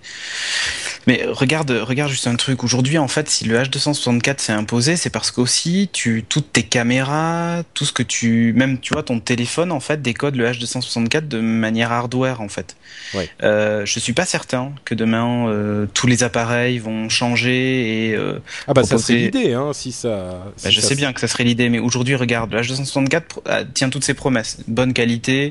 Mais 1.08 1.26
regarde, 1.28 1.72
regarde 1.72 2.12
juste 2.12 2.28
un 2.28 2.36
truc. 2.36 2.64
Aujourd'hui, 2.64 2.98
en 2.98 3.08
fait, 3.08 3.28
si 3.30 3.46
le 3.46 3.58
H264 3.58 4.40
s'est 4.40 4.52
imposé, 4.54 4.96
c'est 4.96 5.10
parce 5.10 5.32
qu'aussi, 5.32 5.90
tu, 5.92 6.24
toutes 6.28 6.54
tes 6.54 6.64
caméras, 6.64 7.64
tout 7.74 7.86
ce 7.86 7.92
que 7.92 8.04
tu, 8.04 8.54
même, 8.56 8.80
tu 8.80 8.94
vois, 8.94 9.02
ton 9.04 9.20
téléphone, 9.20 9.72
en 9.72 9.80
fait, 9.80 10.02
décode 10.02 10.36
le 10.36 10.48
H264 10.50 11.28
de 11.28 11.40
manière 11.40 11.92
hardware, 11.92 12.42
en 12.42 12.50
fait. 12.50 12.76
Ouais. 13.16 13.30
Euh, 13.42 13.86
je 13.86 14.00
suis 14.00 14.14
pas 14.14 14.26
certain 14.26 14.74
que 14.86 14.94
demain 14.94 15.48
euh, 15.50 15.88
tous 15.94 16.06
les 16.08 16.24
appareils 16.24 16.78
vont 16.80 17.10
changer 17.10 18.10
et. 18.12 18.16
Euh, 18.16 18.40
Ah 18.68 18.74
bah 18.74 18.84
ça 18.84 18.98
serait 18.98 19.16
l'idée, 19.18 19.54
hein, 19.54 19.72
si 19.74 19.92
ça. 19.92 20.44
bah, 20.64 20.70
je 20.70 20.80
ça 20.82 20.88
sais 20.90 20.96
bien 20.96 21.14
que 21.14 21.20
ça 21.20 21.28
serait 21.28 21.44
l'idée, 21.44 21.70
mais 21.70 21.80
aujourd'hui, 21.80 22.16
regarde, 22.16 22.52
le 22.54 22.62
H264 22.62 23.22
pro- 23.22 23.44
euh, 23.48 23.64
tient 23.74 23.90
toutes 23.90 24.04
ses 24.04 24.14
promesses. 24.14 24.58
Bonne 24.68 24.94
qualité. 24.94 25.46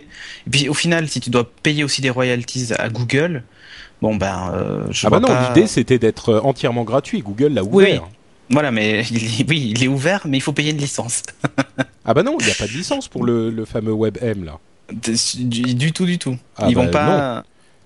Et 0.47 0.51
puis, 0.51 0.69
au 0.69 0.75
final, 0.75 1.09
si 1.09 1.21
tu 1.21 1.31
dois 1.31 1.51
payer 1.63 1.83
aussi 1.83 2.01
des 2.03 2.11
royalties 2.11 2.69
à 2.79 2.89
Google, 2.89 3.43
bon, 4.03 4.17
ben, 4.17 4.51
euh, 4.55 4.85
je 4.91 5.07
Ah 5.07 5.11
bah 5.11 5.19
vois 5.19 5.29
non, 5.29 5.35
pas- 5.35 5.49
l'idée 5.55 5.67
c'était 5.67 5.99
d'être 5.99 6.31
euh, 6.31 6.41
entièrement 6.43 6.85
gratuit. 6.85 7.21
Google 7.21 7.55
l'a 7.55 7.63
Oui, 7.63 7.85
ouvert. 7.85 8.09
Voilà, 8.51 8.71
mais 8.71 9.05
il 9.11 9.41
est- 9.41 9.49
oui, 9.49 9.73
il 9.75 9.85
est 9.85 9.89
ouvert, 9.89 10.23
mais 10.27 10.37
il 10.39 10.41
faut 10.41 10.53
payer 10.53 10.71
une 10.73 10.79
licence. 10.79 11.23
Ah 12.07 12.15
bah 12.15 12.23
non, 12.23 12.37
il 12.41 12.47
n'y 12.47 12.51
a 12.51 12.55
pas 12.55 12.67
de 12.67 12.73
licence 12.73 13.07
pour 13.09 13.25
le, 13.25 13.51
le 13.51 13.65
fameux 13.67 13.93
WebM 13.93 14.45
là. 14.45 14.59
Du, 14.91 15.75
du 15.75 15.93
tout, 15.93 16.07
du 16.07 16.19
tout. 16.19 16.37
Ah 16.57 16.67
Ils 16.69 16.75
bah 16.75 16.85
vont 16.87 16.91
pas. 16.91 17.45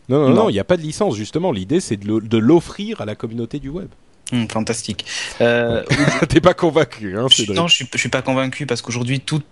Non, 0.09 0.21
non, 0.21 0.29
Non. 0.29 0.35
non, 0.35 0.49
il 0.49 0.53
n'y 0.53 0.61
a 0.61 0.65
pas 0.65 0.77
de 0.77 0.83
licence 0.83 1.17
justement. 1.17 1.51
L'idée 1.53 1.81
c'est 1.81 1.97
de 1.99 2.39
l'offrir 2.39 3.01
à 3.01 3.05
la 3.07 3.17
communauté 3.17 3.59
du 3.59 3.69
web. 3.69 3.89
Hum, 4.33 4.49
fantastique. 4.49 5.05
Euh, 5.43 5.83
T'es 6.31 6.41
pas 6.41 6.55
convaincu, 6.55 7.19
hein, 7.19 7.27
Cédric 7.31 7.57
non, 7.57 7.67
je 7.69 7.75
suis, 7.75 7.89
je 7.93 7.99
suis 7.99 8.09
pas 8.09 8.23
convaincu 8.23 8.65
parce 8.67 8.81
qu'aujourd'hui, 8.81 9.21
tout, 9.21 9.43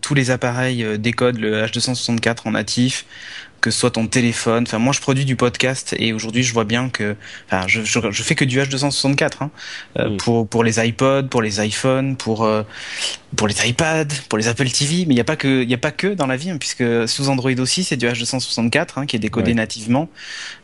tous 0.00 0.14
les 0.14 0.30
appareils 0.32 0.82
euh, 0.82 0.96
décodent 0.96 1.38
le 1.38 1.62
H264 1.62 2.38
en 2.46 2.52
natif, 2.52 3.04
que 3.60 3.70
ce 3.70 3.78
soit 3.80 3.90
ton 3.90 4.06
téléphone. 4.06 4.64
Enfin, 4.66 4.78
moi, 4.78 4.92
je 4.92 5.00
produis 5.00 5.24
du 5.24 5.36
podcast 5.36 5.94
et 5.98 6.12
aujourd'hui, 6.12 6.42
je 6.42 6.52
vois 6.52 6.64
bien 6.64 6.88
que, 6.88 7.16
enfin, 7.46 7.66
je, 7.68 7.82
je, 7.84 7.98
je 8.10 8.22
fais 8.22 8.34
que 8.34 8.44
du 8.44 8.58
H264 8.60 9.30
hein, 9.40 9.50
euh, 9.98 10.10
Mm. 10.10 10.16
pour 10.16 10.48
pour 10.48 10.64
les 10.64 10.78
iPods, 10.84 11.24
pour 11.28 11.42
les 11.42 11.64
iPhones, 11.64 12.16
pour 12.16 12.44
euh, 12.44 12.62
pour 13.36 13.46
les 13.48 13.68
iPads, 13.68 14.06
pour 14.28 14.38
les 14.38 14.48
Apple 14.48 14.68
TV. 14.70 15.04
Mais 15.06 15.14
il 15.14 15.18
y 15.18 15.20
a 15.20 15.24
pas 15.24 15.36
que, 15.36 15.62
il 15.62 15.70
y 15.70 15.74
a 15.74 15.78
pas 15.78 15.90
que 15.92 16.08
dans 16.08 16.26
la 16.26 16.36
vie, 16.36 16.50
hein, 16.50 16.56
puisque 16.58 16.84
sous 17.08 17.28
Android 17.28 17.52
aussi, 17.58 17.84
c'est 17.84 17.96
du 17.96 18.06
H264 18.06 18.86
hein, 18.96 19.06
qui 19.06 19.16
est 19.16 19.20
décodé 19.20 19.50
Ouais. 19.50 19.54
nativement. 19.54 20.08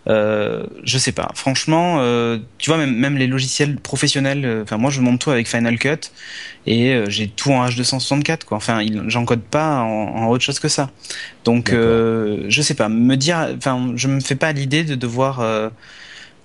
Euh, 0.08 0.64
je 0.84 0.98
sais 0.98 1.10
pas. 1.12 1.30
Franchement, 1.34 1.96
euh, 1.98 2.38
tu 2.58 2.70
vois, 2.70 2.78
même, 2.78 2.94
même 2.96 3.16
les 3.16 3.26
logiciels 3.26 3.76
professionnels, 3.76 4.44
euh, 4.44 4.62
enfin, 4.62 4.76
moi, 4.76 4.90
je 4.90 5.00
monte 5.00 5.20
tout 5.20 5.30
avec 5.32 5.48
Final 5.48 5.78
Cut 5.78 5.98
et 6.66 7.02
j'ai 7.08 7.26
tout 7.28 7.50
en 7.52 7.66
H264, 7.66 8.44
quoi. 8.44 8.56
Enfin, 8.58 8.84
j'encode 9.08 9.42
pas 9.42 9.80
en, 9.80 9.86
en 10.16 10.28
autre 10.28 10.44
chose 10.44 10.60
que 10.60 10.68
ça. 10.68 10.90
Donc, 11.44 11.70
je 11.72 12.60
sais 12.62 12.74
pas. 12.74 12.88
Me 12.88 13.16
dire, 13.16 13.48
enfin, 13.56 13.92
je 13.96 14.08
me 14.08 14.20
fais 14.20 14.36
pas 14.36 14.52
l'idée 14.52 14.84
de 14.84 14.94
devoir, 14.94 15.40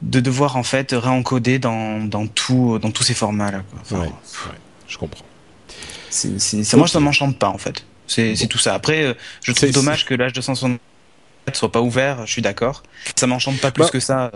de 0.01 0.19
devoir 0.19 0.57
en 0.57 0.63
fait 0.63 0.91
réencoder 0.93 1.59
dans, 1.59 1.99
dans 2.03 2.25
tout, 2.27 2.79
dans 2.79 2.91
tous 2.91 3.03
ces 3.03 3.13
formats-là. 3.13 3.61
quoi. 3.69 3.79
Enfin, 3.81 3.99
Ouais, 3.99 4.07
ouais, 4.07 4.57
je 4.87 4.97
comprends. 4.97 5.25
c'est, 6.09 6.39
c'est, 6.39 6.63
c'est- 6.63 6.77
moi, 6.77 6.87
ça 6.87 6.99
m'enchante 6.99 7.37
pas, 7.37 7.49
en 7.49 7.57
fait. 7.57 7.83
C'est, 8.07 8.35
c'est 8.35 8.47
tout 8.47 8.57
ça. 8.57 8.73
Après, 8.73 9.15
je 9.43 9.51
trouve 9.53 9.71
dommage 9.71 10.05
que 10.05 10.13
l'H264 10.15 10.77
soit 11.55 11.71
pas 11.71 11.81
ouvert. 11.81 12.25
Je 12.25 12.31
suis 12.31 12.41
d'accord. 12.41 12.83
Ça 13.15 13.27
m'enchante 13.27 13.59
pas 13.59 13.71
plus 13.71 13.83
Bah, 13.83 13.89
que 13.89 13.99
ça. 13.99 14.31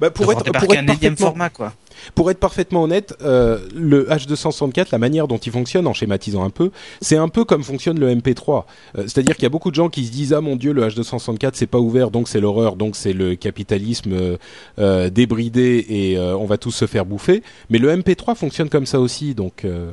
Bah, 0.00 0.10
pour, 0.10 0.32
être, 0.32 0.44
pour, 0.44 0.52
parfaitement, 0.52 1.16
format, 1.16 1.50
quoi. 1.50 1.74
pour 2.14 2.30
être 2.30 2.38
parfaitement 2.40 2.84
honnête, 2.84 3.14
euh, 3.20 3.58
le 3.74 4.06
H264, 4.08 4.86
la 4.92 4.98
manière 4.98 5.28
dont 5.28 5.36
il 5.36 5.52
fonctionne, 5.52 5.86
en 5.86 5.92
schématisant 5.92 6.42
un 6.42 6.48
peu, 6.48 6.70
c'est 7.02 7.18
un 7.18 7.28
peu 7.28 7.44
comme 7.44 7.62
fonctionne 7.62 8.00
le 8.00 8.08
MP3. 8.14 8.64
Euh, 8.96 9.02
C'est-à-dire 9.02 9.34
qu'il 9.34 9.42
y 9.42 9.46
a 9.46 9.50
beaucoup 9.50 9.70
de 9.70 9.74
gens 9.76 9.90
qui 9.90 10.06
se 10.06 10.10
disent 10.10 10.32
ah 10.32 10.40
mon 10.40 10.56
dieu 10.56 10.72
le 10.72 10.86
H264 10.88 11.50
c'est 11.52 11.66
pas 11.66 11.78
ouvert 11.80 12.10
donc 12.10 12.28
c'est 12.28 12.40
l'horreur 12.40 12.76
donc 12.76 12.96
c'est 12.96 13.12
le 13.12 13.34
capitalisme 13.36 14.12
euh, 14.14 14.36
euh, 14.78 15.10
débridé 15.10 15.84
et 15.86 16.16
euh, 16.16 16.34
on 16.34 16.46
va 16.46 16.56
tous 16.56 16.72
se 16.72 16.86
faire 16.86 17.04
bouffer. 17.04 17.42
Mais 17.68 17.78
le 17.78 17.94
MP3 17.94 18.34
fonctionne 18.36 18.70
comme 18.70 18.86
ça 18.86 19.00
aussi 19.00 19.34
donc 19.34 19.66
euh, 19.66 19.90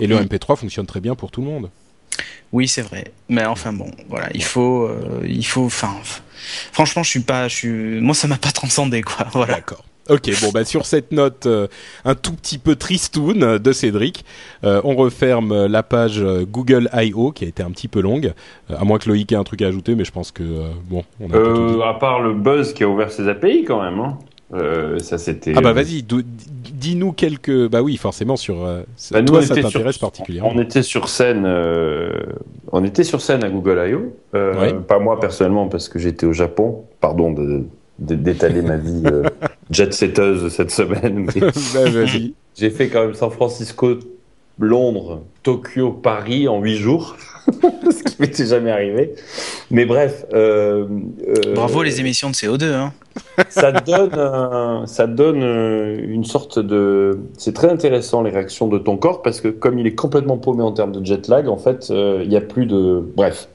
et 0.00 0.06
le 0.06 0.16
Mm. 0.16 0.24
MP3 0.26 0.56
fonctionne 0.56 0.86
très 0.86 1.00
bien 1.00 1.14
pour 1.14 1.30
tout 1.30 1.40
le 1.40 1.46
monde. 1.46 1.70
Oui, 2.52 2.68
c'est 2.68 2.82
vrai. 2.82 3.12
Mais 3.28 3.44
enfin 3.44 3.72
bon, 3.72 3.90
voilà, 4.08 4.28
il 4.34 4.42
faut, 4.42 4.84
euh, 4.84 5.22
il 5.26 5.44
faut, 5.46 5.64
enfin, 5.66 5.94
franchement, 6.72 7.02
je 7.02 7.10
suis 7.10 7.20
pas, 7.20 7.48
je 7.48 7.54
suis, 7.54 8.00
moi, 8.00 8.14
ça 8.14 8.28
m'a 8.28 8.38
pas 8.38 8.52
transcendé, 8.52 9.02
quoi. 9.02 9.26
Voilà. 9.32 9.54
D'accord. 9.54 9.84
Ok, 10.08 10.30
bon 10.40 10.50
bah 10.52 10.64
sur 10.64 10.86
cette 10.86 11.12
note 11.12 11.44
euh, 11.44 11.66
un 12.06 12.14
tout 12.14 12.32
petit 12.32 12.56
peu 12.56 12.76
tristoun 12.76 13.42
euh, 13.42 13.58
de 13.58 13.72
Cédric, 13.72 14.24
euh, 14.64 14.80
on 14.82 14.96
referme 14.96 15.66
la 15.66 15.82
page 15.82 16.24
Google 16.50 16.88
I.O. 16.94 17.30
qui 17.30 17.44
a 17.44 17.48
été 17.48 17.62
un 17.62 17.70
petit 17.70 17.88
peu 17.88 18.00
longue, 18.00 18.32
euh, 18.70 18.76
à 18.78 18.84
moins 18.84 18.98
que 18.98 19.06
Loïc 19.06 19.30
ait 19.32 19.36
un 19.36 19.44
truc 19.44 19.60
à 19.60 19.66
ajouter, 19.66 19.94
mais 19.94 20.06
je 20.06 20.12
pense 20.12 20.32
que 20.32 20.42
euh, 20.42 20.68
bon, 20.84 21.04
on 21.20 21.26
a 21.26 21.32
tout 21.34 21.68
dit. 21.68 21.74
Euh, 21.74 21.82
à 21.82 21.92
part 21.92 22.20
le 22.20 22.32
buzz 22.32 22.72
qui 22.72 22.84
a 22.84 22.88
ouvert 22.88 23.12
ses 23.12 23.28
API 23.28 23.64
quand 23.64 23.82
même. 23.82 24.00
Hein. 24.00 24.18
Euh, 24.54 24.98
ça 24.98 25.18
c'était. 25.18 25.52
Ah 25.56 25.60
bah 25.60 25.72
vas-y, 25.74 26.02
dou- 26.02 26.22
dis-nous 26.24 27.12
quelques. 27.12 27.68
Bah 27.68 27.82
oui, 27.82 27.96
forcément 27.98 28.36
sur. 28.36 28.64
euh, 28.64 28.82
Bah, 29.10 29.20
nous, 29.20 29.26
toi, 29.28 29.38
on 29.40 29.42
ça 29.42 29.52
était 29.54 29.62
t'intéresse 29.62 29.96
sur- 29.96 30.06
particulièrement. 30.08 30.50
On 30.54 30.58
était 30.60 30.82
sur 30.82 31.08
scène. 31.10 31.44
euh, 31.46 32.10
on 32.72 32.82
était 32.84 33.04
sur 33.04 33.20
scène 33.20 33.44
à 33.44 33.50
Google 33.50 33.78
I.O. 33.90 34.14
Euh, 34.34 34.58
Ouais. 34.60 34.72
Pas 34.74 34.98
moi 34.98 35.20
personnellement 35.20 35.68
parce 35.68 35.88
que 35.90 35.98
j'étais 35.98 36.24
au 36.26 36.32
Japon. 36.32 36.84
Pardon 37.00 37.30
de 37.32 37.64
d'étaler 37.98 38.62
ma 38.62 38.76
vie 38.76 39.02
euh, 39.06 39.24
jet-setteuse 39.70 40.48
cette 40.52 40.70
semaine. 40.70 41.26
mais 41.34 41.40
bah, 41.74 41.90
vas-y. 41.90 42.32
J'ai 42.56 42.70
fait 42.70 42.88
quand 42.88 43.02
même 43.02 43.14
San 43.14 43.30
Francisco, 43.30 43.96
Londres, 44.58 45.22
Tokyo, 45.42 45.90
Paris 45.92 46.48
en 46.48 46.60
huit 46.60 46.76
jours. 46.76 47.16
Ce 47.90 48.02
qui 48.04 48.16
m'était 48.20 48.46
jamais 48.46 48.70
arrivé. 48.70 49.14
Mais 49.70 49.84
bref. 49.86 50.26
euh, 50.32 50.86
euh, 51.28 51.54
Bravo 51.54 51.82
les 51.82 51.98
émissions 52.00 52.28
de 52.30 52.34
CO2, 52.34 52.64
hein. 52.72 52.92
Ça 53.48 53.72
donne, 53.72 54.14
un- 54.18 54.86
ça 54.86 55.06
donne 55.06 55.42
euh, 55.42 55.98
une 56.02 56.24
sorte 56.24 56.58
de. 56.58 57.18
C'est 57.36 57.54
très 57.54 57.70
intéressant 57.70 58.22
les 58.22 58.30
réactions 58.30 58.68
de 58.68 58.78
ton 58.78 58.96
corps 58.96 59.22
parce 59.22 59.40
que 59.40 59.48
comme 59.48 59.78
il 59.78 59.86
est 59.86 59.94
complètement 59.94 60.38
paumé 60.38 60.62
en 60.62 60.72
termes 60.72 60.92
de 60.92 61.04
jet 61.04 61.28
lag, 61.28 61.48
en 61.48 61.56
fait, 61.56 61.88
euh, 61.90 62.22
il 62.24 62.32
y 62.32 62.36
a 62.36 62.40
plus 62.40 62.66
de. 62.66 63.02
Bref. 63.16 63.48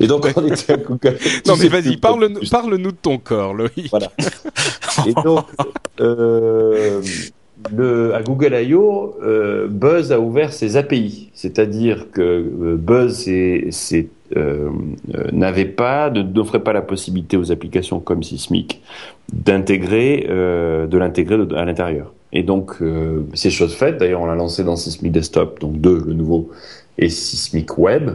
Et 0.00 0.08
donc 0.08 0.26
on 0.36 0.44
était 0.46 0.72
à 0.72 0.76
Google. 0.76 1.16
Non 1.46 1.54
mais 1.60 1.68
vas-y, 1.68 1.96
parle-nous 1.96 2.90
de 2.90 2.96
ton 3.00 3.18
corps, 3.18 3.54
Loïc. 3.54 3.88
Voilà. 3.90 4.10
Et 5.06 5.14
donc, 5.22 5.44
euh, 6.00 7.00
le, 7.72 8.12
à 8.14 8.22
Google 8.22 8.54
I.O., 8.54 9.14
euh, 9.22 9.68
Buzz 9.68 10.10
a 10.10 10.18
ouvert 10.18 10.52
ses 10.52 10.76
API. 10.76 11.30
C'est-à-dire 11.34 12.06
que 12.12 12.20
euh, 12.22 12.76
Buzz 12.76 13.28
c'est, 13.70 14.08
euh, 14.36 14.70
euh, 15.14 15.24
n'avait 15.32 15.64
pas, 15.64 16.10
n'offrait 16.10 16.62
pas 16.62 16.72
la 16.72 16.82
possibilité 16.82 17.36
aux 17.36 17.52
applications 17.52 18.00
comme 18.00 18.22
Sysmic 18.22 18.80
d'intégrer, 19.32 20.26
euh, 20.28 20.86
de 20.86 20.98
l'intégrer 20.98 21.36
à 21.56 21.64
l'intérieur. 21.64 22.12
Et 22.32 22.42
donc, 22.42 22.76
euh, 22.80 23.22
c'est 23.34 23.50
chose. 23.50 23.76
D'ailleurs, 23.98 24.22
on 24.22 24.26
l'a 24.26 24.34
lancé 24.34 24.64
dans 24.64 24.76
Sysmic 24.76 25.12
Desktop, 25.12 25.60
donc 25.60 25.80
2, 25.80 26.04
le 26.06 26.14
nouveau, 26.14 26.50
et 26.98 27.08
Sysmic 27.08 27.76
Web. 27.78 28.10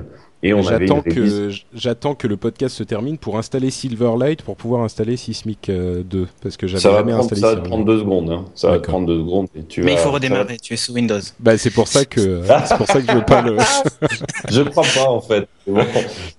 Et 0.48 0.53
on 0.53 0.61
J'attends 0.61 1.02
que 1.02 1.49
j'attends 1.74 2.15
que 2.15 2.26
le 2.26 2.38
podcast 2.38 2.76
se 2.76 2.84
termine 2.84 3.18
pour 3.18 3.38
installer 3.38 3.69
Silverlight 3.69 4.44
pour 4.44 4.56
pouvoir 4.56 4.82
installer 4.82 5.18
Sysmic 5.18 5.68
euh, 5.68 6.03
2 6.03 6.28
parce 6.41 6.56
que 6.56 6.68
j'avais 6.68 6.82
ça 6.82 6.91
va, 6.91 6.99
jamais 6.99 7.11
prendre, 7.11 7.26
installé 7.26 7.41
ça 7.41 7.56
va 7.56 7.61
prendre 7.61 7.86
deux 7.86 7.99
secondes. 7.99 8.30
Hein. 8.30 8.45
Ça 8.56 8.72
va 8.72 8.80
prendre 8.80 9.07
deux 9.07 9.19
secondes. 9.19 9.48
Et 9.56 9.64
tu 9.64 9.84
Mais 9.84 9.94
il 9.94 9.98
faut 9.98 10.11
redémarrer. 10.11 10.57
Tu 10.57 10.74
es 10.74 10.78
sous 10.78 10.94
Windows. 10.94 11.19
Bah 11.40 11.57
c'est 11.57 11.72
pour 11.72 11.90
ça 11.90 12.06
que 12.06 12.41
c'est 12.65 12.78
pour 12.78 12.88
ça 12.88 13.02
que 13.02 13.11
je 13.11 13.18
veux 13.18 13.26
pas 13.26 13.41
le. 13.41 13.57
Je 14.49 14.61
crois 14.61 14.86
pas 14.95 15.10
en 15.10 15.19
fait. 15.19 15.49
Bon, 15.68 15.82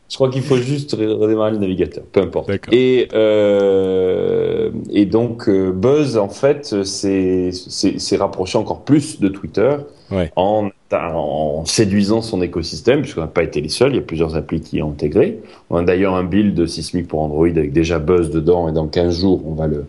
je 0.08 0.14
crois 0.14 0.30
qu'il 0.30 0.42
faut 0.42 0.56
juste 0.56 0.92
redémarrer 0.92 1.50
le 1.50 1.58
navigateur, 1.58 2.04
peu 2.04 2.22
importe. 2.22 2.48
D'accord. 2.48 2.72
Et 2.72 3.08
euh, 3.12 4.70
et 4.90 5.04
donc 5.04 5.48
euh, 5.48 5.70
Buzz 5.70 6.16
en 6.16 6.30
fait 6.30 6.82
s'est 6.84 7.50
s'est 7.52 8.16
rapproché 8.16 8.56
encore 8.56 8.84
plus 8.84 9.20
de 9.20 9.28
Twitter 9.28 9.76
Ouais. 10.10 10.30
en 10.36 10.70
en 10.92 11.64
séduisant 11.66 12.22
son 12.22 12.40
écosystème 12.40 13.02
puisqu'on 13.02 13.20
n'a 13.20 13.26
pas 13.26 13.42
été 13.42 13.60
les 13.60 13.68
seuls. 13.68 13.92
Il 13.92 13.96
y 13.96 13.98
a 13.98 14.02
plusieurs 14.02 14.36
applis 14.36 14.60
qui 14.62 14.80
ont 14.82 14.90
intégré. 14.90 15.38
On 15.68 15.76
a 15.76 15.82
d'ailleurs 15.82 16.14
un 16.14 16.24
build 16.24 16.66
Sysmic 16.66 17.06
pour 17.08 17.20
Android 17.20 17.46
avec 17.48 17.72
déjà 17.72 17.98
Buzz 17.98 18.30
dedans 18.30 18.68
et 18.68 18.72
dans 18.72 18.86
15 18.86 19.20
jours 19.20 19.42
on 19.46 19.52
va 19.54 19.66
le 19.66 19.84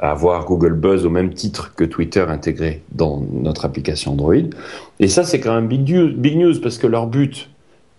avoir 0.00 0.46
Google 0.46 0.72
Buzz 0.74 1.04
au 1.06 1.10
même 1.10 1.32
titre 1.34 1.74
que 1.74 1.84
Twitter 1.84 2.24
intégré 2.28 2.82
dans 2.92 3.22
notre 3.32 3.64
application 3.66 4.12
Android. 4.12 4.34
Et 5.00 5.06
ça, 5.08 5.22
c'est 5.22 5.38
quand 5.38 5.54
même 5.54 5.68
big 5.68 5.88
news, 5.88 6.10
big 6.16 6.36
news 6.38 6.58
parce 6.62 6.78
que 6.78 6.86
leur 6.86 7.06
but, 7.06 7.50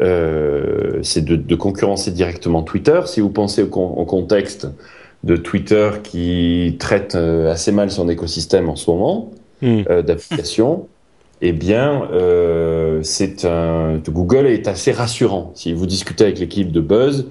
euh, 0.01 0.99
c'est 1.03 1.23
de, 1.23 1.35
de 1.35 1.55
concurrencer 1.55 2.11
directement 2.11 2.63
Twitter. 2.63 3.01
Si 3.05 3.21
vous 3.21 3.29
pensez 3.29 3.63
au, 3.63 3.67
con- 3.67 3.93
au 3.95 4.05
contexte 4.05 4.67
de 5.23 5.37
Twitter 5.37 5.89
qui 6.03 6.75
traite 6.79 7.15
euh, 7.15 7.51
assez 7.51 7.71
mal 7.71 7.91
son 7.91 8.09
écosystème 8.09 8.69
en 8.69 8.75
ce 8.75 8.89
moment 8.89 9.31
euh, 9.89 10.01
d'applications, 10.01 10.87
eh 11.45 11.51
bien, 11.51 12.07
euh, 12.13 13.03
un 13.43 13.97
Google 14.09 14.47
est 14.47 14.69
assez 14.69 14.93
rassurant. 14.93 15.51
Si 15.55 15.73
vous 15.73 15.85
discutez 15.85 16.23
avec 16.23 16.39
l'équipe 16.39 16.71
de 16.71 16.79
Buzz, 16.79 17.27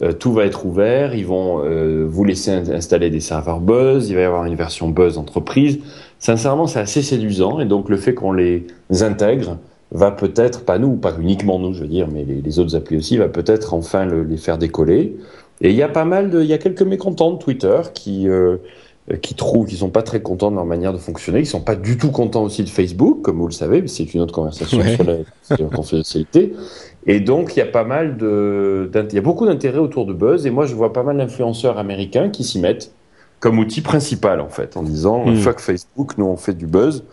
euh, 0.00 0.14
tout 0.14 0.32
va 0.32 0.46
être 0.46 0.64
ouvert. 0.64 1.14
Ils 1.14 1.26
vont 1.26 1.62
euh, 1.62 2.06
vous 2.08 2.24
laisser 2.24 2.52
installer 2.52 3.10
des 3.10 3.20
serveurs 3.20 3.60
Buzz. 3.60 4.08
Il 4.08 4.14
va 4.14 4.22
y 4.22 4.24
avoir 4.24 4.46
une 4.46 4.54
version 4.54 4.88
Buzz 4.88 5.18
entreprise. 5.18 5.80
Sincèrement, 6.18 6.66
c'est 6.66 6.80
assez 6.80 7.02
séduisant. 7.02 7.60
Et 7.60 7.66
donc, 7.66 7.90
le 7.90 7.98
fait 7.98 8.14
qu'on 8.14 8.32
les 8.32 8.66
intègre 9.02 9.58
va 9.92 10.10
peut-être, 10.10 10.64
pas 10.64 10.78
nous, 10.78 10.96
pas 10.96 11.12
uniquement 11.20 11.58
nous, 11.58 11.74
je 11.74 11.82
veux 11.82 11.88
dire, 11.88 12.08
mais 12.10 12.24
les, 12.24 12.58
autres 12.60 12.76
applis 12.76 12.96
aussi, 12.96 13.18
va 13.18 13.28
peut-être 13.28 13.74
enfin 13.74 14.06
le, 14.06 14.22
les 14.22 14.38
faire 14.38 14.56
décoller. 14.56 15.18
Et 15.60 15.68
il 15.68 15.76
y 15.76 15.82
a 15.82 15.88
pas 15.88 16.06
mal 16.06 16.30
de, 16.30 16.40
il 16.40 16.46
y 16.46 16.54
a 16.54 16.58
quelques 16.58 16.82
mécontents 16.82 17.32
de 17.32 17.38
Twitter 17.38 17.80
qui 17.92 18.26
euh, 18.26 18.56
qui 19.16 19.34
trouvent 19.34 19.66
qu'ils 19.66 19.78
sont 19.78 19.90
pas 19.90 20.02
très 20.02 20.20
contents 20.22 20.50
de 20.50 20.56
leur 20.56 20.64
manière 20.66 20.92
de 20.92 20.98
fonctionner, 20.98 21.40
ils 21.40 21.46
sont 21.46 21.60
pas 21.62 21.74
du 21.76 21.96
tout 21.98 22.10
contents 22.10 22.42
aussi 22.44 22.62
de 22.62 22.68
Facebook, 22.68 23.22
comme 23.22 23.38
vous 23.38 23.46
le 23.48 23.52
savez, 23.52 23.82
mais 23.82 23.88
c'est 23.88 24.14
une 24.14 24.20
autre 24.20 24.34
conversation 24.34 24.78
Ouais. 24.78 24.94
sur 24.94 25.04
la, 25.04 25.16
sur 25.42 25.64
la 25.70 25.76
confidentialité. 25.76 26.52
Et 27.06 27.20
donc 27.20 27.56
il 27.56 27.58
y 27.58 27.62
a 27.62 27.66
pas 27.66 27.84
mal 27.84 28.16
de, 28.16 28.90
il 28.94 29.14
y 29.14 29.18
a 29.18 29.22
beaucoup 29.22 29.46
d'intérêt 29.46 29.78
autour 29.78 30.06
de 30.06 30.12
Buzz, 30.12 30.46
et 30.46 30.50
moi 30.50 30.66
je 30.66 30.74
vois 30.74 30.92
pas 30.92 31.02
mal 31.02 31.16
d'influenceurs 31.16 31.78
américains 31.78 32.28
qui 32.28 32.44
s'y 32.44 32.58
mettent 32.60 32.92
comme 33.40 33.58
outil 33.58 33.80
principal 33.80 34.40
en 34.40 34.48
fait, 34.50 34.76
en 34.76 34.82
disant 34.82 35.24
Hmm. 35.26 35.34
fuck 35.36 35.60
Facebook, 35.60 36.18
nous 36.18 36.26
on 36.26 36.36
fait 36.36 36.52
du 36.54 36.66
buzz. 36.66 37.04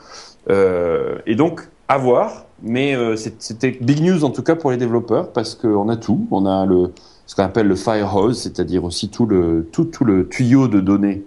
Euh, 0.49 1.17
et 1.25 1.35
donc 1.35 1.61
à 1.87 1.97
voir, 1.97 2.45
mais 2.61 2.95
euh, 2.95 3.15
c'était 3.15 3.71
big 3.81 4.01
news 4.01 4.23
en 4.23 4.29
tout 4.29 4.43
cas 4.43 4.55
pour 4.55 4.71
les 4.71 4.77
développeurs 4.77 5.31
parce 5.31 5.55
qu'on 5.55 5.87
a 5.89 5.95
tout, 5.97 6.27
on 6.31 6.45
a 6.45 6.65
le 6.65 6.91
ce 7.25 7.35
qu'on 7.35 7.43
appelle 7.43 7.67
le 7.67 7.75
firehose, 7.75 8.39
c'est-à-dire 8.41 8.83
aussi 8.85 9.09
tout 9.09 9.25
le 9.25 9.67
tout, 9.71 9.85
tout 9.85 10.05
le 10.05 10.27
tuyau 10.29 10.67
de 10.67 10.79
données 10.79 11.23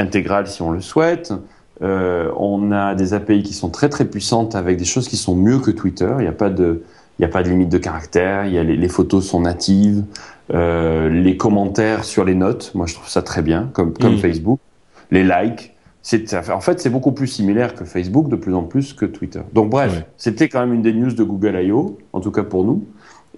intégral 0.00 0.46
si 0.46 0.62
on 0.62 0.70
le 0.70 0.80
souhaite. 0.80 1.32
Euh, 1.82 2.30
on 2.36 2.72
a 2.72 2.94
des 2.94 3.14
API 3.14 3.42
qui 3.42 3.54
sont 3.54 3.70
très 3.70 3.88
très 3.88 4.04
puissantes 4.04 4.54
avec 4.54 4.76
des 4.76 4.84
choses 4.84 5.08
qui 5.08 5.16
sont 5.16 5.34
mieux 5.34 5.58
que 5.58 5.70
Twitter. 5.70 6.10
Il 6.18 6.22
n'y 6.22 6.28
a 6.28 6.32
pas 6.32 6.50
de 6.50 6.82
il 7.18 7.24
a 7.24 7.28
pas 7.28 7.42
de 7.42 7.48
limite 7.50 7.68
de 7.68 7.78
caractère. 7.78 8.46
Il 8.46 8.52
y 8.52 8.58
a 8.58 8.62
les, 8.64 8.76
les 8.76 8.88
photos 8.88 9.26
sont 9.26 9.40
natives. 9.40 10.02
Euh, 10.52 11.08
les 11.08 11.36
commentaires 11.36 12.04
sur 12.04 12.24
les 12.24 12.34
notes, 12.34 12.72
moi 12.74 12.86
je 12.86 12.94
trouve 12.94 13.08
ça 13.08 13.22
très 13.22 13.42
bien, 13.42 13.70
comme 13.72 13.92
comme 13.94 14.14
Mm. 14.16 14.18
Facebook. 14.18 14.58
Les 15.10 15.22
likes, 15.24 15.74
c'est 16.02 16.34
en 16.50 16.60
fait 16.60 16.80
c'est 16.80 16.90
beaucoup 16.90 17.12
plus 17.12 17.26
similaire 17.28 17.74
que 17.74 17.84
Facebook 17.84 18.28
de 18.28 18.36
plus 18.36 18.54
en 18.54 18.62
plus 18.64 18.92
que 18.92 19.04
Twitter. 19.06 19.40
Donc 19.52 19.70
bref, 19.70 19.92
Ouais. 19.92 20.06
c'était 20.16 20.48
quand 20.48 20.60
même 20.60 20.74
une 20.74 20.82
des 20.82 20.92
news 20.92 21.12
de 21.12 21.22
Google 21.22 21.56
I.O. 21.62 21.98
en 22.12 22.20
tout 22.20 22.30
cas 22.32 22.42
pour 22.42 22.64
nous. 22.64 22.84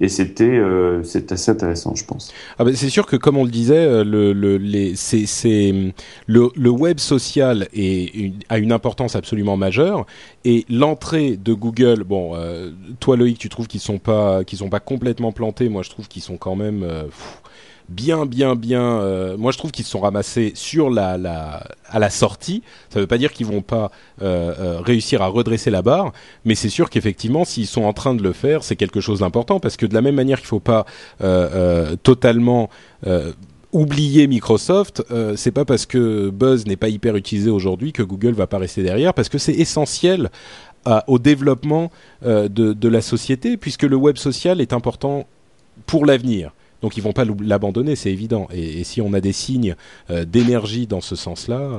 Et 0.00 0.08
c'était 0.08 0.44
euh, 0.44 1.02
assez 1.30 1.50
intéressant, 1.50 1.94
je 1.94 2.04
pense. 2.04 2.32
Ah 2.58 2.64
ben, 2.64 2.74
c'est 2.74 2.88
sûr 2.88 3.06
que 3.06 3.16
comme 3.16 3.36
on 3.36 3.44
le 3.44 3.50
disait, 3.50 3.76
euh, 3.76 4.04
le, 4.04 4.32
le, 4.32 4.56
les, 4.56 4.96
c'est, 4.96 5.26
c'est, 5.26 5.72
le, 6.26 6.48
le 6.56 6.70
web 6.70 6.98
social 6.98 7.68
est 7.74 8.32
a 8.48 8.58
une 8.58 8.72
importance 8.72 9.16
absolument 9.16 9.56
majeure 9.56 10.06
et 10.44 10.64
l'entrée 10.68 11.36
de 11.36 11.52
Google, 11.52 12.04
bon, 12.04 12.32
euh, 12.34 12.70
toi 13.00 13.16
Loïc, 13.16 13.38
tu 13.38 13.48
trouves 13.48 13.68
qu'ils 13.68 13.80
sont 13.80 13.98
pas 13.98 14.44
qu'ils 14.44 14.58
sont 14.58 14.70
pas 14.70 14.80
complètement 14.80 15.30
plantés, 15.30 15.68
moi 15.68 15.82
je 15.82 15.90
trouve 15.90 16.08
qu'ils 16.08 16.22
sont 16.22 16.38
quand 16.38 16.56
même 16.56 16.82
euh, 16.82 17.04
pff, 17.04 17.41
bien 17.88 18.26
bien 18.26 18.54
bien. 18.54 19.00
euh, 19.00 19.36
moi 19.36 19.52
je 19.52 19.58
trouve 19.58 19.70
qu'ils 19.70 19.84
se 19.84 19.90
sont 19.90 20.00
ramassés 20.00 20.52
sur 20.54 20.90
la, 20.90 21.62
à 21.88 21.98
la 21.98 22.10
sortie. 22.10 22.62
Ça 22.90 23.00
veut 23.00 23.06
pas 23.06 23.18
dire 23.18 23.32
qu'ils 23.32 23.46
vont 23.46 23.62
pas 23.62 23.90
euh, 24.22 24.54
euh, 24.58 24.80
réussir 24.80 25.22
à 25.22 25.26
redresser 25.26 25.70
la 25.70 25.82
barre, 25.82 26.12
mais 26.44 26.54
c'est 26.54 26.68
sûr 26.68 26.90
qu'effectivement 26.90 27.44
s'ils 27.44 27.66
sont 27.66 27.84
en 27.84 27.92
train 27.92 28.14
de 28.14 28.22
le 28.22 28.32
faire, 28.32 28.62
c'est 28.64 28.76
quelque 28.76 29.00
chose 29.00 29.20
d'important 29.20 29.60
parce 29.60 29.76
que 29.76 29.86
de 29.86 29.94
la 29.94 30.00
même 30.00 30.14
manière 30.14 30.38
qu'il 30.38 30.48
faut 30.48 30.60
pas 30.60 30.86
totalement 32.02 32.70
oublier 33.72 34.26
Microsoft, 34.26 35.02
euh, 35.10 35.34
c'est 35.36 35.50
pas 35.50 35.64
parce 35.64 35.86
que 35.86 36.28
Buzz 36.28 36.66
n'est 36.66 36.76
pas 36.76 36.88
hyper 36.88 37.16
utilisé 37.16 37.50
aujourd'hui 37.50 37.92
que 37.92 38.02
Google 38.02 38.32
va 38.32 38.46
pas 38.46 38.58
rester 38.58 38.82
derrière, 38.82 39.14
parce 39.14 39.28
que 39.28 39.38
c'est 39.38 39.54
essentiel 39.54 40.30
au 41.06 41.18
développement 41.20 41.92
de 42.22 42.88
la 42.88 43.00
société, 43.00 43.56
puisque 43.56 43.84
le 43.84 43.94
web 43.96 44.16
social 44.16 44.60
est 44.60 44.72
important 44.72 45.26
pour 45.86 46.04
l'avenir. 46.06 46.50
Donc 46.82 46.96
ils 46.96 47.02
vont 47.02 47.12
pas 47.12 47.24
l'abandonner, 47.24 47.96
c'est 47.96 48.10
évident. 48.10 48.48
Et, 48.52 48.80
et 48.80 48.84
si 48.84 49.00
on 49.00 49.12
a 49.14 49.20
des 49.20 49.32
signes 49.32 49.76
euh, 50.10 50.24
d'énergie 50.24 50.86
dans 50.86 51.00
ce 51.00 51.16
sens-là, 51.16 51.60
euh, 51.60 51.78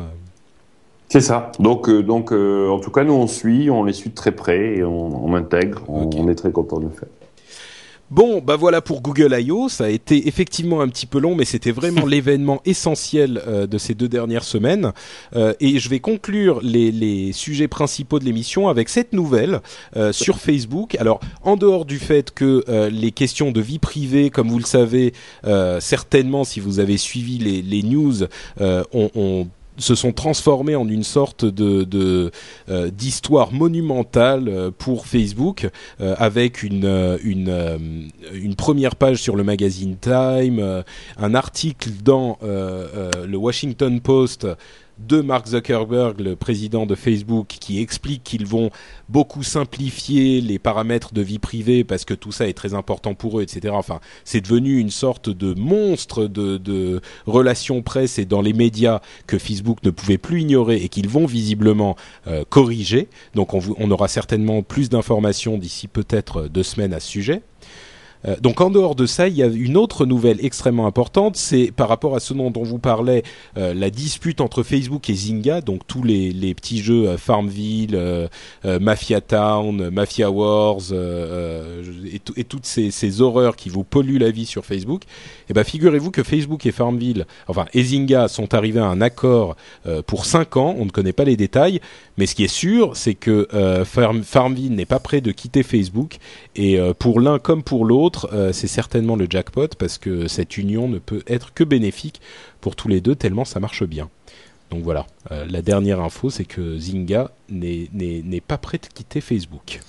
C'est 1.10 1.22
ça. 1.22 1.52
Donc, 1.60 1.90
euh, 1.90 2.02
donc 2.02 2.32
euh, 2.32 2.70
en 2.70 2.80
tout 2.80 2.90
cas, 2.90 3.04
nous, 3.04 3.14
on 3.14 3.28
suit, 3.28 3.70
on 3.70 3.84
les 3.84 3.94
suit 3.94 4.10
de 4.10 4.16
très 4.16 4.32
près 4.32 4.78
et 4.78 4.84
on, 4.84 5.26
on 5.26 5.36
intègre. 5.36 5.84
On 5.88 6.28
est 6.28 6.36
très 6.36 6.52
content 6.52 6.80
de 6.80 6.86
le 6.86 6.90
faire. 6.90 7.10
Bon, 8.14 8.42
bah 8.42 8.58
voilà 8.58 8.80
pour 8.80 9.02
Google 9.02 9.36
I.O. 9.40 9.70
Ça 9.70 9.86
a 9.86 9.90
été 9.90 10.28
effectivement 10.28 10.82
un 10.82 10.88
petit 10.88 11.08
peu 11.08 11.18
long, 11.18 11.34
mais 11.34 11.46
c'était 11.46 11.72
vraiment 11.72 12.06
l'événement 12.06 12.62
essentiel 12.64 13.42
euh, 13.48 13.66
de 13.66 13.80
ces 13.80 13.96
deux 13.96 14.08
dernières 14.08 14.44
semaines. 14.44 14.94
Euh, 15.36 15.56
et 15.60 15.80
je 15.80 15.90
vais 15.90 16.00
conclure 16.00 16.60
les, 16.62 16.92
les 16.92 17.34
sujets 17.34 17.68
principaux 17.68 18.20
de 18.20 18.26
l'émission 18.26 18.70
avec 18.70 18.90
cette 18.90 19.14
nouvelle 19.14 19.62
euh, 19.98 20.12
sur 20.12 20.38
Facebook. 20.38 20.94
Alors, 21.00 21.22
en 21.42 21.56
dehors 21.56 21.86
du 21.86 21.98
fait 21.98 22.30
que 22.30 22.64
les 22.92 23.12
questions 23.12 23.50
de 23.50 23.62
vie 23.62 23.80
privée, 23.80 24.30
comme 24.30 24.48
vous 24.48 24.60
le 24.60 24.66
savez, 24.66 25.14
certainement, 25.80 26.44
si 26.44 26.60
vous 26.60 26.80
avez 26.80 26.98
suivi 26.98 27.40
les, 27.40 27.64
les 27.64 27.82
news, 27.82 28.26
ont, 28.60 29.10
ont 29.16 29.48
se 29.78 29.96
sont 29.96 30.12
transformés 30.12 30.76
en 30.76 30.88
une 30.88 31.04
sorte 31.04 31.46
de 31.46 31.84
de, 31.84 32.32
euh, 32.70 32.90
d'histoire 32.90 33.52
monumentale 33.52 34.48
euh, 34.48 34.72
pour 34.76 35.08
Facebook 35.08 35.70
euh, 36.02 36.16
avec 36.18 36.64
une 36.64 36.86
euh, 36.86 37.18
une 37.24 38.56
première 38.56 38.96
page 38.96 39.18
sur 39.18 39.36
le 39.36 39.44
magazine 39.44 39.98
Time, 39.98 40.84
un 41.18 41.36
article 41.36 41.90
dans 42.04 42.38
le 42.42 43.36
Washington 43.36 44.00
Post 44.00 44.48
de 45.00 45.22
Mark 45.22 45.48
Zuckerberg, 45.48 46.20
le 46.20 46.36
président 46.36 46.86
de 46.86 46.96
Facebook, 46.96 47.48
qui 47.48 47.82
explique 47.82 48.24
qu'ils 48.24 48.46
vont 48.46 48.70
beaucoup 49.10 49.44
simplifier 49.44 50.42
les 50.42 50.60
paramètres 50.60 51.14
de 51.14 51.22
vie 51.22 51.40
privée 51.40 51.84
parce 51.84 52.06
que 52.06 52.14
tout 52.14 52.32
ça 52.32 52.48
est 52.48 52.54
très 52.54 52.74
important 52.74 53.14
pour 53.14 53.40
eux, 53.40 53.44
etc. 53.44 53.74
Enfin, 53.76 54.00
c'est 54.24 54.42
devenu 54.42 54.78
une 54.78 54.92
sorte 54.92 55.30
de 55.30 55.54
monstre 55.54 56.26
de, 56.26 57.02
relations 57.26 57.82
presse 57.82 58.20
et 58.20 58.26
dans 58.26 58.42
les 58.42 58.54
médias 58.54 59.02
que 59.28 59.38
Facebook 59.38 59.80
ne 59.84 59.90
pouvait 59.90 60.18
plus 60.18 60.42
ignorer 60.42 60.78
et 60.78 60.90
qu'ils 60.90 61.10
vont 61.10 61.26
visiblement 61.26 61.96
euh, 62.28 62.44
corriger. 62.48 63.08
Donc 63.36 63.54
on, 63.54 63.62
on 63.78 63.92
aura 63.92 64.08
certainement 64.08 64.62
plus 64.64 64.90
d'informations 64.90 65.58
d'ici 65.58 65.88
peut-être 65.88 66.48
deux 66.48 66.64
semaines 66.64 66.94
à 66.94 67.00
ce 67.00 67.08
sujet. 67.08 67.42
Euh, 68.26 68.36
donc 68.42 68.62
en 68.62 68.70
dehors 68.70 68.96
de 68.96 69.06
ça, 69.06 69.28
il 69.28 69.36
y 69.36 69.44
a 69.44 69.48
une 69.48 69.78
autre 69.78 70.06
nouvelle 70.06 70.44
extrêmement 70.46 70.88
importante, 70.88 71.36
c'est 71.36 71.72
par 71.72 71.90
rapport 71.90 72.16
à 72.16 72.20
ce 72.20 72.34
dont 72.34 72.52
on 72.56 72.64
vous 72.64 72.80
parlait, 72.80 73.24
euh, 73.58 73.74
la 73.74 73.90
dispute 73.90 74.42
entre 74.42 74.64
Facebook 74.64 75.10
et 75.10 75.14
Zynga, 75.14 75.62
donc 75.62 75.82
tous 75.88 76.04
les, 76.04 76.54
petits 76.54 76.80
jeux 76.82 77.08
euh, 77.10 77.18
Farmville, 77.18 78.00
Mafia 78.64 79.22
Town, 79.22 79.90
Mafia 79.90 80.30
Wars 80.32 80.80
et, 80.92 82.20
tout- 82.20 82.34
et 82.38 82.44
toutes 82.44 82.66
ces, 82.66 83.22
horreurs 83.22 83.56
qui 83.56 83.70
vous 83.70 83.84
polluent 83.84 84.18
la 84.20 84.32
vie 84.32 84.46
sur 84.46 84.66
Facebook. 84.66 85.04
Et 85.50 85.54
ben 85.54 85.64
figurez-vous 85.64 86.12
que 86.12 86.24
Facebook 86.24 86.66
et 86.66 86.72
Farmville, 86.72 87.26
enfin 87.48 87.66
et 87.74 87.84
Zynga 87.84 88.28
sont 88.28 88.54
arrivés 88.54 88.80
à 88.80 88.86
un 88.88 89.02
accord 89.02 89.56
pour 90.08 90.26
5 90.26 90.58
ans. 90.58 90.76
On 90.78 90.86
ne 90.86 90.90
connaît 90.90 91.14
pas 91.14 91.26
les 91.26 91.36
détails, 91.36 91.80
mais 92.18 92.26
ce 92.26 92.36
qui 92.36 92.44
est 92.44 92.48
sûr, 92.48 92.96
c'est 92.96 93.14
que 93.14 93.48
Farm- 93.86 94.24
Farmville 94.24 94.74
n'est 94.74 94.86
pas 94.86 95.00
prêt 95.00 95.22
de 95.22 95.32
quitter 95.32 95.64
Facebook 95.64 96.18
et 96.56 96.80
pour 97.00 97.20
l'un 97.20 97.40
comme 97.40 97.64
pour 97.64 97.86
l'autre, 97.86 98.13
euh, 98.34 98.52
c'est 98.54 98.68
certainement 98.68 99.16
le 99.16 99.28
jackpot 99.30 99.68
parce 99.78 99.98
que 99.98 100.28
cette 100.28 100.58
union 100.58 100.88
ne 100.88 101.00
peut 101.00 101.24
être 101.28 101.54
que 101.54 101.64
bénéfique 101.64 102.22
pour 102.62 102.76
tous 102.76 102.88
les 102.88 103.02
deux 103.02 103.16
tellement 103.16 103.46
ça 103.46 103.60
marche 103.60 103.84
bien. 103.84 104.10
Donc 104.72 104.84
voilà, 104.84 105.06
Euh, 105.32 105.46
la 105.50 105.62
dernière 105.62 106.00
info, 106.02 106.30
c'est 106.32 106.46
que 106.46 106.78
Zynga 106.80 107.32
n'est 107.50 108.42
pas 108.46 108.58
prêt 108.58 108.80
de 108.80 108.88
quitter 108.88 109.22
Facebook. 109.22 109.80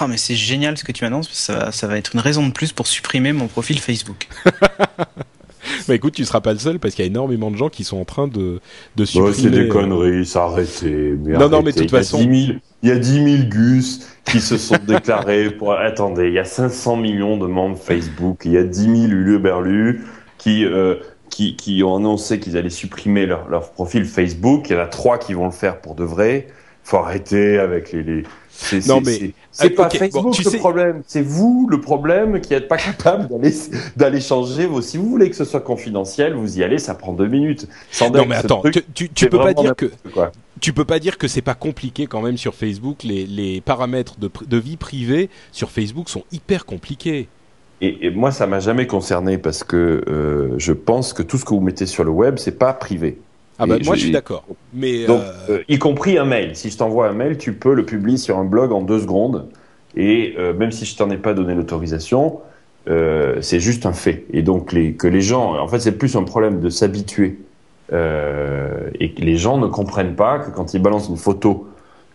Ah, 0.00 0.06
mais 0.06 0.16
c'est 0.16 0.36
génial 0.36 0.78
ce 0.78 0.84
que 0.84 0.92
tu 0.92 1.04
que 1.04 1.22
ça, 1.32 1.58
va- 1.58 1.72
ça 1.72 1.86
va 1.88 1.98
être 1.98 2.14
une 2.14 2.20
raison 2.20 2.46
de 2.46 2.52
plus 2.52 2.72
pour 2.72 2.86
supprimer 2.86 3.32
mon 3.32 3.48
profil 3.48 3.78
Facebook. 3.80 4.28
Bah 5.86 5.94
écoute, 5.94 6.14
tu 6.14 6.24
seras 6.24 6.40
pas 6.40 6.52
le 6.52 6.58
seul 6.58 6.78
parce 6.78 6.94
qu'il 6.94 7.04
y 7.04 7.08
a 7.08 7.10
énormément 7.10 7.50
de 7.50 7.56
gens 7.56 7.68
qui 7.68 7.84
sont 7.84 7.98
en 7.98 8.04
train 8.04 8.28
de, 8.28 8.60
supprimer. 9.04 9.34
c'est 9.34 9.50
des 9.50 9.66
euh, 9.66 9.68
conneries, 9.68 10.30
arrêtez. 10.34 11.14
Mais 11.22 11.36
Non, 11.36 11.48
non, 11.48 11.62
mais 11.62 11.72
de 11.72 11.78
toute 11.80 11.90
façon- 11.90 12.20
Il 12.22 12.24
y, 12.24 12.28
a 12.28 12.32
10 12.32 12.46
000, 12.46 12.58
il 12.82 12.88
y 12.88 12.92
a 12.92 12.98
10 12.98 13.38
000 13.38 13.48
gus 13.48 14.08
qui 14.24 14.40
se 14.40 14.56
sont 14.56 14.76
déclarés 14.86 15.50
pour. 15.50 15.72
Attendez, 15.72 16.28
il 16.28 16.34
y 16.34 16.38
a 16.38 16.44
500 16.44 16.96
millions 16.96 17.36
de 17.36 17.46
membres 17.46 17.78
Facebook, 17.78 18.42
il 18.44 18.52
y 18.52 18.58
a 18.58 18.62
10 18.62 18.82
000 18.82 18.94
huluberlus 19.12 20.04
qui, 20.38 20.64
euh, 20.64 20.96
qui, 21.30 21.56
qui 21.56 21.82
ont 21.82 21.96
annoncé 21.96 22.38
qu'ils 22.38 22.56
allaient 22.56 22.70
supprimer 22.70 23.26
leur, 23.26 23.48
leur 23.48 23.72
profil 23.72 24.04
Facebook. 24.04 24.70
Il 24.70 24.74
y 24.74 24.76
en 24.76 24.82
a 24.82 24.86
trois 24.86 25.18
qui 25.18 25.34
vont 25.34 25.46
le 25.46 25.52
faire 25.52 25.80
pour 25.80 25.94
de 25.94 26.04
vrai. 26.04 26.46
Faut 26.88 26.96
arrêter 26.96 27.58
avec 27.58 27.92
les. 27.92 28.02
les... 28.02 28.22
C'est, 28.50 28.86
Non, 28.86 29.02
mais- 29.04 29.12
c'est- 29.12 29.34
Ah, 29.60 29.68
pas 29.76 29.86
ok, 29.88 29.98
Facebook 29.98 30.22
bon, 30.24 30.30
tu 30.30 30.42
le 30.42 30.50
sais- 30.50 30.56
problème, 30.56 31.02
c'est 31.06 31.20
vous 31.20 31.68
le 31.70 31.82
problème 31.82 32.40
qui 32.40 32.54
n'êtes 32.54 32.66
pas 32.66 32.76
capable 32.78 33.28
d'aller 33.28 33.52
d'aller 33.96 34.20
changer 34.22 34.64
vos. 34.64 34.80
Si 34.80 34.96
vous 34.96 35.06
voulez 35.06 35.28
que 35.28 35.36
ce 35.36 35.44
soit 35.44 35.60
confidentiel, 35.60 36.32
vous 36.32 36.58
y 36.58 36.64
allez, 36.64 36.78
ça 36.78 36.94
prend 36.94 37.12
deux 37.12 37.26
minutes. 37.26 37.68
Sans 37.90 38.08
Non 38.10 38.24
mais 38.24 38.36
attends, 38.36 38.60
truc, 38.60 38.86
tu, 38.94 39.10
tu, 39.10 39.28
peux 39.28 39.36
pas 39.36 39.52
dire 39.52 39.76
que 39.76 39.92
quoi. 40.14 40.32
tu 40.62 40.72
peux 40.72 40.86
pas 40.86 40.98
dire 40.98 41.18
que 41.18 41.28
c'est 41.28 41.42
pas 41.42 41.54
compliqué 41.54 42.06
quand 42.06 42.22
même 42.22 42.38
sur 42.38 42.54
Facebook. 42.54 43.02
Les, 43.02 43.26
les 43.26 43.60
paramètres 43.60 44.16
de, 44.18 44.56
vie 44.56 44.78
privée 44.78 45.28
sur 45.52 45.70
Facebook 45.70 46.08
sont 46.08 46.24
hyper 46.32 46.64
compliqués. 46.64 47.28
Et, 47.82 48.06
et 48.06 48.10
moi, 48.10 48.30
ça 48.32 48.46
m'a 48.46 48.60
jamais 48.60 48.86
concerné 48.86 49.36
parce 49.36 49.62
que 49.62 50.02
euh, 50.08 50.54
je 50.56 50.72
pense 50.72 51.12
que 51.12 51.22
tout 51.22 51.36
ce 51.36 51.44
que 51.44 51.50
vous 51.50 51.60
mettez 51.60 51.84
sur 51.84 52.02
le 52.02 52.10
web, 52.10 52.38
c'est 52.38 52.58
pas 52.58 52.72
privé. 52.72 53.18
Ah 53.58 53.66
bah 53.66 53.76
moi 53.84 53.94
je 53.94 54.00
je- 54.00 54.04
suis 54.04 54.12
d'accord. 54.12 54.44
Mais 54.72 55.04
Donc, 55.06 55.20
euh, 55.20 55.58
euh, 55.58 55.62
y 55.68 55.78
compris 55.78 56.18
un 56.18 56.24
mail. 56.24 56.54
Si 56.56 56.70
je 56.70 56.76
t'envoie 56.78 57.08
un 57.08 57.12
mail, 57.12 57.38
tu 57.38 57.52
peux 57.54 57.74
le 57.74 57.84
publier 57.84 58.16
sur 58.18 58.38
un 58.38 58.44
blog 58.44 58.72
en 58.72 58.82
deux 58.82 59.00
secondes. 59.00 59.48
Et 59.96 60.34
euh, 60.38 60.54
même 60.54 60.70
si 60.72 60.84
je 60.84 60.96
t'en 60.96 61.10
ai 61.10 61.16
pas 61.16 61.34
donné 61.34 61.54
l'autorisation, 61.54 62.40
c'est 63.40 63.60
juste 63.60 63.84
un 63.84 63.92
fait. 63.92 64.24
Et 64.32 64.40
donc 64.42 64.72
les, 64.72 64.94
que 64.94 65.06
les 65.06 65.20
gens, 65.20 65.58
en 65.58 65.68
fait, 65.68 65.78
c'est 65.80 65.92
plus 65.98 66.16
un 66.16 66.22
problème 66.22 66.60
de 66.60 66.70
s'habituer. 66.70 67.38
Et 67.92 69.10
que 69.12 69.20
les 69.22 69.36
gens 69.36 69.58
ne 69.58 69.66
comprennent 69.66 70.14
pas 70.16 70.38
que 70.38 70.50
quand 70.50 70.74
ils 70.74 70.80
balancent 70.82 71.08
une 71.08 71.16
photo 71.16 71.66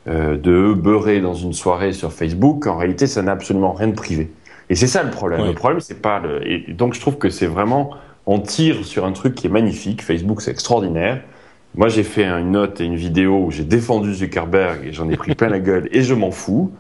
euh, 0.07 0.37
de 0.37 0.51
eux 0.51 0.73
beurrés 0.73 1.21
dans 1.21 1.33
une 1.33 1.53
soirée 1.53 1.93
sur 1.93 2.11
Facebook, 2.11 2.67
en 2.67 2.77
réalité, 2.77 3.07
ça 3.07 3.21
n'a 3.21 3.31
absolument 3.33 3.73
rien 3.73 3.87
de 3.87 3.93
privé. 3.95 4.31
Et 4.69 4.75
c'est 4.75 4.87
ça 4.87 5.03
le 5.03 5.11
problème. 5.11 5.45
Le 5.45 5.53
problème, 5.53 5.79
c'est 5.79 6.01
pas 6.01 6.19
le. 6.19 6.45
Et 6.47 6.73
donc, 6.73 6.93
je 6.93 6.99
trouve 7.01 7.17
que 7.17 7.29
c'est 7.29 7.45
vraiment, 7.47 7.91
on 8.25 8.39
tire 8.39 8.83
sur 8.85 9.05
un 9.05 9.11
truc 9.11 9.35
qui 9.35 9.47
est 9.47 9.49
magnifique. 9.49 10.01
Facebook, 10.01 10.41
c'est 10.41 10.51
extraordinaire. 10.51 11.21
Moi, 11.75 11.89
j'ai 11.89 12.03
fait 12.03 12.25
une 12.25 12.51
note 12.51 12.81
et 12.81 12.85
une 12.85 12.95
vidéo 12.95 13.45
où 13.45 13.51
j'ai 13.51 13.63
défendu 13.63 14.13
Zuckerberg 14.13 14.85
et 14.85 14.93
j'en 14.93 15.09
ai 15.09 15.17
pris 15.17 15.33
plein 15.33 15.49
la 15.49 15.59
gueule 15.69 15.89
et 15.91 16.03
je 16.03 16.13
m'en 16.13 16.29
fous 16.31 16.71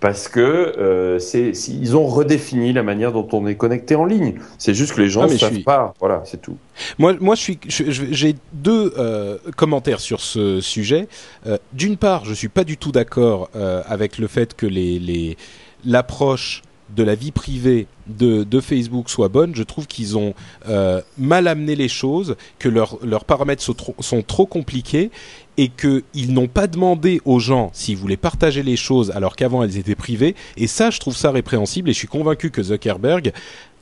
parce 0.00 0.28
que 0.28 0.40
euh, 0.40 1.18
c'est, 1.18 1.50
ils 1.68 1.94
ont 1.96 2.06
redéfini 2.06 2.72
la 2.72 2.82
manière 2.82 3.12
dont 3.12 3.28
on 3.32 3.46
est 3.46 3.54
connecté 3.54 3.94
en 3.94 4.06
ligne. 4.06 4.34
C'est 4.58 4.72
juste 4.74 4.94
que 4.94 5.00
les 5.02 5.08
gens 5.10 5.22
Ah, 5.22 5.26
ne 5.26 5.32
je 5.32 5.36
savent 5.38 5.52
suis- 5.52 5.62
pas. 5.62 5.94
Voilà, 6.00 6.22
c'est 6.24 6.40
tout. 6.40 6.56
Moi, 6.98 7.14
moi, 7.20 7.34
je 7.34 7.40
suis, 7.42 7.58
j'ai 7.68 8.34
deux 8.54 8.92
euh, 8.98 9.36
commentaires 9.56 10.00
sur 10.00 10.20
ce 10.20 10.60
sujet. 10.60 11.06
Euh, 11.46 11.58
D'une 11.74 11.96
part, 11.98 12.24
je 12.24 12.32
suis 12.34 12.48
pas 12.48 12.64
du 12.64 12.76
tout 12.78 12.92
d'accord 12.92 13.50
avec 13.86 14.18
le 14.18 14.26
fait 14.26 14.54
que 14.54 14.66
les, 14.66 14.98
les 14.98 15.36
l'approche 15.84 16.62
de 16.94 17.02
la 17.02 17.14
vie 17.14 17.30
privée 17.30 17.86
de, 18.06 18.44
de 18.44 18.60
Facebook 18.60 19.08
soit 19.08 19.28
bonne. 19.28 19.54
Je 19.54 19.62
trouve 19.62 19.86
qu'ils 19.86 20.18
ont 20.18 20.34
euh, 20.68 21.00
mal 21.18 21.48
amené 21.48 21.76
les 21.76 21.88
choses, 21.88 22.36
que 22.58 22.68
leurs 22.68 22.98
leurs 23.04 23.24
paramètres 23.24 23.62
sont 23.62 23.74
trop, 23.74 23.94
sont 24.00 24.22
trop 24.22 24.46
compliqués 24.46 25.10
et 25.56 25.68
qu'ils 25.68 26.32
n'ont 26.32 26.48
pas 26.48 26.66
demandé 26.66 27.20
aux 27.24 27.38
gens 27.38 27.70
s'ils 27.74 27.96
voulaient 27.96 28.16
partager 28.16 28.62
les 28.62 28.76
choses 28.76 29.10
alors 29.10 29.36
qu'avant 29.36 29.62
elles 29.62 29.76
étaient 29.76 29.94
privées. 29.94 30.34
Et 30.56 30.66
ça, 30.66 30.90
je 30.90 30.98
trouve 30.98 31.16
ça 31.16 31.30
répréhensible 31.30 31.90
et 31.90 31.92
je 31.92 31.98
suis 31.98 32.08
convaincu 32.08 32.50
que 32.50 32.62
Zuckerberg 32.62 33.32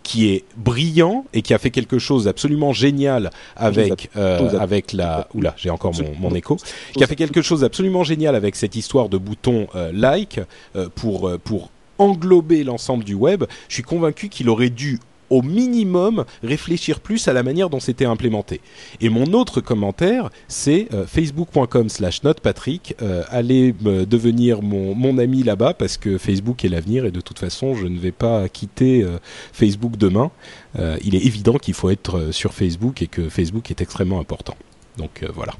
qui 0.03 0.31
est 0.31 0.45
brillant 0.57 1.27
et 1.35 1.43
qui 1.43 1.53
a 1.53 1.59
fait 1.59 1.71
quelque 1.71 1.99
chose 1.99 2.25
d'absolument 2.25 2.73
génial 2.73 3.31
avec 3.57 4.09
euh, 4.17 4.59
avec 4.59 4.95
la 4.95 5.29
oula 5.35 5.55
j'ai 5.59 5.69
encore 5.69 5.93
mon, 5.95 6.15
mon 6.31 6.35
écho 6.35 6.57
qui 6.95 7.05
a 7.05 7.07
fait 7.07 7.17
quelque 7.17 7.43
chose 7.43 7.61
d'absolument 7.61 8.05
génial 8.05 8.35
avec 8.35 8.57
cette 8.57 8.75
histoire 8.75 9.11
de 9.11 9.19
bouton 9.19 9.67
euh, 9.75 9.91
like 9.93 10.41
euh, 10.77 10.89
pour 10.95 11.31
pour 11.45 11.69
englober 11.99 12.65
l'ensemble 12.65 13.05
du 13.05 13.15
web 13.15 13.45
je 13.69 13.75
suis 13.75 13.83
convaincu 13.83 14.29
qu'il 14.29 14.49
aurait 14.49 14.71
dû 14.71 14.99
au 15.31 15.43
minimum 15.43 16.25
réfléchir 16.43 17.01
plus 17.01 17.29
à 17.29 17.33
la 17.33 17.43
manière 17.43 17.71
dont 17.71 17.81
c'était 17.81 18.05
implémenté. 18.05 18.61
Et 19.01 19.09
mon 19.09 19.33
autre 19.33 19.61
commentaire, 19.61 20.31
c'est 20.49 20.89
euh, 20.93 21.07
facebook.com 21.07 21.89
slash 21.89 22.23
notepatrick. 22.23 22.95
Euh, 23.03 23.25
allez 23.29 23.73
devenir 23.73 24.63
mon, 24.63 24.95
mon 24.95 25.19
ami 25.19 25.43
là-bas 25.43 25.75
parce 25.75 25.97
que 25.97 26.19
Facebook 26.19 26.65
est 26.65 26.69
l'avenir 26.69 27.05
et 27.05 27.11
de 27.11 27.21
toute 27.21 27.39
façon, 27.39 27.75
je 27.75 27.87
ne 27.87 27.99
vais 27.99 28.13
pas 28.13 28.49
quitter 28.49 29.03
euh, 29.03 29.19
Facebook 29.53 29.97
demain. 29.97 30.31
Euh, 30.79 30.97
il 31.05 31.15
est 31.15 31.25
évident 31.25 31.59
qu'il 31.59 31.75
faut 31.75 31.91
être 31.91 32.33
sur 32.33 32.55
Facebook 32.55 33.03
et 33.03 33.07
que 33.07 33.29
Facebook 33.29 33.71
est 33.71 33.81
extrêmement 33.81 34.21
important. 34.21 34.57
Donc 34.97 35.25
voilà, 35.35 35.55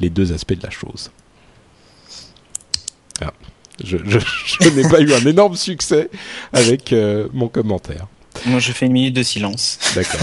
les 0.00 0.08
deux 0.08 0.32
aspects 0.32 0.54
de 0.54 0.62
la 0.62 0.70
chose. 0.70 1.10
Ah, 3.20 3.32
je 3.82 3.96
je, 4.06 4.18
je 4.60 4.68
n'ai 4.68 4.88
pas 4.88 5.00
eu 5.00 5.12
un 5.12 5.26
énorme 5.26 5.56
succès 5.56 6.10
avec 6.52 6.92
euh, 6.92 7.28
mon 7.32 7.48
commentaire. 7.48 8.06
Moi, 8.46 8.58
je 8.58 8.72
fais 8.72 8.86
une 8.86 8.92
minute 8.92 9.14
de 9.14 9.22
silence. 9.22 9.78
D'accord. 9.94 10.20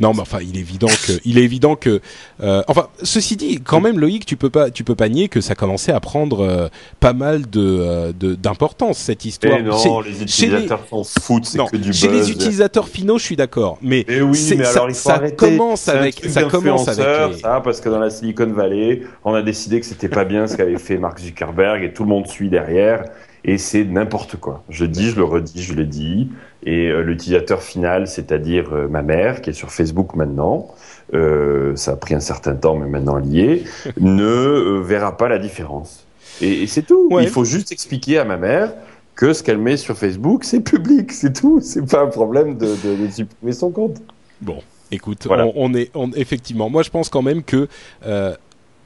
Non, 0.00 0.12
mais 0.14 0.20
enfin, 0.22 0.38
il 0.40 0.56
est 0.56 0.60
évident 0.60 0.88
que, 0.88 1.12
il 1.24 1.38
est 1.38 1.42
évident 1.44 1.76
que, 1.76 2.00
euh, 2.42 2.62
enfin, 2.68 2.88
ceci 3.02 3.36
dit, 3.36 3.60
quand 3.62 3.80
même, 3.80 3.98
Loïc, 4.00 4.26
tu 4.26 4.36
peux 4.36 4.50
pas, 4.50 4.70
tu 4.70 4.82
peux 4.82 4.94
pas 4.94 5.08
nier 5.08 5.28
que 5.28 5.40
ça 5.40 5.54
commençait 5.54 5.92
à 5.92 6.00
prendre 6.00 6.40
euh, 6.40 6.68
pas 6.98 7.12
mal 7.12 7.48
de 7.48 7.60
euh, 7.60 8.12
de- 8.18 8.34
d'importance 8.34 8.98
cette 8.98 9.24
histoire. 9.24 9.62
Non, 9.62 10.00
les 10.00 10.12
chez 10.14 10.22
utilisateurs 10.22 10.84
s'en 10.88 11.04
foutent, 11.04 11.44
c'est 11.44 11.58
non, 11.58 11.66
que 11.66 11.76
du 11.76 11.92
chez 11.92 12.08
buzz. 12.08 12.16
les 12.28 12.30
utilisateurs 12.32 12.88
finaux, 12.88 13.18
je 13.18 13.24
suis 13.24 13.36
d'accord, 13.36 13.78
mais, 13.82 14.04
Mais 14.08 14.20
oui, 14.22 14.36
c'est- 14.36 14.56
mais 14.56 14.64
ça, 14.64 14.82
alors 14.82 14.90
ça 14.94 15.30
commence 15.30 15.88
avec, 15.88 16.24
ça 16.28 16.44
commence 16.44 16.88
avec. 16.88 17.32
les- 17.36 17.38
ça, 17.40 17.60
parce 17.62 17.80
que 17.80 17.88
dans 17.90 17.98
la 18.00 18.10
Silicon 18.10 18.46
Valley, 18.52 19.02
on 19.24 19.34
a 19.34 19.42
décidé 19.42 19.80
que 19.80 19.86
c'était 19.86 20.08
pas 20.08 20.24
bien 20.24 20.46
ce 20.46 20.56
qu'avait 20.56 20.78
fait 20.78 20.96
Mark 20.96 21.20
Zuckerberg 21.20 21.84
et 21.84 21.92
tout 21.92 22.04
le 22.04 22.08
monde 22.08 22.26
suit 22.26 22.48
derrière. 22.48 23.04
Et 23.44 23.56
c'est 23.58 23.84
n'importe 23.84 24.36
quoi. 24.36 24.62
Je 24.68 24.84
dis, 24.84 25.10
je 25.10 25.16
le 25.16 25.24
redis, 25.24 25.62
je 25.62 25.72
le 25.74 25.86
dis. 25.86 26.28
Et 26.64 26.88
euh, 26.88 27.00
l'utilisateur 27.02 27.62
final, 27.62 28.06
c'est-à-dire 28.06 28.70
euh, 28.72 28.86
ma 28.88 29.02
mère, 29.02 29.40
qui 29.40 29.50
est 29.50 29.54
sur 29.54 29.70
Facebook 29.70 30.14
maintenant, 30.14 30.68
euh, 31.14 31.74
ça 31.74 31.92
a 31.92 31.96
pris 31.96 32.14
un 32.14 32.20
certain 32.20 32.54
temps, 32.54 32.76
mais 32.76 32.86
maintenant 32.86 33.18
est, 33.18 33.64
ne 34.00 34.80
verra 34.82 35.16
pas 35.16 35.28
la 35.28 35.38
différence. 35.38 36.04
Et, 36.42 36.62
et 36.62 36.66
c'est 36.66 36.82
tout. 36.82 37.08
Ouais. 37.10 37.22
Il 37.24 37.30
faut 37.30 37.44
juste 37.44 37.72
expliquer 37.72 38.18
à 38.18 38.24
ma 38.24 38.36
mère 38.36 38.72
que 39.14 39.32
ce 39.32 39.42
qu'elle 39.42 39.58
met 39.58 39.76
sur 39.76 39.96
Facebook, 39.96 40.44
c'est 40.44 40.60
public, 40.60 41.10
c'est 41.12 41.32
tout. 41.32 41.60
C'est 41.62 41.88
pas 41.90 42.02
un 42.02 42.06
problème 42.08 42.56
de, 42.58 42.66
de, 42.66 43.06
de 43.06 43.10
supprimer 43.10 43.52
son 43.52 43.70
compte. 43.70 43.96
Bon, 44.40 44.62
écoute, 44.90 45.26
Voilà. 45.26 45.46
on, 45.46 45.52
on 45.56 45.74
est, 45.74 45.90
on, 45.94 46.10
effectivement, 46.12 46.70
moi 46.70 46.82
je 46.82 46.90
pense 46.90 47.08
quand 47.08 47.22
même 47.22 47.42
que 47.42 47.68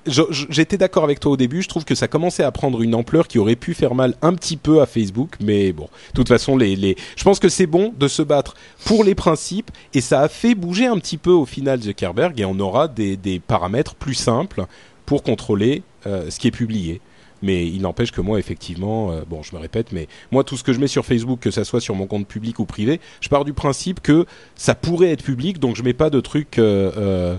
j'étais 0.07 0.77
d'accord 0.77 1.05
avec 1.05 1.21
toi 1.21 1.33
au 1.33 1.37
début. 1.37 1.63
Je 1.63 1.69
trouve 1.69 1.85
que 1.85 1.95
ça 1.95 2.09
commençait 2.09 2.43
à 2.43 2.51
prendre 2.53 2.83
une 2.83 2.95
ampleur 2.95 3.29
qui 3.29 3.39
aurait 3.39 3.57
pu 3.57 3.75
faire 3.75 3.95
mal 3.95 4.15
un 4.23 4.35
petit 4.35 4.57
peu 4.57 4.81
à 4.81 4.87
Facebook, 4.87 5.37
mais 5.41 5.73
bon, 5.73 5.85
de 5.85 6.15
toute 6.15 6.29
façon, 6.29 6.57
les, 6.57 6.77
les, 6.77 6.97
je 7.17 7.25
pense 7.25 7.39
que 7.39 7.49
c'est 7.49 7.67
bon 7.67 7.93
de 7.99 8.09
se 8.09 8.23
battre 8.23 8.55
pour 8.85 9.05
les 9.05 9.15
principes 9.15 9.71
et 9.93 10.01
ça 10.01 10.21
a 10.21 10.29
fait 10.29 10.55
bouger 10.55 10.87
un 10.87 10.99
petit 10.99 11.19
peu 11.19 11.31
au 11.31 11.47
final 11.47 11.81
Zuckerberg 11.83 12.39
et 12.41 12.45
on 12.45 12.59
aura 12.59 12.89
des, 12.89 13.17
des 13.17 13.41
paramètres 13.41 13.95
plus 13.95 14.15
simples 14.15 14.67
pour 15.07 15.23
contrôler 15.23 15.83
euh, 16.07 16.31
ce 16.31 16.39
qui 16.39 16.49
est 16.49 16.53
publié. 16.53 17.01
Mais 17.43 17.67
il 17.67 17.83
n'empêche 17.83 18.11
que 18.11 18.23
moi, 18.23 18.39
effectivement, 18.39 19.11
euh, 19.11 19.23
bon, 19.29 19.43
je 19.43 19.55
me 19.55 19.61
répète, 19.61 19.93
mais 19.93 20.09
moi, 20.33 20.45
tout 20.45 20.57
ce 20.57 20.65
que 20.65 20.73
je 20.73 20.81
mets 20.81 20.87
sur 20.87 21.05
Facebook, 21.05 21.41
que 21.41 21.51
ça 21.51 21.65
soit 21.65 21.81
sur 21.81 21.95
mon 21.95 22.07
compte 22.07 22.27
public 22.27 22.59
ou 22.59 22.65
privé, 22.65 23.01
je 23.21 23.29
pars 23.29 23.45
du 23.45 23.53
principe 23.53 24.01
que 24.01 24.25
ça 24.55 24.75
pourrait 24.75 25.11
être 25.11 25.23
public, 25.23 25.59
donc 25.59 25.77
je 25.77 25.83
mets 25.83 25.93
pas 25.93 26.09
de 26.09 26.21
trucs 26.21 26.59
euh, 26.59 27.37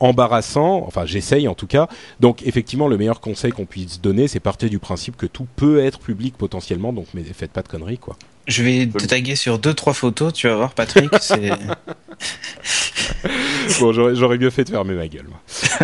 embarrassants. 0.00 0.84
Enfin, 0.86 1.06
j'essaye 1.06 1.48
en 1.48 1.54
tout 1.54 1.66
cas. 1.66 1.88
Donc, 2.20 2.42
effectivement, 2.46 2.88
le 2.88 2.96
meilleur 2.96 3.20
conseil 3.20 3.52
qu'on 3.52 3.66
puisse 3.66 4.00
donner, 4.00 4.28
c'est 4.28 4.40
partir 4.40 4.70
du 4.70 4.78
principe 4.78 5.16
que 5.16 5.26
tout 5.26 5.46
peut 5.56 5.80
être 5.80 5.98
public 5.98 6.36
potentiellement. 6.36 6.92
Donc, 6.92 7.06
mais 7.14 7.22
faites 7.22 7.52
pas 7.52 7.62
de 7.62 7.68
conneries, 7.68 7.98
quoi. 7.98 8.16
Je 8.48 8.62
vais 8.62 8.86
te 8.86 9.04
taguer 9.04 9.36
sur 9.36 9.58
deux 9.58 9.74
trois 9.74 9.92
photos, 9.92 10.32
tu 10.32 10.48
vas 10.48 10.56
voir 10.56 10.72
Patrick, 10.72 11.10
bon, 13.80 13.92
j'aurais, 13.92 14.38
mieux 14.38 14.50
fait 14.50 14.64
de 14.64 14.70
fermer 14.70 14.94
ma 14.94 15.08
gueule. 15.08 15.26
moi. 15.28 15.40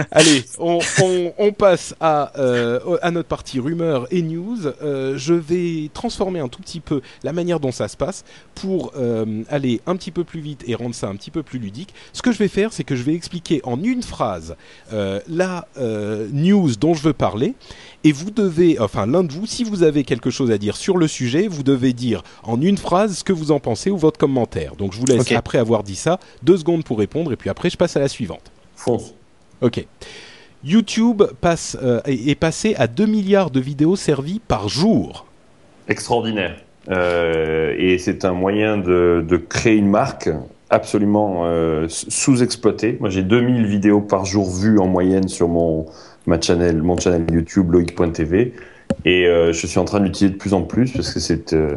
Allez, 0.10 0.44
on, 0.58 0.78
on, 1.02 1.32
on 1.38 1.52
passe 1.52 1.94
à, 2.00 2.32
euh, 2.38 2.96
à 3.02 3.10
notre 3.10 3.28
partie 3.28 3.60
rumeurs 3.60 4.06
et 4.10 4.22
news. 4.22 4.66
Euh, 4.82 5.16
je 5.16 5.34
vais 5.34 5.90
transformer 5.92 6.40
un 6.40 6.48
tout 6.48 6.62
petit 6.62 6.80
peu 6.80 7.00
la 7.22 7.32
manière 7.32 7.60
dont 7.60 7.72
ça 7.72 7.88
se 7.88 7.96
passe 7.96 8.24
pour 8.54 8.92
euh, 8.96 9.42
aller 9.48 9.80
un 9.86 9.96
petit 9.96 10.10
peu 10.10 10.24
plus 10.24 10.40
vite 10.40 10.64
et 10.66 10.74
rendre 10.74 10.94
ça 10.94 11.08
un 11.08 11.16
petit 11.16 11.30
peu 11.30 11.42
plus 11.42 11.58
ludique. 11.58 11.94
Ce 12.12 12.22
que 12.22 12.32
je 12.32 12.38
vais 12.38 12.48
faire, 12.48 12.72
c'est 12.72 12.84
que 12.84 12.96
je 12.96 13.02
vais 13.02 13.14
expliquer 13.14 13.60
en 13.64 13.82
une 13.82 14.02
phrase 14.02 14.56
la 15.28 15.66
news 16.32 16.74
dont 16.76 16.94
je 16.94 17.02
veux 17.02 17.12
parler. 17.12 17.54
Et 18.06 18.12
vous 18.12 18.30
devez, 18.30 18.78
enfin 18.78 19.06
l'un 19.06 19.24
de 19.24 19.32
vous, 19.32 19.46
si 19.46 19.64
vous 19.64 19.82
avez 19.82 20.04
quelque 20.04 20.28
chose 20.28 20.50
à 20.50 20.58
dire 20.58 20.76
sur 20.76 20.98
le 20.98 21.08
sujet, 21.08 21.48
vous 21.48 21.62
devez 21.62 21.94
dire 21.94 22.22
en 22.42 22.60
une 22.60 22.76
phrase 22.76 23.18
ce 23.18 23.24
que 23.24 23.32
vous 23.32 23.50
en 23.50 23.60
pensez 23.60 23.90
ou 23.90 23.96
votre 23.96 24.18
commentaire. 24.18 24.76
Donc 24.76 24.92
je 24.92 25.00
vous 25.00 25.06
laisse, 25.06 25.32
après 25.32 25.58
avoir 25.58 25.82
dit 25.82 25.96
ça, 25.96 26.20
deux 26.42 26.58
secondes 26.58 26.84
pour 26.84 26.98
répondre 26.98 27.32
et 27.32 27.36
puis 27.36 27.48
après 27.48 27.70
je 27.70 27.78
passe 27.78 27.96
à 27.96 28.00
la 28.00 28.08
suivante. 28.08 28.52
Fonce. 28.76 29.14
Ok. 29.62 29.86
YouTube 30.62 31.22
passe, 31.40 31.78
euh, 31.82 32.00
est 32.04 32.28
est 32.28 32.34
passé 32.34 32.74
à 32.76 32.86
2 32.86 33.06
milliards 33.06 33.50
de 33.50 33.60
vidéos 33.60 33.96
servies 33.96 34.40
par 34.46 34.68
jour. 34.68 35.26
Extraordinaire. 35.88 36.56
Euh, 36.90 37.74
et 37.78 37.98
c'est 37.98 38.26
un 38.26 38.32
moyen 38.32 38.76
de, 38.76 39.24
de 39.26 39.36
créer 39.38 39.76
une 39.76 39.88
marque 39.88 40.28
absolument 40.70 41.42
euh, 41.44 41.86
sous-exploitée. 41.88 42.96
Moi, 43.00 43.10
j'ai 43.10 43.22
2000 43.22 43.66
vidéos 43.66 44.00
par 44.00 44.24
jour 44.24 44.50
vues 44.50 44.78
en 44.78 44.86
moyenne 44.86 45.28
sur 45.28 45.48
mon, 45.48 45.86
ma 46.26 46.40
channel, 46.40 46.82
mon 46.82 46.98
channel 46.98 47.24
YouTube, 47.32 47.70
loic.tv. 47.72 48.52
Et 49.04 49.26
euh, 49.26 49.52
je 49.52 49.66
suis 49.66 49.78
en 49.78 49.84
train 49.84 50.00
de 50.00 50.04
l'utiliser 50.04 50.32
de 50.34 50.38
plus 50.38 50.54
en 50.54 50.62
plus 50.62 50.92
parce 50.92 51.12
que 51.12 51.20
c'est 51.20 51.52
euh, 51.52 51.76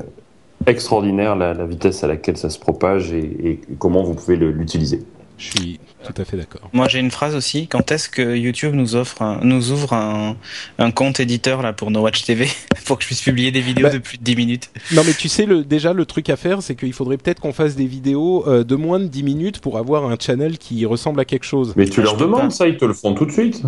extraordinaire 0.65 1.35
la, 1.35 1.53
la 1.53 1.65
vitesse 1.65 2.03
à 2.03 2.07
laquelle 2.07 2.37
ça 2.37 2.49
se 2.49 2.59
propage 2.59 3.11
et, 3.13 3.19
et 3.43 3.59
comment 3.79 4.03
vous 4.03 4.13
pouvez 4.13 4.35
l'utiliser. 4.37 5.01
Je 5.37 5.51
suis 5.51 5.79
tout 6.03 6.13
à 6.19 6.25
fait 6.25 6.35
d'accord. 6.37 6.67
Moi, 6.73 6.87
j'ai 6.87 6.99
une 6.99 7.11
phrase 7.11 7.35
aussi. 7.35 7.67
Quand 7.67 7.91
est-ce 7.91 8.09
que 8.09 8.35
YouTube 8.35 8.73
nous 8.73 8.95
offre, 8.95 9.21
un- 9.21 9.39
nous 9.43 9.71
ouvre 9.71 9.93
un, 9.93 10.35
un 10.79 10.89
compte 10.91 11.19
éditeur 11.19 11.61
là 11.61 11.73
pour 11.73 11.91
No 11.91 12.01
Watch 12.01 12.23
TV 12.23 12.47
pour 12.85 12.97
que 12.97 13.03
je 13.03 13.07
puisse 13.07 13.21
publier 13.21 13.51
des 13.51 13.61
vidéos 13.61 13.83
Bah, 13.87 13.93
de 13.93 13.99
plus 13.99 14.17
de 14.17 14.23
10 14.23 14.35
minutes 14.35 14.69
Non 14.95 15.03
mais 15.05 15.13
tu 15.13 15.27
sais, 15.29 15.45
le, 15.45 15.63
déjà 15.63 15.93
le 15.93 16.05
truc 16.05 16.29
à 16.31 16.37
faire, 16.37 16.63
c'est 16.63 16.75
qu'il 16.75 16.93
faudrait 16.93 17.17
peut-être 17.17 17.39
qu'on 17.39 17.53
fasse 17.53 17.75
des 17.75 17.85
vidéos 17.85 18.45
euh, 18.47 18.63
de 18.63 18.75
moins 18.75 18.99
de 18.99 19.05
10 19.07 19.21
minutes 19.23 19.59
pour 19.59 19.77
avoir 19.77 20.09
un 20.09 20.15
channel 20.19 20.57
qui 20.57 20.85
ressemble 20.85 21.19
à 21.19 21.25
quelque 21.25 21.45
chose. 21.45 21.73
Mais 21.75 21.85
tu 21.87 21.99
Ah, 21.99 22.03
leur 22.03 22.17
demandes 22.17 22.41
pas. 22.41 22.49
ça, 22.49 22.67
ils 22.67 22.77
te 22.77 22.85
le 22.85 22.93
font 22.93 23.13
tout 23.13 23.25
de 23.25 23.31
suite. 23.31 23.61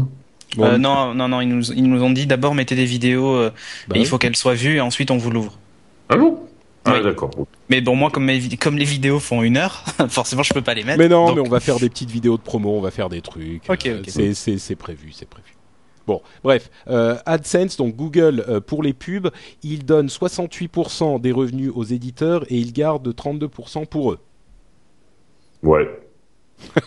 Bon, 0.57 0.65
Euh, 0.65 0.77
Non, 0.77 1.13
non, 1.13 1.27
non. 1.27 1.41
Ils 1.41 1.47
nous, 1.49 1.71
ils 1.71 1.83
nous 1.83 2.03
ont 2.03 2.09
dit 2.11 2.25
d'abord 2.27 2.55
mettez 2.55 2.75
des 2.75 2.85
vidéos. 2.85 3.35
euh, 3.35 3.51
bah 3.87 3.95
et 3.97 3.99
il 3.99 4.05
faut 4.05 4.17
qu'elles 4.17 4.35
soient 4.35 4.55
vues 4.55 4.77
et 4.77 4.81
ensuite 4.81 5.11
on 5.11 5.17
vous 5.17 5.29
l'ouvre. 5.31 5.57
Ah 6.09 6.17
bon? 6.17 6.39
Ah, 6.85 6.93
Oui. 6.95 7.03
d'accord. 7.03 7.29
Mais 7.69 7.81
bon, 7.81 7.95
moi, 7.95 8.09
comme, 8.09 8.25
mes 8.25 8.39
vid- 8.39 8.57
comme 8.57 8.77
les 8.77 8.85
vidéos 8.85 9.19
font 9.19 9.43
une 9.43 9.57
heure, 9.57 9.83
forcément, 10.09 10.43
je 10.43 10.53
peux 10.53 10.61
pas 10.61 10.73
les 10.73 10.83
mettre. 10.83 10.97
Mais 10.97 11.09
non, 11.09 11.27
donc- 11.27 11.35
mais 11.35 11.41
on 11.41 11.51
va 11.51 11.59
faire 11.59 11.77
des 11.79 11.89
petites 11.89 12.09
vidéos 12.09 12.37
de 12.37 12.41
promo, 12.41 12.71
on 12.77 12.81
va 12.81 12.89
faire 12.89 13.09
des 13.09 13.21
trucs. 13.21 13.69
Ok, 13.69 13.85
Euh, 13.85 13.99
ok. 13.99 14.05
c'est- 14.07 14.33
c'est 14.33 14.57
c'est 14.57 14.75
prévu, 14.75 15.11
c'est 15.11 15.27
prévu. 15.29 15.55
Bon, 16.07 16.21
bref, 16.43 16.71
euh, 16.87 17.17
AdSense, 17.27 17.77
donc 17.77 17.95
Google 17.95 18.43
euh, 18.47 18.59
pour 18.61 18.81
les 18.81 18.93
pubs, 18.93 19.29
il 19.61 19.85
donne 19.85 20.07
68% 20.09 21.19
des 21.19 21.31
revenus 21.31 21.71
aux 21.75 21.83
éditeurs 21.83 22.43
et 22.49 22.57
il 22.57 22.73
garde 22.73 23.13
32% 23.13 23.85
pour 23.85 24.13
eux. 24.13 24.19
Ouais. 25.61 25.87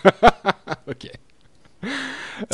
Ok. 0.91 1.11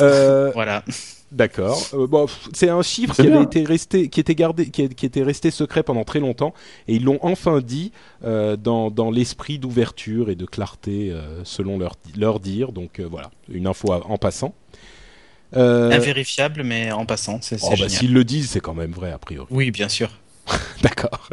Euh, 0.01 0.51
Voilà. 0.53 0.83
D'accord. 1.31 1.79
Euh, 1.93 2.07
bon, 2.07 2.25
c'est 2.53 2.69
un 2.69 2.81
chiffre 2.81 3.13
qui 3.15 3.27
avait 3.27 3.43
été 3.43 3.63
resté, 3.63 4.09
qui 4.09 4.19
était 4.19 4.33
gardé, 4.33 4.69
qui, 4.71 4.81
était 4.81 5.21
resté 5.21 5.51
secret 5.51 5.83
pendant 5.83 6.03
très 6.03 6.19
longtemps, 6.19 6.55
et 6.87 6.95
ils 6.95 7.03
l'ont 7.03 7.19
enfin 7.21 7.59
dit 7.61 7.91
euh, 8.25 8.55
dans, 8.55 8.89
dans 8.89 9.11
l'esprit 9.11 9.59
d'ouverture 9.59 10.31
et 10.31 10.35
de 10.35 10.45
clarté 10.45 11.11
euh, 11.11 11.43
selon 11.43 11.77
leur, 11.77 11.93
leur 12.17 12.39
dire. 12.39 12.71
Donc 12.71 12.99
euh, 12.99 13.07
voilà, 13.09 13.29
une 13.47 13.67
info 13.67 13.91
à- 13.91 14.07
en 14.07 14.17
passant. 14.17 14.55
Euh, 15.55 15.91
Invérifiable, 15.91 16.63
mais 16.63 16.91
en 16.91 17.05
passant, 17.05 17.39
c'est 17.41 17.57
oh, 17.61 17.73
bah, 17.79 17.89
s'ils 17.89 18.13
le 18.13 18.23
disent, 18.23 18.49
c'est 18.49 18.59
quand 18.59 18.73
même 18.75 18.91
vrai 18.91 19.11
a 19.11 19.17
priori. 19.19 19.47
Oui, 19.51 19.69
bien 19.71 19.89
sûr. 19.89 20.09
D'accord. 20.81 21.29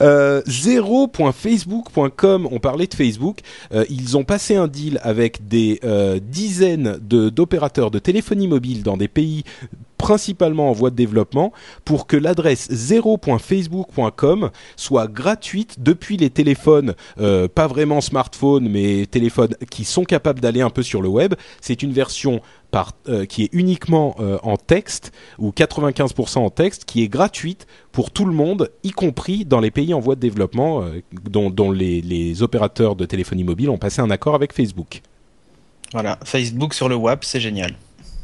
Euh, 0.00 0.42
0.facebook.com, 0.42 2.48
on 2.50 2.58
parlait 2.58 2.86
de 2.86 2.94
Facebook, 2.94 3.40
euh, 3.72 3.84
ils 3.88 4.16
ont 4.16 4.24
passé 4.24 4.56
un 4.56 4.68
deal 4.68 5.00
avec 5.02 5.48
des 5.48 5.80
euh, 5.84 6.18
dizaines 6.20 6.98
d'opérateurs 7.00 7.90
de, 7.90 7.98
téléphonie 7.98 8.48
mobile 8.48 8.82
dans 8.82 8.96
des 8.96 9.08
pays 9.08 9.44
principalement 10.00 10.70
en 10.70 10.72
voie 10.72 10.88
de 10.88 10.96
développement 10.96 11.52
pour 11.84 12.06
que 12.06 12.16
l'adresse 12.16 12.70
0.facebook.com 12.70 14.50
soit 14.74 15.06
gratuite 15.06 15.76
depuis 15.78 16.16
les 16.16 16.30
téléphones, 16.30 16.94
euh, 17.20 17.48
pas 17.48 17.66
vraiment 17.66 18.00
smartphones, 18.00 18.66
mais 18.68 19.04
téléphones 19.04 19.54
qui 19.70 19.84
sont 19.84 20.04
capables 20.04 20.40
d'aller 20.40 20.62
un 20.62 20.70
peu 20.70 20.82
sur 20.82 21.02
le 21.02 21.08
web. 21.08 21.34
C'est 21.60 21.82
une 21.82 21.92
version 21.92 22.40
euh, 23.08 23.26
qui 23.26 23.42
est 23.42 23.50
uniquement 23.52 24.16
euh, 24.20 24.38
en 24.42 24.56
texte 24.56 25.12
ou 25.38 25.50
95% 25.50 26.38
en 26.38 26.50
texte, 26.50 26.86
qui 26.86 27.02
est 27.02 27.08
gratuite 27.08 27.66
pour 27.92 28.10
tout 28.10 28.24
le 28.24 28.32
monde, 28.32 28.70
y 28.82 28.92
compris 28.92 29.44
dans 29.44 29.60
les 29.60 29.70
pays 29.70 29.92
en 29.92 30.00
voie 30.00 30.14
de 30.14 30.20
développement, 30.20 30.82
dont, 31.28 31.50
dont 31.50 31.70
les, 31.72 32.00
les 32.00 32.42
opérateurs 32.42 32.96
de 32.96 33.04
téléphonie 33.04 33.44
mobile 33.44 33.68
ont 33.68 33.78
passé 33.78 34.00
un 34.00 34.10
accord 34.10 34.34
avec 34.34 34.54
Facebook. 34.54 35.02
Voilà. 35.92 36.18
Facebook 36.24 36.72
sur 36.72 36.88
le 36.88 36.94
web, 36.94 37.18
c'est 37.22 37.40
génial. 37.40 37.74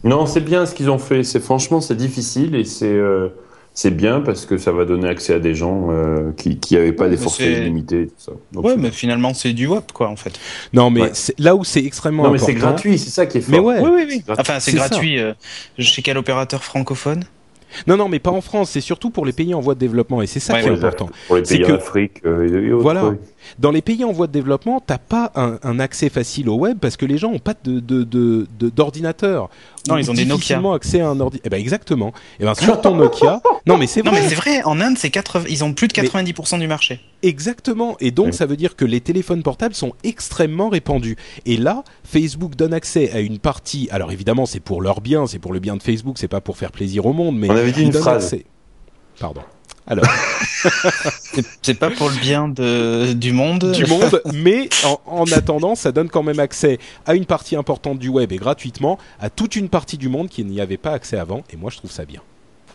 Non, 0.05 0.27
c'est 0.27 0.41
bien 0.41 0.67
ce 0.67 0.75
qu'ils 0.75 0.91
ont 0.91 0.99
fait. 0.99 1.23
C'est 1.25 1.41
franchement, 1.41 1.81
c'est 1.81 1.97
difficile 1.97 2.55
et 2.55 2.65
c'est 2.65 2.87
euh, 2.93 3.29
c'est 3.75 3.91
bien 3.91 4.21
parce 4.21 4.47
que 4.47 4.57
ça 4.57 4.73
va 4.73 4.85
donner 4.85 5.09
accès 5.09 5.35
à 5.35 5.39
des 5.39 5.55
gens 5.55 5.89
euh, 5.91 6.31
qui 6.37 6.59
qui 6.59 6.77
avaient 6.77 6.93
pas 6.93 7.05
Ouais, 7.05 7.11
des 7.11 7.17
forfaits 7.17 7.59
illimités. 7.59 8.03
et 8.03 8.07
Tout 8.07 8.15
ça. 8.19 8.33
Donc, 8.53 8.65
Ouais, 8.65 8.73
c'est- 8.73 8.77
mais 8.81 8.91
finalement, 8.91 9.35
c'est 9.35 9.53
du 9.53 9.67
web, 9.67 9.83
quoi, 9.93 10.09
en 10.09 10.17
fait. 10.17 10.39
Non, 10.73 10.91
mais 10.91 11.03
Ouais. 11.03 11.13
là 11.39 11.55
où 11.57 11.65
c'est 11.65 11.85
extrêmement 11.85 12.23
non, 12.25 12.31
mais 12.31 12.37
important. 12.37 12.53
c'est 12.53 12.59
gratuit, 12.59 12.99
c'est 12.99 13.11
ça 13.11 13.27
qui 13.27 13.39
est 13.39 13.41
fort. 13.43 13.51
Mais 13.53 13.59
ouais. 13.59 13.81
Oui, 13.81 13.91
oui, 13.95 14.05
oui. 14.09 14.23
Enfin, 14.39 14.61
c'est 14.61 14.73
gratuit. 14.73 15.19
euh, 15.19 15.33
chez 15.79 16.03
quel 16.03 16.17
opérateur 16.19 16.63
francophone? 16.63 17.25
Non, 17.87 17.97
non, 17.97 18.09
mais 18.09 18.21
pas 18.21 18.31
en 18.31 18.41
France. 18.41 18.71
C'est 18.71 18.81
surtout 18.81 19.11
pour 19.11 19.27
les 19.27 19.33
pays 19.33 19.53
en 19.53 19.61
voie 19.61 19.75
de 19.75 19.81
développement, 19.81 20.23
et 20.23 20.27
c'est 20.27 20.41
ça 20.41 20.55
Ouais, 20.55 20.63
qui 20.63 20.69
est 20.69 20.73
important. 20.73 21.11
Pour 21.27 21.37
les 21.37 21.45
C'est 21.45 21.59
pays 21.59 21.67
que- 21.67 21.73
en 21.73 21.77
Afrique 21.77 22.23
euh, 22.25 22.49
et 22.69 22.73
autres. 22.73 22.83
Voilà. 22.83 23.15
Dans 23.59 23.71
les 23.71 23.83
pays 23.83 24.05
en 24.05 24.13
voie 24.13 24.27
de 24.27 24.33
développement, 24.33 24.81
t'as 24.85 24.99
pas 24.99 25.33
un, 25.35 25.59
un 25.63 25.79
accès 25.81 26.09
facile 26.09 26.49
au 26.49 26.57
web 26.57 26.79
parce 26.81 26.97
que 26.97 27.07
les 27.07 27.19
gens 27.19 27.31
ont 27.31 27.39
pas 27.39 27.55
de 27.65 27.81
de- 27.81 28.05
de- 28.05 28.47
de- 28.59 28.69
d'ordinateur. 28.71 29.49
Non, 29.89 29.97
ils 29.99 30.11
ont 30.11 30.15
des 30.15 30.25
Nokia. 30.25 30.35
difficilement 30.37 30.73
accès 30.73 31.01
à 31.01 31.09
un 31.09 31.21
ordi. 31.21 31.41
Eh 31.45 31.49
ben 31.49 31.61
exactement. 31.61 32.13
Eh 32.41 32.45
ben 32.45 32.55
sur 32.55 32.81
ton 32.81 32.97
Nokia. 32.97 33.41
Non, 33.67 33.77
mais 33.77 33.87
c'est 33.87 34.03
Non, 34.05 34.11
vrai. 34.11 34.23
mais 34.23 34.29
c'est 34.29 34.35
vrai, 34.35 34.63
en 34.65 34.81
Inde, 34.81 34.97
c'est 34.99 35.11
80... 35.11 35.45
ils 35.49 35.63
ont 35.65 35.73
plus 35.73 35.89
de 35.89 35.93
Mais- 35.97 36.09
90% 36.09 36.59
du 36.59 36.67
marché. 36.67 37.01
Exactement. 37.23 37.97
Et 38.01 38.11
donc, 38.11 38.27
Oui. 38.27 38.33
ça 38.33 38.47
veut 38.47 38.57
dire 38.57 38.77
que 38.77 38.85
les 38.85 39.01
téléphones 39.01 39.43
portables 39.43 39.75
sont 39.75 39.93
extrêmement 40.05 40.69
répandus. 40.69 41.17
Et 41.45 41.57
là, 41.57 41.85
Facebook 42.05 42.57
donne 42.57 42.75
accès 42.75 43.11
à 43.13 43.21
une 43.21 43.39
partie. 43.39 43.89
Alors 43.91 44.11
évidemment, 44.13 44.47
c'est 44.47 44.61
pour 44.61 44.81
leur 44.83 45.01
bien, 45.01 45.27
c'est 45.27 45.39
pour 45.39 45.53
le 45.53 45.61
bien 45.61 45.77
de 45.77 45.83
Facebook, 45.83 46.19
c'est 46.19 46.29
pas 46.29 46.41
pour 46.41 46.57
faire 46.57 46.73
plaisir 46.73 47.07
au 47.07 47.13
monde, 47.13 47.39
mais 47.39 47.49
On 47.51 47.57
avait 47.57 47.73
dit 47.73 47.83
une 47.83 47.93
phrase. 47.93 48.25
accès. 48.25 48.45
Pardon. 49.21 49.43
Alors, 49.87 50.05
C'est- 51.63 51.75
pas 51.79 51.91
pour 51.91 52.09
le 52.09 52.17
bien 52.21 52.49
de... 52.49 53.13
du 53.13 53.33
monde. 53.33 53.71
du 53.73 53.87
monde, 53.87 54.21
mais 54.35 54.69
en, 54.85 55.01
en 55.07 55.25
attendant, 55.33 55.75
ça 55.75 55.93
donne 55.93 56.09
quand 56.09 56.23
même 56.23 56.41
accès 56.41 56.79
à 57.07 57.15
une 57.15 57.27
partie 57.27 57.55
importante 57.57 57.99
du 57.99 58.09
web 58.09 58.33
et 58.33 58.37
gratuitement 58.37 58.99
à 59.21 59.31
toute 59.31 59.55
une 59.57 59.69
partie 59.69 59.97
du 59.99 60.09
monde 60.09 60.29
qui 60.29 60.45
n'y 60.45 60.61
avait 60.61 60.77
pas 60.77 60.93
accès 60.93 61.17
avant. 61.19 61.43
Et 61.53 61.57
moi, 61.57 61.71
je 61.71 61.77
trouve 61.77 61.91
ça 61.93 62.05
bien. 62.05 62.21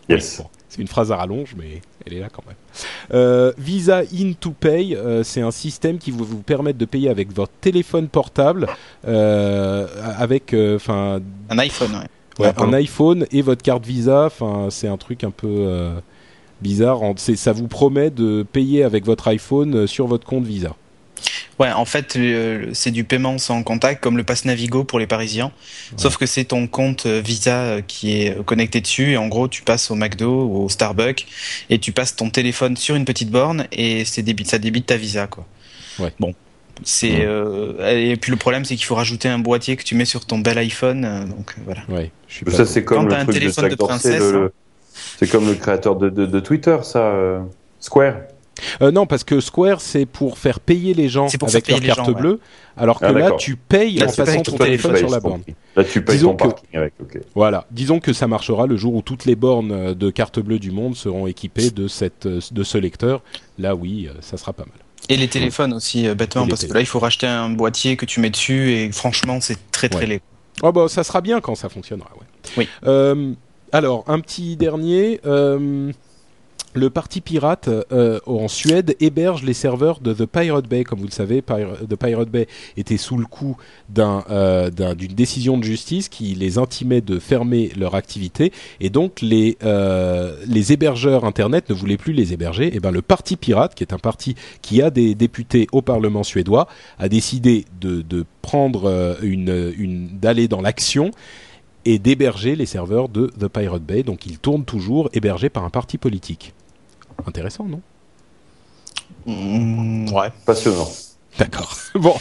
Yes. 0.10 0.38
Bon, 0.40 0.48
c'est 0.70 0.82
une 0.82 0.88
phrase 0.88 1.12
à 1.12 1.18
rallonge, 1.18 1.54
mais 1.58 1.82
elle 2.06 2.14
est 2.14 2.20
là 2.20 2.28
quand 2.32 2.44
même. 2.48 2.56
Euh, 3.14 3.52
Visa 3.58 4.02
In 4.14 4.34
to 4.40 4.52
Pay, 4.52 4.96
euh, 4.96 5.24
c'est 5.24 5.42
un 5.42 5.52
système 5.52 5.98
qui 6.00 6.12
vous, 6.12 6.24
vous 6.26 6.42
permet 6.42 6.74
de 6.74 6.86
payer 6.86 7.10
avec 7.10 7.34
votre 7.34 7.52
téléphone 7.62 8.08
portable, 8.08 8.68
euh, 9.08 9.86
avec, 10.18 10.56
enfin, 10.76 11.20
Un 11.50 11.58
iPhone, 11.60 11.92
ouais. 11.96 12.08
Ah, 12.58 12.64
un 12.64 12.74
iPhone 12.74 13.26
et 13.32 13.42
votre 13.42 13.62
carte 13.62 13.86
Visa. 13.86 14.26
Enfin, 14.26 14.68
c'est 14.72 14.88
un 14.88 14.98
truc 14.98 15.24
un 15.24 15.32
peu 15.32 15.48
euh, 15.48 15.94
bizarre. 16.62 17.02
En- 17.04 17.16
Ça 17.18 17.52
vous 17.54 17.68
promet 17.68 18.10
de 18.10 18.44
payer 18.44 18.84
avec 18.84 19.06
votre 19.06 19.28
iPhone 19.28 19.76
euh, 19.76 19.88
sur 19.88 20.08
votre 20.08 20.26
compte 20.26 20.46
Visa? 20.46 20.76
Ouais, 21.60 21.72
en 21.72 21.86
fait, 21.86 22.18
c'est 22.74 22.90
du 22.90 23.04
paiement 23.04 23.38
sans 23.38 23.62
contact, 23.62 24.02
comme 24.02 24.18
le 24.18 24.24
pass 24.24 24.46
Navigo 24.46 24.84
pour 24.84 24.98
les 24.98 25.06
Parisiens. 25.06 25.52
Sauf 25.96 26.18
que 26.18 26.26
c'est 26.26 26.46
ton 26.46 26.66
compte 26.66 27.06
euh, 27.06 27.22
Visa 27.24 27.58
euh, 27.62 27.82
qui 27.86 28.14
est 28.14 28.44
connecté 28.46 28.82
dessus. 28.82 29.12
Et 29.12 29.18
en 29.18 29.28
gros, 29.28 29.48
tu 29.48 29.62
passes 29.62 29.92
au 29.92 29.96
McDo 29.96 30.46
ou 30.46 30.64
au 30.64 30.70
Starbucks 30.70 31.28
et 31.70 31.78
tu 31.78 31.92
passes 31.92 32.16
ton 32.16 32.32
téléphone 32.32 32.76
sur 32.78 32.96
une 32.96 33.06
petite 33.06 33.30
borne 33.30 33.68
et 33.72 34.04
débite, 34.18 34.50
ça 34.50 34.58
débite 34.58 34.88
ta 34.88 34.98
Visa, 34.98 35.28
quoi. 35.28 35.46
Ouais. 36.00 36.12
Bon. 36.20 36.34
C'est 36.84 37.26
euh, 37.26 37.96
et 37.96 38.16
puis 38.16 38.32
le 38.32 38.38
problème 38.38 38.66
c'est 38.66 38.76
qu'il 38.76 38.86
faut 38.86 38.96
rajouter 38.96 39.28
un 39.30 39.38
boîtier 39.38 39.76
que 39.76 39.84
tu 39.84 39.94
mets 39.94 40.06
sur 40.06 40.26
ton 40.26 40.40
bel 40.40 40.58
iPhone 40.58 41.06
euh, 41.06 41.26
donc 41.26 41.54
voilà. 41.64 41.82
Ouais, 41.90 42.10
je 42.28 42.34
suis 42.38 42.46
pas 42.46 42.52
Ça, 42.54 42.66
c'est 42.66 42.84
comme 42.84 43.04
Quand 43.04 43.10
t'as 43.10 43.16
le 43.18 43.22
un 43.22 43.26
truc 43.26 43.36
de 43.36 43.40
téléphone 43.40 43.64
Jack 43.66 43.72
de 43.74 43.76
Dorsey, 43.78 44.10
princesse, 44.10 44.32
le- 44.32 44.46
hein. 44.46 44.50
C'est 45.22 45.30
comme 45.30 45.48
le 45.48 45.54
créateur 45.54 45.96
de, 45.96 46.10
de, 46.10 46.26
de 46.26 46.40
Twitter, 46.40 46.78
ça. 46.82 47.00
euh, 47.00 47.40
Square. 47.80 48.16
Euh, 48.82 48.92
non, 48.92 49.06
parce 49.06 49.24
que 49.24 49.40
Square, 49.40 49.80
c'est 49.82 50.06
pour 50.06 50.38
faire 50.38 50.60
payer 50.60 50.94
les 50.94 51.10
gens 51.10 51.28
pour 51.40 51.48
avec 51.50 51.68
leur 51.68 51.80
carte 51.80 51.98
gens, 52.06 52.08
ouais. 52.14 52.20
bleue, 52.22 52.40
alors 52.76 53.00
que 53.00 53.06
Ah, 53.06 53.12
là, 53.12 53.22
d'accord. 53.22 53.38
tu 53.38 53.56
payes 53.56 53.96
Là, 54.00 54.08
en 54.08 54.12
tu 54.12 54.18
passant 54.18 54.42
ton 54.42 54.58
téléphone 54.58 54.98
sur 54.98 55.10
la 55.10 55.20
borne. 55.20 55.42
Là, 55.76 55.84
tu 55.84 56.04
payes 56.04 56.16
Disons 56.18 56.34
ton 56.34 56.50
que- 56.50 56.54
parking 56.54 56.70
avec. 56.80 56.94
Ok. 57.02 57.20
Voilà, 57.34 57.66
disons 57.72 58.00
que 58.00 58.14
ça 58.14 58.28
marchera 58.28 58.68
le 58.68 58.76
jour 58.78 58.94
où 58.96 59.02
toutes 59.02 59.26
les 59.26 59.36
bornes 59.36 59.72
euh, 59.72 59.94
de 59.94 60.10
carte 60.10 60.40
bleue 60.40 60.60
du 60.60 60.72
monde 60.72 60.96
seront 60.96 61.28
équipées 61.28 61.70
de, 61.72 61.88
cette, 61.88 62.28
de 62.28 62.64
ce 62.64 62.78
lecteur. 62.78 63.22
Là, 63.58 63.76
oui, 63.76 64.10
ça 64.22 64.38
sera 64.38 64.54
pas 64.54 64.64
mal. 64.64 64.74
Et 65.10 65.18
les 65.18 65.28
téléphones 65.28 65.74
aussi 65.74 66.08
euh, 66.08 66.14
bêtement 66.14 66.48
parce 66.48 66.64
que 66.66 66.74
là 66.74 66.80
il 66.80 66.86
faut 66.86 67.00
racheter 67.00 67.26
un 67.26 67.50
boîtier 67.50 67.98
que 67.98 68.06
tu 68.06 68.20
mets 68.20 68.30
dessus 68.30 68.72
et 68.74 68.92
franchement 68.92 69.40
c'est 69.42 69.58
très 69.72 69.90
très 69.90 70.02
Ouais. 70.02 70.06
laid. 70.06 70.22
Oh 70.62 70.72
bah, 70.72 70.86
ça 70.88 71.04
sera 71.04 71.22
bien 71.22 71.42
quand 71.42 71.56
ça 71.56 71.70
fonctionnera. 71.70 72.10
Ouais. 72.20 72.28
Oui. 72.58 72.70
Euh, 72.86 73.34
alors, 73.72 74.04
un 74.08 74.20
petit 74.20 74.56
dernier. 74.58 75.20
euh, 75.26 75.92
le 76.74 76.90
parti 76.90 77.20
pirate 77.20 77.70
euh, 77.92 78.22
en 78.26 78.48
Suède 78.48 78.96
héberge 79.02 79.44
les 79.44 79.52
serveurs 79.54 80.00
de 80.00 80.14
The 80.14 80.26
Pirate 80.26 80.70
Bay. 80.70 80.86
Comme 80.86 81.00
vous 81.00 81.06
le 81.06 81.12
savez, 81.12 81.42
The 81.42 81.96
Pirate 81.98 82.30
Bay 82.30 82.48
était 82.78 82.96
sous 82.96 83.18
le 83.18 83.26
coup 83.26 83.58
euh, 84.00 84.70
d'un- 84.70 84.96
d'une 84.96 85.12
décision 85.14 85.58
de 85.58 85.66
justice 85.66 86.08
qui 86.08 86.34
les 86.34 86.58
intimait 86.58 87.02
de 87.02 87.20
fermer 87.20 87.74
leur 87.78 87.96
activité. 87.96 88.54
Et 88.80 88.90
donc, 88.90 89.20
les, 89.22 89.58
hébergeurs 90.72 91.26
Internet 91.26 91.70
ne 91.70 91.76
voulaient 91.76 91.98
plus 91.98 92.14
les 92.14 92.32
héberger. 92.32 92.74
Et 92.74 92.80
ben, 92.80 92.92
le 92.92 93.02
parti 93.02 93.36
pirate, 93.36 93.76
qui 93.76 93.84
est 93.84 93.94
un 93.94 94.00
parti 94.00 94.36
qui 94.62 94.82
a 94.82 94.90
des 94.92 95.14
députés 95.14 95.68
au 95.74 95.82
Parlement 95.82 96.24
suédois, 96.24 96.70
a 97.00 97.10
décidé 97.10 97.66
de, 97.82 98.26
prendre 98.42 99.18
une 99.22 100.08
d'aller 100.22 100.48
dans 100.48 100.62
l'action 100.62 101.12
et 101.86 102.00
d'héberger 102.00 102.56
les 102.56 102.66
serveurs 102.66 103.10
de 103.10 103.28
The 103.40 103.48
Pirate 103.48 103.84
Bay. 103.84 104.04
Donc 104.04 104.26
ils 104.26 104.40
tournent 104.40 104.66
toujours 104.66 105.10
hébergés 105.14 105.50
par 105.50 105.64
un 105.64 105.70
parti 105.70 105.98
politique. 105.98 106.54
Intéressant, 107.26 107.66
non? 107.66 107.82
Mm, 109.26 110.12
ouais. 110.12 110.32
Passionnant. 110.46 110.90
D'accord. 111.38 111.76
Bon, 111.96 112.16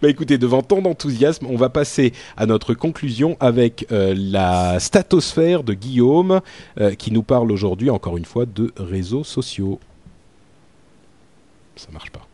bah 0.00 0.08
écoutez, 0.08 0.38
devant 0.38 0.62
tant 0.62 0.80
d'enthousiasme, 0.80 1.46
on 1.46 1.56
va 1.56 1.68
passer 1.68 2.12
à 2.36 2.46
notre 2.46 2.74
conclusion 2.74 3.36
avec 3.40 3.86
euh, 3.90 4.14
la 4.16 4.78
statosphère 4.78 5.64
de 5.64 5.74
Guillaume, 5.74 6.40
euh, 6.80 6.94
qui 6.94 7.10
nous 7.10 7.24
parle 7.24 7.50
aujourd'hui, 7.50 7.90
encore 7.90 8.16
une 8.16 8.24
fois, 8.24 8.46
de 8.46 8.72
réseaux 8.76 9.24
sociaux. 9.24 9.80
Ça 11.74 11.88
marche 11.92 12.10
pas. 12.10 12.25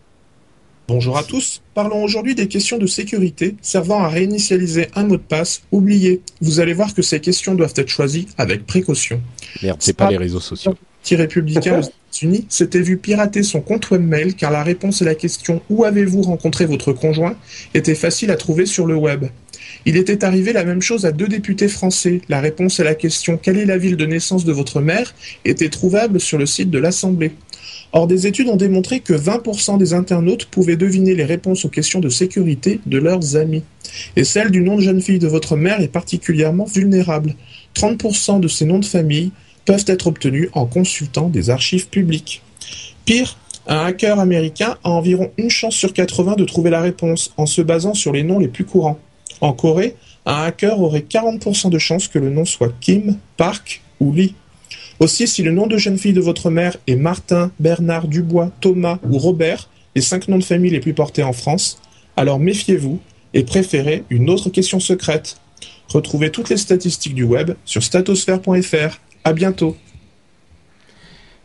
Bonjour 0.92 1.16
à 1.16 1.22
tous. 1.22 1.62
Parlons 1.72 2.04
aujourd'hui 2.04 2.34
des 2.34 2.48
questions 2.48 2.76
de 2.76 2.86
sécurité 2.86 3.56
servant 3.62 4.00
à 4.04 4.08
réinitialiser 4.10 4.88
un 4.94 5.04
mot 5.04 5.16
de 5.16 5.22
passe 5.22 5.62
oublié. 5.72 6.20
Vous 6.42 6.60
allez 6.60 6.74
voir 6.74 6.92
que 6.92 7.00
ces 7.00 7.18
questions 7.18 7.54
doivent 7.54 7.72
être 7.76 7.88
choisies 7.88 8.28
avec 8.36 8.66
précaution. 8.66 9.18
Merde, 9.62 9.78
c'est 9.80 9.96
pas 9.96 10.10
les 10.10 10.18
réseaux 10.18 10.38
sociaux. 10.38 10.74
Petit 11.02 11.16
républicain 11.16 11.78
aux 11.78 11.82
États-Unis 11.82 12.44
s'était 12.50 12.82
vu 12.82 12.98
pirater 12.98 13.42
son 13.42 13.62
compte 13.62 13.90
webmail 13.90 14.34
car 14.34 14.50
la 14.50 14.62
réponse 14.62 15.00
à 15.00 15.06
la 15.06 15.14
question 15.14 15.62
Où 15.70 15.84
avez-vous 15.84 16.20
rencontré 16.20 16.66
votre 16.66 16.92
conjoint? 16.92 17.36
était 17.72 17.94
facile 17.94 18.30
à 18.30 18.36
trouver 18.36 18.66
sur 18.66 18.84
le 18.86 18.94
web. 18.94 19.24
Il 19.86 19.96
était 19.96 20.26
arrivé 20.26 20.52
la 20.52 20.62
même 20.62 20.82
chose 20.82 21.06
à 21.06 21.12
deux 21.12 21.26
députés 21.26 21.68
français. 21.68 22.20
La 22.28 22.42
réponse 22.42 22.80
à 22.80 22.84
la 22.84 22.94
question 22.94 23.38
Quelle 23.38 23.56
est 23.56 23.64
la 23.64 23.78
ville 23.78 23.96
de 23.96 24.04
naissance 24.04 24.44
de 24.44 24.52
votre 24.52 24.82
mère? 24.82 25.14
était 25.46 25.70
trouvable 25.70 26.20
sur 26.20 26.36
le 26.36 26.44
site 26.44 26.68
de 26.68 26.78
l'Assemblée. 26.78 27.32
Or, 27.92 28.06
des 28.06 28.26
études 28.26 28.48
ont 28.48 28.56
démontré 28.56 29.00
que 29.00 29.12
20% 29.12 29.76
des 29.76 29.92
internautes 29.92 30.46
pouvaient 30.46 30.76
deviner 30.76 31.14
les 31.14 31.24
réponses 31.24 31.66
aux 31.66 31.68
questions 31.68 32.00
de 32.00 32.08
sécurité 32.08 32.80
de 32.86 32.98
leurs 32.98 33.36
amis. 33.36 33.62
Et 34.16 34.24
celle 34.24 34.50
du 34.50 34.62
nom 34.62 34.76
de 34.76 34.80
jeune 34.80 35.02
fille 35.02 35.18
de 35.18 35.28
votre 35.28 35.56
mère 35.56 35.80
est 35.80 35.88
particulièrement 35.88 36.64
vulnérable. 36.64 37.34
30% 37.74 38.40
de 38.40 38.48
ces 38.48 38.64
noms 38.64 38.78
de 38.78 38.84
famille 38.86 39.30
peuvent 39.66 39.84
être 39.86 40.06
obtenus 40.06 40.48
en 40.54 40.64
consultant 40.66 41.28
des 41.28 41.50
archives 41.50 41.88
publiques. 41.88 42.42
Pire, 43.04 43.36
un 43.66 43.84
hacker 43.84 44.18
américain 44.18 44.76
a 44.84 44.90
environ 44.90 45.30
une 45.36 45.50
chance 45.50 45.74
sur 45.74 45.92
80 45.92 46.36
de 46.36 46.44
trouver 46.44 46.70
la 46.70 46.80
réponse 46.80 47.32
en 47.36 47.46
se 47.46 47.62
basant 47.62 47.94
sur 47.94 48.12
les 48.12 48.22
noms 48.22 48.38
les 48.38 48.48
plus 48.48 48.64
courants. 48.64 48.98
En 49.40 49.52
Corée, 49.52 49.96
un 50.24 50.44
hacker 50.44 50.80
aurait 50.80 51.04
40% 51.08 51.70
de 51.70 51.78
chances 51.78 52.08
que 52.08 52.18
le 52.18 52.30
nom 52.30 52.44
soit 52.44 52.72
Kim, 52.80 53.18
Park 53.36 53.82
ou 54.00 54.12
Lee. 54.12 54.34
Aussi, 55.02 55.26
si 55.26 55.42
le 55.42 55.50
nom 55.50 55.66
de 55.66 55.78
jeune 55.78 55.98
fille 55.98 56.12
de 56.12 56.20
votre 56.20 56.48
mère 56.48 56.76
est 56.86 56.94
Martin, 56.94 57.50
Bernard, 57.58 58.06
Dubois, 58.06 58.52
Thomas 58.60 59.00
ou 59.10 59.18
Robert, 59.18 59.68
les 59.96 60.00
cinq 60.00 60.28
noms 60.28 60.38
de 60.38 60.44
famille 60.44 60.70
les 60.70 60.78
plus 60.78 60.94
portés 60.94 61.24
en 61.24 61.32
France, 61.32 61.80
alors 62.16 62.38
méfiez-vous 62.38 63.00
et 63.34 63.42
préférez 63.42 64.04
une 64.10 64.30
autre 64.30 64.48
question 64.48 64.78
secrète. 64.78 65.38
Retrouvez 65.88 66.30
toutes 66.30 66.50
les 66.50 66.56
statistiques 66.56 67.16
du 67.16 67.24
web 67.24 67.54
sur 67.64 67.82
statosphère.fr. 67.82 69.00
À 69.24 69.32
bientôt. 69.32 69.76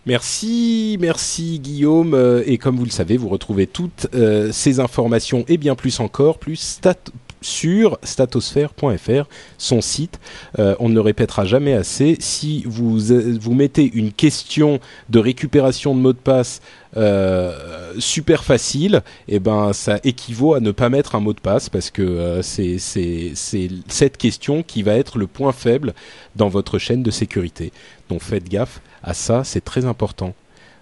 Merci, 0.05 0.95
merci 0.99 1.59
Guillaume. 1.59 2.13
Euh, 2.13 2.43
et 2.45 2.59
comme 2.59 2.77
vous 2.77 2.85
le 2.85 2.91
savez, 2.91 3.17
vous 3.17 3.27
retrouvez 3.27 3.65
toutes 3.65 4.05
euh, 4.13 4.51
ces 4.51 4.79
informations 4.79 5.45
et 5.47 5.57
bien 5.57 5.73
plus 5.73 5.99
encore, 5.99 6.37
plus 6.37 6.57
stat 6.57 6.93
sur 7.41 7.97
statosphère.fr, 8.03 9.27
son 9.57 9.81
site. 9.81 10.19
Euh, 10.59 10.75
on 10.79 10.89
ne 10.89 10.95
le 10.95 11.01
répétera 11.01 11.45
jamais 11.45 11.73
assez. 11.73 12.17
Si 12.19 12.63
vous, 12.65 13.11
euh, 13.11 13.37
vous 13.39 13.53
mettez 13.53 13.89
une 13.93 14.11
question 14.11 14.79
de 15.09 15.19
récupération 15.19 15.95
de 15.95 15.99
mot 15.99 16.13
de 16.13 16.17
passe 16.17 16.61
euh, 16.95 17.93
super 17.99 18.43
facile, 18.43 19.01
et 19.27 19.35
eh 19.35 19.39
ben 19.39 19.73
ça 19.73 19.99
équivaut 20.03 20.53
à 20.53 20.59
ne 20.59 20.71
pas 20.71 20.89
mettre 20.89 21.15
un 21.15 21.19
mot 21.19 21.33
de 21.33 21.39
passe 21.39 21.69
parce 21.69 21.91
que 21.91 22.39
c'est 22.41 22.77
cette 22.79 24.17
question 24.17 24.63
qui 24.63 24.83
va 24.83 24.93
être 24.93 25.17
le 25.17 25.27
point 25.27 25.51
faible 25.51 25.93
dans 26.35 26.47
votre 26.47 26.79
chaîne 26.79 27.03
de 27.03 27.11
sécurité. 27.11 27.71
Donc 28.09 28.21
faites 28.21 28.47
gaffe 28.49 28.81
à 29.03 29.13
ça, 29.13 29.43
c'est 29.43 29.63
très 29.63 29.85
important. 29.85 30.33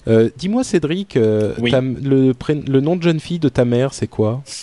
Euh, 0.07 0.29
dis-moi, 0.37 0.63
Cédric, 0.63 1.17
euh, 1.17 1.53
le, 1.57 2.79
nom 2.79 2.95
de 2.95 3.01
jeune 3.01 3.19
fille 3.19 3.39
de 3.39 3.49
ta 3.49 3.65
mère, 3.65 3.93
c'est 3.93 4.07
quoi? 4.07 4.43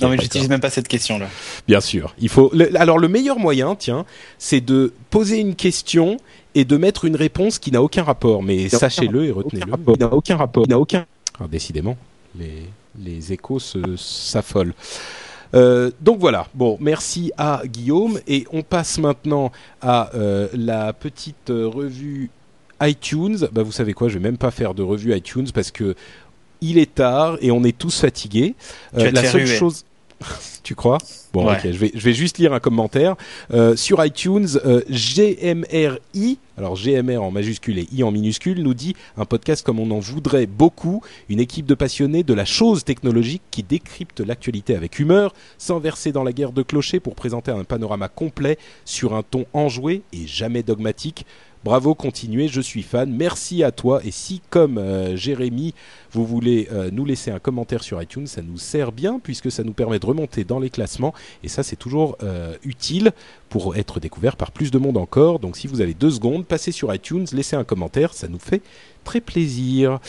Non, 0.00 0.08
mais 0.08 0.18
j'utilise 0.18 0.48
même 0.48 0.60
pas 0.60 0.70
cette 0.70 0.88
question-là. 0.88 1.26
Bien 1.68 1.80
sûr. 1.80 2.14
Il 2.18 2.28
faut. 2.28 2.52
alors, 2.74 2.98
le 2.98 3.08
meilleur 3.08 3.38
moyen, 3.38 3.74
tiens, 3.74 4.04
c'est 4.38 4.60
de 4.60 4.92
poser 5.10 5.38
une 5.38 5.54
question 5.54 6.16
et 6.54 6.64
de 6.64 6.76
mettre 6.76 7.04
une 7.04 7.16
réponse 7.16 7.58
qui 7.58 7.70
n'a 7.70 7.82
aucun 7.82 8.02
rapport. 8.02 8.42
Mais 8.42 8.68
sachez-le 8.68 9.26
et 9.26 9.30
retenez-le. 9.30 9.72
Il 9.94 9.98
n'a 9.98 10.12
aucun 10.12 10.36
rapport. 10.36 10.64
Il 10.66 10.70
n'a 10.70 10.78
aucun. 10.78 11.06
Alors, 11.38 11.48
décidément, 11.48 11.96
les, 12.38 12.64
les 12.98 13.32
échos 13.32 13.58
s'affolent. 13.96 14.74
Euh, 15.54 15.90
donc 16.00 16.18
voilà, 16.18 16.46
bon, 16.54 16.78
merci 16.80 17.30
à 17.36 17.62
Guillaume 17.66 18.18
et 18.26 18.46
on 18.52 18.62
passe 18.62 18.98
maintenant 18.98 19.52
à 19.82 20.10
la 20.54 20.92
petite 20.92 21.50
revue 21.50 22.30
iTunes, 22.82 23.48
bah 23.52 23.62
vous 23.62 23.72
savez 23.72 23.92
quoi, 23.92 24.08
je 24.08 24.14
vais 24.14 24.20
même 24.20 24.38
pas 24.38 24.50
faire 24.50 24.74
de 24.74 24.82
revue 24.82 25.14
iTunes 25.16 25.48
parce 25.54 25.70
que 25.70 25.94
il 26.60 26.78
est 26.78 26.94
tard 26.94 27.38
et 27.40 27.50
on 27.50 27.64
est 27.64 27.76
tous 27.76 28.00
fatigués. 28.00 28.54
Euh, 28.96 29.10
la 29.10 29.24
seule 29.24 29.46
chose 29.46 29.84
tu 30.62 30.74
crois? 30.74 30.98
Bon, 31.32 31.50
ok, 31.50 31.60
je 31.64 31.68
vais, 31.70 31.90
je 31.94 32.00
vais 32.00 32.12
juste 32.12 32.38
lire 32.38 32.52
un 32.52 32.60
commentaire. 32.60 33.16
Euh, 33.52 33.76
sur 33.76 34.04
iTunes, 34.04 34.48
euh, 34.64 34.82
GMRI, 34.88 36.38
alors 36.56 36.76
GMR 36.76 37.18
en 37.18 37.30
majuscule 37.30 37.78
et 37.78 37.88
I 37.92 38.02
en 38.02 38.10
minuscule, 38.10 38.62
nous 38.62 38.74
dit 38.74 38.94
un 39.16 39.24
podcast 39.24 39.64
comme 39.64 39.80
on 39.80 39.90
en 39.90 39.98
voudrait 39.98 40.46
beaucoup, 40.46 41.02
une 41.28 41.40
équipe 41.40 41.66
de 41.66 41.74
passionnés 41.74 42.22
de 42.22 42.34
la 42.34 42.44
chose 42.44 42.84
technologique 42.84 43.42
qui 43.50 43.62
décrypte 43.62 44.20
l'actualité 44.20 44.76
avec 44.76 44.98
humeur, 44.98 45.34
sans 45.58 45.78
verser 45.78 46.12
dans 46.12 46.24
la 46.24 46.32
guerre 46.32 46.52
de 46.52 46.62
clochers 46.62 47.00
pour 47.00 47.14
présenter 47.14 47.50
un 47.50 47.64
panorama 47.64 48.08
complet 48.08 48.58
sur 48.84 49.14
un 49.14 49.22
ton 49.22 49.46
enjoué 49.52 50.02
et 50.12 50.26
jamais 50.26 50.62
dogmatique. 50.62 51.26
Bravo, 51.64 51.94
continuez, 51.94 52.48
je 52.48 52.60
suis 52.60 52.82
fan. 52.82 53.08
Merci 53.12 53.62
à 53.62 53.70
toi. 53.70 54.00
Et 54.04 54.10
si, 54.10 54.42
comme 54.50 54.78
euh, 54.78 55.14
Jérémy, 55.14 55.74
vous 56.10 56.26
voulez 56.26 56.68
euh, 56.72 56.90
nous 56.90 57.04
laisser 57.04 57.30
un 57.30 57.38
commentaire 57.38 57.84
sur 57.84 58.02
iTunes, 58.02 58.26
ça 58.26 58.42
nous 58.42 58.58
sert 58.58 58.90
bien 58.90 59.20
puisque 59.22 59.48
ça 59.48 59.62
nous 59.62 59.72
permet 59.72 60.00
de 60.00 60.06
remonter 60.06 60.42
dans 60.42 60.58
les 60.58 60.70
classements. 60.70 61.14
Et 61.44 61.48
ça, 61.48 61.62
c'est 61.62 61.76
toujours 61.76 62.18
euh, 62.24 62.56
utile 62.64 63.12
pour 63.48 63.76
être 63.76 64.00
découvert 64.00 64.36
par 64.36 64.50
plus 64.50 64.72
de 64.72 64.78
monde 64.78 64.96
encore. 64.96 65.38
Donc, 65.38 65.56
si 65.56 65.68
vous 65.68 65.80
avez 65.80 65.94
deux 65.94 66.10
secondes, 66.10 66.44
passez 66.46 66.72
sur 66.72 66.92
iTunes, 66.92 67.26
laissez 67.32 67.54
un 67.54 67.62
commentaire, 67.62 68.12
ça 68.12 68.26
nous 68.26 68.40
fait 68.40 68.62
très 69.04 69.20
plaisir. 69.20 70.00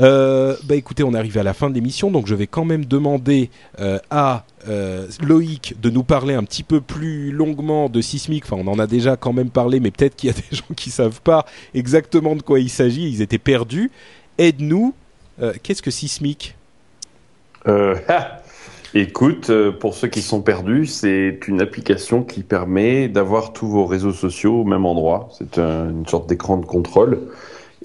Euh, 0.00 0.56
bah 0.64 0.76
écoutez, 0.76 1.02
on 1.02 1.12
arrive 1.14 1.36
à 1.36 1.42
la 1.42 1.52
fin 1.52 1.68
de 1.68 1.74
l'émission, 1.74 2.10
donc 2.10 2.26
je 2.26 2.34
vais 2.34 2.46
quand 2.46 2.64
même 2.64 2.84
demander 2.86 3.50
euh, 3.80 3.98
à 4.10 4.44
euh, 4.68 5.06
Loïc 5.22 5.74
de 5.80 5.90
nous 5.90 6.04
parler 6.04 6.34
un 6.34 6.44
petit 6.44 6.62
peu 6.62 6.80
plus 6.80 7.32
longuement 7.32 7.88
de 7.88 8.00
Sismic. 8.00 8.44
Enfin, 8.44 8.56
on 8.64 8.68
en 8.70 8.78
a 8.78 8.86
déjà 8.86 9.16
quand 9.16 9.32
même 9.32 9.50
parlé, 9.50 9.78
mais 9.80 9.90
peut-être 9.90 10.16
qu'il 10.16 10.30
y 10.30 10.32
a 10.32 10.36
des 10.50 10.56
gens 10.56 10.74
qui 10.74 10.90
savent 10.90 11.20
pas 11.20 11.44
exactement 11.74 12.34
de 12.34 12.42
quoi 12.42 12.60
il 12.60 12.70
s'agit. 12.70 13.10
Ils 13.10 13.22
étaient 13.22 13.38
perdus. 13.38 13.90
Aide-nous. 14.38 14.94
Qu'est-ce 15.62 15.80
que 15.80 15.90
Sismic? 15.90 16.54
Écoute, 18.94 19.50
pour 19.78 19.94
ceux 19.94 20.08
qui 20.08 20.20
sont 20.20 20.42
perdus, 20.42 20.84
c'est 20.84 21.40
une 21.48 21.62
application 21.62 22.22
qui 22.22 22.42
permet 22.42 23.08
d'avoir 23.08 23.54
tous 23.54 23.66
vos 23.66 23.86
réseaux 23.86 24.12
sociaux 24.12 24.60
au 24.60 24.64
même 24.64 24.84
endroit. 24.84 25.30
C'est 25.38 25.58
une 25.58 26.06
sorte 26.06 26.28
d'écran 26.28 26.58
de 26.58 26.66
contrôle 26.66 27.20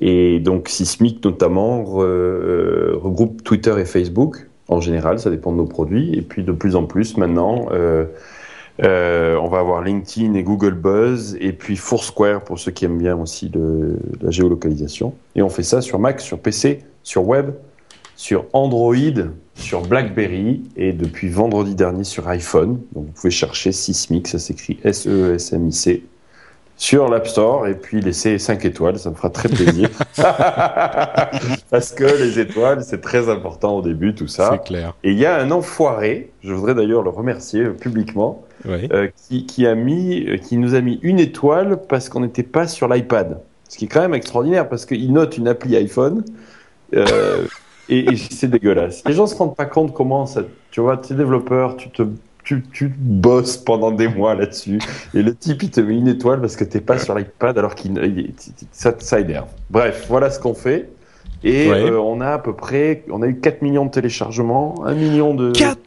et 0.01 0.39
donc 0.39 0.69
Sismic 0.69 1.23
notamment 1.23 1.83
euh, 1.99 2.93
regroupe 2.95 3.43
Twitter 3.43 3.73
et 3.79 3.85
Facebook 3.85 4.47
en 4.67 4.81
général, 4.81 5.19
ça 5.19 5.29
dépend 5.29 5.51
de 5.51 5.57
nos 5.57 5.65
produits. 5.65 6.13
Et 6.15 6.21
puis 6.21 6.43
de 6.43 6.51
plus 6.51 6.75
en 6.75 6.85
plus 6.85 7.17
maintenant, 7.17 7.67
euh, 7.71 8.05
euh, 8.83 9.37
on 9.37 9.47
va 9.47 9.59
avoir 9.59 9.81
LinkedIn 9.81 10.33
et 10.33 10.43
Google 10.43 10.73
Buzz, 10.73 11.37
et 11.39 11.53
puis 11.53 11.77
Foursquare 11.77 12.43
pour 12.43 12.59
ceux 12.59 12.71
qui 12.71 12.85
aiment 12.85 12.97
bien 12.97 13.15
aussi 13.15 13.51
la 14.21 14.31
géolocalisation. 14.31 15.13
Et 15.35 15.41
on 15.41 15.49
fait 15.49 15.63
ça 15.63 15.81
sur 15.81 15.99
Mac, 15.99 16.19
sur 16.19 16.39
PC, 16.39 16.79
sur 17.03 17.27
web, 17.27 17.51
sur 18.15 18.45
Android, 18.53 18.95
sur 19.53 19.81
BlackBerry, 19.81 20.63
et 20.75 20.93
depuis 20.93 21.29
vendredi 21.29 21.75
dernier 21.75 22.03
sur 22.03 22.27
iPhone. 22.27 22.79
Donc 22.93 23.05
vous 23.05 23.11
pouvez 23.11 23.31
chercher 23.31 23.71
Sismic, 23.71 24.27
ça 24.27 24.39
s'écrit 24.39 24.77
S-E-S-M-I-C 24.83 26.03
sur 26.77 27.09
l'App 27.09 27.27
Store 27.27 27.67
et 27.67 27.75
puis 27.75 28.01
laisser 28.01 28.37
5 28.37 28.65
étoiles, 28.65 28.99
ça 28.99 29.09
me 29.09 29.15
fera 29.15 29.29
très 29.29 29.49
plaisir. 29.49 29.89
Parce 31.69 31.91
que 31.91 32.03
les 32.03 32.39
étoiles, 32.39 32.83
c'est 32.83 33.01
très 33.01 33.29
important 33.29 33.77
au 33.77 33.81
début, 33.81 34.13
tout 34.13 34.27
ça. 34.27 34.49
C'est 34.51 34.67
clair. 34.67 34.93
Et 35.03 35.11
il 35.11 35.17
y 35.17 35.25
a 35.25 35.37
un 35.37 35.51
enfoiré, 35.51 36.31
je 36.43 36.53
voudrais 36.53 36.75
d'ailleurs 36.75 37.03
le 37.03 37.09
remercier 37.09 37.65
publiquement, 37.69 38.43
euh, 38.67 39.09
qui, 39.27 39.45
qui, 39.45 39.67
a 39.67 39.75
mis, 39.75 40.25
qui 40.43 40.57
nous 40.57 40.75
a 40.75 40.81
mis 40.81 40.99
une 41.03 41.19
étoile 41.19 41.81
parce 41.87 42.09
qu'on 42.09 42.21
n'était 42.21 42.43
pas 42.43 42.67
sur 42.67 42.87
l'iPad. 42.87 43.39
Ce 43.69 43.77
qui 43.77 43.85
est 43.85 43.87
quand 43.87 44.01
même 44.01 44.13
extraordinaire 44.13 44.67
parce 44.67 44.85
qu'il 44.85 45.11
note 45.13 45.37
une 45.37 45.47
appli 45.47 45.75
iPhone. 45.77 46.23
Euh, 46.93 47.45
et, 47.89 48.11
et 48.11 48.17
c'est 48.17 48.47
dégueulasse. 48.47 49.03
Les 49.05 49.13
gens 49.13 49.27
se 49.27 49.35
rendent 49.35 49.55
pas 49.55 49.65
compte 49.65 49.93
comment 49.93 50.25
ça, 50.25 50.41
tu 50.71 50.81
vois, 50.81 50.97
tu 50.97 51.13
es 51.13 51.15
développeur, 51.15 51.77
tu 51.77 51.89
te 51.89 52.03
tu, 52.45 52.63
tu 52.71 52.87
bosses 52.87 53.57
pendant 53.57 53.91
des 53.91 54.07
mois 54.07 54.35
là-dessus. 54.35 54.79
Et 55.13 55.23
le 55.23 55.35
type, 55.35 55.63
il 55.63 55.71
te 55.71 55.81
met 55.81 55.95
une 55.95 56.07
étoile 56.07 56.39
parce 56.39 56.55
que 56.55 56.63
t'es 56.63 56.79
pas 56.79 56.99
sur 56.99 57.15
l'iPad 57.15 57.57
alors 57.57 57.75
qu'il 57.75 58.31
ça, 58.71 58.93
ça 58.99 59.19
énerve. 59.19 59.47
Bref, 59.69 60.05
voilà 60.07 60.29
ce 60.29 60.39
qu'on 60.39 60.53
fait. 60.53 60.89
Et 61.43 61.67
euh, 61.67 61.99
on 61.99 62.21
a 62.21 62.33
à 62.33 62.39
peu 62.39 62.53
près, 62.53 63.03
on 63.11 63.21
a 63.21 63.27
eu 63.27 63.39
4 63.39 63.61
millions 63.61 63.85
de 63.85 63.91
téléchargements, 63.91 64.83
1 64.85 64.93
million 64.93 65.33
de... 65.33 65.51
4 65.51 65.77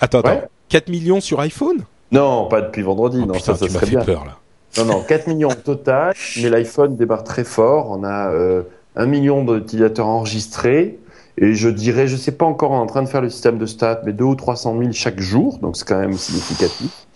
Attends, 0.00 0.18
attends. 0.20 0.42
4 0.68 0.88
millions 0.88 1.20
sur 1.20 1.40
iPhone? 1.40 1.84
Non, 2.12 2.46
pas 2.48 2.60
depuis 2.60 2.82
vendredi. 2.82 3.20
Oh, 3.22 3.26
non, 3.26 3.38
ça, 3.38 3.54
ça 3.54 3.68
serait 3.68 3.86
bien. 3.86 4.00
Peur, 4.00 4.24
là. 4.24 4.36
Non, 4.78 4.84
non, 4.84 5.02
4 5.02 5.28
millions 5.28 5.48
total, 5.48 6.14
mais 6.42 6.50
l'iPhone 6.50 6.96
débarque 6.96 7.24
très 7.24 7.44
fort. 7.44 7.90
On 7.90 8.02
a 8.02 8.30
euh, 8.30 8.62
1 8.96 9.06
million 9.06 9.44
d'utilisateurs 9.44 10.06
enregistrés. 10.06 10.98
Et 11.36 11.54
je 11.54 11.68
dirais, 11.68 12.06
je 12.06 12.16
sais 12.16 12.32
pas 12.32 12.46
encore, 12.46 12.70
on 12.70 12.76
est 12.76 12.82
en 12.82 12.86
train 12.86 13.02
de 13.02 13.08
faire 13.08 13.20
le 13.20 13.30
système 13.30 13.58
de 13.58 13.66
stats, 13.66 14.02
mais 14.04 14.12
2 14.12 14.24
ou 14.24 14.34
300 14.34 14.78
000 14.78 14.92
chaque 14.92 15.20
jour, 15.20 15.58
donc 15.58 15.76
c'est 15.76 15.86
quand 15.86 15.98
même 15.98 16.14
significatif. 16.14 17.06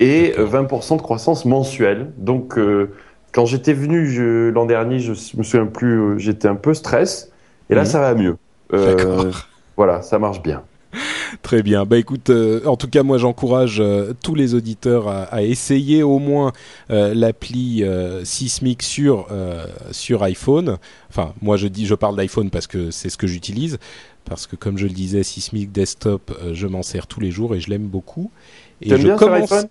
Et 0.00 0.32
20% 0.36 0.94
euh, 0.94 0.96
de 0.96 1.02
croissance 1.02 1.44
mensuelle. 1.44 2.10
Donc, 2.18 2.58
euh, 2.58 2.90
quand 3.32 3.46
j'étais 3.46 3.72
venu 3.72 4.50
l'an 4.50 4.66
dernier, 4.66 4.98
je 4.98 5.12
me 5.36 5.42
souviens 5.42 5.66
plus, 5.66 6.00
euh, 6.00 6.18
j'étais 6.18 6.48
un 6.48 6.54
peu 6.54 6.74
stress. 6.74 7.30
Et 7.70 7.74
là, 7.74 7.82
mhm. 7.82 7.86
ça 7.86 8.00
va 8.00 8.14
mieux. 8.14 8.36
Euh, 8.72 9.30
voilà, 9.76 10.02
ça 10.02 10.18
marche 10.18 10.42
bien. 10.42 10.62
Très 11.42 11.62
bien. 11.62 11.84
Bah 11.86 11.96
écoute, 11.98 12.30
euh, 12.30 12.64
en 12.66 12.76
tout 12.76 12.88
cas, 12.88 13.02
moi 13.02 13.18
j'encourage 13.18 13.80
euh, 13.80 14.12
tous 14.22 14.34
les 14.34 14.54
auditeurs 14.54 15.08
à, 15.08 15.22
à 15.24 15.42
essayer 15.42 16.02
au 16.02 16.18
moins 16.18 16.52
euh, 16.90 17.14
l'appli 17.14 17.82
euh, 17.82 18.24
Sismic 18.24 18.82
sur 18.82 19.26
euh, 19.30 19.66
sur 19.90 20.22
iPhone. 20.22 20.78
Enfin, 21.08 21.32
moi 21.40 21.56
je 21.56 21.68
dis, 21.68 21.86
je 21.86 21.94
parle 21.94 22.16
d'iPhone 22.16 22.50
parce 22.50 22.66
que 22.66 22.90
c'est 22.90 23.08
ce 23.08 23.16
que 23.16 23.26
j'utilise. 23.26 23.78
Parce 24.24 24.46
que 24.46 24.54
comme 24.56 24.78
je 24.78 24.86
le 24.86 24.92
disais, 24.92 25.22
Sismic 25.24 25.72
Desktop, 25.72 26.30
euh, 26.42 26.54
je 26.54 26.66
m'en 26.66 26.82
sers 26.82 27.06
tous 27.06 27.20
les 27.20 27.30
jours 27.30 27.54
et 27.54 27.60
je 27.60 27.70
l'aime 27.70 27.88
beaucoup. 27.88 28.30
Et 28.80 28.96
je 28.96 28.96
bien 28.96 29.18
sur 29.18 29.30
commence. 29.30 29.50
iPhone? 29.52 29.68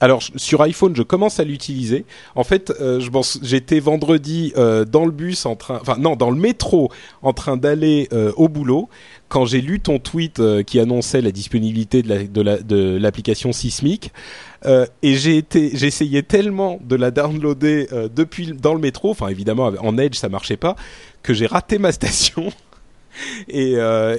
Alors 0.00 0.22
sur 0.36 0.60
iPhone, 0.62 0.94
je 0.94 1.02
commence 1.02 1.40
à 1.40 1.44
l'utiliser. 1.44 2.04
En 2.34 2.44
fait, 2.44 2.70
euh, 2.80 3.00
j'étais 3.42 3.80
vendredi 3.80 4.52
euh, 4.56 4.84
dans 4.84 5.06
le 5.06 5.10
bus 5.10 5.46
en 5.46 5.56
train, 5.56 5.78
enfin 5.80 5.96
non, 5.98 6.16
dans 6.16 6.30
le 6.30 6.36
métro 6.36 6.90
en 7.22 7.32
train 7.32 7.56
d'aller 7.56 8.08
euh, 8.12 8.30
au 8.36 8.48
boulot 8.48 8.88
quand 9.28 9.46
j'ai 9.46 9.60
lu 9.62 9.80
ton 9.80 9.98
tweet 9.98 10.40
qui 10.64 10.78
annonçait 10.78 11.20
la 11.22 11.32
disponibilité 11.32 12.02
de 12.02 12.08
la- 12.08 12.24
de 12.24 12.40
la- 12.42 12.98
l'application 12.98 13.52
Sismic. 13.52 14.12
Et 15.02 15.14
j'ai 15.14 15.36
été, 15.38 16.22
tellement 16.22 16.78
de 16.84 16.94
la 16.96 17.10
downloader 17.10 17.88
depuis 18.14 18.52
dans 18.52 18.74
le 18.74 18.80
métro, 18.80 19.10
enfin 19.10 19.28
évidemment 19.28 19.72
en 19.80 19.98
Edge 19.98 20.16
ça 20.16 20.28
marchait 20.28 20.56
pas, 20.56 20.76
que 21.22 21.34
j'ai 21.34 21.46
raté 21.46 21.78
ma 21.78 21.90
station 22.00 22.52
et, 23.48 23.74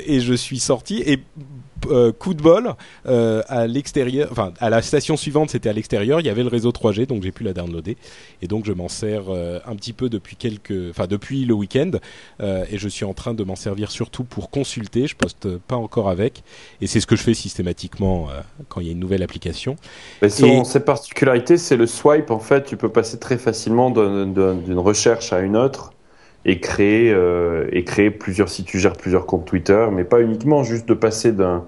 et 0.06 0.20
je 0.22 0.34
suis 0.34 0.60
sorti 0.60 1.02
et 1.06 1.20
euh, 1.90 2.12
coup 2.12 2.34
de 2.34 2.42
bol 2.42 2.74
euh, 3.08 3.42
à 3.48 3.68
l'extérieur, 3.68 4.30
enfin 4.32 4.54
à 4.60 4.70
la 4.70 4.82
station 4.82 5.16
suivante 5.18 5.50
c'était 5.52 5.70
à 5.70 5.74
l'extérieur, 5.74 6.20
il 6.20 6.26
y 6.26 6.30
avait 6.30 6.44
le 6.44 6.50
réseau 6.50 6.72
3G 6.72 7.06
donc 7.08 7.24
j'ai 7.24 7.32
pu 7.32 7.44
la 7.44 7.54
downloader 7.54 7.98
et 8.42 8.48
donc 8.48 8.66
je 8.66 8.74
m'en 8.74 8.88
sers 8.88 9.24
euh, 9.30 9.60
un 9.66 9.76
petit 9.76 9.94
peu 9.94 10.10
depuis 10.10 10.36
quelques, 10.36 10.90
enfin 10.90 11.08
depuis 11.08 11.46
le 11.46 11.54
week-end 11.54 11.92
et 12.42 12.78
je 12.78 12.88
suis 12.90 13.06
en 13.06 13.14
train 13.14 13.34
de 13.34 13.44
m'en 13.44 13.56
servir 13.56 13.92
surtout 13.92 14.24
pour 14.24 14.50
consulter. 14.50 15.08
Je 15.08 15.16
poste 15.16 15.58
pas 15.58 15.76
encore 15.76 16.10
avec 16.10 16.44
et 16.82 16.88
c'est 16.88 17.00
ce 17.00 17.08
que 17.08 17.16
je 17.16 17.24
fais 17.24 17.34
systématiquement 17.34 18.28
quand 18.70 18.82
il 18.82 18.88
y 18.88 18.90
a 18.90 18.94
une 18.94 19.00
nouvelle 19.00 19.24
application. 19.24 19.76
Mais 20.22 20.30
son, 20.30 20.62
Et- 20.62 20.66
ses 20.66 20.80
particularités, 20.80 21.58
c'est 21.58 21.78
le 21.78 21.88
swipe. 21.88 22.32
En 22.32 22.40
fait, 22.40 22.66
tu 22.66 22.78
peux 22.78 22.90
passer 22.90 23.20
très 23.20 23.38
facilement 23.38 23.90
d'un- 23.90 24.26
d'un- 24.28 24.56
d'une 24.56 24.80
recherche 24.80 25.34
à 25.34 25.40
une 25.40 25.56
autre 25.58 25.92
et 26.46 26.60
créer, 26.60 27.12
euh, 27.12 27.68
et 27.72 27.84
créer 27.84 28.10
plusieurs, 28.12 28.50
si 28.50 28.64
tu 28.64 28.80
gères 28.80 28.94
plusieurs 28.96 29.26
comptes 29.26 29.46
Twitter, 29.46 29.88
mais 29.92 30.04
pas 30.04 30.22
uniquement 30.22 30.64
juste 30.64 30.88
de 30.88 30.94
passer 30.94 31.32
d'un, 31.34 31.66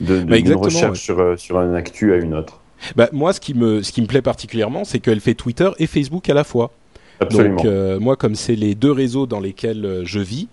de, 0.00 0.20
de- 0.20 0.36
d'une 0.36 0.54
Bah, 0.54 0.60
recherche 0.60 0.90
ouais. 0.90 0.94
sur, 1.04 1.20
euh, 1.20 1.36
sur 1.36 1.58
un 1.58 1.74
actu 1.74 2.12
à 2.12 2.16
une 2.16 2.34
autre. 2.34 2.60
Bah 2.96 3.08
moi 3.12 3.32
ce 3.32 3.38
qui 3.40 3.54
me 3.54 3.80
ce 3.82 3.92
qui 3.92 4.02
me 4.02 4.08
plaît 4.08 4.22
particulièrement 4.22 4.82
c'est 4.84 4.98
qu'elle 4.98 5.20
fait 5.20 5.34
Twitter 5.34 5.68
et 5.78 5.86
Facebook 5.86 6.28
à 6.28 6.34
la 6.34 6.42
fois. 6.42 6.72
Absolument. 7.20 7.54
Donc 7.56 7.66
euh, 7.66 8.00
moi, 8.00 8.16
comme 8.16 8.34
c'est 8.34 8.56
les 8.56 8.74
deux 8.74 8.90
réseaux 8.90 9.26
dans 9.26 9.38
lesquels 9.38 10.00
je 10.04 10.18
vis, 10.18 10.48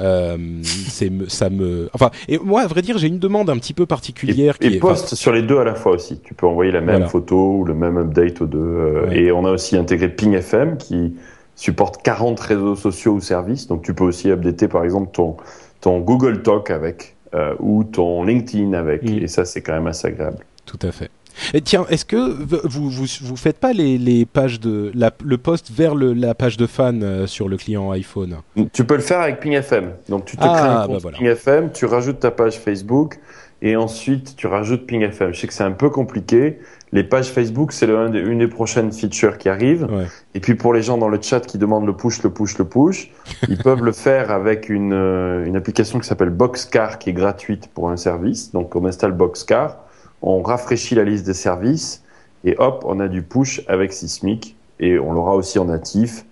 euh, 0.00 0.36
c'est 0.64 1.12
ça 1.28 1.48
me. 1.48 1.88
Enfin, 1.92 2.10
et 2.28 2.38
moi, 2.38 2.62
à 2.62 2.66
vrai 2.66 2.82
dire, 2.82 2.98
j'ai 2.98 3.06
une 3.06 3.20
demande 3.20 3.48
un 3.50 3.56
petit 3.56 3.72
peu 3.74 3.84
et, 3.84 3.86
particulière 3.86 4.56
et 4.60 4.68
qui 4.70 4.74
est. 4.76 4.78
poste 4.80 5.14
sur 5.14 5.30
les 5.32 5.42
deux 5.42 5.58
à 5.58 5.64
la 5.64 5.76
fois 5.76 5.92
aussi. 5.92 6.18
Tu 6.24 6.34
peux 6.34 6.46
envoyer 6.48 6.72
la 6.72 6.80
même 6.80 6.90
Voilà. 6.96 7.06
photo 7.08 7.58
ou 7.58 7.64
le 7.64 7.74
même 7.74 7.96
update 7.98 8.40
aux 8.40 8.46
deux. 8.46 8.58
euh, 8.58 9.06
Ouais. 9.06 9.16
Et 9.20 9.30
on 9.32 9.44
a 9.44 9.52
aussi 9.52 9.76
intégré 9.76 10.08
Ping 10.08 10.32
FM 10.34 10.76
qui 10.76 11.14
supporte 11.58 12.02
40 12.02 12.38
réseaux 12.38 12.76
sociaux 12.76 13.14
ou 13.14 13.20
services. 13.20 13.66
Donc 13.66 13.82
tu 13.82 13.92
peux 13.92 14.04
aussi 14.04 14.30
updater 14.30 14.68
par 14.68 14.84
exemple 14.84 15.10
ton, 15.12 15.36
ton 15.80 15.98
Google 15.98 16.42
Talk 16.42 16.70
avec 16.70 17.16
euh, 17.34 17.54
ou 17.58 17.82
ton 17.84 18.22
LinkedIn 18.22 18.72
avec. 18.72 19.02
Mm. 19.02 19.18
Et 19.24 19.26
ça, 19.26 19.44
c'est 19.44 19.60
quand 19.60 19.72
même 19.72 19.88
assez 19.88 20.06
agréable. 20.06 20.38
Tout 20.64 20.78
à 20.82 20.92
fait. 20.92 21.10
Et 21.54 21.60
tiens, 21.60 21.84
est-ce 21.88 22.04
que 22.04 22.16
vous, 22.16 22.88
vous 22.90 23.06
vous 23.22 23.36
faites 23.36 23.58
pas 23.58 23.72
les, 23.72 23.98
les 23.98 24.24
pages 24.24 24.60
de 24.60 24.90
la, 24.94 25.12
le 25.24 25.38
post 25.38 25.70
vers 25.70 25.94
le, 25.94 26.12
la 26.12 26.34
page 26.34 26.56
de 26.56 26.66
fan 26.66 27.02
euh, 27.02 27.26
sur 27.26 27.48
le 27.48 27.56
client 27.56 27.90
iPhone? 27.90 28.36
Tu 28.72 28.84
peux 28.84 28.96
le 28.96 29.02
faire 29.02 29.20
avec 29.20 29.40
Ping 29.40 29.52
FM. 29.52 29.92
Donc 30.08 30.24
tu 30.26 30.36
te 30.36 30.42
Ah, 30.44 30.54
crées 30.56 30.68
un 30.68 30.74
bah 30.80 30.86
compte 30.86 31.02
voilà. 31.02 31.18
Ping 31.18 31.26
FM, 31.26 31.72
tu 31.72 31.86
rajoutes 31.86 32.20
ta 32.20 32.30
page 32.30 32.58
Facebook 32.58 33.18
et 33.62 33.76
ensuite 33.76 34.36
tu 34.36 34.46
rajoutes 34.46 34.86
Ping 34.86 35.02
FM. 35.02 35.32
Je 35.32 35.40
sais 35.40 35.46
que 35.48 35.54
c'est 35.54 35.64
un 35.64 35.72
peu 35.72 35.90
compliqué. 35.90 36.58
Les 36.92 37.04
pages 37.04 37.30
Facebook, 37.30 37.72
c'est 37.72 37.90
un 37.94 38.08
des- 38.10 38.18
une 38.20 38.38
des 38.38 38.48
prochaines 38.48 38.92
features 38.92 39.36
qui 39.38 39.48
arrivent. 39.48 39.86
Ouais. 39.90 40.06
Et 40.34 40.40
puis 40.40 40.54
pour 40.54 40.72
les 40.72 40.82
gens 40.82 40.96
dans 40.98 41.08
le 41.08 41.20
chat 41.20 41.40
qui 41.40 41.58
demandent 41.58 41.86
le 41.86 41.92
push, 41.94 42.22
le 42.22 42.30
push, 42.30 42.56
le 42.58 42.64
push, 42.64 43.10
ils 43.48 43.58
peuvent 43.58 43.82
le 43.84 43.92
faire 43.92 44.30
avec 44.30 44.68
une, 44.68 44.92
euh, 44.94 45.44
une 45.46 45.56
application 45.56 45.98
qui 45.98 46.08
s'appelle 46.08 46.30
Boxcar 46.30 46.98
qui 46.98 47.10
est 47.10 47.14
gratuite 47.14 47.68
pour 47.74 47.90
un 47.90 47.96
service. 47.96 48.52
Donc 48.52 48.74
on 48.76 48.84
installe 48.86 49.12
Boxcar, 49.12 49.76
on 50.22 50.42
rafraîchit 50.42 50.94
la 50.94 51.04
liste 51.04 51.26
des 51.26 51.34
services 51.34 52.02
et 52.44 52.56
hop, 52.58 52.84
on 52.86 53.00
a 53.00 53.08
du 53.08 53.22
push 53.22 53.62
avec 53.68 53.92
Sismic 53.92 54.56
et 54.80 54.98
on 54.98 55.12
l'aura 55.12 55.34
aussi 55.34 55.58
en 55.58 55.66
natif. 55.66 56.24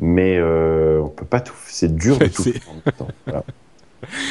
Mais 0.00 0.38
euh, 0.38 1.00
on 1.02 1.08
peut 1.08 1.24
pas 1.26 1.40
tout. 1.40 1.56
C'est 1.66 1.94
dur 1.94 2.18
de 2.18 2.26
tout 2.28 2.44
faire 2.44 2.60
en 2.70 2.74
même 2.74 2.94
temps. 2.96 3.08
Voilà. 3.26 3.42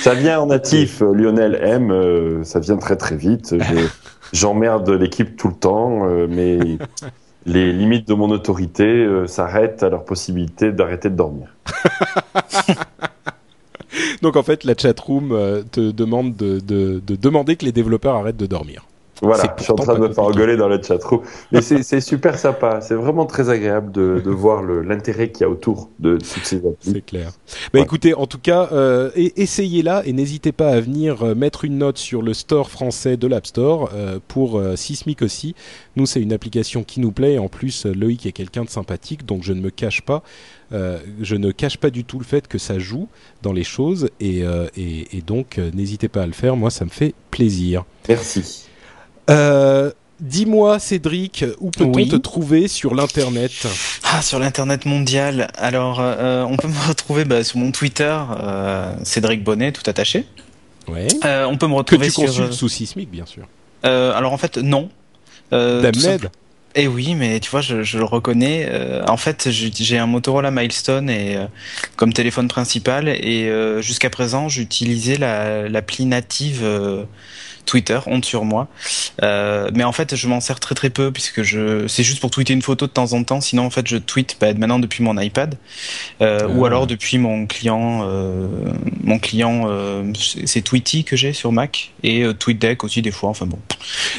Ça 0.02 0.14
vient 0.14 0.39
en 0.39 0.48
natif, 0.48 1.02
Lionel 1.02 1.56
aime, 1.61 1.91
euh, 1.91 2.44
ça 2.44 2.60
vient 2.60 2.77
très 2.77 2.95
très 2.95 3.15
vite. 3.15 3.56
Je- 3.60 3.88
J'emmerde 4.34 4.89
l'équipe 4.89 5.38
tout 5.38 5.48
le 5.48 5.53
temps, 5.53 6.06
euh, 6.07 6.27
mais 6.30 6.60
les 7.45 7.72
limites 7.72 8.07
de 8.10 8.14
mon 8.14 8.30
autorité 8.30 8.84
euh, 8.84 9.26
s'arrêtent 9.26 9.84
à 9.84 9.89
leur 9.89 10.03
possibilité 10.03 10.73
d'arrêter 10.73 11.10
de 11.10 11.15
dormir. 11.15 11.48
Donc 14.22 14.35
en 14.35 14.44
fait, 14.44 14.64
la 14.64 14.73
chatroom 14.77 15.30
te 15.72 15.91
demande 15.91 16.35
de, 16.35 16.60
de, 16.60 17.02
de 17.06 17.15
demander 17.15 17.56
que 17.56 17.65
les 17.65 17.72
développeurs 17.72 18.15
arrêtent 18.15 18.38
de 18.38 18.45
dormir. 18.45 18.85
Voilà, 19.22 19.56
je 19.57 19.64
suis 19.64 19.72
en 19.72 19.77
train 19.77 19.95
de 19.95 19.99
me 19.99 20.14
faire 20.14 20.23
engueuler 20.26 20.57
dans 20.57 20.68
le 20.68 20.81
chatroom. 20.81 21.22
Mais 21.52 21.61
c'est 21.61 22.02
super 22.02 22.38
sympa, 22.38 22.81
c'est 22.81 22.94
vraiment 22.95 23.26
très 23.26 23.49
agréable 23.49 23.91
de, 23.91 24.22
de 24.23 24.30
voir 24.31 24.61
l'intérêt 24.64 25.31
qu'il 25.31 25.41
y 25.41 25.45
a 25.45 25.49
autour 25.49 25.89
de 25.99 26.18
toutes 26.18 26.45
ces 26.45 26.57
applis. 26.57 26.94
C'est 26.94 27.02
clair. 27.06 27.31
Bah 27.73 27.80
Ouais. 27.80 27.81
écoutez, 27.81 28.14
en 28.14 28.27
tout 28.27 28.38
cas, 28.39 28.69
euh, 28.72 29.10
essayez-la 29.15 30.06
et 30.06 30.14
n'hésitez 30.14 30.52
pas 30.52 30.69
à 30.69 30.80
venir 30.80 31.23
euh, 31.23 31.35
mettre 31.35 31.65
une 31.65 31.77
note 31.80 31.98
sur 31.98 32.22
le 32.22 32.34
store 32.34 32.69
français 32.69 33.18
de 33.18 33.27
l'App 33.27 33.48
Store 33.48 33.89
euh, 33.94 34.19
pour 34.27 34.57
euh, 34.60 34.76
Sismic 34.76 35.22
aussi. 35.22 35.56
Nous, 35.95 36.06
c'est 36.06 36.22
une 36.22 36.34
application 36.34 36.84
qui 36.84 36.99
nous 36.99 37.11
plaît. 37.11 37.38
En 37.39 37.49
plus, 37.49 37.85
euh, 37.85 37.94
Loïc 37.94 38.26
est 38.27 38.31
quelqu'un 38.31 38.64
de 38.65 38.69
sympathique, 38.69 39.26
donc 39.26 39.44
je 39.44 39.53
ne 39.53 39.61
me 39.61 39.72
cache 39.72 40.02
pas. 40.03 40.23
euh, 40.73 40.99
je 41.22 41.35
ne 41.35 41.52
cache 41.52 41.77
pas 41.77 41.89
du 41.89 42.03
tout 42.06 42.19
le 42.19 42.26
fait 42.26 42.48
que 42.48 42.57
ça 42.57 42.77
joue 42.77 43.10
dans 43.41 43.53
les 43.53 43.64
choses 43.64 44.10
et, 44.19 44.44
euh, 44.44 44.68
et, 44.76 45.18
et 45.18 45.22
donc 45.22 45.57
euh, 45.57 45.72
n'hésitez 45.73 46.07
pas 46.10 46.23
à 46.23 46.27
le 46.27 46.34
faire. 46.34 46.56
Moi, 46.57 46.69
ça 46.69 46.85
me 46.85 46.89
fait 46.89 47.15
plaisir. 47.31 47.85
Merci. 48.07 48.66
Euh, 49.29 49.91
Dis-moi, 50.19 50.79
Cédric, 50.79 51.45
où 51.59 51.69
peut-on 51.69 51.93
Oui. 51.93 52.07
te 52.09 52.15
trouver 52.15 52.67
sur 52.67 52.95
l'internet? 52.95 53.51
Ah, 54.03 54.23
sur 54.23 54.39
l'internet 54.39 54.85
mondial. 54.85 55.47
Alors, 55.55 55.99
euh, 55.99 56.43
on 56.49 56.57
peut 56.57 56.67
me 56.67 56.87
retrouver 56.87 57.23
bah, 57.23 57.43
sur 57.43 57.59
mon 57.59 57.71
Twitter, 57.71 58.17
euh, 58.41 58.91
Cédric 59.03 59.43
Bonnet, 59.43 59.71
tout 59.73 59.87
attaché. 59.87 60.25
Ouais. 60.87 61.05
Euh, 61.23 61.45
on 61.45 61.55
peut 61.57 61.67
me 61.67 61.73
Que 61.73 61.77
retrouver 61.77 62.07
tu 62.07 62.13
sur. 62.13 62.25
consultes 62.25 62.53
sous 62.53 62.67
Sismic, 62.67 63.11
bien 63.11 63.27
sûr. 63.27 63.43
euh, 63.85 64.11
alors 64.15 64.33
en 64.33 64.37
fait, 64.39 64.57
non. 64.57 64.89
Euh, 65.53 65.91
Eh 66.73 66.87
oui, 66.87 67.13
mais 67.13 67.39
tu 67.39 67.51
vois, 67.51 67.61
je, 67.61 67.83
je 67.83 67.99
le 67.99 68.03
reconnais. 68.05 68.65
Euh, 68.69 69.03
en 69.07 69.17
fait, 69.17 69.49
j'ai 69.51 69.99
un 69.99 70.07
Motorola 70.07 70.49
Milestone 70.49 71.11
et 71.11 71.35
euh, 71.37 71.45
comme 71.95 72.11
téléphone 72.11 72.47
principal 72.47 73.07
et 73.07 73.47
euh, 73.49 73.83
jusqu'à 73.83 74.09
présent, 74.09 74.49
j'utilisais 74.49 75.17
la- 75.17 75.69
l'appli 75.69 76.05
native 76.05 76.61
euh, 76.63 77.03
Twitter, 77.68 77.99
honte 78.07 78.26
sur 78.26 78.44
moi. 78.45 78.68
Euh, 79.22 79.69
mais 79.76 79.84
en 79.84 79.91
fait, 79.91 80.15
je 80.15 80.27
m'en 80.27 80.39
sers 80.41 80.60
très 80.60 80.73
très 80.73 80.89
peu 80.89 81.11
puisque 81.11 81.44
je 81.44 81.85
c'est 81.88 82.03
juste 82.03 82.19
pour 82.19 82.31
tweeter 82.31 82.53
une 82.53 82.64
photo 82.64 82.88
de 82.88 82.91
temps 82.91 83.14
en 83.14 83.23
temps. 83.23 83.41
Sinon, 83.41 83.65
en 83.65 83.69
fait, 83.69 83.88
je 83.88 83.98
tweete 83.98 84.38
bah, 84.41 84.53
maintenant 84.56 84.80
depuis 84.80 85.03
mon 85.03 85.19
iPad 85.19 85.56
euh, 86.22 86.48
ou 86.48 86.64
Ah. 86.65 86.68
alors 86.68 86.88
depuis 86.88 87.19
mon 87.19 87.45
client. 87.45 88.02
Euh, 88.07 88.48
mon 89.03 89.19
client, 89.19 89.65
euh, 89.68 90.11
c'est 90.45 90.61
Tweety 90.61 91.03
que 91.03 91.15
j'ai 91.15 91.34
sur 91.34 91.52
Mac 91.52 91.91
et 92.03 92.23
euh, 92.23 92.34
TweetDeck 92.34 92.84
aussi 92.84 93.02
des 93.03 93.11
fois. 93.11 93.30
Enfin 93.30 93.45
bon. 93.45 93.60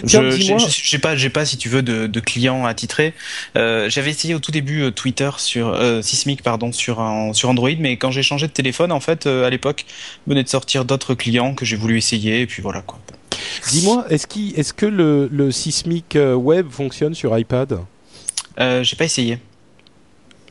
Tiens, 0.07 0.31
Je- 0.31 0.59
j'ai- 0.69 0.99
pas, 0.99 1.17
j'ai 1.17 1.31
pas, 1.31 1.45
si 1.45 1.57
tu 1.57 1.69
veux, 1.69 1.83
de, 1.83 2.07
de 2.07 2.21
clients 2.21 2.65
attitrés. 2.67 3.15
Euh, 3.57 3.89
J'avais 3.91 4.11
essayé 4.11 4.35
au 4.35 4.39
tout 4.39 4.53
début 4.53 4.93
Twitter 4.93 5.31
sur 5.39 5.69
euh, 5.69 6.03
Sismic, 6.03 6.43
pardon, 6.43 6.71
sur 6.73 7.01
un, 7.01 7.33
sur 7.33 7.49
Android, 7.49 7.71
mais 7.79 7.97
quand 7.97 8.11
j'ai 8.11 8.23
changé 8.23 8.47
de 8.47 8.53
téléphone, 8.53 8.93
en 8.93 9.01
fait, 9.01 9.27
euh, 9.27 9.47
à 9.47 9.51
l'époque, 9.51 9.87
venait 10.27 10.43
de 10.43 10.49
sortir 10.49 10.85
d'autres 10.85 11.15
clients 11.15 11.55
que 11.55 11.65
j'ai 11.65 11.77
voulu 11.77 11.97
essayer, 11.99 12.41
et 12.43 12.47
puis 12.47 12.63
voilà 12.63 12.83
quoi. 12.83 12.99
Dis-moi, 13.69 14.05
est-ce 14.11 14.73
que 14.73 14.87
le, 14.87 15.29
le 15.31 15.51
Sismic 15.51 16.17
euh, 16.17 16.35
Web 16.35 16.69
fonctionne 16.71 17.15
sur 17.15 17.37
iPad? 17.39 17.79
Euh, 18.61 18.83
j'ai 18.83 18.97
pas 18.97 19.05
essayé. 19.05 19.39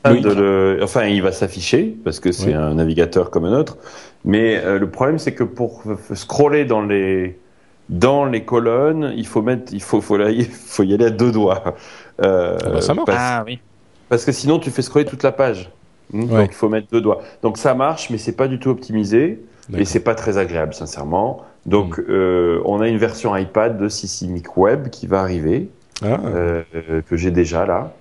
Oui. 0.09 0.21
de 0.21 0.29
le- 0.29 0.79
Enfin, 0.83 1.05
il 1.05 1.21
va 1.21 1.31
s'afficher 1.33 1.95
parce 2.05 2.19
que 2.21 2.31
c'est 2.31 2.47
Oui. 2.47 2.53
un 2.53 2.75
navigateur 2.75 3.29
comme 3.29 3.43
un 3.45 3.57
autre. 3.57 3.77
Mais 4.23 4.55
euh, 4.57 4.79
le 4.79 4.89
problème, 4.89 5.19
c'est 5.19 5.33
que 5.33 5.43
pour 5.43 5.83
scroller 6.13 6.63
dans 6.65 6.81
les 6.81 7.37
dans 7.89 8.25
les 8.25 8.43
colonnes, 8.43 9.13
il 9.15 9.25
faut 9.25 9.41
mettre, 9.41 9.73
il 9.73 9.81
faut, 9.81 10.01
faut, 10.01 10.17
là- 10.17 10.29
il 10.29 10.45
faut 10.51 10.83
y 10.83 10.93
aller 10.93 11.05
à 11.05 11.09
deux 11.09 11.31
doigts. 11.31 11.75
Euh, 12.21 12.57
Ah 12.63 12.69
bah, 12.69 12.81
ça 12.81 12.93
marche. 12.93 13.05
Parce, 13.07 13.19
Ah 13.21 13.43
oui. 13.45 13.59
parce 14.09 14.23
que 14.25 14.31
sinon, 14.31 14.59
tu 14.59 14.71
fais 14.71 14.81
scroller 14.81 15.05
toute 15.05 15.23
la 15.23 15.31
page. 15.31 15.69
Hmm, 16.13 16.23
Ouais. 16.31 16.41
Donc, 16.43 16.49
il 16.51 16.55
faut 16.55 16.69
mettre 16.69 16.87
deux 16.91 17.01
doigts. 17.01 17.21
Donc, 17.43 17.57
ça 17.57 17.73
marche, 17.73 18.09
mais 18.09 18.17
c'est 18.17 18.31
pas 18.35 18.47
du 18.47 18.59
tout 18.59 18.69
optimisé 18.69 19.39
et 19.77 19.83
c'est 19.83 19.99
pas 20.01 20.15
très 20.15 20.37
agréable, 20.37 20.73
sincèrement. 20.73 21.43
Donc, 21.67 21.99
euh, 21.99 22.61
on 22.65 22.79
a 22.79 22.87
une 22.87 22.97
version 22.97 23.35
iPad 23.35 23.77
de 23.77 23.89
Sismic 23.89 24.57
Web 24.57 24.89
qui 24.89 25.05
va 25.05 25.19
arriver 25.19 25.69
Ah, 26.01 26.19
euh, 26.25 26.63
que 27.07 27.17
j'ai 27.17 27.31
déjà 27.31 27.65
là 27.65 27.93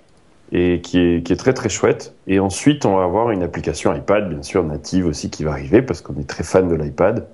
et 0.53 0.81
qui 0.81 1.01
est, 1.01 1.23
qui 1.27 1.33
est 1.33 1.37
très 1.37 1.53
très 1.53 1.69
chouette. 1.69 2.15
Et 2.29 2.39
ensuite, 2.39 2.87
on 2.87 2.97
va 2.97 3.05
avoir 3.05 3.33
une 3.33 3.43
application 3.43 3.93
iPad, 3.93 4.29
bien 4.29 4.43
sûr, 4.43 4.63
native 4.63 5.07
aussi, 5.07 5.31
qui 5.31 5.43
va 5.43 5.51
arriver 5.51 5.83
parce 5.83 6.01
qu'on 6.01 6.19
est 6.21 6.29
très 6.29 6.45
fan 6.45 6.69
de 6.69 6.77
l'iPad. 6.77 7.27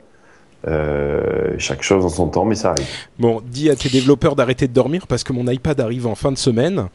Euh, 0.68 1.55
chaque 1.59 1.82
chose 1.82 2.05
en 2.05 2.09
son 2.09 2.28
temps, 2.28 2.44
mais 2.44 2.55
ça 2.55 2.70
arrive. 2.70 2.86
Bon, 3.18 3.43
dis 3.44 3.68
à 3.68 3.74
tes 3.76 3.89
développeurs 3.89 4.36
d'arrêter 4.36 4.68
de 4.68 4.72
dormir 4.72 5.06
parce 5.09 5.24
que 5.24 5.32
mon 5.32 5.47
iPad 5.51 5.80
arrive 5.80 6.06
en 6.06 6.14
fin 6.14 6.30
de 6.32 6.39
semaine. 6.39 6.86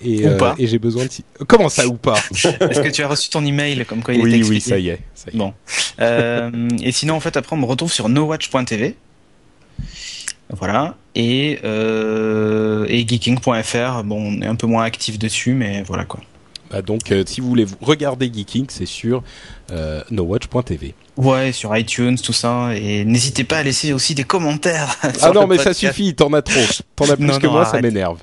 Et, 0.00 0.24
Ou 0.28 0.36
pas. 0.36 0.54
et 0.58 0.68
j'ai 0.68 0.78
besoin 0.78 1.06
de... 1.06 1.10
si- 1.10 1.24
Comment 1.48 1.68
ça 1.68 1.88
ou 1.88 1.94
pas 1.94 2.14
Est-ce 2.32 2.80
que 2.80 2.88
tu 2.88 3.02
as 3.02 3.08
reçu 3.08 3.30
ton 3.30 3.44
email 3.44 3.84
comme 3.84 4.04
quoi 4.04 4.14
il 4.14 4.20
était 4.20 4.28
Oui, 4.28 4.36
expliqué 4.36 4.54
oui, 4.54 4.60
ça 4.60 4.78
y 4.78 4.88
est. 4.90 5.00
ça 5.14 5.30
y 5.32 5.34
est. 5.34 5.38
Bon. 5.38 5.52
Euh, 6.00 6.68
et 6.80 6.92
sinon, 6.92 7.14
en 7.14 7.20
fait, 7.20 7.36
après, 7.36 7.56
on 7.56 7.58
me 7.58 7.64
retrouve 7.66 7.92
sur 7.92 8.08
nowatch.tv. 8.08 8.94
Voilà. 10.50 10.94
Et, 11.14 11.58
euh, 11.64 12.86
et 12.88 13.06
geeking.fr. 13.06 14.04
Bon, 14.04 14.32
on 14.38 14.40
est 14.42 14.46
un 14.46 14.54
peu 14.54 14.66
moins 14.68 14.84
actif 14.84 15.18
dessus, 15.18 15.52
mais 15.54 15.82
voilà 15.82 16.04
quoi. 16.04 16.20
Bah 16.70 16.82
donc, 16.82 17.10
euh, 17.12 17.24
si 17.26 17.40
vous 17.40 17.48
voulez 17.48 17.64
vous- 17.64 17.76
regarder 17.80 18.30
Geeking, 18.32 18.66
c'est 18.68 18.84
sur 18.86 19.22
euh, 19.70 20.02
nowatch.tv. 20.10 20.94
Ouais, 21.16 21.50
sur 21.52 21.74
iTunes, 21.76 22.16
tout 22.18 22.32
ça. 22.34 22.74
Et 22.76 23.04
n'hésitez 23.04 23.44
pas 23.44 23.58
à 23.58 23.62
laisser 23.62 23.92
aussi 23.92 24.14
des 24.14 24.24
commentaires. 24.24 24.94
Ah 25.22 25.30
non, 25.30 25.46
mais 25.46 25.58
ça 25.58 25.72
suffit, 25.74 26.14
t'en 26.14 26.32
as 26.34 26.42
trop. 26.42 26.60
T'en 26.94 27.08
as 27.10 27.16
plus 27.16 27.26
Non, 27.26 27.38
que 27.38 27.46
non, 27.46 27.52
moi, 27.52 27.64
ça 27.64 27.80
m'énerve. 27.80 28.18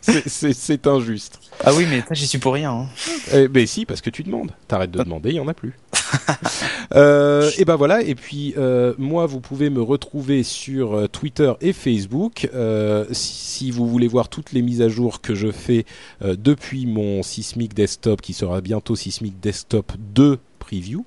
C'est 0.00 0.86
injuste. 0.86 1.40
Ah 1.64 1.72
oui, 1.74 1.86
mais 1.88 2.00
ça, 2.00 2.14
j'y 2.14 2.26
suis 2.26 2.38
pour 2.38 2.54
rien. 2.54 2.70
hein. 2.72 2.86
Eh 3.32 3.48
ben 3.48 3.66
si, 3.66 3.86
parce 3.86 4.00
que 4.00 4.10
tu 4.10 4.22
demandes. 4.22 4.52
T'arrêtes 4.68 4.90
de 4.90 5.02
demander, 5.02 5.30
il 5.30 5.36
y 5.36 5.40
en 5.40 5.48
a 5.48 5.54
plus. 5.54 5.72
euh, 6.94 7.50
et 7.58 7.64
ben 7.64 7.76
voilà. 7.76 8.02
Et 8.02 8.14
puis 8.14 8.54
euh, 8.56 8.94
moi, 8.98 9.26
vous 9.26 9.40
pouvez 9.40 9.70
me 9.70 9.80
retrouver 9.82 10.42
sur 10.42 10.94
euh, 10.94 11.06
Twitter 11.08 11.52
et 11.60 11.72
Facebook. 11.72 12.48
Euh, 12.54 13.04
si, 13.12 13.34
si 13.34 13.70
vous 13.70 13.88
voulez 13.88 14.08
voir 14.08 14.28
toutes 14.28 14.52
les 14.52 14.62
mises 14.62 14.82
à 14.82 14.88
jour 14.88 15.20
que 15.20 15.34
je 15.34 15.50
fais 15.50 15.84
euh, 16.22 16.36
depuis 16.38 16.86
mon 16.86 17.22
Sismic 17.22 17.74
Desktop, 17.74 18.20
qui 18.20 18.32
sera 18.32 18.60
bientôt 18.60 18.94
Sismic 18.96 19.40
Desktop 19.40 19.92
2 19.98 20.38
preview. 20.58 21.04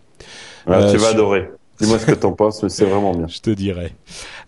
Ah, 0.67 0.79
Euh, 0.79 0.91
tu 0.91 0.97
vas 0.97 1.05
sur- 1.07 1.15
adorer. 1.15 1.49
Dis-moi 1.79 1.97
ce 1.97 2.05
que 2.05 2.11
t'en 2.11 2.33
penses, 2.33 2.67
c'est 2.67 2.85
vraiment 2.85 3.13
bien. 3.13 3.27
Je 3.29 3.39
te 3.39 3.49
dirai. 3.49 3.93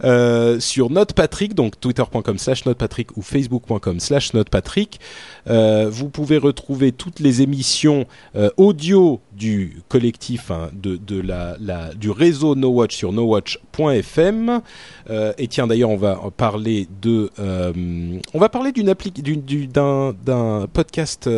Euh, 0.04 0.60
sur 0.60 0.90
NotePatrick, 0.90 1.54
donc 1.54 1.80
twitter.com 1.80 2.38
slash 2.38 2.66
NotePatrick 2.66 3.16
ou 3.16 3.22
facebook.com 3.22 4.00
slash 4.00 4.34
NotePatrick, 4.34 5.00
euh, 5.50 5.90
vous 5.90 6.10
pouvez 6.10 6.38
retrouver 6.38 6.92
toutes 6.92 7.20
les 7.20 7.42
émissions 7.42 8.06
euh, 8.36 8.50
audio 8.58 9.22
du 9.32 9.82
collectif, 9.88 10.52
hein, 10.52 10.70
de, 10.74 11.22
la, 11.22 11.56
du 11.96 12.10
réseau 12.10 12.56
No 12.56 12.70
Watch 12.70 12.96
sur 12.96 13.14
nowatch.fm. 13.14 14.62
Euh, 15.10 15.34
et 15.38 15.48
tiens, 15.48 15.68
d'ailleurs, 15.68 15.90
on 15.90 15.98
va 15.98 16.20
parler 16.36 16.88
de, 17.02 17.30
on 18.34 18.40
va 18.40 18.50
parler 18.50 18.72
d'une 18.74 18.90
appli, 18.90 19.12
d'un 19.12 20.68
podcast. 20.74 21.30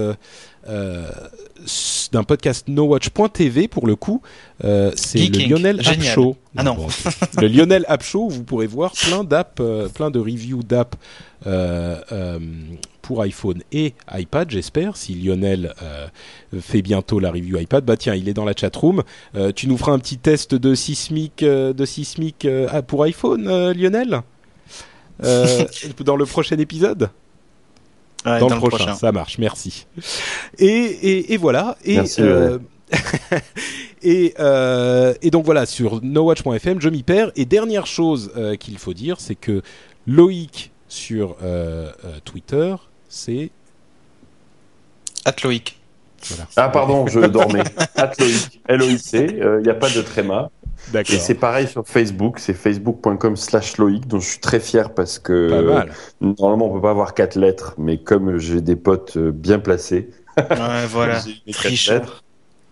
D'un 2.12 2.24
podcast 2.24 2.68
nowatch.tv 2.68 3.68
pour 3.68 3.88
le 3.88 3.96
coup 3.96 4.22
euh, 4.64 4.92
c'est 4.96 5.28
le. 5.28 5.48
Lionel 5.48 5.80
App. 5.86 6.02
Show 6.02 6.36
Ah 6.56 6.64
non. 6.64 6.88
le 7.42 7.48
Lionel 7.48 7.86
App 7.88 8.04
Show 8.04 8.30
vous 8.30 8.44
pourrez 8.44 8.68
voir 8.68 8.92
plein 8.92 9.24
d'apps, 9.24 9.60
euh, 9.60 9.90
plein 9.90 10.12
de 10.12 10.20
reviews 10.20 10.64
d'apps 10.64 10.98
euh, 11.46 12.40
pour 13.02 13.22
iPhone 13.22 13.62
et 13.74 13.96
iPad, 14.14 14.50
j'espère. 14.50 14.96
Si 14.96 15.14
Lionel 15.14 15.74
fait 16.62 16.82
bientôt 16.82 17.20
la 17.20 17.32
review 17.32 17.60
iPad, 17.60 17.84
bah 17.84 17.98
tiens, 17.98 18.16
il 18.16 18.30
est 18.30 18.34
dans 18.34 18.46
la 18.46 18.54
chatroom. 18.56 19.04
Euh, 19.36 19.52
tu 19.52 19.68
nous 19.68 19.78
feras 19.78 19.92
un 19.92 20.00
petit 20.00 20.18
test 20.18 20.56
de 20.56 20.74
de 20.74 21.86
Sismic 21.86 22.46
euh, 22.46 22.68
ah, 22.72 22.82
pour 22.82 23.04
iPhone, 23.04 23.72
Lionel? 23.72 24.22
Dans 26.04 26.16
le 26.16 26.26
prochain 26.26 26.58
épisode? 26.58 27.10
Ouais, 28.26 28.40
dans, 28.40 28.48
le, 28.48 28.56
prochain. 28.56 28.94
ça 28.96 29.12
marche, 29.12 29.38
merci. 29.38 29.86
Et, 30.58 30.66
et, 30.66 31.34
et 31.34 31.38
voilà. 31.38 31.78
Et, 31.84 31.96
Merci, 31.96 32.22
euh, 32.22 32.58
et, 34.04 34.34
euh, 34.40 35.14
et 35.22 35.30
donc 35.30 35.46
voilà, 35.46 35.66
sur 35.66 36.02
nowatch.fm, 36.04 36.80
je 36.80 36.90
m'y 36.90 37.04
perds. 37.04 37.32
Et 37.36 37.46
dernière 37.46 37.86
chose 37.86 38.32
euh, 38.38 38.56
qu'il 38.56 38.78
faut 38.78 38.94
dire, 38.94 39.20
c'est 39.20 39.36
que 39.36 39.62
Loïc 40.08 40.72
sur 40.88 41.38
euh, 41.42 41.92
euh, 42.06 42.20
Twitter, 42.24 42.76
c'est 43.10 43.52
Atloïc. 45.26 45.80
voilà. 46.28 46.48
Ah 46.56 46.70
pardon, 46.70 47.08
je 47.08 47.20
dormais. 47.20 47.64
Atloïc, 47.96 48.62
L-O-I-C, 48.68 49.28
il 49.32 49.64
n'y 49.64 49.70
a 49.70 49.76
pas 49.76 49.90
de 49.90 50.02
tréma. 50.02 50.50
D'accord. 50.92 51.16
Et 51.16 51.20
c'est 51.20 51.36
pareil 51.36 51.68
sur 51.68 51.88
Facebook, 51.88 52.40
c'est 52.40 52.54
facebook.com 52.54 53.36
slash 53.36 53.78
Loïc, 53.78 54.08
dont 54.08 54.20
je 54.20 54.28
suis 54.30 54.40
très 54.40 54.60
fier 54.60 54.94
parce 54.94 55.18
que 55.18 55.50
Pas 55.50 55.62
mal. 55.62 55.92
normalement 56.22 56.68
on 56.70 56.74
peut 56.76 56.82
pas 56.82 56.92
avoir 56.92 57.14
quatre 57.14 57.36
lettres, 57.36 57.74
mais 57.78 57.98
comme 57.98 58.38
j'ai 58.38 58.62
des 58.62 58.76
potes 58.76 59.18
euh, 59.18 59.32
bien 59.32 59.60
placés, 59.60 60.10
Ouais, 60.38 60.86
voilà. 60.90 61.20
lettres. 61.90 62.24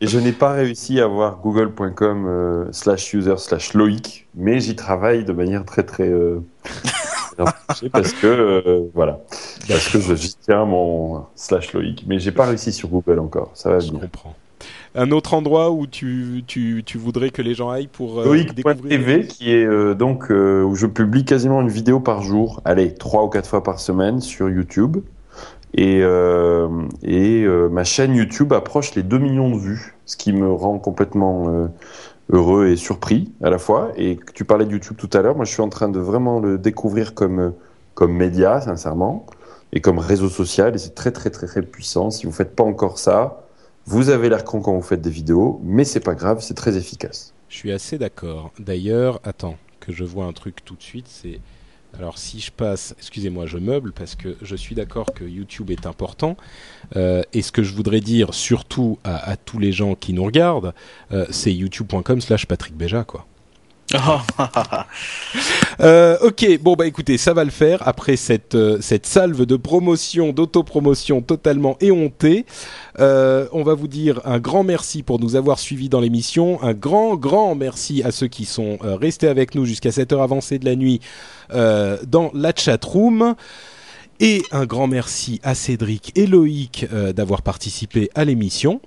Et 0.04 0.08
je 0.08 0.18
n'ai 0.18 0.32
pas 0.32 0.52
réussi 0.54 1.00
à 1.00 1.04
avoir 1.06 1.38
google.com 1.38 2.26
euh, 2.28 2.66
slash 2.72 3.14
user 3.14 3.38
slash 3.38 3.76
Loïc, 3.76 4.28
mais 4.36 4.60
j'y 4.60 4.76
travaille 4.76 5.24
de 5.26 5.32
manière 5.32 5.64
très 5.64 5.84
très 5.84 6.08
euh, 6.10 6.40
parce 7.92 8.14
que 8.14 8.26
euh, 8.28 8.82
voilà, 8.94 9.20
parce 9.68 9.90
que 9.90 10.00
je- 10.00 10.16
j'y 10.16 10.36
tiens 10.36 10.66
mon 10.66 11.26
slash 11.36 11.74
Loïc, 11.74 12.04
mais 12.08 12.20
j'ai 12.20 12.32
pas 12.32 12.46
réussi 12.46 12.72
sur 12.74 12.90
Google 12.90 13.20
encore. 13.20 13.52
Ça 13.54 13.70
va 13.70 13.80
Je 13.80 13.88
venir. 13.90 14.02
comprends. 14.02 14.36
Un 14.94 15.12
autre 15.12 15.34
endroit 15.34 15.72
où 15.72 15.88
tu, 15.88 16.44
tu, 16.48 16.84
tu 16.86 16.98
voudrais 16.98 17.30
que 17.30 17.42
les 17.42 17.54
gens 17.54 17.70
aillent 17.70 17.88
pour 17.88 18.20
euh, 18.20 18.44
découvrir 18.54 18.76
Loïc.tv 18.84 19.28
qui 19.28 19.52
est 19.52 19.66
euh, 19.66 19.94
donc 19.94 20.30
euh, 20.32 20.64
où 20.64 20.76
je 20.76 20.86
publie 20.86 21.24
quasiment 21.24 21.62
une 21.62 21.70
vidéo 21.70 22.00
par 22.00 22.22
jour, 22.22 22.62
allez 22.66 22.94
trois 22.94 23.24
ou 23.24 23.30
quatre 23.30 23.48
fois 23.48 23.64
par 23.64 23.80
semaine 23.80 24.20
sur 24.20 24.50
YouTube 24.50 24.98
et 25.74 26.02
euh, 26.04 26.68
et 27.04 27.44
euh, 27.44 27.70
ma 27.70 27.84
chaîne 27.84 28.16
YouTube 28.16 28.54
approche 28.54 28.94
les 28.96 29.04
2 29.04 29.18
millions 29.18 29.50
de 29.50 29.58
vues, 29.58 29.96
ce 30.06 30.18
qui 30.18 30.34
me 30.34 30.52
rend 30.52 30.80
complètement 30.80 31.50
euh, 31.50 31.68
heureux 32.30 32.68
et 32.68 32.76
surpris 32.76 33.32
à 33.42 33.50
la 33.50 33.58
fois. 33.58 33.92
Et 33.96 34.18
que 34.18 34.34
tu 34.34 34.44
parlais 34.44 34.66
de 34.66 34.72
YouTube 34.72 34.98
tout 34.98 35.10
à 35.14 35.22
l'heure, 35.22 35.36
moi 35.36 35.46
je 35.46 35.52
suis 35.52 35.62
en 35.62 35.70
train 35.70 35.90
de 35.90 36.00
vraiment 36.00 36.40
le 36.40 36.58
découvrir 36.58 37.14
comme 37.14 37.54
comme 37.94 38.14
média 38.14 38.60
sincèrement 38.62 39.26
et 39.74 39.80
comme 39.82 40.00
réseau 40.00 40.30
social 40.30 40.76
et 40.76 40.78
c'est 40.78 40.96
très 40.96 41.12
très 41.12 41.30
très 41.30 41.48
très 41.48 41.62
puissant. 41.62 42.12
Si 42.12 42.26
vous 42.26 42.32
faites 42.34 42.56
pas 42.56 42.64
encore 42.64 43.00
ça, 43.00 43.44
vous 43.92 44.08
avez 44.08 44.30
l'air 44.30 44.46
con 44.46 44.62
quand 44.62 44.74
vous 44.74 44.82
faites 44.82 45.02
des 45.02 45.10
vidéos, 45.10 45.60
mais 45.66 45.84
c'est 45.84 46.00
pas 46.00 46.16
grave, 46.16 46.40
c'est 46.40 46.54
très 46.54 46.78
efficace. 46.78 47.34
Je 47.50 47.58
suis 47.58 47.74
assez 47.74 47.98
d'accord. 47.98 48.54
D'ailleurs, 48.58 49.20
attends, 49.26 49.58
que 49.82 49.92
je 49.92 50.06
vois 50.06 50.24
un 50.24 50.32
truc 50.32 50.64
tout 50.64 50.76
de 50.78 50.82
suite, 50.82 51.08
c'est... 51.10 51.42
Alors 52.00 52.18
si 52.18 52.40
je 52.40 52.54
passe, 52.54 52.96
excusez-moi, 52.98 53.48
je 53.48 53.58
meuble 53.58 53.92
parce 53.92 54.16
que 54.16 54.38
je 54.42 54.56
suis 54.56 54.76
d'accord 54.76 55.08
que 55.14 55.26
YouTube 55.26 55.72
est 55.72 55.86
important. 55.86 56.38
Euh, 56.96 57.22
et 57.34 57.42
ce 57.42 57.52
que 57.52 57.64
je 57.64 57.74
voudrais 57.76 58.00
dire 58.00 58.34
surtout 58.34 58.98
à, 59.04 59.36
tous 59.36 59.60
les 59.60 59.74
gens 59.74 59.96
qui 59.96 60.14
nous 60.14 60.24
regardent, 60.24 60.74
euh, 61.12 61.26
c'est 61.30 61.54
youtube.com 61.54 62.22
slash 62.22 62.46
Patrick 62.46 62.78
Béja, 62.78 63.04
quoi. 63.04 63.28
Euh, 65.80 66.18
ok, 66.22 66.60
bon 66.62 66.76
bah 66.76 66.86
écoutez, 66.86 67.18
ça 67.18 67.34
va 67.34 67.44
le 67.44 67.50
faire 67.50 67.88
après 67.88 68.16
cette 68.16 68.54
euh, 68.54 68.78
cette 68.82 69.08
salve 69.08 69.48
de 69.48 69.56
promotion, 69.56 70.32
d'autopromotion 70.32 71.22
totalement 71.22 71.76
éhontée. 71.80 72.46
Euh, 73.00 73.48
on 73.52 73.64
va 73.64 73.74
vous 73.74 73.88
dire 73.88 74.22
un 74.26 74.38
grand 74.40 74.64
merci 74.64 75.02
pour 75.02 75.20
nous 75.20 75.36
avoir 75.36 75.58
suivis 75.58 75.90
dans 75.90 76.00
l'émission, 76.00 76.62
un 76.62 76.74
grand 76.74 77.16
grand 77.16 77.56
merci 77.56 78.04
à 78.04 78.12
ceux 78.12 78.28
qui 78.28 78.46
sont 78.46 78.78
euh, 78.84 78.96
restés 78.96 79.28
avec 79.28 79.56
nous 79.56 79.66
jusqu'à 79.66 79.92
cette 79.92 80.14
heure 80.14 80.22
avancée 80.22 80.60
de 80.60 80.66
la 80.66 80.76
nuit 80.76 81.00
dans 81.52 82.32
la 82.34 82.54
chat 82.56 82.84
room. 82.84 83.36
Et 84.20 84.44
un 84.52 84.66
grand 84.66 84.88
merci 84.88 85.40
à 85.42 85.56
Cédric 85.56 86.12
et 86.16 86.28
Loïc 86.28 86.86
d'avoir 87.16 87.42
participé 87.42 88.12
à 88.14 88.24
l'émission. 88.24 88.80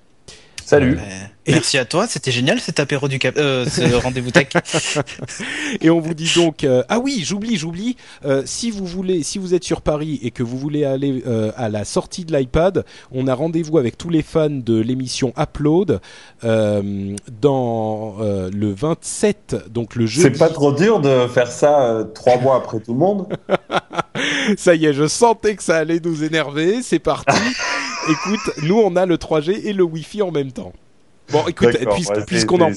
Salut. 0.65 0.99
Euh, 0.99 1.27
Merci 1.47 1.77
à 1.77 1.85
toi, 1.85 2.07
c'était 2.07 2.31
génial 2.31 2.59
cet 2.59 2.81
apéro 2.81 3.07
du 3.07 3.19
cap, 3.19 3.35
euh, 3.37 3.67
ce 3.67 3.95
rendez-vous 4.03 4.31
tech. 4.31 4.49
Et 5.83 5.91
on 5.91 6.01
vous 6.01 6.15
dit 6.15 6.31
donc 6.35 6.65
euh, 6.65 6.83
ah 6.89 6.99
oui 6.99 7.23
j'oublie 7.25 7.57
j'oublie 7.57 7.97
euh, 8.25 8.43
si 8.47 8.71
vous 8.71 8.87
voulez 8.87 9.23
si 9.23 9.39
vous 9.39 9.53
êtes 9.53 9.65
sur 9.65 9.83
Paris 9.83 10.19
et 10.23 10.31
que 10.31 10.43
vous 10.43 10.57
voulez 10.57 10.85
aller 10.85 11.23
euh, 11.27 11.53
à 11.57 11.69
la 11.69 11.85
sortie 11.85 12.25
de 12.25 12.35
l'iPad 12.35 12.85
on 13.13 13.27
a 13.27 13.35
rendez-vous 13.35 13.77
avec 13.77 13.99
tous 13.99 14.09
les 14.09 14.23
fans 14.23 14.49
de 14.49 14.81
l'émission 14.81 15.35
Upload 15.39 16.01
euh, 16.45 17.15
dans 17.43 18.17
euh, 18.21 18.51
le 18.51 18.73
27 18.73 19.69
donc 19.69 19.97
le 19.97 20.07
jeudi 20.07 20.23
C'est 20.33 20.39
pas 20.39 20.49
trop 20.49 20.73
dur 20.73 21.01
de 21.01 21.27
faire 21.27 21.53
ça 21.53 21.91
euh, 21.91 22.05
trois 22.05 22.39
mois 22.39 22.57
après 22.57 22.81
tout 22.81 22.95
le 22.95 22.99
monde? 22.99 23.29
Ça 24.57 24.75
y 24.75 24.87
est 24.87 24.95
je 24.95 25.07
sentais 25.07 25.57
que 25.57 25.63
ça 25.63 25.77
allait 25.77 26.01
nous 26.03 26.25
énerver 26.25 26.81
c'est 26.83 27.01
parti 27.01 27.37
écoute 28.09 28.63
nous 28.63 28.79
on 28.79 28.97
a 28.97 29.07
le 29.07 29.17
3G 29.17 29.65
et 29.65 29.73
le 29.73 29.85
Wi-Fi 29.85 30.23
en 30.23 30.31
même 30.31 30.53
temps. 30.53 30.73
Bon 31.31 31.47
écoute 31.47 31.69
ouais, 31.69 32.25
puisqu'on 32.27 32.61
en 32.61 32.71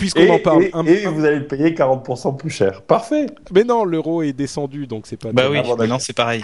puisqu'on 0.00 0.22
et, 0.22 0.30
en 0.30 0.38
parle 0.38 0.64
et- 0.64 0.70
un- 0.72 0.84
et 0.84 1.06
vous 1.06 1.24
allez 1.24 1.38
le 1.38 1.46
payer 1.46 1.74
40% 1.74 2.36
plus 2.36 2.50
cher. 2.50 2.82
Parfait. 2.82 3.26
mais 3.52 3.62
non 3.64 3.84
l'euro 3.84 4.22
est 4.22 4.32
descendu 4.32 4.86
donc 4.86 5.06
c'est 5.06 5.16
pas 5.16 5.30
bah 5.32 5.44
oui, 5.50 5.56
d'accord. 5.58 5.78
maintenant 5.78 5.98
c'est 5.98 6.12
pareil. 6.16 6.42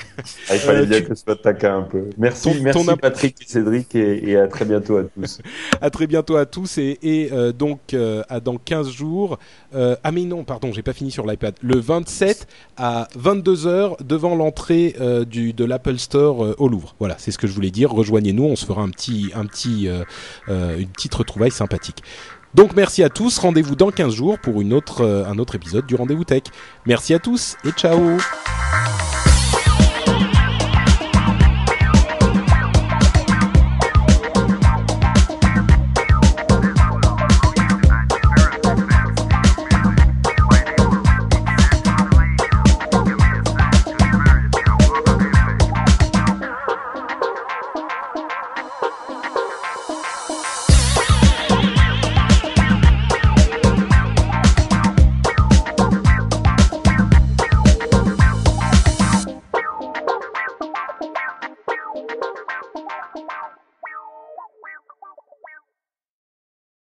Ah, 0.49 0.55
il 0.55 0.59
fallait 0.61 0.81
Euh, 0.81 0.85
bien 0.87 1.01
tu- 1.01 1.07
que 1.09 1.15
ce 1.15 1.25
soit 1.25 1.37
taquin 1.43 1.79
un 1.79 1.83
peu. 1.83 2.05
Merci, 2.19 2.53
Ton- 2.57 2.63
merci 2.63 2.87
ton 2.87 2.97
Patrick 2.97 3.37
et 3.41 3.45
Cédric 3.49 3.95
et, 3.95 4.31
et 4.31 4.37
à 4.37 4.47
très 4.47 4.65
bientôt 4.65 4.99
à 4.99 5.03
tous. 5.05 5.39
À 5.81 5.91
très 5.91 6.07
bientôt 6.07 6.37
à 6.37 6.47
tous 6.47 6.79
et, 6.79 6.99
et, 7.03 7.31
euh, 7.33 7.53
donc 7.53 7.95
euh, 7.95 8.23
à 8.29 8.41
dans 8.41 8.57
15 8.57 8.91
jours. 8.91 9.39
euh, 9.75 9.97
ah 10.05 10.13
mais 10.13 10.25
non, 10.25 10.45
pardon, 10.45 10.71
j'ai 10.73 10.83
pas 10.83 10.93
fini 10.93 11.11
sur 11.11 11.27
l'iPad. 11.27 11.55
Le 11.63 11.79
27 11.79 12.47
à 12.77 13.09
22h 13.19 13.97
devant 14.05 14.35
l'entrée 14.35 14.95
euh, 15.01 15.25
du 15.25 15.53
de 15.53 15.65
l'Apple 15.65 15.99
Store 15.99 16.45
euh, 16.45 16.55
au 16.59 16.69
Louvre. 16.69 16.95
Voilà, 16.99 17.17
c'est 17.19 17.31
ce 17.31 17.39
que 17.39 17.47
je 17.47 17.53
voulais 17.53 17.71
dire. 17.71 17.91
Rejoignez-nous, 17.93 18.45
on 18.45 18.57
se 18.57 18.65
fera 18.67 18.83
un 18.83 18.91
petit 18.91 19.31
un 19.35 19.45
petit 19.47 19.89
euh, 19.89 20.03
euh, 20.49 20.79
une 20.79 20.89
petite 20.89 21.15
retrouvaille 21.15 21.51
sympathique. 21.51 22.03
Donc 22.57 22.75
merci 22.75 23.03
à 23.03 23.11
tous. 23.11 23.39
Rendez-vous 23.39 23.77
dans 23.77 23.91
15 23.91 24.15
jours 24.15 24.39
pour 24.39 24.63
euh, 25.03 25.27
un 25.27 25.39
autre 25.39 25.55
épisode 25.57 25.85
du 25.85 25.95
Rendez-vous 25.95 26.25
Tech. 26.25 26.45
Merci 26.87 27.13
à 27.13 27.19
tous 27.19 27.57
et 27.67 27.71
ciao 27.73 28.17